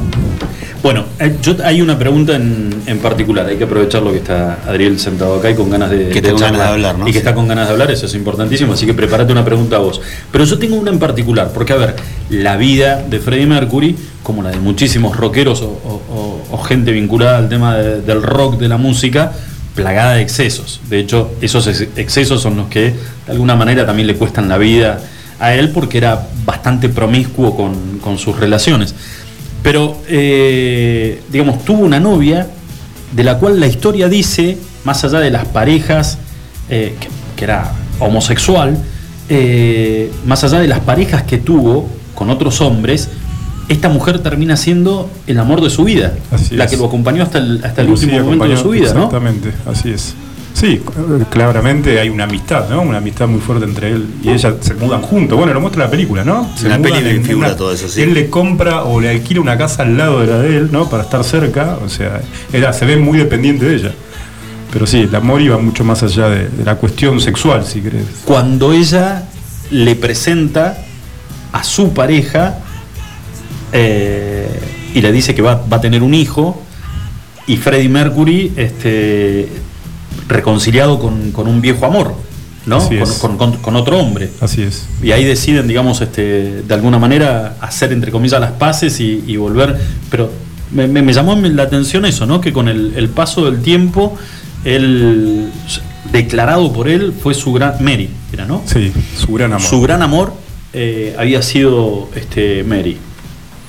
Bueno, 0.82 1.04
eh, 1.20 1.36
yo, 1.40 1.54
hay 1.64 1.80
una 1.80 1.96
pregunta 1.96 2.34
en, 2.34 2.82
en 2.86 2.98
particular, 2.98 3.46
hay 3.46 3.56
que 3.56 3.64
aprovechar 3.64 4.02
lo 4.02 4.10
que 4.10 4.18
está 4.18 4.58
Adriel 4.66 4.98
sentado 4.98 5.36
acá 5.36 5.48
y 5.50 5.54
con 5.54 5.70
ganas 5.70 5.90
de, 5.90 6.08
Que 6.08 6.20
tengo 6.20 6.38
ganas 6.38 6.58
de 6.66 6.72
hablar, 6.72 6.98
¿no? 6.98 7.06
Y 7.08 7.12
que 7.12 7.18
está 7.18 7.34
con 7.34 7.46
ganas 7.46 7.66
de 7.68 7.72
hablar, 7.72 7.90
eso 7.92 8.06
es 8.06 8.14
importantísimo, 8.16 8.72
así 8.72 8.84
que 8.84 8.92
prepárate 8.92 9.30
una 9.30 9.44
pregunta 9.44 9.76
a 9.76 9.78
vos. 9.78 10.00
Pero 10.32 10.44
yo 10.44 10.58
tengo 10.58 10.74
una 10.74 10.90
en 10.90 10.98
particular, 10.98 11.52
porque 11.54 11.72
a 11.72 11.76
ver, 11.76 11.94
la 12.30 12.56
vida 12.56 13.00
de 13.08 13.20
Freddie 13.20 13.46
Mercury, 13.46 13.94
como 14.24 14.42
la 14.42 14.50
de 14.50 14.56
muchísimos 14.58 15.16
rockeros 15.16 15.62
o, 15.62 15.66
o- 15.66 16.02
o- 16.12 16.42
o 16.50 16.58
gente 16.64 16.90
vinculada 16.90 17.38
al 17.38 17.48
tema 17.48 17.76
de- 17.76 18.00
del 18.00 18.20
rock, 18.20 18.58
de 18.58 18.66
la 18.68 18.76
música, 18.76 19.32
plagada 19.76 20.14
de 20.14 20.22
excesos. 20.22 20.80
De 20.90 20.98
hecho, 20.98 21.30
esos 21.40 21.64
ex- 21.68 21.86
excesos 21.96 22.42
son 22.42 22.56
los 22.56 22.66
que 22.66 22.80
de 23.26 23.32
alguna 23.32 23.54
manera 23.54 23.86
también 23.86 24.08
le 24.08 24.16
cuestan 24.16 24.48
la 24.48 24.58
vida 24.58 24.98
a 25.38 25.54
él 25.54 25.70
porque 25.70 25.98
era 25.98 26.26
bastante 26.44 26.88
promiscuo 26.88 27.56
con, 27.56 27.98
con 28.00 28.18
sus 28.18 28.36
relaciones. 28.38 28.94
Pero, 29.62 29.96
eh, 30.08 31.22
digamos, 31.30 31.64
tuvo 31.64 31.84
una 31.84 32.00
novia 32.00 32.48
de 33.12 33.24
la 33.24 33.38
cual 33.38 33.60
la 33.60 33.66
historia 33.66 34.08
dice, 34.08 34.58
más 34.84 35.04
allá 35.04 35.20
de 35.20 35.30
las 35.30 35.44
parejas, 35.46 36.18
eh, 36.68 36.96
que, 36.98 37.08
que 37.36 37.44
era 37.44 37.72
homosexual, 38.00 38.76
eh, 39.28 40.10
más 40.26 40.42
allá 40.44 40.58
de 40.60 40.68
las 40.68 40.80
parejas 40.80 41.22
que 41.22 41.38
tuvo 41.38 41.88
con 42.14 42.30
otros 42.30 42.60
hombres, 42.60 43.08
esta 43.68 43.88
mujer 43.88 44.18
termina 44.18 44.56
siendo 44.56 45.08
el 45.26 45.38
amor 45.38 45.62
de 45.62 45.70
su 45.70 45.84
vida, 45.84 46.14
Así 46.30 46.56
la 46.56 46.64
es. 46.64 46.70
que 46.70 46.76
lo 46.76 46.86
acompañó 46.86 47.22
hasta 47.22 47.38
el, 47.38 47.64
hasta 47.64 47.82
el 47.82 47.90
último 47.90 48.18
momento 48.20 48.48
de 48.48 48.56
su 48.56 48.70
vida, 48.70 48.92
¿no? 48.92 49.04
Exactamente, 49.04 49.52
así 49.66 49.90
es. 49.90 50.14
Sí, 50.62 50.80
claramente 51.28 51.98
hay 51.98 52.08
una 52.08 52.22
amistad, 52.22 52.68
¿no? 52.70 52.82
Una 52.82 52.98
amistad 52.98 53.26
muy 53.26 53.40
fuerte 53.40 53.64
entre 53.64 53.88
él 53.90 54.06
y 54.22 54.28
ella. 54.30 54.54
Se 54.60 54.74
mudan 54.74 55.02
juntos. 55.02 55.36
Bueno, 55.36 55.52
lo 55.52 55.60
muestra 55.60 55.86
la 55.86 55.90
película, 55.90 56.22
¿no? 56.22 56.48
Se 56.56 56.66
En 56.66 56.70
la 56.70 56.78
mudan 56.78 56.92
peli 57.02 57.16
en 57.16 57.24
figura 57.24 57.48
una- 57.48 57.56
todo 57.56 57.72
eso, 57.72 57.88
sí. 57.88 58.00
Él 58.00 58.14
le 58.14 58.30
compra 58.30 58.84
o 58.84 59.00
le 59.00 59.10
alquila 59.10 59.40
una 59.40 59.58
casa 59.58 59.82
al 59.82 59.96
lado 59.98 60.20
de 60.20 60.28
la 60.28 60.38
de 60.38 60.56
él, 60.58 60.68
¿no? 60.70 60.88
Para 60.88 61.02
estar 61.02 61.24
cerca. 61.24 61.78
O 61.84 61.88
sea, 61.88 62.20
era, 62.52 62.72
se 62.72 62.86
ve 62.86 62.96
muy 62.96 63.18
dependiente 63.18 63.64
de 63.64 63.74
ella. 63.74 63.92
Pero 64.72 64.86
sí, 64.86 65.00
el 65.00 65.14
amor 65.16 65.40
iba 65.42 65.58
mucho 65.58 65.82
más 65.82 66.04
allá 66.04 66.28
de, 66.28 66.48
de 66.48 66.64
la 66.64 66.76
cuestión 66.76 67.20
sexual, 67.20 67.66
si 67.66 67.80
querés. 67.80 68.04
cuando 68.24 68.72
ella 68.72 69.24
le 69.72 69.96
presenta 69.96 70.78
a 71.50 71.64
su 71.64 71.92
pareja 71.92 72.58
eh, 73.72 74.48
y 74.94 75.00
le 75.00 75.10
dice 75.10 75.34
que 75.34 75.42
va, 75.42 75.60
va 75.70 75.78
a 75.78 75.80
tener 75.80 76.02
un 76.04 76.14
hijo 76.14 76.62
y 77.48 77.56
Freddie 77.56 77.88
Mercury 77.88 78.52
este, 78.56 79.48
reconciliado 80.32 80.98
con, 80.98 81.32
con 81.32 81.46
un 81.48 81.60
viejo 81.60 81.86
amor, 81.86 82.14
¿no? 82.66 82.78
Con, 82.86 82.96
es. 82.98 83.10
con- 83.18 83.36
con- 83.36 83.56
con 83.58 83.76
otro 83.76 83.98
hombre. 83.98 84.30
Así 84.40 84.62
es. 84.62 84.86
Y 85.02 85.12
ahí 85.12 85.24
deciden, 85.24 85.66
digamos, 85.68 86.00
este, 86.00 86.62
de 86.62 86.74
alguna 86.74 86.98
manera 86.98 87.56
hacer, 87.60 87.92
entre 87.92 88.10
comillas, 88.10 88.40
las 88.40 88.52
paces 88.52 88.98
y, 89.00 89.24
y 89.26 89.36
volver. 89.36 89.78
Pero 90.10 90.30
me, 90.70 90.86
me- 90.86 91.02
me 91.02 91.12
llamó 91.12 91.34
la 91.36 91.62
atención 91.64 92.04
eso, 92.04 92.26
¿no? 92.26 92.40
Que 92.40 92.52
con 92.52 92.68
el, 92.68 92.94
el 92.96 93.08
paso 93.08 93.44
del 93.50 93.62
tiempo, 93.62 94.16
él, 94.64 95.50
declarado 96.12 96.72
por 96.72 96.88
él, 96.88 97.12
fue 97.20 97.34
su 97.34 97.52
gran. 97.52 97.74
Mary, 97.80 98.08
era, 98.32 98.44
¿no? 98.46 98.62
Sí, 98.66 98.92
su 99.18 99.32
gran 99.34 99.52
amor. 99.52 99.66
Su 99.68 99.80
gran 99.80 100.02
amor 100.02 100.32
eh, 100.72 101.14
había 101.18 101.42
sido 101.42 102.08
este, 102.14 102.64
Mary. 102.64 102.96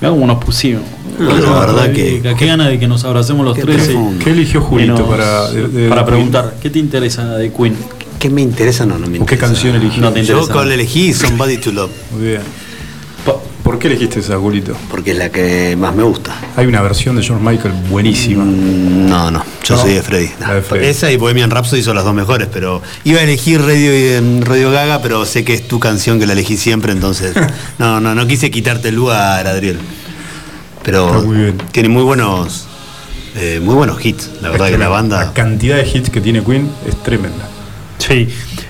Mirá 0.04 0.10
cómo 0.10 0.26
nos 0.26 0.44
pusimos. 0.44 0.82
No, 1.18 1.28
la 1.38 1.60
verdad 1.66 1.92
que- 1.92 2.20
Qué 2.38 2.46
ganas 2.46 2.68
de 2.68 2.78
que 2.78 2.86
nos 2.88 3.04
abracemos 3.04 3.44
los 3.44 3.56
tres. 3.58 3.90
¿Qué 4.22 4.30
eligió 4.30 4.60
Julito 4.60 5.06
para, 5.08 5.50
de- 5.50 5.68
de- 5.68 5.88
para 5.88 6.04
preguntar, 6.04 6.54
¿qué 6.60 6.70
te 6.70 6.78
interesa 6.78 7.36
de 7.36 7.52
Queen? 7.52 7.74
¿Qué 8.18 8.28
me 8.30 8.42
interesa? 8.42 8.84
No, 8.86 8.98
no 8.98 9.06
me 9.06 9.18
¿O 9.18 9.26
qué 9.26 9.34
interesa. 9.34 9.46
canción 9.46 9.76
eligió? 9.76 10.00
No 10.02 10.12
te 10.12 10.20
interesa. 10.20 10.46
Yo 10.46 10.52
cuál 10.52 10.72
elegí 10.72 11.12
Somebody 11.12 11.58
to 11.58 11.72
Love, 11.72 11.90
Muy 12.12 12.22
bien. 12.28 12.40
¿Por 13.64 13.78
qué 13.78 13.88
elegiste 13.88 14.20
esa, 14.20 14.36
Julito? 14.38 14.76
porque 14.90 15.12
es 15.12 15.18
la 15.18 15.30
que 15.32 15.74
más 15.76 15.94
me 15.96 16.02
gusta. 16.04 16.36
Hay 16.56 16.66
una 16.66 16.82
versión 16.82 17.16
de 17.16 17.22
George 17.22 17.42
Michael 17.42 17.72
buenísima. 17.90 18.44
Mm, 18.44 19.08
No, 19.08 19.30
no, 19.30 19.42
yo 19.64 19.74
No, 19.76 19.80
soy 19.82 19.94
de 19.94 20.02
Freddy. 20.02 20.28
la 20.38 20.54
de 20.54 20.62
Freddy. 20.62 20.86
Esa 20.86 21.10
y 21.10 21.16
Bohemian 21.16 21.50
Rhapsody 21.50 21.82
son 21.82 21.96
las 21.96 22.04
dos 22.04 22.14
mejores, 22.14 22.46
pero 22.52 22.82
iba 23.04 23.20
a 23.20 23.22
elegir 23.22 23.60
Radio, 23.62 23.90
Radio 24.44 24.70
Gaga, 24.70 25.00
pero 25.02 25.24
sé 25.24 25.44
que 25.44 25.54
es 25.54 25.66
tu 25.66 25.80
canción 25.80 26.20
que 26.20 26.26
la 26.26 26.34
elegí 26.34 26.56
siempre, 26.58 26.92
entonces 26.92 27.34
no, 27.78 28.00
no, 28.00 28.14
no 28.14 28.26
quise 28.26 28.50
quitarte 28.50 28.90
el 28.90 28.96
lugar, 28.96 29.46
Adriel. 29.46 29.78
Pero 30.82 31.06
Está 31.06 31.20
muy 31.26 31.36
bien. 31.38 31.58
tiene 31.72 31.88
muy 31.88 32.02
buenos, 32.02 32.66
eh, 33.36 33.60
muy 33.62 33.74
buenos 33.74 34.04
hits. 34.04 34.28
La 34.42 34.50
verdad 34.50 34.68
Es 34.68 34.74
que 34.74 34.78
la 34.78 34.86
tremendo. 34.88 34.90
banda. 35.16 35.24
La 35.24 35.32
cantidad 35.32 35.76
de 35.76 35.88
hits 35.88 36.10
que 36.10 36.20
tiene 36.20 36.44
Queen 36.44 36.70
es 36.86 37.02
tremenda. 37.02 37.48
Sí. 37.96 38.28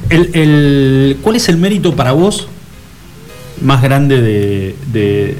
El, 0.08 0.30
el- 0.34 1.18
¿Cuál 1.20 1.34
es 1.34 1.48
el 1.48 1.56
mérito 1.56 1.96
para 1.96 2.12
vos 2.12 2.46
más 3.60 3.82
grande 3.82 4.20
de, 4.20 4.76
de- 4.93 5.36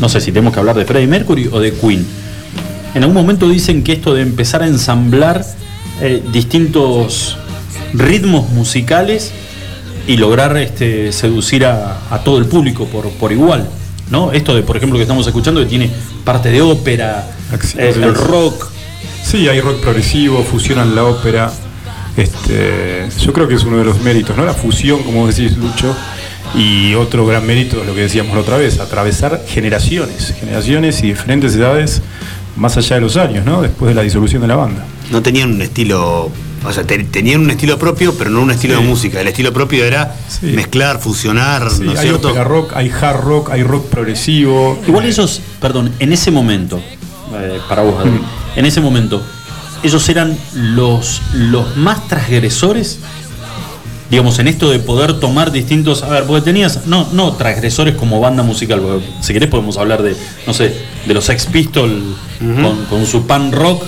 No 0.00 0.08
sé 0.08 0.20
si 0.20 0.32
tenemos 0.32 0.52
que 0.54 0.60
hablar 0.60 0.76
de 0.76 0.84
Freddie 0.84 1.06
Mercury 1.08 1.48
o 1.52 1.60
de 1.60 1.72
Queen. 1.72 2.06
En 2.94 3.02
algún 3.02 3.14
momento 3.16 3.48
dicen 3.48 3.82
que 3.82 3.92
esto 3.92 4.14
de 4.14 4.22
empezar 4.22 4.62
a 4.62 4.66
ensamblar 4.66 5.44
eh, 6.00 6.22
distintos 6.32 7.36
ritmos 7.94 8.48
musicales 8.50 9.32
y 10.06 10.16
lograr 10.16 10.56
este, 10.56 11.12
seducir 11.12 11.64
a, 11.64 11.98
a 12.10 12.18
todo 12.24 12.38
el 12.38 12.46
público 12.46 12.86
por, 12.86 13.08
por 13.10 13.32
igual. 13.32 13.68
¿no? 14.10 14.32
Esto 14.32 14.54
de, 14.54 14.62
por 14.62 14.76
ejemplo, 14.76 14.98
que 14.98 15.02
estamos 15.02 15.26
escuchando, 15.26 15.60
que 15.60 15.66
tiene 15.66 15.90
parte 16.24 16.50
de 16.50 16.60
ópera, 16.60 17.30
eh, 17.78 17.92
el 17.96 18.14
rock, 18.14 18.70
Sí, 19.24 19.48
hay 19.48 19.60
rock 19.60 19.80
progresivo, 19.80 20.42
fusionan 20.42 20.94
la 20.96 21.04
ópera. 21.04 21.50
Este, 22.16 23.08
yo 23.20 23.32
creo 23.32 23.46
que 23.48 23.54
es 23.54 23.62
uno 23.64 23.78
de 23.78 23.84
los 23.84 24.00
méritos, 24.00 24.36
¿no? 24.36 24.44
La 24.44 24.52
fusión, 24.52 25.02
como 25.04 25.26
decís, 25.28 25.56
Lucho. 25.56 25.94
Y 26.54 26.94
otro 26.94 27.26
gran 27.26 27.46
mérito 27.46 27.80
es 27.80 27.86
lo 27.86 27.94
que 27.94 28.02
decíamos 28.02 28.34
la 28.34 28.40
otra 28.42 28.58
vez, 28.58 28.78
atravesar 28.78 29.42
generaciones, 29.48 30.34
generaciones 30.38 31.02
y 31.02 31.06
diferentes 31.08 31.54
edades 31.54 32.02
más 32.56 32.76
allá 32.76 32.96
de 32.96 33.00
los 33.02 33.16
años, 33.16 33.46
¿no? 33.46 33.62
Después 33.62 33.88
de 33.88 33.94
la 33.94 34.02
disolución 34.02 34.42
de 34.42 34.48
la 34.48 34.56
banda. 34.56 34.84
No 35.10 35.22
tenían 35.22 35.52
un 35.52 35.62
estilo, 35.62 36.30
o 36.64 36.72
sea, 36.72 36.84
te- 36.84 37.04
tenían 37.04 37.40
un 37.40 37.50
estilo 37.50 37.78
propio, 37.78 38.14
pero 38.18 38.28
no 38.28 38.42
un 38.42 38.50
estilo 38.50 38.76
Sí. 38.76 38.82
de 38.82 38.88
música. 38.88 39.20
El 39.22 39.28
estilo 39.28 39.50
propio 39.54 39.84
era 39.86 40.14
mezclar, 40.42 40.98
fusionar, 41.00 41.70
Sí, 41.70 41.82
¿no 41.84 41.92
es 41.92 41.98
hay 42.00 42.08
cierto? 42.08 42.28
ópera 42.28 42.44
rock, 42.44 42.72
hay 42.74 42.90
hard 42.90 43.20
rock, 43.22 43.50
hay 43.50 43.62
rock 43.62 43.86
progresivo. 43.88 44.78
Igual 44.86 45.06
ellos, 45.06 45.40
perdón, 45.58 45.90
en 46.00 46.12
ese 46.12 46.30
momento, 46.30 46.82
eh, 47.34 47.58
para 47.66 47.80
vos, 47.80 47.94
Adri, 47.98 48.20
en 48.56 48.66
ese 48.66 48.82
momento, 48.82 49.22
ellos 49.82 50.06
eran 50.10 50.36
los, 50.54 51.22
los 51.32 51.76
más 51.78 52.06
transgresores, 52.08 52.98
digamos, 54.12 54.38
en 54.40 54.46
esto 54.46 54.70
de 54.70 54.78
poder 54.78 55.18
tomar 55.20 55.52
distintos. 55.52 56.02
A 56.02 56.08
ver, 56.10 56.24
porque 56.24 56.42
tenías, 56.42 56.86
no, 56.86 57.08
no 57.14 57.32
transgresores 57.32 57.94
como 57.94 58.20
banda 58.20 58.42
musical, 58.42 58.80
porque 58.80 59.06
si 59.20 59.32
querés 59.32 59.48
podemos 59.48 59.78
hablar 59.78 60.02
de, 60.02 60.14
no 60.46 60.52
sé, 60.52 60.76
de 61.06 61.14
los 61.14 61.24
Sex 61.24 61.46
Pistols 61.46 62.04
con, 62.38 62.84
con 62.90 63.06
su 63.06 63.26
pan 63.26 63.52
rock, 63.52 63.82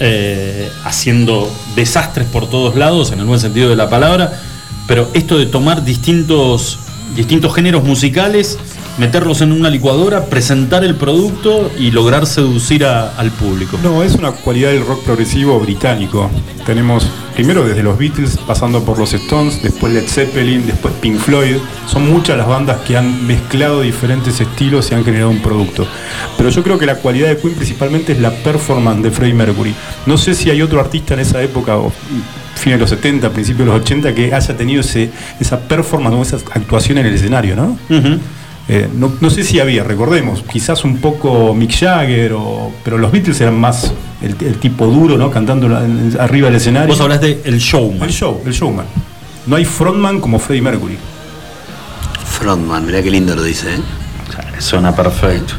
eh, 0.00 0.68
haciendo 0.82 1.48
desastres 1.76 2.26
por 2.26 2.50
todos 2.50 2.74
lados, 2.74 3.12
en 3.12 3.20
el 3.20 3.26
buen 3.26 3.38
sentido 3.38 3.70
de 3.70 3.76
la 3.76 3.88
palabra, 3.88 4.40
pero 4.88 5.08
esto 5.14 5.38
de 5.38 5.46
tomar 5.46 5.84
distintos, 5.84 6.80
distintos 7.14 7.54
géneros 7.54 7.84
musicales 7.84 8.58
meterlos 8.98 9.40
en 9.40 9.52
una 9.52 9.70
licuadora, 9.70 10.26
presentar 10.26 10.84
el 10.84 10.94
producto 10.94 11.70
y 11.78 11.90
lograr 11.90 12.26
seducir 12.26 12.84
a- 12.84 13.14
al 13.16 13.30
público. 13.30 13.78
No, 13.82 14.02
es 14.02 14.14
una 14.14 14.32
cualidad 14.32 14.70
del 14.70 14.84
rock 14.84 15.02
progresivo 15.04 15.58
británico. 15.60 16.30
Tenemos 16.66 17.06
primero 17.34 17.66
desde 17.66 17.82
los 17.82 17.96
Beatles, 17.98 18.36
pasando 18.46 18.84
por 18.84 18.98
los 18.98 19.12
Stones, 19.14 19.62
después 19.62 19.92
Led 19.94 20.06
Zeppelin, 20.06 20.66
después 20.66 20.92
Pink 21.00 21.18
Floyd. 21.18 21.56
Son 21.86 22.10
muchas 22.12 22.36
las 22.36 22.46
bandas 22.46 22.78
que 22.86 22.96
han 22.96 23.26
mezclado 23.26 23.80
diferentes 23.80 24.38
estilos 24.40 24.90
y 24.90 24.94
han 24.94 25.04
generado 25.04 25.30
un 25.30 25.40
producto. 25.40 25.86
Pero 26.36 26.50
yo 26.50 26.62
creo 26.62 26.78
que 26.78 26.84
la 26.86 26.96
cualidad 26.96 27.28
de 27.28 27.38
Queen 27.38 27.54
principalmente 27.54 28.12
es 28.12 28.20
la 28.20 28.30
performance 28.30 29.02
de 29.02 29.10
Freddie 29.10 29.34
Mercury. 29.34 29.74
No 30.06 30.18
sé 30.18 30.34
si 30.34 30.50
hay 30.50 30.60
otro 30.60 30.78
artista 30.80 31.14
en 31.14 31.20
esa 31.20 31.40
época, 31.42 31.76
o 31.78 31.90
fines 32.56 32.78
de 32.78 32.80
los 32.82 32.90
70, 32.90 33.30
principios 33.30 33.66
de 33.66 33.72
los 33.72 33.80
80, 33.80 34.14
que 34.14 34.34
haya 34.34 34.56
tenido 34.56 34.82
ese, 34.82 35.10
esa 35.40 35.58
performance 35.60 36.14
o 36.16 36.22
esa 36.22 36.36
actuación 36.54 36.98
en 36.98 37.06
el 37.06 37.14
escenario, 37.14 37.56
¿no? 37.56 37.78
Eh, 38.72 38.88
no, 38.94 39.12
no 39.20 39.30
sé 39.30 39.42
si 39.42 39.58
había, 39.58 39.82
recordemos, 39.82 40.44
quizás 40.48 40.84
un 40.84 40.98
poco 40.98 41.52
Mick 41.54 41.76
Jagger, 41.76 42.34
o, 42.34 42.70
pero 42.84 42.98
los 42.98 43.10
Beatles 43.10 43.40
eran 43.40 43.58
más 43.58 43.92
el, 44.22 44.36
el 44.46 44.58
tipo 44.58 44.86
duro, 44.86 45.16
¿no? 45.18 45.28
Cantando 45.28 45.68
la- 45.68 45.84
en- 45.84 46.16
arriba 46.20 46.46
del 46.46 46.56
escenario. 46.56 46.86
Vos 46.88 47.00
hablas 47.00 47.20
de 47.20 47.40
el 47.44 47.58
showman. 47.58 48.02
El 48.08 48.14
show, 48.14 48.40
el 48.46 48.52
showman. 48.52 48.86
No 49.46 49.56
hay 49.56 49.64
frontman 49.64 50.20
como 50.20 50.38
Freddie 50.38 50.62
Mercury. 50.62 50.96
Frontman, 52.24 52.86
mirá 52.86 53.02
qué 53.02 53.10
lindo 53.10 53.34
lo 53.34 53.42
dice, 53.42 53.74
¿eh? 53.74 53.78
Suena 54.58 54.94
perfecto. 54.94 55.54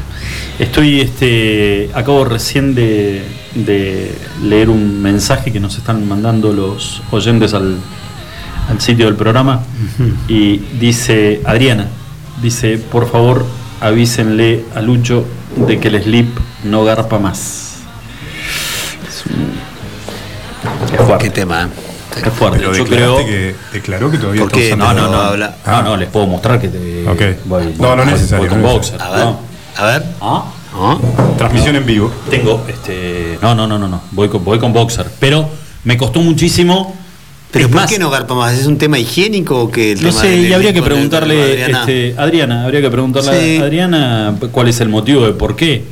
Estoy, 0.58 1.00
este, 1.00 1.90
acabo 1.94 2.24
recién 2.24 2.74
de, 2.74 3.22
de 3.54 4.14
leer 4.44 4.70
un 4.70 5.02
mensaje 5.02 5.52
que 5.52 5.60
nos 5.60 5.76
están 5.76 6.06
mandando 6.08 6.52
los 6.52 7.02
oyentes 7.10 7.52
al, 7.52 7.76
al 8.70 8.80
sitio 8.80 9.06
del 9.06 9.16
programa 9.16 9.62
y 10.28 10.58
dice, 10.80 11.40
Adriana, 11.44 11.88
dice, 12.42 12.78
por 12.78 13.10
favor 13.10 13.46
avísenle 13.80 14.64
a 14.74 14.80
Lucho 14.80 15.24
de 15.56 15.78
que 15.80 15.88
el 15.88 16.02
slip 16.02 16.36
no 16.64 16.84
garpa 16.84 17.18
más. 17.18 17.76
Es, 19.08 19.24
un- 19.26 20.94
es 20.94 21.06
fuerte. 21.06 21.24
Qué 21.24 21.30
tema, 21.30 21.62
¿eh? 21.64 21.66
Es 22.26 22.32
fuerte. 22.34 22.58
Pero 22.58 22.74
Yo 22.74 22.84
creo... 22.84 23.16
que 23.18 23.54
declaró 23.72 24.10
que 24.10 24.18
todavía 24.18 24.42
¿Por 24.42 24.52
qué? 24.52 24.76
No, 24.76 24.92
no, 24.92 25.08
no. 25.08 25.20
habla- 25.20 25.56
No, 25.66 25.82
no, 25.82 25.96
les 25.96 26.08
puedo 26.10 26.26
mostrar 26.26 26.60
que 26.60 26.68
te. 26.68 27.08
Ok. 27.08 27.20
voy- 27.46 27.64
No, 27.78 27.88
voy- 27.88 27.96
no 27.96 28.02
es 28.02 28.04
voy- 28.04 28.06
necesario, 28.06 28.38
voy 28.40 28.48
con 28.48 28.62
no 28.62 28.68
boxer. 28.72 29.00
A 29.02 29.10
ver, 29.10 29.24
¿no? 29.24 29.40
a 29.76 29.84
ver. 29.86 30.04
¿Ah? 30.20 30.44
¿Ah? 30.74 30.98
Transmisión 31.38 31.76
en 31.76 31.86
vivo. 31.86 32.10
Tengo, 32.30 32.64
este. 32.68 33.38
No, 33.42 33.54
no, 33.54 33.66
no, 33.66 33.78
no, 33.78 33.88
no. 33.88 34.00
Voy 34.12 34.28
con, 34.28 34.44
voy 34.44 34.58
con 34.58 34.72
boxer. 34.72 35.06
Pero 35.18 35.48
me 35.84 35.96
costó 35.96 36.20
muchísimo. 36.20 36.96
Pero 37.52 37.68
¿por 37.68 37.76
más, 37.82 37.90
qué 37.90 37.98
no 37.98 38.08
garpa 38.10 38.34
más? 38.34 38.58
¿Es 38.58 38.66
un 38.66 38.78
tema 38.78 38.98
higiénico 38.98 39.60
o 39.64 39.70
que 39.70 39.94
No 40.00 40.10
sé, 40.10 40.36
y 40.40 40.52
habría 40.52 40.72
que 40.72 40.82
preguntarle, 40.82 41.42
Adriana? 41.52 41.80
este, 41.80 42.14
Adriana, 42.16 42.64
habría 42.64 42.80
que 42.80 42.90
preguntarle 42.90 43.56
Sí. 43.56 43.62
a 43.62 43.64
Adriana 43.64 44.34
cuál 44.50 44.68
es 44.68 44.80
el 44.80 44.88
motivo 44.88 45.26
de 45.26 45.32
por 45.34 45.54
qué 45.54 45.82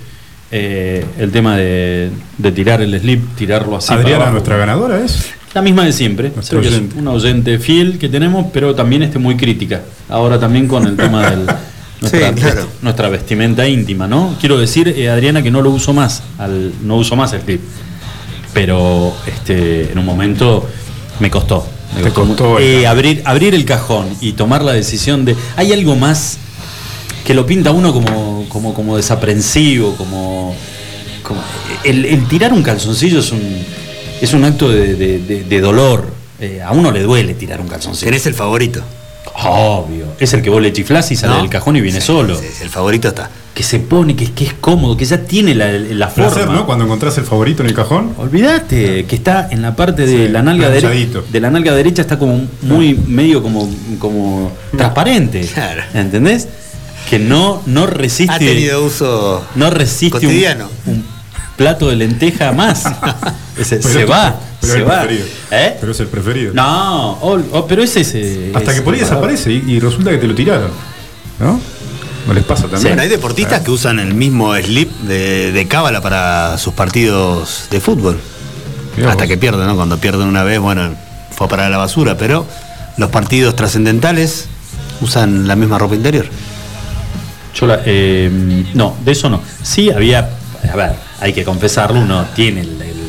eh, 0.53 1.05
el 1.19 1.31
tema 1.31 1.57
de, 1.57 2.11
de 2.39 2.53
tirar 2.53 2.81
el 2.83 2.99
slip, 2.99 3.37
tirarlo 3.37 3.77
así. 3.77 3.89
para 3.89 4.01
Adriana, 4.01 4.17
abajo. 4.23 4.33
nuestra 4.33 4.57
ganadora, 4.57 5.05
es. 5.05 5.31
La 5.55 5.63
misma 5.63 5.85
de 5.85 5.93
siempre. 5.93 6.33
Creo 6.49 6.61
que 6.63 6.69
es 6.69 6.81
una 6.97 7.11
oyente 7.13 7.59
fiel 7.59 7.99
que 7.99 8.09
tenemos, 8.09 8.47
pero 8.53 8.75
también 8.75 9.03
este 9.03 9.19
muy 9.19 9.37
crítica. 9.37 9.83
Ahora 10.09 10.39
también 10.41 10.67
con 10.67 10.87
el 10.87 10.97
tema 10.97 11.29
del 11.29 11.41
nuestra, 12.01 12.29
Sí, 12.29 12.35
claro. 12.41 12.63
vesti- 12.63 12.67
nuestra 12.83 13.09
vestimenta 13.11 13.69
íntima, 13.69 14.07
¿no? 14.07 14.37
Quiero 14.41 14.57
decir, 14.59 14.89
eh, 14.97 15.09
Adriana, 15.11 15.43
que 15.43 15.51
no 15.51 15.61
lo 15.61 15.71
uso 15.71 15.93
más, 15.93 16.23
al, 16.39 16.73
no 16.85 16.97
uso 16.97 17.17
más 17.17 17.33
el 17.33 17.41
clip. 17.43 17.61
Pero 18.53 19.13
este, 19.27 19.93
en 19.93 19.99
un 19.99 20.05
momento 20.05 20.69
me 21.21 21.31
costó. 21.31 21.67
Me 21.97 22.03
Te 22.03 22.11
costó 22.11 22.59
Eh, 22.59 22.87
abrir, 22.87 23.23
abrir 23.25 23.55
el 23.55 23.65
cajón 23.65 24.07
y 24.21 24.33
tomar 24.33 24.63
la 24.63 24.73
decisión 24.73 25.25
de. 25.25 25.37
¿Hay 25.57 25.73
algo 25.73 25.97
más 25.97 26.39
que 27.25 27.35
lo 27.35 27.47
pinta 27.47 27.71
uno 27.71 27.93
como, 27.93 28.47
como, 28.49 28.75
como 28.75 28.97
desaprensivo, 28.97 29.95
como. 29.97 30.55
como- 31.23 31.43
el, 31.85 32.05
el 32.05 32.27
tirar 32.29 32.53
un 32.53 32.63
calzoncillo 32.63 33.21
es 33.21 33.33
un, 33.33 33.41
es 34.21 34.33
un 34.33 34.45
acto 34.45 34.69
de, 34.69 34.95
de- 34.95 35.19
de- 35.19 35.45
de 35.45 35.61
dolor. 35.61 36.11
Eh, 36.41 36.63
a 36.65 36.73
uno 36.73 36.91
le 36.91 37.03
duele 37.03 37.35
tirar 37.35 37.61
un 37.61 37.69
calzoncillo. 37.69 38.07
Tenés 38.07 38.27
el 38.27 38.35
favorito. 38.35 38.83
Obvio. 39.45 40.07
Es 40.19 40.33
el 40.33 40.43
que 40.43 40.51
vos 40.51 40.61
le 40.63 40.73
chiflás 40.73 41.11
y 41.13 41.17
sale 41.17 41.35
¿No? 41.35 41.41
del 41.41 41.51
cajón 41.51 41.77
y 41.77 41.81
viene 41.81 42.01
solo. 42.01 42.37
Sí, 42.39 42.47
sí, 42.57 42.63
el 42.63 42.71
favorito 42.71 43.09
está. 43.09 43.31
Que 43.55 43.63
se 43.65 43.81
pone, 43.81 44.15
que, 44.17 44.31
que 44.33 44.45
es 44.45 44.55
cómodo, 44.55 44.97
que 44.97 45.05
ya 45.05 45.19
tiene 45.25 45.55
la, 45.55 45.71
la 45.73 46.09
Placer, 46.09 46.45
forma. 46.45 46.55
¿no? 46.55 46.67
Cuando 46.67 46.85
encontrás 46.85 47.19
el 47.19 47.25
favorito 47.25 47.63
en 47.63 47.69
el 47.69 47.75
cajón. 47.75 48.15
Olvídate, 48.17 49.05
que 49.07 49.17
está 49.17 49.49
en 49.51 49.61
la 49.61 49.75
parte 49.77 50.07
de 50.07 50.27
Sí, 50.27 50.33
la 50.33 50.41
nalga 50.43 50.71
derecha. 50.71 51.21
De 51.31 51.41
la 51.41 51.51
nalga 51.51 51.75
derecha 51.75 52.01
está 52.03 52.19
como 52.19 52.47
muy 52.63 52.95
medio 52.95 53.43
como, 53.43 53.69
como 53.99 54.53
transparente. 54.77 55.41
Claro. 55.53 55.83
¿Entendés? 55.95 56.47
Que 57.11 57.19
no, 57.19 57.61
no 57.67 57.87
resiste. 57.87 58.33
Ha 58.33 58.39
tenido 58.39 58.85
uso 58.85 59.45
no 59.57 59.69
resiste 59.71 60.17
un- 60.19 60.23
cotidiano. 60.23 60.69
Un, 60.87 61.05
plato 61.57 61.91
de 61.91 61.97
lenteja 61.97 62.53
más. 62.53 62.85
Se 63.63 64.05
va. 64.07 64.35
pero 64.61 64.73
se 64.73 64.79
es 64.79 64.83
el 64.85 64.89
va. 64.89 65.01
preferido. 65.03 65.27
¿Eh? 65.51 65.77
Pero 65.79 65.93
es 65.93 66.01
el 66.01 66.07
preferido. 66.07 66.55
No, 66.55 67.13
oh, 67.21 67.39
oh, 67.53 67.67
pero 67.67 67.83
es 67.83 67.95
ese. 67.97 68.53
Hasta 68.55 68.71
es 68.71 68.77
que 68.79 68.83
por 68.83 68.95
ahí 68.95 69.01
desaparece 69.01 69.53
y, 69.53 69.65
y 69.67 69.81
resulta 69.81 70.11
que 70.11 70.17
te 70.19 70.27
lo 70.27 70.35
tiraron. 70.35 70.71
¿No? 71.39 71.61
¿No 72.27 72.35
les 72.35 72.45
pasa 72.45 72.69
también? 72.69 72.99
Hay 73.01 73.09
deportistas 73.09 73.61
que 73.63 73.71
usan 73.71 73.99
el 73.99 74.15
mismo 74.15 74.55
slip 74.57 74.91
de, 75.03 75.53
de 75.53 75.67
cábala 75.69 76.01
para 76.01 76.59
sus 76.59 76.75
partidos 76.75 77.67
de 77.71 77.81
fútbol. 77.81 78.21
Mirá 78.97 79.11
Hasta 79.11 79.25
vos. 79.25 79.29
que 79.29 79.39
pierden, 79.39 79.67
¿no? 79.67 79.77
Cuando 79.77 79.99
pierden 79.99 80.27
una 80.29 80.43
vez, 80.45 80.59
bueno, 80.61 80.95
fue 81.35 81.47
a 81.47 81.51
parar 81.51 81.67
a 81.67 81.71
la 81.71 81.79
basura, 81.79 82.17
pero 82.17 82.47
los 82.99 83.11
partidos 83.11 83.57
trascendentales 83.57 84.47
usan 85.01 85.49
la 85.49 85.57
misma 85.57 85.79
ropa 85.79 85.95
interior. 85.95 86.27
Yo 87.55 87.67
la- 87.67 87.81
eh, 87.85 88.31
no, 88.75 88.97
de 89.05 89.13
eso 89.13 89.29
no. 89.31 89.41
Sí 89.63 89.91
había, 89.91 90.29
a 90.71 90.77
ver, 90.77 90.93
hay 91.21 91.33
que 91.33 91.45
confesarlo, 91.45 92.01
uno 92.01 92.27
tiene 92.35 92.61
el- 92.61 92.81
el- 92.83 93.01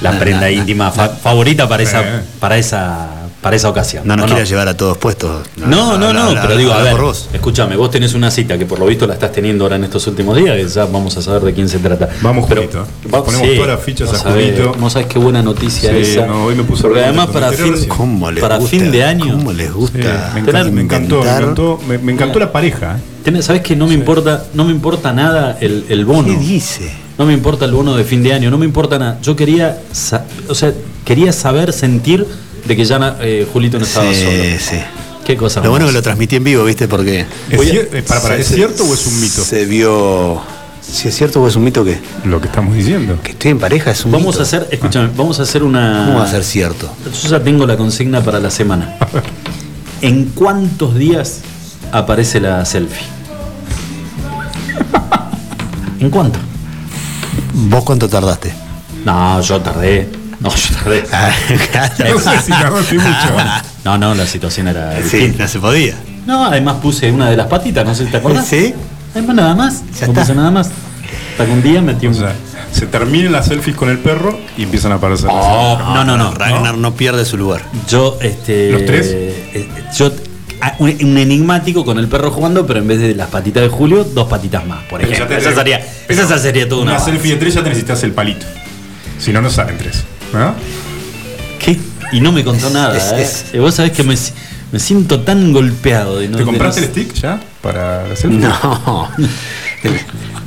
la 0.00 0.12
No, 0.12 0.18
prenda 0.18 0.46
no, 0.46 0.48
íntima 0.50 0.90
fa- 0.90 1.10
favorita 1.10 1.68
para 1.68 1.82
Eh. 1.82 1.86
esa, 1.86 2.02
para 2.40 2.56
esa, 2.56 3.08
para 3.40 3.56
esa 3.56 3.68
ocasión. 3.70 4.02
No 4.06 4.16
nos 4.16 4.26
no, 4.26 4.32
quieras 4.34 4.48
llevar 4.50 4.68
a 4.68 4.76
todos 4.76 4.98
puestos. 4.98 5.46
No, 5.56 5.96
no, 5.96 6.12
no, 6.12 6.30
pero 6.42 6.56
digo, 6.56 6.72
a 6.72 6.82
ver, 6.82 6.94
escúchame, 7.32 7.74
vos 7.76 7.90
tenés 7.90 8.12
una 8.14 8.30
cita 8.30 8.58
que 8.58 8.66
por 8.66 8.78
lo 8.78 8.86
visto 8.86 9.06
la 9.06 9.14
estás 9.14 9.32
teniendo 9.32 9.64
ahora 9.64 9.76
en 9.76 9.84
estos 9.84 10.06
últimos 10.06 10.36
días, 10.36 10.56
que 10.56 10.68
ya 10.68 10.84
vamos 10.84 11.16
a 11.16 11.22
saber 11.22 11.42
de 11.42 11.54
quién 11.54 11.68
se 11.68 11.78
trata. 11.78 12.08
Vamos, 12.22 12.44
pero, 12.48 12.62
Julito. 12.62 12.86
va- 13.12 13.24
Ponemos 13.24 13.48
sí, 13.48 13.54
todas 13.56 13.70
las 13.70 13.80
fichas 13.80 14.12
a 14.12 14.16
sabés, 14.18 14.50
Julito. 14.58 14.76
No 14.78 14.90
sabes 14.90 15.06
qué 15.08 15.18
buena 15.18 15.42
noticia 15.42 15.90
Sí, 15.90 15.96
esa. 16.12 16.26
no, 16.26 16.44
hoy 16.44 16.54
me 16.54 16.64
puse 16.64 16.82
Porque 16.82 17.02
además 17.02 17.28
para 17.28 17.50
fin. 17.52 17.74
¿Cómo 17.88 18.30
les 18.30 18.42
para 18.42 18.58
gusta? 18.58 18.70
fin 18.76 18.90
de 18.92 19.04
año. 19.04 19.36
¿Cómo 19.38 19.52
les 19.52 19.68
Sí, 19.68 19.72
gusta? 19.72 20.30
me, 20.34 20.40
encantó, 20.40 20.72
me 20.72 20.80
encantó, 20.82 21.22
me 21.22 21.30
encantó, 21.30 21.80
me, 21.88 21.98
me 21.98 22.12
encantó 22.12 22.38
la 22.38 22.52
pareja. 22.52 22.96
¿eh? 22.96 23.00
Tenés- 23.24 23.42
¿Sabés 23.42 23.62
que 23.62 23.74
no 23.74 23.86
me 23.86 23.94
importa, 23.94 24.44
no 24.54 24.64
me 24.64 24.72
importa 24.72 25.12
nada 25.12 25.56
el, 25.60 25.86
el 25.88 26.04
bono? 26.04 26.28
¿Qué 26.28 26.36
dice? 26.36 26.90
No 27.18 27.26
me 27.26 27.32
importa 27.34 27.64
el 27.66 27.72
bono 27.72 27.96
de 27.96 28.04
fin 28.04 28.22
de 28.22 28.32
año, 28.32 28.50
no 28.50 28.56
me 28.58 28.64
importa 28.66 28.98
nada. 28.98 29.18
Yo 29.22 29.36
quería, 29.36 29.78
o 30.48 30.54
sea, 30.54 30.72
quería 31.04 31.32
saber, 31.32 31.72
sentir 31.74 32.26
de 32.66 32.76
que 32.76 32.84
ya 32.84 33.16
eh, 33.20 33.46
Julito 33.52 33.78
no 33.78 33.84
estaba 33.84 34.12
Sí, 34.12 34.20
solo. 34.22 34.42
sí. 34.58 34.76
Qué 35.24 35.36
cosa. 35.36 35.60
Lo 35.60 35.70
bueno 35.70 35.86
que 35.86 35.92
lo 35.92 36.02
transmití 36.02 36.36
en 36.36 36.44
vivo, 36.44 36.64
¿viste? 36.64 36.88
Porque. 36.88 37.26
¿Es, 37.50 37.60
cier- 37.60 37.88
eh, 37.92 38.02
para, 38.02 38.20
para, 38.22 38.36
¿es 38.36 38.46
se- 38.46 38.54
cierto 38.54 38.84
o 38.84 38.94
es 38.94 39.06
un 39.06 39.20
mito? 39.20 39.42
Se 39.44 39.64
vio. 39.66 40.40
Si 40.80 41.06
es 41.08 41.14
cierto 41.14 41.40
o 41.42 41.46
es 41.46 41.54
un 41.56 41.64
mito 41.64 41.84
que. 41.84 41.98
Lo 42.24 42.40
que 42.40 42.46
estamos 42.48 42.74
diciendo. 42.74 43.18
Que 43.22 43.32
estoy 43.32 43.50
en 43.52 43.58
pareja 43.60 43.90
es 43.92 44.04
un 44.04 44.12
Vamos 44.12 44.28
mito. 44.28 44.40
a 44.40 44.42
hacer, 44.42 44.68
escúchame, 44.72 45.10
vamos 45.16 45.38
a 45.38 45.42
hacer 45.42 45.62
una. 45.62 46.04
¿Cómo 46.06 46.18
va 46.18 46.24
a 46.24 46.30
ser 46.30 46.42
cierto? 46.42 46.90
Yo 47.22 47.28
ya 47.28 47.42
tengo 47.42 47.66
la 47.66 47.76
consigna 47.76 48.22
para 48.22 48.40
la 48.40 48.50
semana. 48.50 48.96
¿En 50.00 50.26
cuántos 50.34 50.96
días 50.96 51.40
aparece 51.92 52.40
la 52.40 52.64
selfie? 52.64 53.06
¿En 56.00 56.10
cuánto? 56.10 56.38
¿Vos 57.52 57.84
cuánto 57.84 58.08
tardaste? 58.08 58.52
No, 59.04 59.40
yo 59.42 59.60
tardé. 59.60 60.08
No, 60.40 60.48
yo 60.54 60.74
tardé. 60.82 61.04
No 62.12 62.18
sé 62.18 62.38
si 62.42 62.50
tardaste 62.50 62.94
mucho. 62.94 63.08
No, 63.84 63.96
no, 63.96 64.14
la 64.14 64.26
situación 64.26 64.68
era 64.68 64.94
Sí, 64.96 65.02
distinta. 65.16 65.44
no 65.44 65.48
se 65.48 65.58
podía. 65.58 65.94
No, 66.26 66.44
además 66.44 66.76
puse 66.82 67.10
una 67.10 67.30
de 67.30 67.36
las 67.36 67.46
patitas, 67.46 67.84
no 67.86 67.94
sé 67.94 68.04
si 68.04 68.10
te 68.10 68.18
acordás. 68.18 68.46
¿Sí? 68.46 68.74
Además 69.14 69.36
nada 69.36 69.54
más. 69.54 69.82
Ya 69.98 70.06
no 70.06 70.12
está. 70.12 70.20
puse 70.20 70.34
nada 70.34 70.50
más. 70.50 70.70
Hasta 71.32 71.46
que 71.46 71.50
un 71.50 71.62
día 71.62 71.80
metí 71.80 72.06
O 72.06 72.10
un. 72.10 72.14
sea, 72.14 72.34
se 72.72 72.86
terminan 72.86 73.32
las 73.32 73.46
selfies 73.46 73.74
con 73.74 73.88
el 73.88 73.98
perro 73.98 74.38
y 74.58 74.64
empiezan 74.64 74.92
a 74.92 74.96
aparecer. 74.96 75.26
las 75.28 75.34
Oh, 75.38 75.78
no, 75.94 76.04
no, 76.04 76.16
no. 76.18 76.32
Ragnar 76.34 76.76
no 76.76 76.94
pierde 76.94 77.24
su 77.24 77.38
lugar. 77.38 77.62
Yo, 77.88 78.18
este. 78.20 78.70
¿Los 78.70 78.84
tres? 78.84 79.06
eh, 79.10 79.66
yo. 79.96 80.12
ah, 80.60 80.74
Un, 80.78 80.90
un 81.02 81.16
enigmático 81.18 81.82
con 81.84 81.98
el 81.98 82.06
perro 82.06 82.30
jugando, 82.30 82.66
pero 82.66 82.80
en 82.80 82.86
vez 82.88 83.00
de 83.00 83.14
las 83.14 83.28
patitas 83.28 83.62
de 83.62 83.70
Julio, 83.70 84.04
dos 84.04 84.28
patitas 84.28 84.66
más, 84.66 84.84
por 84.84 85.02
ejemplo. 85.02 85.26
te- 85.26 85.38
Esa 85.38 85.54
sería, 85.54 85.80
esa 86.06 86.38
sería 86.38 86.68
toda 86.68 86.82
una. 86.82 86.92
Una 86.92 87.00
selfie 87.00 87.32
de 87.32 87.36
tres 87.38 87.54
ya 87.54 87.62
te 87.62 87.70
necesitas 87.70 88.02
el 88.04 88.12
palito. 88.12 88.44
Si 89.18 89.32
no, 89.32 89.40
no 89.40 89.48
salen 89.48 89.78
tres. 89.78 90.04
¿No? 90.32 90.54
¿Qué? 91.58 91.78
Y 92.12 92.20
no 92.20 92.32
me 92.32 92.42
contó 92.44 92.70
nada. 92.70 92.96
es- 92.96 93.12
¿eh? 93.12 93.22
es- 93.22 93.44
Y 93.54 93.58
Vos 93.58 93.74
sabés 93.74 93.92
que 93.92 94.02
me, 94.02 94.16
si- 94.16 94.32
me 94.72 94.78
siento 94.78 95.20
tan 95.20 95.52
golpeado 95.52 96.18
de 96.18 96.28
no 96.28 96.38
¿Te 96.38 96.44
compraste 96.44 96.80
de 96.80 96.86
el 96.86 96.92
stick 96.92 97.14
ya 97.14 97.40
para 97.62 98.04
selfie? 98.16 98.38
No. 98.38 99.08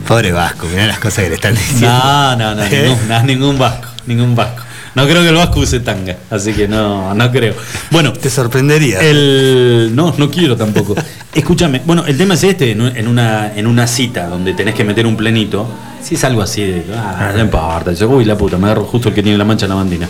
Pobre 0.08 0.32
Vasco, 0.32 0.68
mirá 0.70 0.86
las 0.88 1.00
cosas 1.00 1.24
que 1.24 1.30
le 1.30 1.36
están 1.36 1.56
diciendo. 1.56 1.88
No, 1.88 2.36
no, 2.36 2.56
no, 2.56 2.64
¿Eh? 2.64 2.84
ningún, 2.84 3.08
no, 3.08 3.24
ningún 3.24 3.58
vasco, 3.60 3.88
ningún 4.06 4.36
vasco. 4.36 4.64
No 4.96 5.06
creo 5.08 5.24
que 5.24 5.30
el 5.30 5.36
Vasco 5.36 5.60
use 5.62 5.80
tanga, 5.80 6.18
así 6.30 6.54
que 6.54 6.68
no, 6.68 7.16
no 7.16 7.32
creo. 7.32 7.56
Bueno, 7.90 8.14
Te 8.14 8.30
sorprendería. 8.30 9.00
el 9.00 9.90
no, 9.96 10.14
no 10.18 10.30
quiero 10.30 10.56
tampoco. 10.56 10.94
Escúchame, 11.34 11.82
bueno, 11.84 12.06
el 12.06 12.16
tema 12.16 12.36
es 12.36 12.44
este, 12.44 12.72
en 12.72 13.08
una, 13.08 13.54
en 13.56 13.66
una 13.66 13.88
cita 13.88 14.28
donde 14.28 14.54
tenés 14.54 14.76
que 14.76 14.84
meter 14.84 15.08
un 15.08 15.16
plenito, 15.18 15.68
si 16.04 16.16
es 16.16 16.24
algo 16.24 16.42
así 16.42 16.62
de, 16.64 16.86
ah, 16.96 17.32
no 17.36 17.42
importa, 17.42 17.92
dice, 17.92 18.06
uy 18.06 18.26
la 18.26 18.38
puta, 18.38 18.58
me 18.58 18.66
agarro 18.66 18.86
justo 18.86 19.10
el 19.10 19.16
que 19.16 19.24
tiene 19.24 19.38
la 19.38 19.46
mancha 19.46 19.66
en 19.66 19.70
la 19.70 19.76
bandina. 19.76 20.08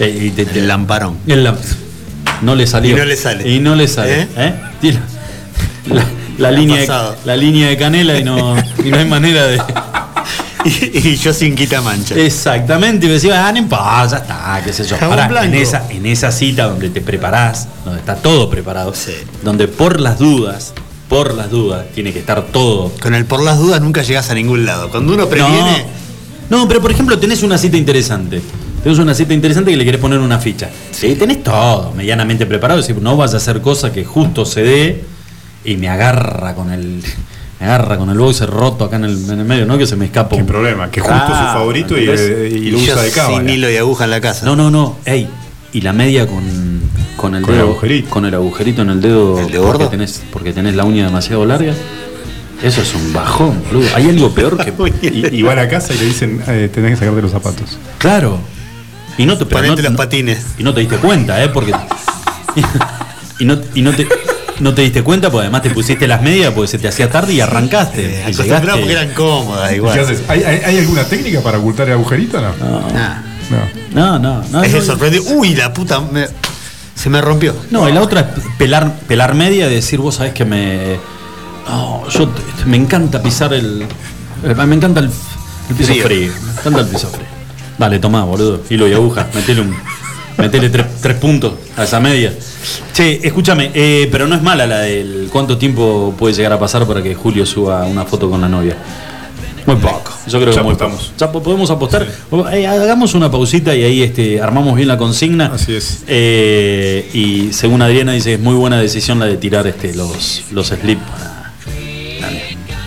Eh, 0.00 0.18
y 0.26 0.30
te- 0.30 0.46
te- 0.46 0.58
El 0.60 0.68
lamparón. 0.68 1.18
el 1.26 1.48
no 2.42 2.54
le 2.54 2.66
salió. 2.66 2.96
Y 2.96 2.98
no 2.98 3.04
le 3.04 3.16
sale. 3.16 3.48
Y 3.48 3.60
no 3.60 3.74
le 3.74 3.88
sale. 3.88 4.22
¿Eh? 4.22 4.54
¿eh? 4.82 4.98
La, 6.38 6.50
línea 6.50 6.80
de, 6.80 6.88
la 7.24 7.36
línea 7.36 7.68
de 7.68 7.76
canela 7.76 8.18
y 8.18 8.24
no, 8.24 8.56
y 8.84 8.88
no 8.90 8.98
hay 8.98 9.04
manera 9.06 9.46
de. 9.46 9.62
Y, 10.64 11.10
y 11.10 11.16
yo 11.16 11.34
sin 11.34 11.54
quita 11.54 11.82
mancha. 11.82 12.14
Exactamente, 12.14 13.04
y 13.04 13.08
me 13.08 13.14
decía, 13.16 13.46
ah, 13.46 13.52
no 13.52 13.58
importa, 13.58 14.06
ya 14.06 14.16
está, 14.16 14.62
qué 14.64 14.72
sé 14.72 14.84
yo. 14.86 14.96
Pará, 14.96 15.44
en, 15.44 15.54
esa, 15.54 15.84
en 15.90 16.06
esa 16.06 16.32
cita 16.32 16.64
donde 16.64 16.88
te 16.88 17.02
preparás, 17.02 17.68
donde 17.84 18.00
está 18.00 18.14
todo 18.16 18.48
preparado, 18.48 18.94
donde 19.42 19.68
por 19.68 20.00
las 20.00 20.18
dudas, 20.18 20.72
por 21.14 21.32
las 21.34 21.48
dudas, 21.48 21.86
tiene 21.94 22.12
que 22.12 22.18
estar 22.18 22.42
todo. 22.46 22.90
Con 23.00 23.14
el 23.14 23.24
por 23.24 23.40
las 23.40 23.56
dudas 23.56 23.80
nunca 23.80 24.02
llegas 24.02 24.30
a 24.30 24.34
ningún 24.34 24.66
lado. 24.66 24.90
Cuando 24.90 25.14
uno 25.14 25.28
previene. 25.28 25.86
No, 26.50 26.58
no, 26.58 26.68
pero 26.68 26.80
por 26.80 26.90
ejemplo, 26.90 27.16
tenés 27.20 27.44
una 27.44 27.56
cita 27.56 27.76
interesante. 27.76 28.42
Tenés 28.82 28.98
una 28.98 29.14
cita 29.14 29.32
interesante 29.32 29.70
que 29.70 29.76
le 29.76 29.84
querés 29.84 30.00
poner 30.00 30.18
una 30.18 30.40
ficha. 30.40 30.68
Sí, 30.90 31.14
tenés 31.14 31.44
todo 31.44 31.92
medianamente 31.96 32.46
preparado. 32.46 32.80
Es 32.80 32.88
decir, 32.88 33.00
no 33.00 33.16
vas 33.16 33.32
a 33.32 33.36
hacer 33.36 33.60
cosa 33.60 33.92
que 33.92 34.04
justo 34.04 34.44
se 34.44 34.62
dé 34.64 35.04
y 35.64 35.76
me 35.76 35.88
agarra 35.88 36.54
con 36.56 36.72
el. 36.72 37.00
Me 37.60 37.66
agarra 37.66 37.96
con 37.96 38.10
el 38.10 38.18
boxer 38.18 38.50
roto 38.50 38.84
acá 38.84 38.96
en 38.96 39.04
el, 39.04 39.30
en 39.30 39.38
el 39.38 39.44
medio, 39.46 39.64
¿no? 39.64 39.78
Que 39.78 39.86
se 39.86 39.94
me 39.94 40.06
escapa 40.06 40.34
Qué 40.34 40.42
un. 40.42 40.46
problema, 40.46 40.90
que 40.90 41.00
justo 41.00 41.14
Ah, 41.16 41.52
su 41.52 41.58
favorito 41.58 41.96
y, 41.96 42.04
eh, 42.10 42.50
y 42.52 42.70
lo 42.72 42.78
yo 42.78 42.92
usa 42.92 43.02
de 43.02 43.10
cábala. 43.12 43.38
sin 43.38 43.48
hilo 43.48 43.70
y 43.70 43.76
aguja 43.76 44.04
en 44.04 44.10
la 44.10 44.20
casa. 44.20 44.44
No, 44.44 44.56
no, 44.56 44.72
no. 44.72 44.96
Ey, 45.04 45.28
y 45.72 45.80
la 45.80 45.92
media 45.92 46.26
con, 46.26 46.42
con 47.24 47.34
el 47.36 47.42
Con 47.42 47.54
el 47.54 47.60
dedo. 47.60 47.68
agujerito. 47.70 48.10
Con 48.10 48.24
el 48.26 48.34
agujerito 48.34 48.82
en 48.82 48.90
el 48.90 49.00
dedo. 49.00 49.38
¿El 49.38 49.46
de 49.46 49.58
porque 49.58 49.58
gordo? 49.58 49.88
tenés, 49.88 50.22
porque 50.32 50.52
tenés 50.52 50.74
la 50.74 50.84
uña 50.84 51.06
demasiado 51.06 51.44
larga. 51.46 51.72
Eso 52.62 52.80
es 52.82 52.94
un 52.94 53.12
bajón, 53.12 53.62
boludo. 53.66 53.88
Hay 53.94 54.08
algo 54.08 54.30
peor 54.34 54.56
que. 54.62 54.72
Y, 55.02 55.36
y 55.38 55.42
va 55.42 55.52
a 55.52 55.56
la 55.56 55.68
casa 55.68 55.92
y 55.94 55.98
le 55.98 56.04
dicen, 56.04 56.42
eh, 56.46 56.68
tenés 56.72 56.90
que 56.92 56.96
sacarte 56.98 57.22
los 57.22 57.30
zapatos. 57.32 57.78
Claro. 57.98 58.38
Y 59.16 59.26
no 59.26 59.38
te 59.38 59.46
Ponete 59.46 59.76
no- 59.76 59.82
los 59.82 59.92
no- 59.92 59.96
patines. 59.96 60.44
Y 60.58 60.62
no 60.62 60.74
te 60.74 60.80
diste 60.80 60.96
cuenta, 60.96 61.42
¿eh? 61.42 61.48
Porque. 61.48 61.72
y 63.38 63.44
no, 63.44 63.58
y 63.74 63.82
no 63.82 63.92
te. 63.92 64.06
No 64.60 64.72
te 64.72 64.82
diste 64.82 65.02
cuenta 65.02 65.30
porque 65.30 65.42
además 65.46 65.62
te 65.62 65.70
pusiste 65.70 66.06
las 66.06 66.22
medias 66.22 66.52
porque 66.54 66.68
se 66.68 66.78
te 66.78 66.86
hacía 66.86 67.10
tarde 67.10 67.32
y 67.32 67.40
arrancaste. 67.40 68.02
y 68.20 68.22
Acostumbrado 68.22 68.60
llegaste. 68.62 68.80
porque 68.80 68.92
eran 68.92 69.08
cómodas 69.14 69.72
¿Y 69.72 69.74
igual. 69.74 69.94
qué 69.94 70.00
haces? 70.00 70.22
¿Hay, 70.28 70.44
hay, 70.44 70.60
hay 70.64 70.78
alguna 70.78 71.04
técnica 71.04 71.40
para 71.40 71.58
ocultar 71.58 71.88
el 71.88 71.94
agujerito 71.94 72.38
o 72.38 72.40
no? 72.40 72.52
Nah. 72.92 73.22
No. 73.50 73.58
No, 73.92 74.18
no, 74.20 74.44
no. 74.50 74.62
Es 74.62 74.72
no, 74.72 74.78
que 74.78 74.84
sorprendió. 74.84 75.22
Uy, 75.24 75.54
la 75.56 75.72
puta. 75.72 76.00
me- 76.00 76.28
se 77.04 77.10
me 77.10 77.20
rompió. 77.20 77.54
No, 77.70 77.86
y 77.86 77.92
la 77.92 78.00
otra 78.00 78.20
es 78.20 78.26
pelar, 78.56 78.94
pelar 79.06 79.34
media 79.34 79.70
y 79.70 79.74
decir, 79.74 80.00
vos 80.00 80.14
sabés 80.14 80.32
que 80.32 80.46
me. 80.46 80.96
No, 81.68 82.08
yo 82.08 82.30
me 82.64 82.78
encanta 82.78 83.22
pisar 83.22 83.52
el. 83.52 83.84
Me 84.42 84.74
encanta 84.74 85.00
el, 85.00 85.10
el 85.68 85.76
piso 85.76 85.92
Frío. 85.92 86.04
frío. 86.04 86.32
Me 86.46 86.52
encanta 86.60 86.80
el 86.80 86.86
piso 86.86 87.08
frío. 87.08 87.26
Dale, 87.76 87.98
tomá, 87.98 88.24
boludo. 88.24 88.62
Hilo 88.70 88.88
y 88.88 88.94
aguja. 88.94 89.26
Metele 89.34 89.60
un. 89.60 89.76
Metele 90.38 90.70
tres, 90.70 90.86
tres 91.02 91.18
puntos 91.18 91.52
a 91.76 91.84
esa 91.84 92.00
media. 92.00 92.32
Che, 92.94 93.20
escúchame, 93.22 93.70
eh, 93.74 94.08
pero 94.10 94.26
no 94.26 94.34
es 94.34 94.40
mala 94.42 94.66
la 94.66 94.78
del 94.78 95.28
cuánto 95.30 95.58
tiempo 95.58 96.14
puede 96.18 96.32
llegar 96.32 96.54
a 96.54 96.58
pasar 96.58 96.86
para 96.86 97.02
que 97.02 97.14
Julio 97.14 97.44
suba 97.44 97.84
una 97.84 98.06
foto 98.06 98.30
con 98.30 98.40
la 98.40 98.48
novia. 98.48 98.78
Muy 99.66 99.76
poco. 99.76 100.12
Yo 100.26 100.40
creo 100.40 100.52
que 100.54 100.60
muy 100.62 100.72
apostamos. 100.74 101.04
poco. 101.04 101.14
Ya 101.18 101.32
po- 101.32 101.42
podemos 101.42 101.70
apostar. 101.70 102.06
Eh, 102.52 102.66
hagamos 102.66 103.14
una 103.14 103.30
pausita 103.30 103.74
y 103.74 103.82
ahí 103.82 104.02
este, 104.02 104.40
armamos 104.40 104.74
bien 104.76 104.88
la 104.88 104.98
consigna. 104.98 105.52
Así 105.54 105.74
es. 105.74 106.04
Eh, 106.06 107.08
y 107.14 107.52
según 107.52 107.80
Adriana 107.82 108.12
dice 108.12 108.34
es 108.34 108.40
muy 108.40 108.54
buena 108.54 108.78
decisión 108.78 109.18
la 109.18 109.26
de 109.26 109.36
tirar 109.36 109.66
este, 109.66 109.94
los, 109.94 110.44
los 110.52 110.66
slip. 110.68 110.98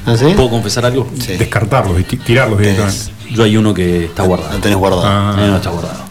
¿Ah, 0.06 0.16
sí? 0.16 0.26
¿Puedo 0.36 0.50
confesar 0.50 0.86
algo? 0.86 1.10
Descartarlos 1.38 2.00
y 2.00 2.04
ti- 2.04 2.18
tirarlos 2.18 2.60
directamente. 2.60 2.98
Yo 3.34 3.44
hay 3.44 3.58
uno 3.58 3.74
que 3.74 4.06
está 4.06 4.24
guardado. 4.24 4.54
Lo 4.54 4.60
tenés 4.60 4.78
guardado. 4.78 5.04
Ah. 5.06 5.36
Eh, 5.38 5.48
no 5.48 5.58
está 5.58 5.70
guardado. 5.70 6.07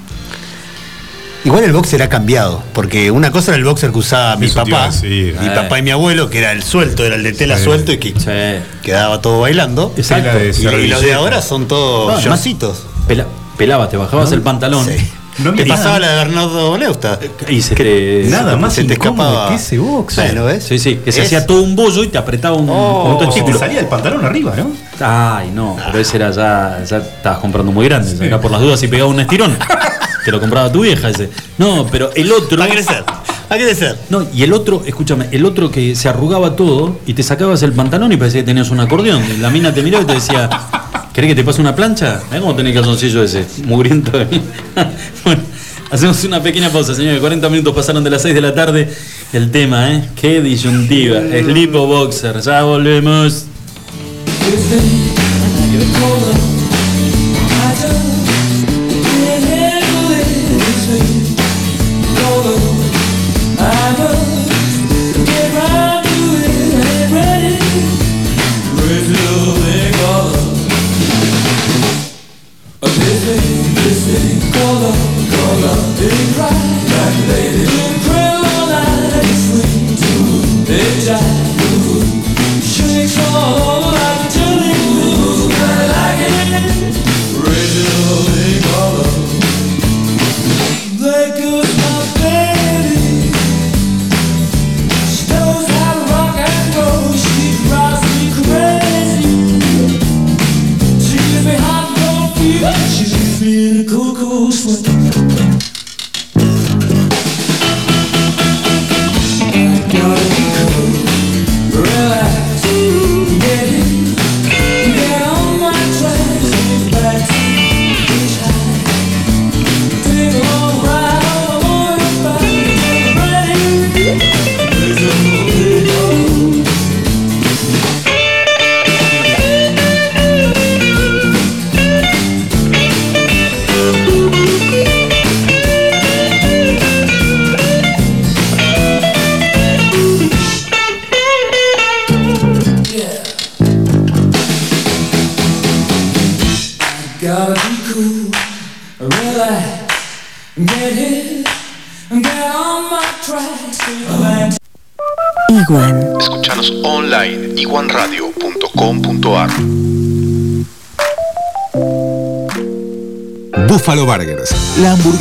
Igual 1.47 1.63
el 1.63 1.73
boxer 1.73 2.03
ha 2.03 2.09
cambiado, 2.09 2.61
porque 2.73 3.11
una 3.13 3.31
cosa 3.31 3.53
era 3.53 3.59
el 3.59 3.65
boxer 3.65 3.93
que 3.93 3.99
usaba 3.99 4.37
mi 4.37 4.47
Eso 4.47 4.57
papá, 4.65 4.91
mi 5.03 5.09
Eh. 5.31 5.53
papá 5.55 5.79
y 5.79 5.83
mi 5.83 5.91
abuelo, 5.93 6.29
que 6.29 6.39
era 6.41 6.51
el 6.51 6.63
suelto, 6.65 7.05
era 7.05 7.15
el 7.15 7.23
de 7.23 7.33
tela 7.33 7.57
Sí. 7.57 7.63
suelto 7.65 7.93
y 7.93 7.99
que 7.99 8.09
Sí. 8.19 8.65
quedaba 8.83 9.21
todo 9.23 9.41
bailando. 9.43 9.93
Exacto. 9.97 10.39
Y, 10.39 10.67
y 10.67 10.89
los 10.89 11.01
de 11.03 11.15
ahora 11.15 11.41
son 11.43 11.63
No, 11.63 11.67
todos 11.69 12.15
además- 12.15 12.25
shortcitos. 12.25 12.83
Pela- 13.07 13.27
pelabas, 13.57 13.91
te 13.91 13.97
bajabas 13.97 14.33
el 14.33 14.43
pantalón. 14.43 14.85
Sí. 14.87 14.97
No 15.39 15.53
Te 15.53 15.67
pasaba 15.67 15.99
nada- 15.99 15.99
la 16.01 16.09
de 16.09 16.17
Bernardo 16.25 16.79
Neusta. 16.79 17.21
Y 17.49 17.61
se 17.63 17.75
te. 17.77 18.25
Nada 18.29 18.57
más 18.57 18.73
se 18.73 18.83
te 18.85 18.95
escapaba. 18.95 19.49
que 19.51 19.55
ese 19.57 19.79
boxer. 19.79 20.25
Bueno, 20.33 20.47
¿ves? 20.47 20.65
Sí, 20.65 20.79
sí, 20.81 20.97
que 21.05 21.13
se 21.13 21.21
Es- 21.21 21.27
hacía 21.27 21.47
todo 21.47 21.61
un 21.63 21.77
bollo 21.77 22.03
y 22.03 22.09
te 22.09 22.17
apretaba 22.19 22.57
un, 22.57 22.69
Oh, 22.71 23.19
un 23.23 23.33
te 23.45 23.53
salía 23.57 23.81
el 23.81 23.87
pantalón 23.87 24.25
arriba, 24.25 24.55
¿no? 24.57 24.71
Ay, 24.99 25.51
no, 25.55 25.77
pero 25.87 25.99
ese 26.01 26.17
era 26.17 26.31
ya, 26.33 26.83
ya 26.89 26.97
estabas 26.97 27.39
comprando 27.39 27.71
muy 27.71 27.85
grande. 27.87 28.27
Acá 28.27 28.41
por 28.41 28.51
las 28.51 28.61
dudas 28.63 28.81
si 28.81 28.89
pegaba 28.89 29.11
un 29.11 29.21
estirón. 29.21 29.57
Te 30.27 30.33
lo 30.33 30.41
compraba 30.41 30.73
tu 30.73 30.81
vieja 30.81 31.09
ese. 31.09 31.31
No, 31.57 31.87
pero 31.89 32.11
el 32.17 32.33
otro. 32.33 32.59
Va 32.59 32.65
a 32.65 32.69
crecer, 32.69 33.05
va 33.09 33.55
a 33.55 33.57
crecer. 33.57 33.97
No, 34.11 34.27
y 34.35 34.43
el 34.43 34.53
otro, 34.53 34.83
escúchame, 34.85 35.29
el 35.31 35.45
otro 35.45 35.71
que 35.71 35.95
se 35.95 36.09
arrugaba 36.09 36.57
todo 36.57 36.99
y 37.07 37.15
te 37.15 37.23
sacabas 37.23 37.63
el 37.63 37.71
pantalón 37.73 38.11
y 38.11 38.17
parecía 38.17 38.41
que 38.41 38.47
tenías 38.47 38.71
un 38.71 38.81
acordeón. 38.81 39.23
Y 39.25 39.37
la 39.37 39.51
mina 39.51 39.73
te 39.73 39.85
miraba 39.85 40.03
y 40.03 40.07
te 40.09 40.15
decía, 40.15 40.51
¿querés 41.13 41.29
que 41.29 41.37
te 41.37 41.45
pase 41.45 41.61
una 41.61 41.77
plancha? 41.77 42.23
Mirá 42.29 42.41
cómo 42.41 42.57
tenés 42.57 42.75
el 42.75 42.79
calzoncillo 42.81 43.23
ese, 43.23 43.47
mugriento 43.67 44.19
de 44.19 44.25
mí. 44.25 44.41
bueno, 45.25 45.43
hacemos 45.93 46.25
una 46.25 46.43
pequeña 46.43 46.71
pausa, 46.71 46.93
señores. 46.93 47.21
40 47.21 47.49
minutos 47.49 47.73
pasaron 47.73 48.03
de 48.03 48.11
las 48.11 48.23
6 48.23 48.35
de 48.35 48.41
la 48.41 48.53
tarde. 48.53 48.93
El 49.33 49.53
tema, 49.53 49.93
¿eh? 49.93 50.09
Qué 50.21 50.41
disyuntiva. 50.41 51.21
Sleep 51.21 51.73
o 51.77 51.87
boxer. 51.87 52.41
Ya 52.41 52.65
volvemos. 52.65 53.45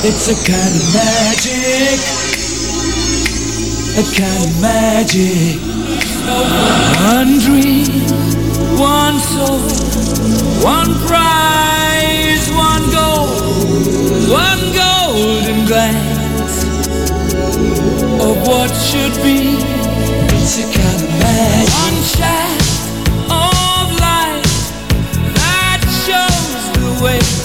It's 0.00 0.28
a 0.28 0.34
kind 0.46 0.74
of 0.78 0.94
magic. 0.94 1.98
A 3.98 4.04
kind 4.14 4.44
of 4.46 4.60
magic. 4.62 5.58
One 7.02 7.38
dream, 7.40 8.06
one 8.78 9.18
soul, 9.18 9.58
one 10.62 10.94
prize, 11.08 12.46
one 12.54 12.86
goal, 12.94 13.26
one 14.30 14.72
golden 14.72 15.66
glance 15.66 16.62
of 18.22 18.46
what 18.46 18.70
should 18.70 19.20
be. 19.24 19.58
It's 20.38 20.58
a 20.58 20.66
kind 20.78 21.02
of 21.02 21.10
magic. 21.18 21.74
One 21.74 22.02
shaft 22.04 22.86
of 23.30 23.98
light 23.98 24.46
that 25.34 25.82
shows 26.06 26.70
the 26.78 27.04
way. 27.04 27.37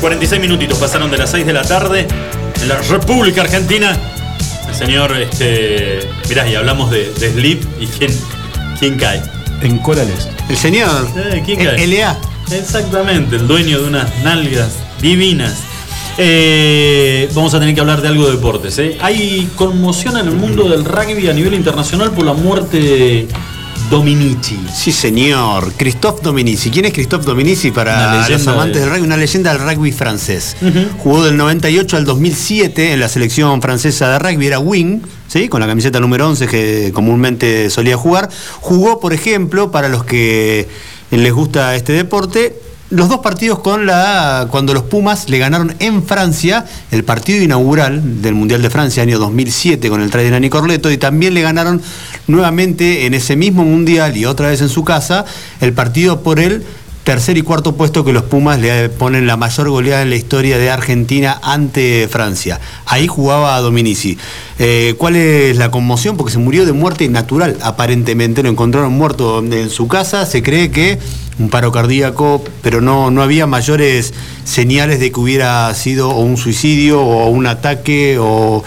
46 0.00 0.40
minutitos 0.40 0.78
pasaron 0.78 1.10
de 1.10 1.18
las 1.18 1.30
6 1.30 1.46
de 1.46 1.52
la 1.52 1.62
tarde 1.62 2.06
en 2.60 2.68
la 2.68 2.76
República 2.82 3.42
Argentina. 3.42 3.96
El 4.68 4.74
señor, 4.74 5.16
este. 5.16 6.00
Mirá, 6.28 6.48
y 6.48 6.54
hablamos 6.54 6.90
de, 6.90 7.12
de 7.14 7.32
Sleep 7.32 7.62
y 7.80 7.86
quién, 7.86 8.10
quién 8.78 8.96
cae. 8.98 9.22
En 9.62 9.78
Corales. 9.78 10.28
El 10.48 10.56
señor. 10.56 11.08
Eh, 11.16 11.42
¿Quién 11.44 11.60
El- 11.60 11.76
cae? 11.76 11.86
LA. 11.86 12.18
Exactamente, 12.52 13.36
el 13.36 13.48
dueño 13.48 13.80
de 13.80 13.88
unas 13.88 14.08
nalgas 14.22 14.70
divinas. 15.00 15.54
Eh, 16.18 17.28
vamos 17.34 17.52
a 17.54 17.58
tener 17.58 17.74
que 17.74 17.80
hablar 17.80 18.00
de 18.02 18.08
algo 18.08 18.26
de 18.26 18.32
deportes. 18.32 18.78
¿eh? 18.78 18.96
Hay 19.00 19.48
conmoción 19.56 20.16
en 20.18 20.28
el 20.28 20.34
mundo 20.34 20.68
del 20.68 20.84
rugby 20.84 21.28
a 21.28 21.32
nivel 21.32 21.54
internacional 21.54 22.12
por 22.12 22.24
la 22.24 22.32
muerte 22.34 22.78
de 22.78 23.28
Dominici. 23.90 24.58
Sí, 24.74 24.90
señor. 24.90 25.72
Christophe 25.76 26.20
Dominici. 26.22 26.70
¿Quién 26.70 26.86
es 26.86 26.92
Christophe 26.92 27.24
Dominici 27.24 27.70
para 27.70 28.26
los 28.28 28.46
amantes 28.48 28.74
de- 28.76 28.80
del 28.80 28.90
rugby? 28.90 29.06
Una 29.06 29.16
leyenda 29.16 29.52
del 29.52 29.62
rugby 29.62 29.92
francés. 29.92 30.56
Jugó 30.98 31.24
del 31.24 31.36
98 31.36 31.96
al 31.96 32.04
2007 32.04 32.92
en 32.92 33.00
la 33.00 33.08
selección 33.08 33.62
francesa 33.62 34.10
de 34.10 34.18
rugby. 34.18 34.46
Era 34.46 34.58
wing, 34.58 35.00
¿sí? 35.28 35.48
con 35.48 35.60
la 35.60 35.66
camiseta 35.68 36.00
número 36.00 36.28
11 36.28 36.46
que 36.48 36.90
comúnmente 36.92 37.70
solía 37.70 37.96
jugar. 37.96 38.28
Jugó, 38.60 38.98
por 38.98 39.12
ejemplo, 39.12 39.70
para 39.70 39.88
los 39.88 40.04
que 40.04 40.66
les 41.12 41.32
gusta 41.32 41.76
este 41.76 41.92
deporte, 41.92 42.58
los 42.90 43.08
dos 43.08 43.18
partidos 43.18 43.58
con 43.58 43.86
la 43.86 44.46
cuando 44.50 44.72
los 44.72 44.84
Pumas 44.84 45.28
le 45.28 45.38
ganaron 45.38 45.74
en 45.80 46.04
Francia 46.04 46.64
el 46.90 47.04
partido 47.04 47.42
inaugural 47.42 48.22
del 48.22 48.34
Mundial 48.34 48.62
de 48.62 48.70
Francia 48.70 49.02
año 49.02 49.18
2007 49.18 49.88
con 49.88 50.00
el 50.00 50.10
try 50.10 50.24
de 50.24 50.30
Nani 50.30 50.48
Corleto 50.48 50.90
y 50.90 50.96
también 50.96 51.34
le 51.34 51.42
ganaron 51.42 51.82
nuevamente 52.28 53.06
en 53.06 53.14
ese 53.14 53.34
mismo 53.34 53.64
Mundial 53.64 54.16
y 54.16 54.24
otra 54.24 54.48
vez 54.48 54.60
en 54.60 54.68
su 54.68 54.84
casa 54.84 55.24
el 55.60 55.72
partido 55.72 56.22
por 56.22 56.38
el 56.38 56.64
tercer 57.02 57.36
y 57.36 57.42
cuarto 57.42 57.76
puesto 57.76 58.04
que 58.04 58.12
los 58.12 58.24
Pumas 58.24 58.58
le 58.58 58.88
ponen 58.88 59.28
la 59.28 59.36
mayor 59.36 59.68
goleada 59.68 60.02
en 60.02 60.10
la 60.10 60.16
historia 60.16 60.58
de 60.58 60.70
Argentina 60.70 61.38
ante 61.40 62.08
Francia. 62.10 62.58
Ahí 62.84 63.06
jugaba 63.06 63.60
Dominici. 63.60 64.18
Eh, 64.58 64.96
¿Cuál 64.98 65.14
es 65.14 65.56
la 65.56 65.70
conmoción? 65.70 66.16
Porque 66.16 66.32
se 66.32 66.38
murió 66.38 66.66
de 66.66 66.72
muerte 66.72 67.08
natural, 67.08 67.58
aparentemente. 67.62 68.42
Lo 68.42 68.48
encontraron 68.48 68.92
muerto 68.92 69.38
en 69.38 69.70
su 69.70 69.86
casa. 69.86 70.26
Se 70.26 70.42
cree 70.42 70.72
que 70.72 70.98
un 71.38 71.50
paro 71.50 71.70
cardíaco, 71.72 72.42
pero 72.62 72.80
no, 72.80 73.10
no 73.10 73.22
había 73.22 73.46
mayores 73.46 74.14
señales 74.44 75.00
de 75.00 75.12
que 75.12 75.20
hubiera 75.20 75.72
sido 75.74 76.10
o 76.10 76.20
un 76.20 76.36
suicidio 76.36 77.00
o 77.02 77.28
un 77.28 77.46
ataque 77.46 78.16
o, 78.18 78.64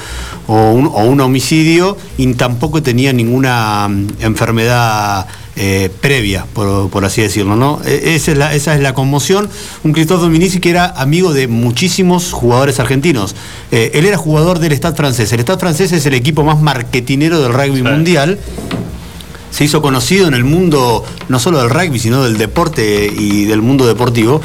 o 0.48 0.72
un, 0.72 0.86
o 0.88 1.04
un 1.06 1.20
homicidio 1.22 1.98
y 2.18 2.32
tampoco 2.34 2.84
tenía 2.84 3.12
ninguna 3.14 3.88
mm, 3.88 4.08
enfermedad 4.22 5.26
eh, 5.56 5.90
previa, 6.00 6.46
por, 6.54 6.90
por 6.90 7.04
así 7.06 7.22
decirlo. 7.22 7.56
¿no? 7.56 7.82
E- 7.86 8.16
Esa, 8.16 8.32
es 8.32 8.38
la, 8.38 8.54
esa 8.54 8.76
es 8.76 8.82
la 8.82 8.94
conmoción. 8.94 9.50
Un 9.84 9.92
Cristóbal 9.92 10.24
Dominici 10.26 10.60
que 10.60 10.70
era 10.70 10.86
amigo 10.86 11.34
de 11.34 11.48
muchísimos 11.48 12.32
jugadores 12.32 12.80
argentinos. 12.80 13.36
Eh, 13.72 13.92
él 13.96 14.06
era 14.06 14.16
jugador 14.18 14.60
del 14.60 14.74
Stade 14.74 14.96
francés. 14.96 15.34
El 15.34 15.42
Stade 15.42 15.60
francés 15.60 15.92
es 15.92 16.06
el 16.06 16.14
equipo 16.14 16.44
más 16.44 16.62
marketinero 16.62 17.42
del 17.42 17.52
rugby 17.54 17.82
mundial 17.84 18.38
se 19.52 19.64
hizo 19.64 19.82
conocido 19.82 20.28
en 20.28 20.34
el 20.34 20.44
mundo, 20.44 21.04
no 21.28 21.40
solo 21.40 21.60
del 21.60 21.70
rugby, 21.70 22.00
sino 22.00 22.24
del 22.24 22.38
deporte 22.38 23.12
y 23.14 23.46
del 23.46 23.62
mundo 23.62 23.86
deportivo, 23.88 24.42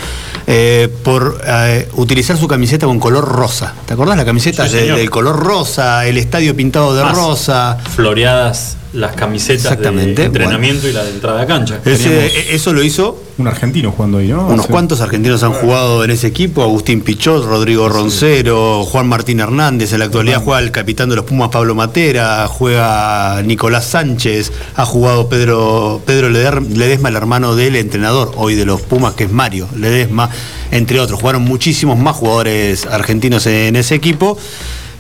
eh, 0.47 0.89
por 1.03 1.41
eh, 1.47 1.89
utilizar 1.95 2.37
su 2.37 2.49
camiseta 2.49 2.87
con 2.87 2.99
color 3.01 3.27
rosa. 3.29 3.75
¿Te 3.87 3.95
acordás 3.95 4.17
la 4.17 4.25
camiseta 4.25 4.67
Sí, 4.67 4.75
de- 4.75 4.81
señor. 4.81 4.97
del 4.99 5.11
color 5.11 5.37
rosa, 5.39 6.07
el 6.07 6.17
estadio 6.17 6.55
pintado 6.57 6.95
de 6.95 7.03
Más. 7.03 7.15
rosa? 7.17 7.79
Floreadas 7.95 8.77
las 8.95 9.15
camisetas 9.17 9.65
Exactamente, 9.65 10.23
de 10.23 10.27
entrenamiento 10.27 10.89
y 10.89 10.93
la 10.93 11.03
de 11.05 11.11
entrada 11.11 11.43
a 11.43 11.47
cancha. 11.47 11.81
Ese- 11.85 12.55
eso 12.55 12.73
lo 12.73 12.83
hizo. 12.83 13.21
Un 13.37 13.49
argentino 13.49 13.91
jugando 13.91 14.19
ahí, 14.19 14.29
¿no? 14.29 14.47
Unos 14.47 14.67
Sí. 14.67 14.71
cuantos 14.71 15.01
argentinos 15.01 15.43
han 15.43 15.53
jugado 15.53 16.05
en 16.05 16.13
ese 16.13 16.29
equipo, 16.29 16.63
Agustín 16.63 17.01
Pichot, 17.01 17.45
Rodrigo 17.45 17.89
Roncero, 17.89 18.85
Juan 18.85 19.09
Martín 19.09 19.41
Hernández, 19.41 19.93
en 19.93 19.99
la 19.99 20.05
actualidad 20.05 20.41
juega 20.43 20.61
el 20.61 20.71
capitán 20.71 21.09
de 21.09 21.17
los 21.17 21.25
Pumas 21.25 21.49
Pablo 21.49 21.75
Matera, 21.75 22.47
juega 22.47 23.43
Nicolás 23.45 23.87
Sánchez, 23.87 24.53
ha 24.77 24.85
jugado 24.87 25.29
Pedro, 25.29 26.01
Pedro 26.07 26.31
Ledesma, 26.31 27.09
el 27.09 27.17
hermano 27.17 27.57
del 27.57 27.75
entrenador 27.75 28.31
hoy 28.37 28.55
de 28.55 28.65
los 28.65 28.81
Pumas, 28.83 29.15
que 29.15 29.25
es 29.25 29.33
Mario 29.33 29.67
Ledesma, 29.77 30.31
entre 30.71 31.01
otros. 31.01 31.19
Jugaron 31.21 31.43
muchísimos 31.43 31.99
más 31.99 32.15
jugadores 32.15 32.87
argentinos 32.87 33.47
en 33.49 33.75
ese 33.75 33.97
equipo. 33.97 34.39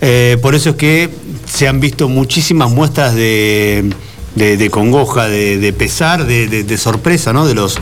Eh, 0.06 0.36
por 0.42 0.54
eso 0.54 0.70
es 0.70 0.76
que 0.76 1.08
se 1.46 1.66
han 1.66 1.80
visto 1.80 2.10
muchísimas 2.10 2.70
muestras 2.70 3.14
de, 3.14 3.90
congoja, 4.70 5.28
de, 5.28 5.74
pesar, 5.78 6.26
de, 6.26 6.76
sorpresa, 6.76 7.32
¿no? 7.32 7.46
De 7.46 7.54
los 7.54 7.78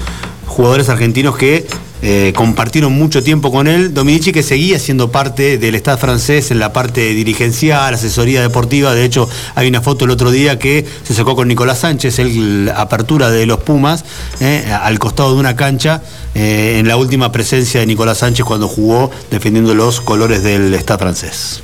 jugadores 0.46 0.88
argentinos 0.88 1.36
que 1.36 1.66
eh, 2.00 2.32
compartieron 2.36 2.92
mucho 2.92 3.24
tiempo 3.24 3.50
con 3.50 3.66
él. 3.66 3.92
Dominici 3.92 4.30
que 4.30 4.44
seguía 4.44 4.78
siendo 4.78 5.10
parte 5.10 5.58
del 5.58 5.74
Estado 5.74 5.98
francés 5.98 6.52
en 6.52 6.60
la 6.60 6.72
parte 6.72 7.12
dirigencial, 7.12 7.92
asesoría 7.92 8.40
deportiva. 8.40 8.94
De 8.94 9.04
hecho, 9.04 9.28
hay 9.56 9.66
una 9.66 9.80
foto 9.80 10.04
el 10.04 10.12
otro 10.12 10.30
día 10.30 10.60
que 10.60 10.86
se 11.02 11.14
sacó 11.14 11.34
con 11.34 11.48
Nicolás 11.48 11.80
Sánchez, 11.80 12.20
el 12.20 12.72
apertura 12.76 13.32
de 13.32 13.46
los 13.46 13.58
Pumas, 13.58 14.04
eh, 14.38 14.72
al 14.80 15.00
costado 15.00 15.34
de 15.34 15.40
una 15.40 15.56
cancha, 15.56 16.02
en 16.36 16.86
la 16.86 16.96
última 16.96 17.32
presencia 17.32 17.80
de 17.80 17.86
Nicolás 17.86 18.18
Sánchez 18.18 18.46
cuando 18.46 18.68
jugó 18.68 19.10
defendiendo 19.28 19.74
los 19.74 20.00
colores 20.00 20.44
del 20.44 20.72
Estado 20.74 21.00
francés. 21.00 21.62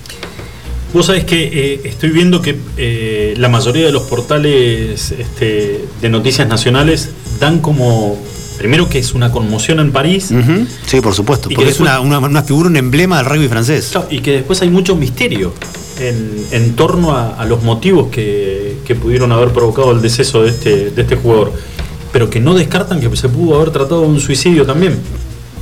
Vos 0.95 1.07
sabés 1.07 1.25
que 1.25 1.45
eh, 1.75 1.81
estoy 1.85 2.11
viendo 2.11 2.41
que 2.41 2.57
eh, 2.79 3.35
la 3.37 3.49
mayoría 3.49 3.85
de 3.87 3.93
los 3.93 4.03
portales 4.05 5.13
este, 5.13 5.85
de 6.01 6.09
noticias 6.09 6.49
nacionales 6.49 7.11
dan 7.39 7.61
como, 7.61 8.19
primero 8.57 8.89
que 8.89 8.99
es 8.99 9.13
una 9.13 9.31
conmoción 9.31 9.81
en 9.81 9.93
París, 9.93 10.31
Sí, 10.87 11.01
por 11.03 11.15
supuesto, 11.15 11.51
Y 11.51 11.55
porque 11.55 11.67
que 11.67 11.73
es 11.75 11.81
una, 11.81 12.01
una- 12.01 12.19
una 12.21 12.43
figura, 12.43 12.69
un 12.69 12.77
emblema 12.77 13.19
del 13.19 13.27
rugby 13.27 13.49
francés. 13.49 13.93
y 14.11 14.21
que 14.21 14.33
después 14.33 14.63
hay 14.63 14.71
mucho 14.71 14.97
misterio 14.97 15.53
en, 16.01 16.43
en 16.53 16.75
torno 16.75 17.13
a, 17.15 17.35
a 17.35 17.45
los 17.45 17.63
motivos 17.63 18.09
que, 18.11 18.79
que 18.87 18.95
pudieron 18.95 19.31
haber 19.33 19.51
provocado 19.51 19.93
el 19.93 20.01
deceso 20.01 20.43
de 20.43 20.51
este, 20.51 20.91
de 20.91 21.03
este 21.03 21.17
jugador, 21.17 21.53
pero 22.13 22.31
que 22.31 22.41
no 22.41 22.55
descartan 22.55 23.01
que 23.01 23.15
se 23.15 23.29
pudo 23.29 23.57
haber 23.57 23.71
tratado 23.73 24.01
de 24.03 24.07
un 24.09 24.21
suicidio 24.21 24.65
también. 24.65 24.97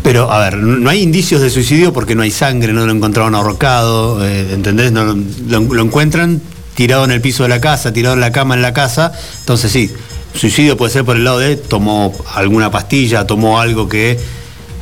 Pero, 0.07 0.31
a 0.31 0.39
ver, 0.39 0.59
no 0.59 0.89
hay 0.89 1.03
indicios 1.03 1.43
de 1.43 1.51
suicidio 1.51 1.93
porque 1.93 2.15
no 2.15 2.23
hay 2.23 2.31
sangre, 2.31 2.73
no 2.73 2.87
lo 2.87 2.93
encontraron 2.93 3.35
ahorcado, 3.35 4.25
eh, 4.25 4.53
¿entendés? 4.53 4.93
No, 4.93 5.05
lo, 5.49 5.61
lo 5.61 5.83
encuentran 5.83 6.41
tirado 6.77 7.05
en 7.05 7.11
el 7.11 7.21
piso 7.21 7.43
de 7.43 7.49
la 7.49 7.61
casa, 7.61 7.93
tirado 7.93 8.15
en 8.15 8.21
la 8.21 8.31
cama 8.31 8.55
en 8.55 8.63
la 8.63 8.73
casa. 8.73 9.11
Entonces, 9.41 9.73
sí, 9.73 9.91
suicidio 10.33 10.77
puede 10.77 10.93
ser 10.93 11.05
por 11.05 11.17
el 11.17 11.25
lado 11.25 11.41
de 11.41 11.57
tomó 11.57 12.15
alguna 12.37 12.71
pastilla, 12.71 13.27
tomó 13.27 13.59
algo 13.59 13.89
que. 13.89 14.17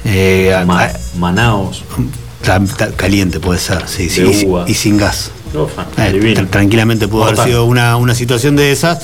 eh, 0.05 0.55
Manaos. 1.17 1.85
Caliente 2.97 3.41
puede 3.41 3.59
ser, 3.61 3.89
sí, 3.89 4.11
sí. 4.11 4.47
Y, 4.67 4.71
y 4.73 4.75
sin 4.75 4.99
gas. 4.99 5.31
Eh, 5.99 6.47
tranquilamente 6.51 7.07
pudo 7.09 7.25
haber 7.25 7.39
sido 7.39 7.65
una, 7.65 7.97
una 7.97 8.15
situación 8.15 8.57
de 8.57 8.73
esas 8.73 8.99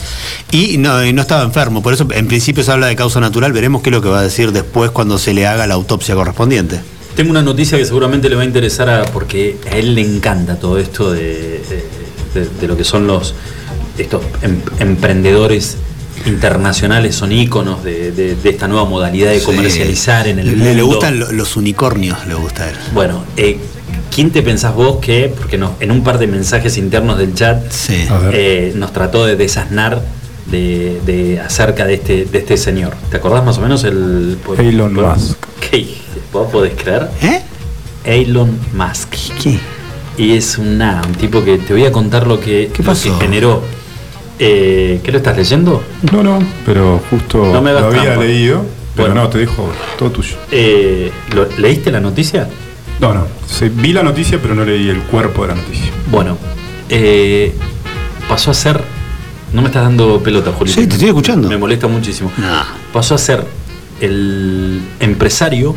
y 0.50 0.78
no, 0.78 1.04
y 1.04 1.12
no 1.12 1.22
estaba 1.22 1.42
enfermo. 1.44 1.82
Por 1.82 1.92
eso, 1.94 2.06
en 2.12 2.26
principio, 2.26 2.64
se 2.64 2.72
habla 2.72 2.88
de 2.88 2.96
causa 2.96 3.20
natural. 3.20 3.52
Veremos 3.52 3.82
qué 3.82 3.90
es 3.90 3.94
lo 3.94 4.02
que 4.02 4.08
va 4.08 4.18
a 4.20 4.22
decir 4.22 4.52
después 4.52 4.90
cuando 4.90 5.18
se 5.18 5.32
le 5.32 5.46
haga 5.46 5.66
la 5.66 5.74
autopsia 5.74 6.14
correspondiente. 6.14 6.80
Tengo 7.14 7.30
una 7.30 7.42
noticia 7.42 7.76
que 7.78 7.84
seguramente 7.84 8.28
le 8.28 8.36
va 8.36 8.42
a 8.42 8.44
interesar 8.44 8.88
a, 8.88 9.04
porque 9.04 9.56
a 9.70 9.76
él 9.76 9.94
le 9.94 10.00
encanta 10.02 10.56
todo 10.58 10.78
esto 10.78 11.12
de, 11.12 11.60
de- 12.34 12.68
lo 12.68 12.76
que 12.76 12.84
son 12.84 13.06
los 13.06 13.34
estos 13.98 14.22
em- 14.42 14.60
emprendedores 14.78 15.76
internacionales, 16.26 17.14
son 17.16 17.32
íconos 17.32 17.82
de, 17.82 18.12
de- 18.12 18.36
de 18.36 18.50
esta 18.50 18.68
nueva 18.68 18.84
modalidad 18.88 19.30
de 19.30 19.40
Sí. 19.40 19.46
comercializar 19.46 20.28
en 20.28 20.38
el 20.38 20.46
le, 20.46 20.52
mundo. 20.56 20.74
le 20.74 20.82
gustan 20.82 21.18
lo- 21.18 21.32
los 21.32 21.56
unicornios, 21.56 22.26
le 22.26 22.34
gusta 22.34 22.64
a 22.64 22.70
él. 22.70 22.76
Bueno, 22.94 23.24
eh, 23.36 23.58
¿quién 24.14 24.30
te 24.30 24.42
pensás 24.42 24.74
vos 24.74 24.98
que, 25.00 25.32
porque 25.36 25.56
no, 25.58 25.74
en 25.80 25.90
un 25.90 26.02
par 26.02 26.18
de 26.18 26.26
mensajes 26.26 26.76
internos 26.76 27.18
del 27.18 27.34
chat 27.34 27.62
eh, 28.32 28.72
nos 28.76 28.92
trató 28.92 29.24
de 29.26 29.36
desasnar 29.36 30.02
de, 30.46 31.00
de- 31.06 31.40
acerca 31.40 31.86
de 31.86 31.94
este, 31.94 32.24
de 32.24 32.38
este 32.38 32.56
señor? 32.56 32.94
¿Te 33.10 33.16
acordás 33.18 33.44
más 33.44 33.58
o 33.58 33.60
menos 33.60 33.84
el... 33.84 34.36
Elon 34.58 34.94
Musk. 34.94 35.36
¿Qué? 35.70 35.94
¿Vos 36.32 36.50
podés 36.50 36.72
creer? 36.74 37.08
¿Eh? 37.22 37.40
Elon 38.04 38.58
Musk. 38.74 39.14
¿Qué? 39.42 39.58
Y 40.18 40.32
es 40.36 40.58
una, 40.58 41.02
un 41.06 41.14
tipo 41.14 41.42
que 41.44 41.58
te 41.58 41.72
voy 41.72 41.84
a 41.84 41.92
contar 41.92 42.26
lo 42.26 42.40
que, 42.40 42.66
lo 42.68 42.72
que 42.72 42.82
pasó? 42.82 43.18
generó. 43.18 43.62
Eh, 44.38 45.00
¿Qué 45.02 45.12
lo 45.12 45.18
estás 45.18 45.36
leyendo? 45.36 45.82
No, 46.12 46.22
no, 46.22 46.38
pero 46.64 47.00
justo 47.10 47.52
No 47.52 47.60
me 47.60 47.72
lo 47.72 47.78
había 47.86 48.02
trampa. 48.04 48.24
leído. 48.24 48.64
Pero 48.96 49.08
Bueno. 49.08 49.22
no, 49.22 49.28
te 49.30 49.38
dejo 49.38 49.70
todo 49.98 50.10
tuyo. 50.10 50.34
Eh, 50.50 51.10
¿lo- 51.34 51.48
¿Leíste 51.58 51.90
la 51.92 52.00
noticia? 52.00 52.48
No, 53.00 53.14
no. 53.14 53.26
se- 53.46 53.68
vi 53.70 53.92
la 53.92 54.02
noticia, 54.02 54.38
pero 54.40 54.54
no 54.54 54.64
leí 54.64 54.88
el 54.88 55.00
cuerpo 55.02 55.42
de 55.42 55.48
la 55.48 55.54
noticia. 55.54 55.90
Bueno, 56.10 56.36
eh, 56.88 57.54
pasó 58.28 58.50
a 58.50 58.54
ser. 58.54 58.82
No 59.52 59.62
me 59.62 59.68
estás 59.68 59.82
dando 59.84 60.22
pelota, 60.22 60.52
Julio. 60.52 60.72
Sí, 60.72 60.86
te 60.86 60.94
estoy 60.94 61.08
escuchando. 61.08 61.48
Me 61.48 61.56
molesta 61.56 61.88
muchísimo. 61.88 62.30
Pasó 62.92 63.14
a 63.14 63.18
ser 63.18 63.44
el 64.00 64.80
empresario 65.00 65.74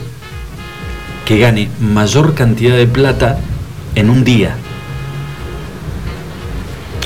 que 1.26 1.40
gane 1.40 1.70
mayor 1.80 2.34
cantidad 2.36 2.76
de 2.76 2.86
plata 2.86 3.40
en 3.96 4.10
un 4.10 4.24
día. 4.24 4.56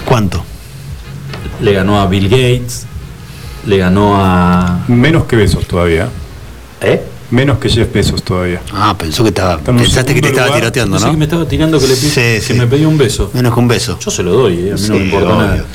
¿Cuánto? 0.06 0.44
Le 1.62 1.74
ganó 1.74 2.00
a 2.02 2.08
Bill 2.08 2.28
Gates, 2.30 2.86
le 3.66 3.78
ganó 3.78 4.16
a. 4.18 4.80
Menos 4.88 5.26
que 5.26 5.36
Besos 5.36 5.66
todavía. 5.68 6.10
¿Eh? 6.82 7.02
Menos 7.30 7.58
que 7.60 7.68
Jeff 7.70 7.92
Besos 7.92 8.24
todavía. 8.24 8.62
Ah, 8.74 8.96
pensó 8.98 9.22
que 9.24 9.30
estaba. 9.30 9.58
Pensaste 9.60 10.14
que 10.16 10.22
te 10.22 10.30
estaba 10.30 10.56
tiroteando, 10.56 10.94
Pensé 10.96 11.08
¿no? 11.08 11.12
que 11.12 11.18
me 11.18 11.26
estaba 11.26 11.46
tirando 11.48 11.78
que 11.80 11.88
le 11.88 11.96
Sí, 11.96 12.10
que 12.16 12.42
sí. 12.42 12.54
me 12.54 12.68
pedía 12.68 12.88
un 12.88 12.98
beso. 12.98 13.30
Menos 13.34 13.54
que 13.54 13.60
un 13.60 13.68
beso. 13.68 14.00
Yo 14.00 14.10
se 14.12 14.24
lo 14.24 14.32
doy, 14.32 14.54
eh, 14.70 14.72
a 14.72 14.76
mí 14.76 14.88
no 14.88 14.96
me 14.96 15.04
importa 15.06 15.28
obvio. 15.30 15.38
nada. 15.38 15.66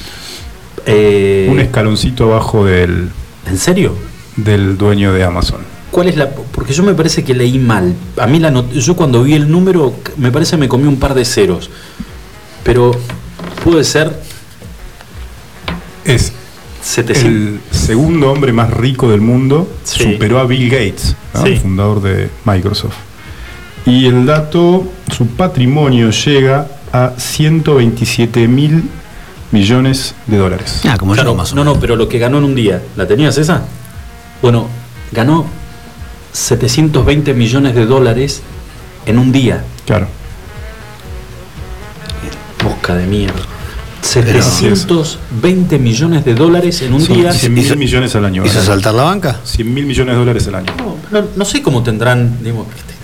Eh, 0.87 1.49
Un 1.51 1.61
escaloncito 1.61 2.25
abajo 2.33 2.65
del. 2.65 3.11
¿En 3.47 3.59
serio? 3.59 3.95
Del 4.37 4.79
dueño 4.79 5.13
de 5.13 5.25
Amazon. 5.25 5.61
¿Cuál 5.91 6.09
es 6.09 6.17
la.? 6.17 6.31
Porque 6.31 6.73
yo 6.73 6.83
me 6.85 6.95
parece 6.95 7.23
que 7.23 7.35
leí 7.35 7.59
mal. 7.59 7.95
A 8.17 8.27
mí 8.27 8.39
la 8.41 8.51
not- 8.51 8.73
yo 8.73 8.97
cuando 8.97 9.23
vi 9.23 9.35
el 9.35 9.51
número, 9.51 9.95
me 10.17 10.33
parece 10.33 10.53
que 10.53 10.57
me 10.57 10.69
comí 10.69 10.89
un 10.89 10.99
par 10.99 11.13
de 11.15 11.25
ceros. 11.27 11.69
Pero 12.65 12.93
puede 13.63 13.85
ser. 13.85 14.19
Es 16.05 16.33
700. 16.83 17.61
El 17.83 17.87
segundo 17.89 18.31
hombre 18.31 18.53
más 18.53 18.71
rico 18.71 19.11
del 19.11 19.21
mundo. 19.21 19.69
Sí. 19.83 20.13
Superó 20.13 20.39
a 20.39 20.47
Bill 20.47 20.71
Gates, 20.71 21.17
¿no? 21.35 21.43
Sí. 21.43 21.53
el 21.53 21.59
fundador 21.59 22.01
de 22.01 22.31
Microsoft. 22.45 22.95
Y 23.85 24.07
el 24.07 24.25
dato, 24.25 24.89
su 25.11 25.27
patrimonio 25.27 26.11
llega 26.11 26.69
a 26.93 27.13
127 27.17 28.47
mil 28.47 28.89
millones 29.51 30.15
de 30.27 30.37
dólares. 30.37 30.83
Ah, 30.85 30.97
como 30.97 31.15
Claro, 31.15 31.31
yo 31.31 31.35
más 31.37 31.53
o 31.53 31.57
no, 31.57 31.65
no, 31.65 31.81
pero 31.81 31.97
lo 31.97 32.09
que 32.09 32.19
ganó 32.19 32.39
en 32.39 32.45
un 32.45 32.55
día, 32.55 32.81
¿la 32.97 33.07
tenías 33.07 33.37
esa? 33.37 33.63
Bueno, 34.41 34.69
ganó 35.11 35.47
720 36.33 37.35
millones 37.35 37.75
de 37.75 37.85
dólares 37.85 38.43
en 39.07 39.19
un 39.19 39.33
día. 39.33 39.65
Claro. 39.85 40.07
Mosca 42.63 42.95
de 42.95 43.07
mierda. 43.07 43.43
720 44.03 45.79
millones 45.79 46.25
de 46.25 46.35
dólares 46.35 46.83
en 46.83 46.93
un 46.95 47.01
Son 47.01 47.17
día. 47.17 47.33
100 47.33 47.55
mil 47.55 47.77
millones 47.77 48.15
al 48.15 48.25
año. 48.25 48.45
¿Hizo 48.45 48.61
saltar 48.63 48.95
la 48.95 49.05
banca? 49.05 49.41
100 49.45 49.73
mil 49.73 49.87
millones 49.87 50.15
de 50.15 50.19
dólares 50.19 50.47
al 50.49 50.55
año. 50.57 50.73
No, 51.11 51.25
no 51.37 51.45
sé 51.45 51.63
cómo 51.63 51.83
tendrán, 51.83 52.43
digamos, 52.43 52.67
este, 52.77 52.95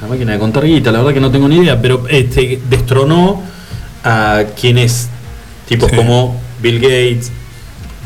la 0.00 0.08
máquina 0.08 0.32
de 0.32 0.38
contar 0.38 0.64
guita, 0.64 0.90
la 0.92 0.98
verdad 0.98 1.14
que 1.14 1.20
no 1.20 1.30
tengo 1.30 1.48
ni 1.48 1.58
idea, 1.58 1.80
pero 1.80 2.04
este 2.08 2.60
destronó 2.68 3.42
a 4.04 4.42
quienes, 4.58 5.08
tipos 5.68 5.90
Sí. 5.90 5.96
como 5.96 6.40
Bill 6.62 6.80
Gates, 6.80 7.30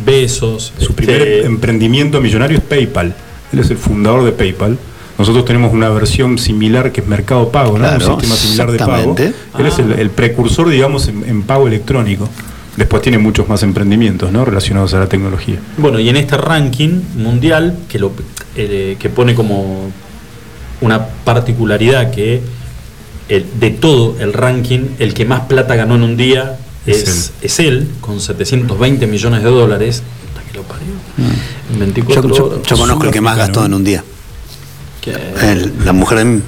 Besos, 0.04 0.72
Su 0.78 0.92
primer 0.94 1.22
este, 1.22 1.46
emprendimiento 1.46 2.20
millonario 2.20 2.58
es 2.58 2.64
PayPal. 2.64 3.14
Él 3.52 3.58
es 3.60 3.70
el 3.70 3.76
fundador 3.76 4.24
de 4.24 4.32
PayPal. 4.32 4.76
Nosotros 5.18 5.44
tenemos 5.44 5.72
una 5.72 5.88
versión 5.90 6.38
similar 6.38 6.90
que 6.92 7.00
es 7.00 7.06
Mercado 7.06 7.50
Pago, 7.50 7.78
¿no? 7.78 7.84
Claro, 7.84 8.14
un 8.16 8.20
sistema 8.20 8.36
similar 8.36 8.72
de 8.72 8.78
pago. 8.78 8.92
exactamente. 9.12 9.34
Él 9.58 9.66
es 9.66 9.78
el, 9.78 9.92
el 9.92 10.10
precursor, 10.10 10.68
digamos, 10.68 11.06
en, 11.08 11.24
en 11.28 11.42
pago 11.44 11.68
electrónico. 11.68 12.28
Después 12.76 13.02
tiene 13.02 13.18
muchos 13.18 13.48
más 13.48 13.62
emprendimientos, 13.62 14.32
¿no? 14.32 14.44
Relacionados 14.44 14.92
a 14.94 14.98
la 14.98 15.06
tecnología. 15.08 15.60
Bueno, 15.78 16.00
y 16.00 16.08
en 16.08 16.16
este 16.16 16.36
ranking 16.36 17.00
mundial, 17.16 17.78
que, 17.88 18.00
lo, 18.00 18.10
eh, 18.56 18.96
que 18.98 19.08
pone 19.08 19.36
como 19.36 19.90
una 20.80 21.06
particularidad 21.06 22.10
que 22.10 22.40
el- 23.28 23.46
de 23.60 23.70
todo 23.70 24.16
el 24.18 24.32
ranking, 24.32 24.80
el 24.98 25.14
que 25.14 25.24
más 25.24 25.42
plata 25.42 25.76
ganó 25.76 25.94
en 25.94 26.02
un 26.02 26.16
día 26.16 26.58
es, 26.84 27.32
es 27.40 27.60
él, 27.60 27.88
con 28.00 28.20
720 28.20 29.06
millones 29.06 29.44
de 29.44 29.50
dólares. 29.50 30.02
Puta 30.34 30.44
que 30.50 30.56
lo 30.58 30.64
parió. 30.64 30.92
En 31.72 31.78
24 31.78 32.28
Yo, 32.28 32.62
yo 32.62 32.76
conozco 32.76 33.04
el 33.04 33.10
que 33.12 33.20
más 33.20 33.36
gastó 33.36 33.64
en 33.64 33.74
un 33.74 33.84
día. 33.84 34.02
El- 35.12 35.72
la 35.84 35.92
mujer 35.92 36.18
de 36.18 36.24
mi, 36.24 36.42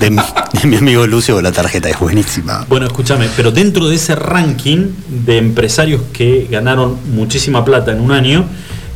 de 0.00 0.10
mi- 0.10 0.22
de 0.60 0.66
mi 0.68 0.76
amigo 0.76 1.06
Lucio, 1.06 1.40
la 1.40 1.52
tarjeta 1.52 1.88
es 1.88 1.98
buenísima. 1.98 2.64
Bueno, 2.68 2.86
escúchame, 2.86 3.28
pero 3.36 3.50
dentro 3.50 3.88
de 3.88 3.96
ese 3.96 4.14
ranking 4.14 4.88
de 5.24 5.38
empresarios 5.38 6.02
que 6.12 6.46
ganaron 6.50 6.98
muchísima 7.12 7.64
plata 7.64 7.92
en 7.92 8.00
un 8.00 8.12
año, 8.12 8.44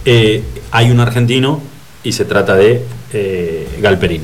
eh, 0.04 0.42
hay 0.70 0.90
un 0.90 1.00
argentino 1.00 1.60
y 2.04 2.12
se 2.12 2.24
trata 2.24 2.54
de 2.56 2.84
eh, 3.14 3.68
Galperín, 3.80 4.22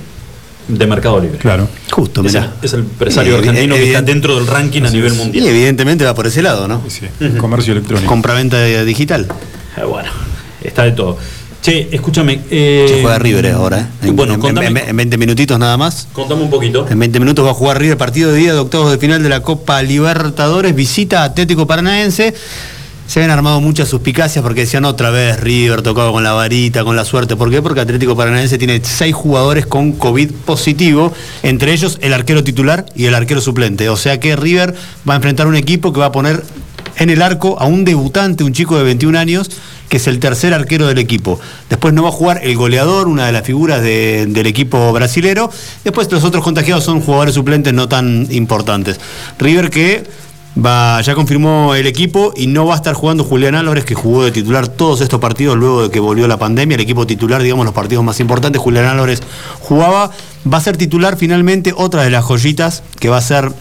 de 0.68 0.86
Mercado 0.86 1.20
Libre. 1.20 1.38
Claro. 1.38 1.68
Justo, 1.90 2.22
Es 2.24 2.34
el, 2.34 2.40
mirá. 2.42 2.54
es 2.62 2.72
el 2.72 2.80
empresario 2.80 3.34
Eh, 3.34 3.38
argentino 3.38 3.74
que 3.74 3.86
está 3.86 4.02
dentro 4.02 4.34
del 4.36 4.46
ranking 4.46 4.82
a 4.82 4.90
nivel 4.90 5.14
mundial. 5.14 5.44
Y 5.44 5.48
evidentemente 5.48 6.04
va 6.04 6.14
por 6.14 6.26
ese 6.26 6.42
lado, 6.42 6.66
¿no? 6.68 6.82
Comercio 7.38 7.72
electrónico. 7.72 8.08
Compra-venta 8.08 8.62
digital. 8.84 9.26
Eh, 9.76 9.84
bueno, 9.84 10.10
está 10.62 10.84
de 10.84 10.92
todo. 10.92 11.18
Che, 11.68 11.88
escúchame. 11.92 12.40
eh, 12.50 12.86
Se 12.88 13.02
juega 13.02 13.18
River 13.18 13.46
ahora, 13.52 13.80
¿eh? 14.02 14.08
En, 14.08 14.16
Bueno, 14.16 14.34
en- 14.34 14.40
contame- 14.40 14.68
en- 14.80 14.88
en 14.88 14.96
20 14.96 15.18
minutitos 15.18 15.58
nada 15.58 15.76
más. 15.76 16.08
Contame 16.14 16.42
un 16.42 16.48
poquito. 16.50 16.86
En 16.88 16.98
20 16.98 17.20
minutos 17.20 17.44
va 17.44 17.50
a 17.50 17.54
jugar 17.54 17.78
River 17.78 17.98
partido 17.98 18.32
de 18.32 18.38
día 18.38 18.54
de 18.54 18.58
octavos 18.58 18.90
de 18.90 18.96
final 18.96 19.22
de 19.22 19.28
la 19.28 19.42
Copa 19.42 19.82
Libertadores, 19.82 20.74
visita 20.74 21.20
a 21.22 21.24
Atlético 21.24 21.66
Paranaense. 21.66 22.32
Se 23.06 23.20
habían 23.20 23.30
armado 23.32 23.60
muchas 23.60 23.88
suspicacias 23.88 24.42
porque 24.42 24.62
decían 24.62 24.84
otra 24.86 25.10
vez 25.10 25.40
River 25.40 25.82
tocado 25.82 26.10
con 26.12 26.22
la 26.24 26.32
varita, 26.32 26.84
con 26.84 26.96
la 26.96 27.04
suerte. 27.04 27.36
¿Por 27.36 27.50
qué? 27.50 27.60
Porque 27.60 27.80
Atlético 27.80 28.16
Paranaense 28.16 28.56
tiene 28.56 28.80
seis 28.82 29.14
jugadores 29.14 29.66
con 29.66 29.92
COVID 29.92 30.30
positivo, 30.46 31.12
entre 31.42 31.72
ellos 31.74 31.98
el 32.00 32.14
arquero 32.14 32.42
titular 32.44 32.86
y 32.94 33.04
el 33.06 33.14
arquero 33.14 33.40
suplente. 33.42 33.88
O 33.90 33.96
sea 33.96 34.18
que 34.20 34.36
River 34.36 34.74
va 35.08 35.12
a 35.12 35.16
enfrentar 35.16 35.46
un 35.46 35.56
equipo 35.56 35.92
que 35.92 36.00
va 36.00 36.06
a 36.06 36.12
poner 36.12 36.42
en 36.96 37.10
el 37.10 37.20
arco 37.22 37.58
a 37.60 37.66
un 37.66 37.84
debutante, 37.84 38.42
un 38.44 38.52
chico 38.52 38.76
de 38.76 38.84
21 38.84 39.16
años, 39.16 39.50
que 39.88 39.96
es 39.98 40.06
el 40.06 40.18
tercer 40.18 40.52
arquero 40.54 40.86
del 40.86 40.98
equipo. 40.98 41.40
Después 41.68 41.94
no 41.94 42.02
va 42.02 42.10
a 42.10 42.12
jugar 42.12 42.40
el 42.42 42.56
goleador, 42.56 43.08
una 43.08 43.26
de 43.26 43.32
las 43.32 43.42
figuras 43.44 43.82
de- 43.82 44.26
del 44.28 44.46
equipo 44.46 44.92
brasilero. 44.92 45.50
Después 45.84 46.10
los 46.12 46.24
otros 46.24 46.44
contagiados 46.44 46.84
son 46.84 47.00
jugadores 47.00 47.34
suplentes 47.34 47.72
no 47.72 47.88
tan 47.88 48.26
importantes. 48.30 49.00
River 49.38 49.70
que 49.70 50.04
ya 50.60 51.14
confirmó 51.14 51.74
el 51.76 51.86
equipo 51.86 52.32
y 52.36 52.48
no 52.48 52.66
va 52.66 52.74
a 52.74 52.76
estar 52.78 52.92
jugando 52.94 53.22
Julián 53.22 53.54
Álvarez, 53.54 53.84
que 53.84 53.94
jugó 53.94 54.24
de 54.24 54.32
titular 54.32 54.66
todos 54.66 55.00
estos 55.00 55.20
partidos 55.20 55.56
luego 55.56 55.84
de 55.84 55.90
que 55.90 56.00
volvió 56.00 56.26
la 56.26 56.36
pandemia. 56.36 56.74
El 56.74 56.80
equipo 56.80 57.06
titular, 57.06 57.42
digamos, 57.42 57.64
los 57.64 57.74
partidos 57.74 58.02
más 58.04 58.18
importantes, 58.18 58.60
Julián 58.60 58.86
Álvarez 58.86 59.22
jugaba. 59.60 60.10
Va 60.52 60.58
a 60.58 60.60
ser 60.60 60.76
titular 60.76 61.16
finalmente 61.16 61.72
otra 61.76 62.02
de 62.02 62.10
las 62.10 62.24
joyitas 62.24 62.82
que 62.98 63.08
va 63.08 63.18
a 63.18 63.22
ser 63.22 63.52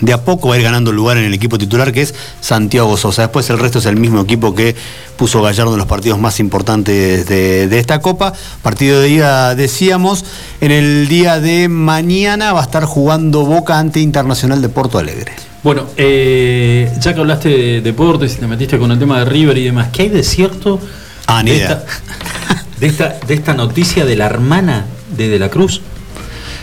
de 0.00 0.12
a 0.12 0.24
poco 0.24 0.48
va 0.48 0.54
a 0.54 0.58
ir 0.58 0.64
ganando 0.64 0.92
lugar 0.92 1.16
en 1.16 1.24
el 1.24 1.34
equipo 1.34 1.58
titular, 1.58 1.92
que 1.92 2.02
es 2.02 2.14
Santiago 2.40 2.96
Sosa. 2.96 3.22
Después 3.22 3.48
el 3.50 3.58
resto 3.58 3.78
es 3.78 3.86
el 3.86 3.96
mismo 3.96 4.20
equipo 4.20 4.54
que 4.54 4.76
puso 5.16 5.42
Gallardo 5.42 5.72
en 5.72 5.78
los 5.78 5.86
partidos 5.86 6.18
más 6.18 6.40
importantes 6.40 7.26
de, 7.26 7.68
de 7.68 7.78
esta 7.78 8.00
Copa. 8.00 8.32
Partido 8.62 9.00
de 9.00 9.08
día, 9.08 9.54
decíamos, 9.54 10.24
en 10.60 10.72
el 10.72 11.08
día 11.08 11.40
de 11.40 11.68
mañana 11.68 12.52
va 12.52 12.60
a 12.60 12.64
estar 12.64 12.84
jugando 12.84 13.44
Boca 13.44 13.78
ante 13.78 14.00
Internacional 14.00 14.60
de 14.62 14.68
Porto 14.68 14.98
Alegre. 14.98 15.32
Bueno, 15.62 15.84
eh, 15.96 16.92
ya 17.00 17.12
que 17.12 17.20
hablaste 17.20 17.48
de 17.48 17.80
deportes 17.80 18.34
y 18.34 18.36
te 18.36 18.46
metiste 18.46 18.78
con 18.78 18.92
el 18.92 18.98
tema 18.98 19.18
de 19.18 19.24
River 19.24 19.58
y 19.58 19.64
demás, 19.64 19.88
¿qué 19.92 20.02
hay 20.02 20.08
de 20.10 20.22
cierto 20.22 20.80
Ah, 21.26 21.42
de, 21.42 21.56
esta, 21.56 21.84
de, 22.78 22.86
esta, 22.86 23.16
de 23.26 23.34
esta 23.34 23.54
noticia 23.54 24.04
de 24.04 24.14
la 24.14 24.26
hermana 24.26 24.86
de 25.16 25.28
De 25.28 25.38
la 25.38 25.48
Cruz? 25.48 25.80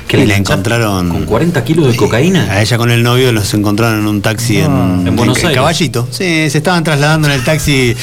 Que 0.07 0.25
le 0.25 0.35
encontraron. 0.35 1.09
Con 1.09 1.25
40 1.25 1.63
kilos 1.63 1.87
de 1.87 1.95
cocaína. 1.95 2.43
A 2.51 2.61
ella 2.61 2.77
con 2.77 2.91
el 2.91 3.01
novio 3.03 3.31
los 3.31 3.53
encontraron 3.53 3.99
en 3.99 4.07
un 4.07 4.21
taxi 4.21 4.57
en, 4.59 5.07
en 5.07 5.15
Buenos 5.15 5.37
Aires. 5.39 5.55
Caballito. 5.55 6.07
Sí, 6.11 6.49
se 6.49 6.57
estaban 6.57 6.83
trasladando 6.83 7.27
en 7.29 7.33
el 7.35 7.43
taxi 7.43 7.95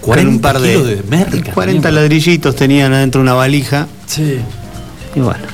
con 0.00 0.14
40 0.14 0.30
un 0.30 0.40
par 0.40 0.60
de. 0.60 0.68
kilos 0.72 0.86
de 0.88 1.02
merca, 1.08 1.52
40 1.52 1.82
tenían. 1.88 1.94
ladrillitos 1.94 2.56
tenían 2.56 2.92
adentro 2.94 3.18
de 3.20 3.22
una 3.22 3.34
valija. 3.34 3.86
Sí. 4.06 4.38
Y 5.14 5.20
bueno. 5.20 5.44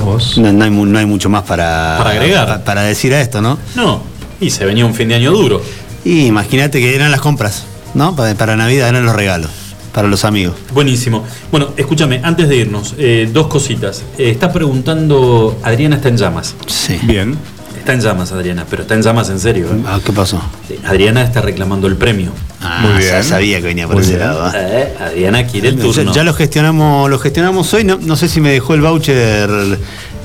vos. 0.00 0.38
No, 0.38 0.52
no 0.52 0.64
hay, 0.64 0.70
no 0.70 0.98
hay 0.98 1.06
mucho 1.06 1.28
más 1.28 1.42
para, 1.42 1.96
Para 1.98 2.10
agregar. 2.10 2.46
pa- 2.48 2.64
para 2.64 2.82
decir 2.82 3.12
a 3.14 3.20
esto, 3.20 3.40
¿no? 3.42 3.58
No, 3.74 4.02
y 4.40 4.50
se 4.50 4.64
venía 4.64 4.86
un 4.86 4.94
fin 4.94 5.08
de 5.08 5.16
año 5.16 5.32
duro. 5.32 5.62
Y 6.04 6.26
imagínate 6.26 6.80
que 6.80 6.94
eran 6.94 7.10
las 7.10 7.20
compras, 7.20 7.64
¿no? 7.94 8.16
Para, 8.16 8.34
para 8.34 8.56
Navidad 8.56 8.88
eran 8.88 9.04
los 9.04 9.14
regalos, 9.14 9.50
para 9.92 10.08
los 10.08 10.24
amigos. 10.24 10.54
Buenísimo. 10.72 11.24
Bueno, 11.50 11.68
escúchame, 11.76 12.20
antes 12.22 12.48
de 12.48 12.56
irnos, 12.56 12.94
eh, 12.98 13.28
dos 13.32 13.46
cositas. 13.48 14.02
Eh, 14.18 14.30
está 14.30 14.52
preguntando, 14.52 15.58
Adriana 15.62 15.96
está 15.96 16.08
en 16.08 16.16
llamas. 16.16 16.54
Sí. 16.66 16.98
Bien. 17.02 17.36
Está 17.76 17.94
en 17.94 18.00
llamas, 18.00 18.30
Adriana, 18.32 18.66
pero 18.68 18.82
está 18.82 18.94
en 18.94 19.02
llamas 19.02 19.30
en 19.30 19.40
serio. 19.40 19.66
¿eh? 19.66 19.82
Ah, 19.86 19.98
¿Qué 20.04 20.12
pasó? 20.12 20.40
Adriana 20.86 21.22
está 21.22 21.40
reclamando 21.40 21.86
el 21.86 21.96
premio. 21.96 22.30
Ah, 22.60 22.98
ya 23.00 23.22
sabía 23.22 23.58
que 23.60 23.68
venía 23.68 23.86
por 23.86 23.96
Muy 23.96 24.04
ese 24.04 24.16
bien. 24.16 24.28
lado. 24.28 24.48
¿eh? 24.50 24.52
Eh, 24.98 25.02
Adriana 25.02 25.46
quiere 25.46 25.68
el 25.68 25.76
Ya- 25.76 25.82
turno. 25.82 26.12
Ya 26.12 26.22
lo 26.24 26.34
gestionamos, 26.34 27.08
lo 27.08 27.18
gestionamos 27.18 27.72
hoy. 27.72 27.84
No, 27.84 27.98
no 28.00 28.16
sé 28.16 28.28
si 28.28 28.40
me 28.42 28.50
dejó 28.50 28.74
el 28.74 28.82
voucher 28.82 29.48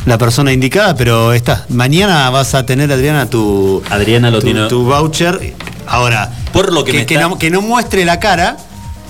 la 0.05 0.17
persona 0.17 0.51
indicada, 0.51 0.95
pero 0.97 1.31
está. 1.31 1.65
Mañana 1.69 2.29
vas 2.29 2.53
a 2.55 2.65
tener, 2.65 2.91
Adriana, 2.91 3.29
tu, 3.29 3.81
Adriana 3.89 4.29
lo 4.31 4.39
tu, 4.39 4.45
tiene- 4.45 4.67
tu 4.67 4.83
voucher. 4.83 5.53
Ahora, 5.87 6.29
Por 6.51 6.73
lo 6.73 6.83
que 6.83 6.91
me 6.93 7.05
que, 7.05 7.13
está- 7.15 7.29
no, 7.29 7.37
que 7.39 7.49
no 7.49 7.61
muestre 7.61 8.03
la 8.03 8.19
cara, 8.19 8.57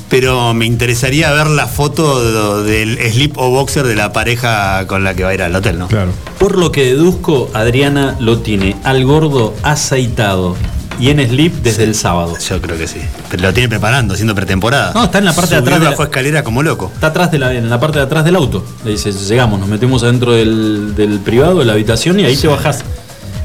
pero 0.09 0.53
me 0.53 0.65
interesaría 0.65 1.31
ver 1.33 1.47
la 1.47 1.67
foto 1.67 2.63
de- 2.63 2.71
del 2.71 3.11
slip 3.11 3.37
o 3.37 3.49
boxer 3.49 3.85
de 3.87 3.95
la 3.95 4.13
pareja 4.13 4.85
con 4.87 5.03
la 5.03 5.13
que 5.15 5.23
va 5.23 5.29
a 5.29 5.33
ir 5.33 5.41
al 5.41 5.55
hotel, 5.55 5.79
¿no? 5.79 5.87
Claro. 5.87 6.11
Por 6.39 6.57
lo 6.57 6.71
que 6.71 6.85
deduzco, 6.85 7.49
Adriana 7.53 8.15
lo 8.19 8.39
tiene 8.39 8.75
al 8.83 9.03
gordo 9.05 9.53
aceitado 9.63 10.55
y 10.99 11.09
en 11.09 11.19
slip 11.27 11.53
desde 11.61 11.83
el 11.83 11.93
sábado. 11.95 12.35
Yo 12.49 12.61
creo 12.61 12.77
que 12.77 12.87
sí. 12.87 12.99
Pero 13.29 13.43
lo 13.43 13.53
tiene 13.53 13.67
preparando, 13.67 14.13
haciendo 14.13 14.33
pretemporada. 14.35 14.91
No, 14.93 15.03
está 15.05 15.17
en 15.17 15.25
la 15.25 15.33
parte 15.33 15.51
de 15.55 15.57
atrás 15.61 15.79
de 15.81 15.85
la- 15.89 15.91
escalera 16.03 16.43
como 16.43 16.63
loco. 16.63 16.89
Está 16.93 17.07
atrás 17.07 17.31
de 17.31 17.39
la, 17.39 17.53
en 17.53 17.69
la 17.69 17.79
parte 17.79 17.97
de 17.99 18.05
atrás 18.05 18.23
del 18.23 18.35
auto. 18.35 18.63
Le 18.85 18.91
dice, 18.91 19.11
llegamos, 19.11 19.59
nos 19.59 19.67
metemos 19.67 20.03
adentro 20.03 20.31
del, 20.33 20.95
del 20.95 21.19
privado, 21.19 21.59
de 21.59 21.65
la 21.65 21.73
habitación 21.73 22.19
y 22.19 22.25
ahí 22.25 22.37
te 22.37 22.47
bajás. 22.47 22.83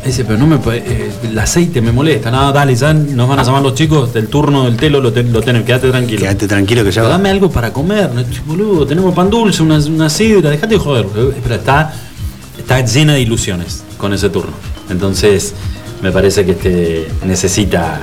Dice, 0.04 0.24
pero 0.24 0.38
no 0.38 0.46
me 0.46 0.56
puede- 0.58 0.78
eh, 0.86 1.10
el 1.24 1.38
aceite 1.38 1.80
me 1.82 1.92
molesta. 1.92 2.30
Nada, 2.30 2.52
dale, 2.52 2.74
ya 2.74 2.94
nos 2.94 3.28
van 3.28 3.38
a 3.38 3.42
llamar 3.42 3.62
los 3.62 3.74
chicos 3.74 4.12
del 4.14 4.28
turno 4.28 4.64
del 4.64 4.76
telo, 4.76 4.98
lo, 5.00 5.10
lo 5.10 5.42
tenemos, 5.42 5.66
quédate 5.66 5.90
tranquilo. 5.90 6.20
Quédate 6.20 6.48
tranquilo 6.48 6.82
que 6.84 6.90
ya 6.90 7.02
Pero 7.02 7.10
dame 7.10 7.28
algo 7.30 7.50
para 7.50 7.70
comer, 7.72 8.10
no, 8.14 8.22
boludo, 8.46 8.86
tenemos 8.86 9.14
pan 9.14 9.28
dulce, 9.28 9.62
una, 9.62 9.78
una 9.78 10.08
sidra, 10.08 10.50
dejate 10.50 10.74
de 10.74 10.80
joder. 10.80 11.06
Eh, 11.16 11.32
Pero 11.42 11.54
está, 11.54 11.92
está 12.58 12.80
llena 12.84 13.12
de 13.14 13.20
ilusiones 13.20 13.82
con 13.98 14.14
ese 14.14 14.30
turno. 14.30 14.52
Entonces, 14.88 15.52
me 16.02 16.10
parece 16.10 16.46
que 16.46 16.52
este 16.52 17.08
necesita. 17.26 18.00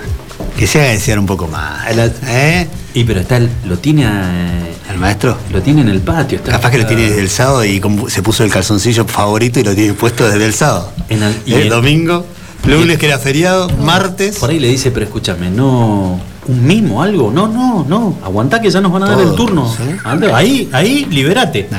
Que 0.56 0.68
se 0.68 0.80
haga 0.80 0.92
desear 0.92 1.18
un 1.18 1.26
poco 1.26 1.48
más. 1.48 1.84
¿Eh? 2.28 2.68
Y 2.98 3.04
pero 3.04 3.20
está, 3.20 3.38
el- 3.38 3.50
lo 3.68 3.78
tiene 3.78 4.06
a- 4.06 4.64
¿El 4.92 4.98
maestro? 4.98 5.38
lo 5.52 5.62
tiene 5.62 5.82
en 5.82 5.90
el 5.90 6.00
patio. 6.02 6.38
Está, 6.40 6.54
Capaz 6.54 6.72
que 6.72 6.80
lo 6.80 6.86
tiene 6.88 7.04
desde 7.04 7.22
el 7.22 7.30
sábado 7.30 7.64
y 7.64 7.80
se 8.08 8.24
puso 8.24 8.44
el 8.44 8.50
calzoncillo 8.52 9.06
favorito 9.06 9.60
y 9.60 9.64
lo 9.64 9.76
tiene 9.76 9.94
puesto 9.94 10.28
desde 10.28 10.46
el 10.46 10.54
sábado. 10.54 10.92
En 11.10 11.22
al- 11.22 11.36
y 11.46 11.54
el 11.54 11.70
domingo, 11.70 12.26
lunes 12.66 12.98
que 12.98 13.06
era 13.06 13.20
feriado, 13.20 13.70
martes. 13.82 14.38
Por 14.40 14.50
ahí 14.50 14.60
le 14.60 14.70
dice, 14.70 14.90
pero 14.90 15.06
escúchame, 15.06 15.52
no. 15.52 16.20
¿Un 16.48 16.66
mimo, 16.66 17.04
algo? 17.04 17.30
No, 17.32 17.48
no, 17.48 17.86
no. 17.88 18.18
Aguantá 18.24 18.60
que 18.62 18.72
ya 18.72 18.82
nos 18.82 18.92
van 18.92 19.04
a 19.04 19.10
dar 19.10 19.20
el 19.22 19.36
turno. 19.36 19.72
Ande- 20.04 20.32
Ahí, 20.34 20.68
ahí, 20.72 21.06
libérate. 21.12 21.70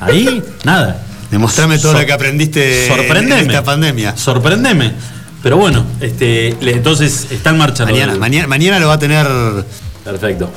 Ahí, 0.00 0.42
nada. 0.64 1.02
Demostrame 1.30 1.78
todo 1.78 1.92
Sor- 1.92 2.00
lo 2.02 2.06
que 2.06 2.12
aprendiste 2.12 2.86
en- 2.86 2.94
Sorprendeme. 2.96 3.40
en 3.40 3.46
esta 3.50 3.64
pandemia. 3.64 4.14
Sorprendeme. 4.16 4.92
Pero 5.42 5.56
bueno, 5.58 5.84
este, 6.00 6.48
entonces 6.60 7.28
está 7.30 7.50
en 7.50 7.58
marcha. 7.58 7.84
Mañana, 7.84 8.16
mañana, 8.16 8.46
mañana 8.48 8.78
lo 8.80 8.88
va 8.88 8.94
a 8.94 8.98
tener 8.98 9.26
Perfecto. 10.06 10.50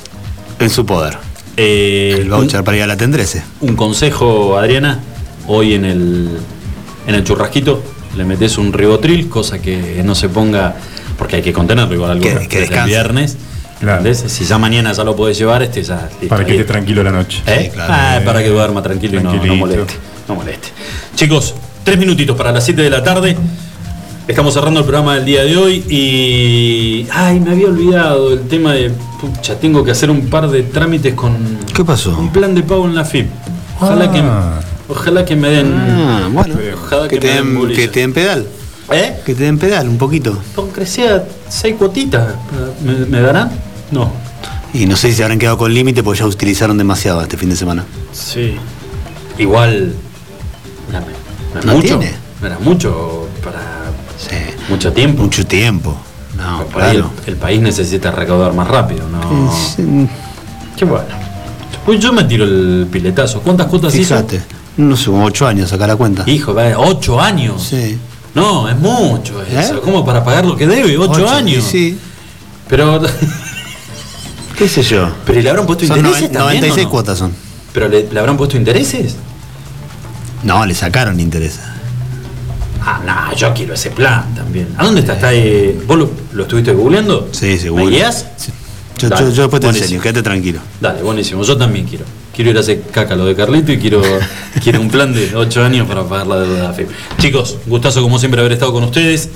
en 0.58 0.70
su 0.70 0.86
poder. 0.86 1.18
Eh, 1.56 2.16
el 2.20 2.30
voucher 2.30 2.64
para 2.64 2.76
ir 2.76 2.82
a 2.84 2.86
la 2.86 2.96
Tendrese. 2.96 3.42
Un 3.60 3.76
consejo, 3.76 4.56
Adriana. 4.56 5.00
Hoy 5.46 5.74
en 5.74 5.84
el, 5.84 6.28
en 7.06 7.14
el 7.14 7.24
churrasquito 7.24 7.82
le 8.16 8.24
metes 8.24 8.56
un 8.58 8.72
ribotril, 8.72 9.28
cosa 9.28 9.60
que 9.60 10.00
no 10.04 10.14
se 10.14 10.28
ponga, 10.28 10.74
porque 11.18 11.36
hay 11.36 11.42
que 11.42 11.52
contenerlo 11.52 11.92
igual 11.94 12.12
algo. 12.12 12.22
Que- 12.22 12.30
que 12.30 12.38
desde 12.38 12.56
el 12.58 12.60
descanse. 12.68 12.86
viernes. 12.88 13.36
¿entendés? 13.80 14.24
Si 14.28 14.44
ya 14.44 14.58
mañana 14.58 14.92
ya 14.92 15.04
lo 15.04 15.16
podés 15.16 15.38
llevar, 15.38 15.62
este 15.62 15.82
ya. 15.82 16.08
listo, 16.20 16.28
Para 16.28 16.44
que 16.44 16.52
ahí. 16.52 16.58
esté 16.58 16.70
tranquilo 16.72 17.02
la 17.02 17.10
noche. 17.12 17.42
¿Eh? 17.46 17.72
Ah, 17.78 18.20
para 18.24 18.42
que 18.42 18.48
duerma 18.50 18.82
tranquilo 18.82 19.18
y 19.20 19.22
no, 19.22 19.32
moleste. 19.56 19.94
No 20.28 20.34
moleste. 20.34 20.68
Chicos, 21.16 21.54
tres 21.82 21.98
minutitos 21.98 22.36
para 22.36 22.52
las 22.52 22.64
7 22.64 22.82
de 22.82 22.90
la 22.90 23.02
tarde. 23.02 23.36
Estamos 24.30 24.54
cerrando 24.54 24.78
el 24.78 24.86
programa 24.86 25.16
del 25.16 25.24
día 25.24 25.42
de 25.42 25.56
hoy 25.56 25.84
y. 25.88 27.04
Ay, 27.12 27.40
me 27.40 27.50
había 27.50 27.66
olvidado 27.66 28.32
el 28.32 28.42
tema 28.46 28.74
de. 28.74 28.90
Pucha, 29.20 29.58
tengo 29.58 29.82
que 29.82 29.90
hacer 29.90 30.08
un 30.08 30.28
par 30.30 30.48
de 30.48 30.62
trámites 30.62 31.14
con. 31.14 31.36
¿Qué 31.74 31.84
pasó? 31.84 32.16
Un 32.16 32.30
plan 32.30 32.54
de 32.54 32.62
pago 32.62 32.86
en 32.86 32.94
la 32.94 33.04
FIP. 33.04 33.26
Ojalá 33.80 34.12
que. 34.12 34.22
Ojalá 34.88 35.24
que 35.24 35.34
me 35.34 35.48
den. 35.50 35.74
Ah, 35.76 36.28
bueno. 36.32 36.54
Ojalá 36.80 37.08
Que 37.08 37.16
que, 37.18 37.20
te, 37.26 37.34
den 37.34 37.68
que 37.74 37.88
te 37.88 38.00
den 38.00 38.12
pedal. 38.12 38.46
¿Eh? 38.92 39.16
Que 39.26 39.34
te 39.34 39.42
den 39.42 39.58
pedal 39.58 39.88
un 39.88 39.98
poquito. 39.98 40.38
Aunque 40.56 40.86
sea 40.86 41.24
seis 41.48 41.74
cuotitas, 41.76 42.34
¿me, 42.84 42.92
me 43.06 43.20
darán? 43.20 43.50
No. 43.90 44.12
Y 44.72 44.86
no 44.86 44.94
sé 44.94 45.08
si 45.10 45.16
se 45.16 45.24
habrán 45.24 45.40
quedado 45.40 45.58
con 45.58 45.74
límite 45.74 46.04
porque 46.04 46.20
ya 46.20 46.26
utilizaron 46.26 46.78
demasiado 46.78 47.20
este 47.20 47.36
fin 47.36 47.50
de 47.50 47.56
semana. 47.56 47.84
Sí. 48.12 48.54
Igual. 49.38 49.92
No, 50.92 51.00
no 51.00 51.58
es 51.58 51.66
¿No 51.66 51.72
mucho. 51.74 51.98
tiene? 51.98 52.14
No 52.40 52.46
era 52.46 52.58
mucho. 52.60 53.19
Mucho 54.70 54.92
tiempo. 54.92 55.22
Mucho 55.22 55.46
tiempo. 55.46 55.96
No, 56.36 56.64
por 56.66 56.82
ahí 56.82 56.96
el, 56.96 57.02
claro. 57.02 57.12
el 57.26 57.36
país 57.36 57.60
necesita 57.60 58.10
recaudar 58.10 58.54
más 58.54 58.66
rápido, 58.68 59.06
¿no? 59.08 59.52
Sí, 59.52 60.08
Qué 60.76 60.84
bueno. 60.84 61.04
Pues 61.84 62.00
yo 62.00 62.12
me 62.12 62.24
tiro 62.24 62.44
el 62.44 62.86
piletazo. 62.90 63.40
¿Cuántas 63.40 63.66
cuotas 63.66 63.94
hizo? 63.94 64.14
Fíjate. 64.14 64.40
No 64.76 64.96
sé, 64.96 65.06
como 65.06 65.24
ocho 65.24 65.46
años, 65.46 65.68
sacar 65.68 65.88
la 65.88 65.96
cuenta. 65.96 66.22
Hijo, 66.26 66.54
ocho 66.76 67.20
años. 67.20 67.62
Sí. 67.62 67.98
No, 68.34 68.68
es 68.68 68.76
mucho 68.78 69.42
eso. 69.42 69.76
¿Eh? 69.76 69.80
¿Cómo 69.84 70.04
para 70.04 70.24
pagar 70.24 70.46
lo 70.46 70.56
que 70.56 70.66
debe? 70.66 70.96
Ocho, 70.96 71.12
Ocho, 71.24 71.28
años. 71.28 71.64
sí. 71.64 71.98
Pero. 72.68 73.02
¿Qué 74.56 74.68
sé 74.68 74.82
yo? 74.82 75.08
Pero 75.26 75.40
¿y 75.40 75.42
le 75.42 75.50
habrán 75.50 75.66
puesto 75.66 75.86
Son 75.86 75.96
intereses 75.98 76.30
también? 76.30 76.60
96 76.60 76.78
o 76.78 76.84
no? 76.84 76.90
cuotas 76.90 77.18
son. 77.18 77.32
¿Pero 77.72 77.88
le, 77.88 78.08
le 78.10 78.20
habrán 78.20 78.36
puesto 78.36 78.56
intereses? 78.56 79.16
No, 80.44 80.64
le 80.64 80.74
sacaron 80.74 81.18
interés. 81.18 81.58
Ah, 82.82 83.00
no, 83.30 83.36
yo 83.36 83.52
quiero 83.54 83.74
ese 83.74 83.90
plan 83.90 84.34
también. 84.34 84.68
¿A 84.78 84.84
dónde 84.84 85.00
está? 85.00 85.14
¿Está 85.14 85.32
eh, 85.34 85.78
¿Vos 85.86 85.98
lo, 85.98 86.10
lo 86.32 86.42
estuviste 86.44 86.72
googleando? 86.72 87.28
Sí, 87.32 87.58
seguro. 87.58 87.84
¿Me 87.84 87.90
guías? 87.90 88.26
Yo, 88.98 89.08
Dale, 89.08 89.22
yo- 89.26 89.30
yo 89.32 89.42
después 89.42 89.60
te 89.60 89.66
buenísimo. 89.66 89.84
enseño, 89.86 90.02
quédate 90.02 90.22
tranquilo. 90.22 90.60
Dale, 90.80 91.02
buenísimo. 91.02 91.42
Yo 91.42 91.56
también 91.56 91.86
quiero. 91.86 92.04
Quiero 92.34 92.50
ir 92.50 92.56
a 92.56 92.60
hacer 92.60 92.82
caca 92.92 93.16
lo 93.16 93.24
de 93.26 93.34
Carlito 93.34 93.72
y 93.72 93.78
quiero, 93.78 94.02
quiero 94.62 94.80
un 94.80 94.90
plan 94.90 95.12
de 95.12 95.34
8 95.34 95.64
años 95.64 95.86
para 95.88 96.04
pagar 96.04 96.26
la 96.26 96.36
deuda 96.40 96.54
de 96.56 96.62
la 96.68 96.72
FIP. 96.72 96.88
Chicos, 97.18 97.56
gustazo 97.66 98.02
como 98.02 98.18
siempre 98.18 98.40
haber 98.40 98.52
estado 98.52 98.72
con 98.72 98.84
ustedes. 98.84 99.28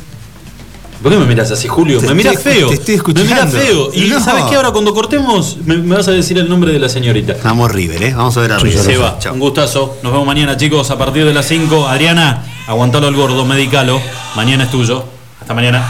¿Por 1.03 1.13
qué 1.13 1.19
me 1.19 1.27
miras 1.27 1.51
así, 1.51 1.69
Julio? 1.69 1.99
Te 2.01 2.07
me 2.09 2.15
miras 2.15 2.43
feo. 2.43 2.69
te 2.69 2.75
estoy 2.77 2.97
Me 2.97 3.25
miras 3.25 3.49
escuchando. 3.49 3.59
feo. 3.59 3.91
Y 3.93 4.09
No. 4.09 4.21
¿sabes 4.25 4.45
qué? 4.45 4.57
Ahora 4.57 4.71
cuando 4.71 4.95
cortemos 4.95 5.59
me, 5.67 5.77
me 5.77 5.97
vas 5.97 6.09
a 6.09 6.13
decir 6.13 6.39
el 6.39 6.49
nombre 6.49 6.73
de 6.73 6.79
la 6.79 6.89
señorita. 6.89 7.37
Vamos 7.45 7.71
River, 7.73 8.03
¿eh? 8.05 8.15
Vamos 8.17 8.35
a 8.39 8.41
ver 8.41 8.53
a 8.53 8.59
River. 8.59 8.83
Se 8.85 8.97
va. 8.97 9.19
Un 9.33 9.39
gustazo. 9.41 9.99
Nos 10.03 10.13
vemos 10.13 10.27
mañana, 10.27 10.57
chicos, 10.57 10.91
a 10.91 10.97
partir 10.97 11.27
de 11.27 11.35
las 11.35 11.47
5. 11.47 11.89
Adriana, 11.89 12.45
aguantalo 12.67 13.07
al 13.07 13.15
gordo, 13.15 13.45
medicalo. 13.45 14.01
Mañana 14.35 14.65
es 14.65 14.71
tuyo. 14.71 15.05
Hasta 15.41 15.55
mañana. 15.55 15.85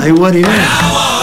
I 0.00 0.10
want 0.12 0.36
it 0.36 1.13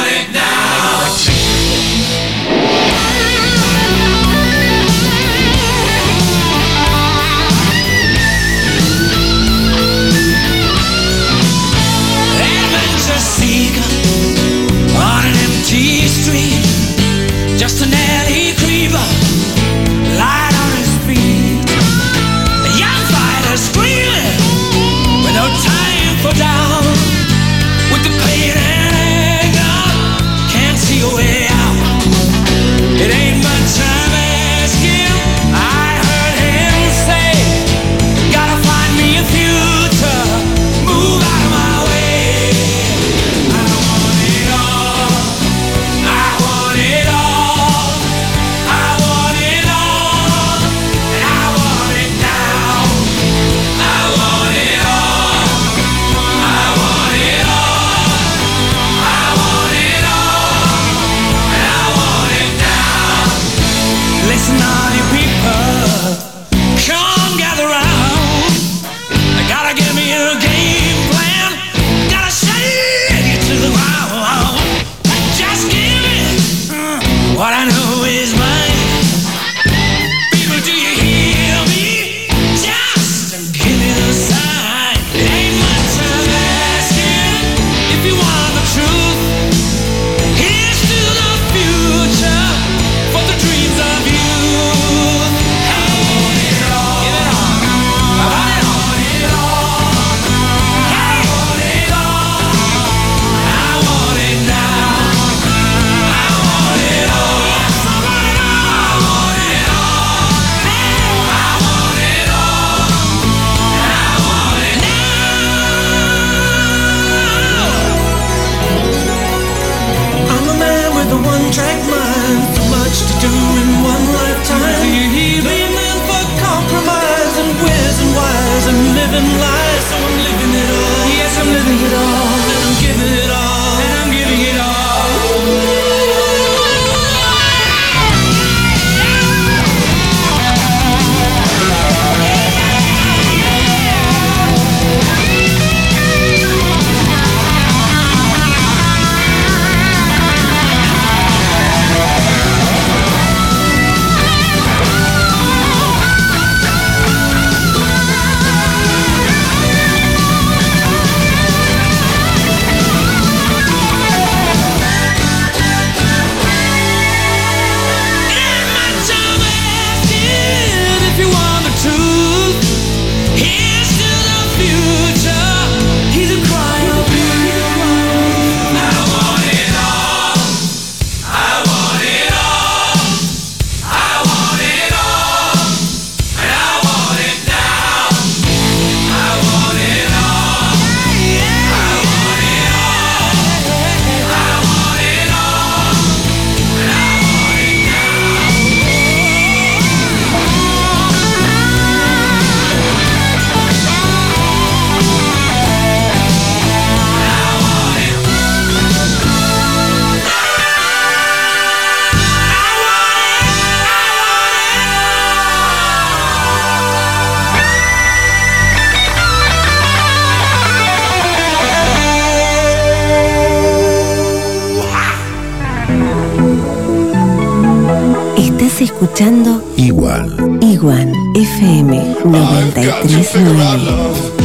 Iguan 230.71 231.11
FM 231.35 231.91
939. 232.23 234.40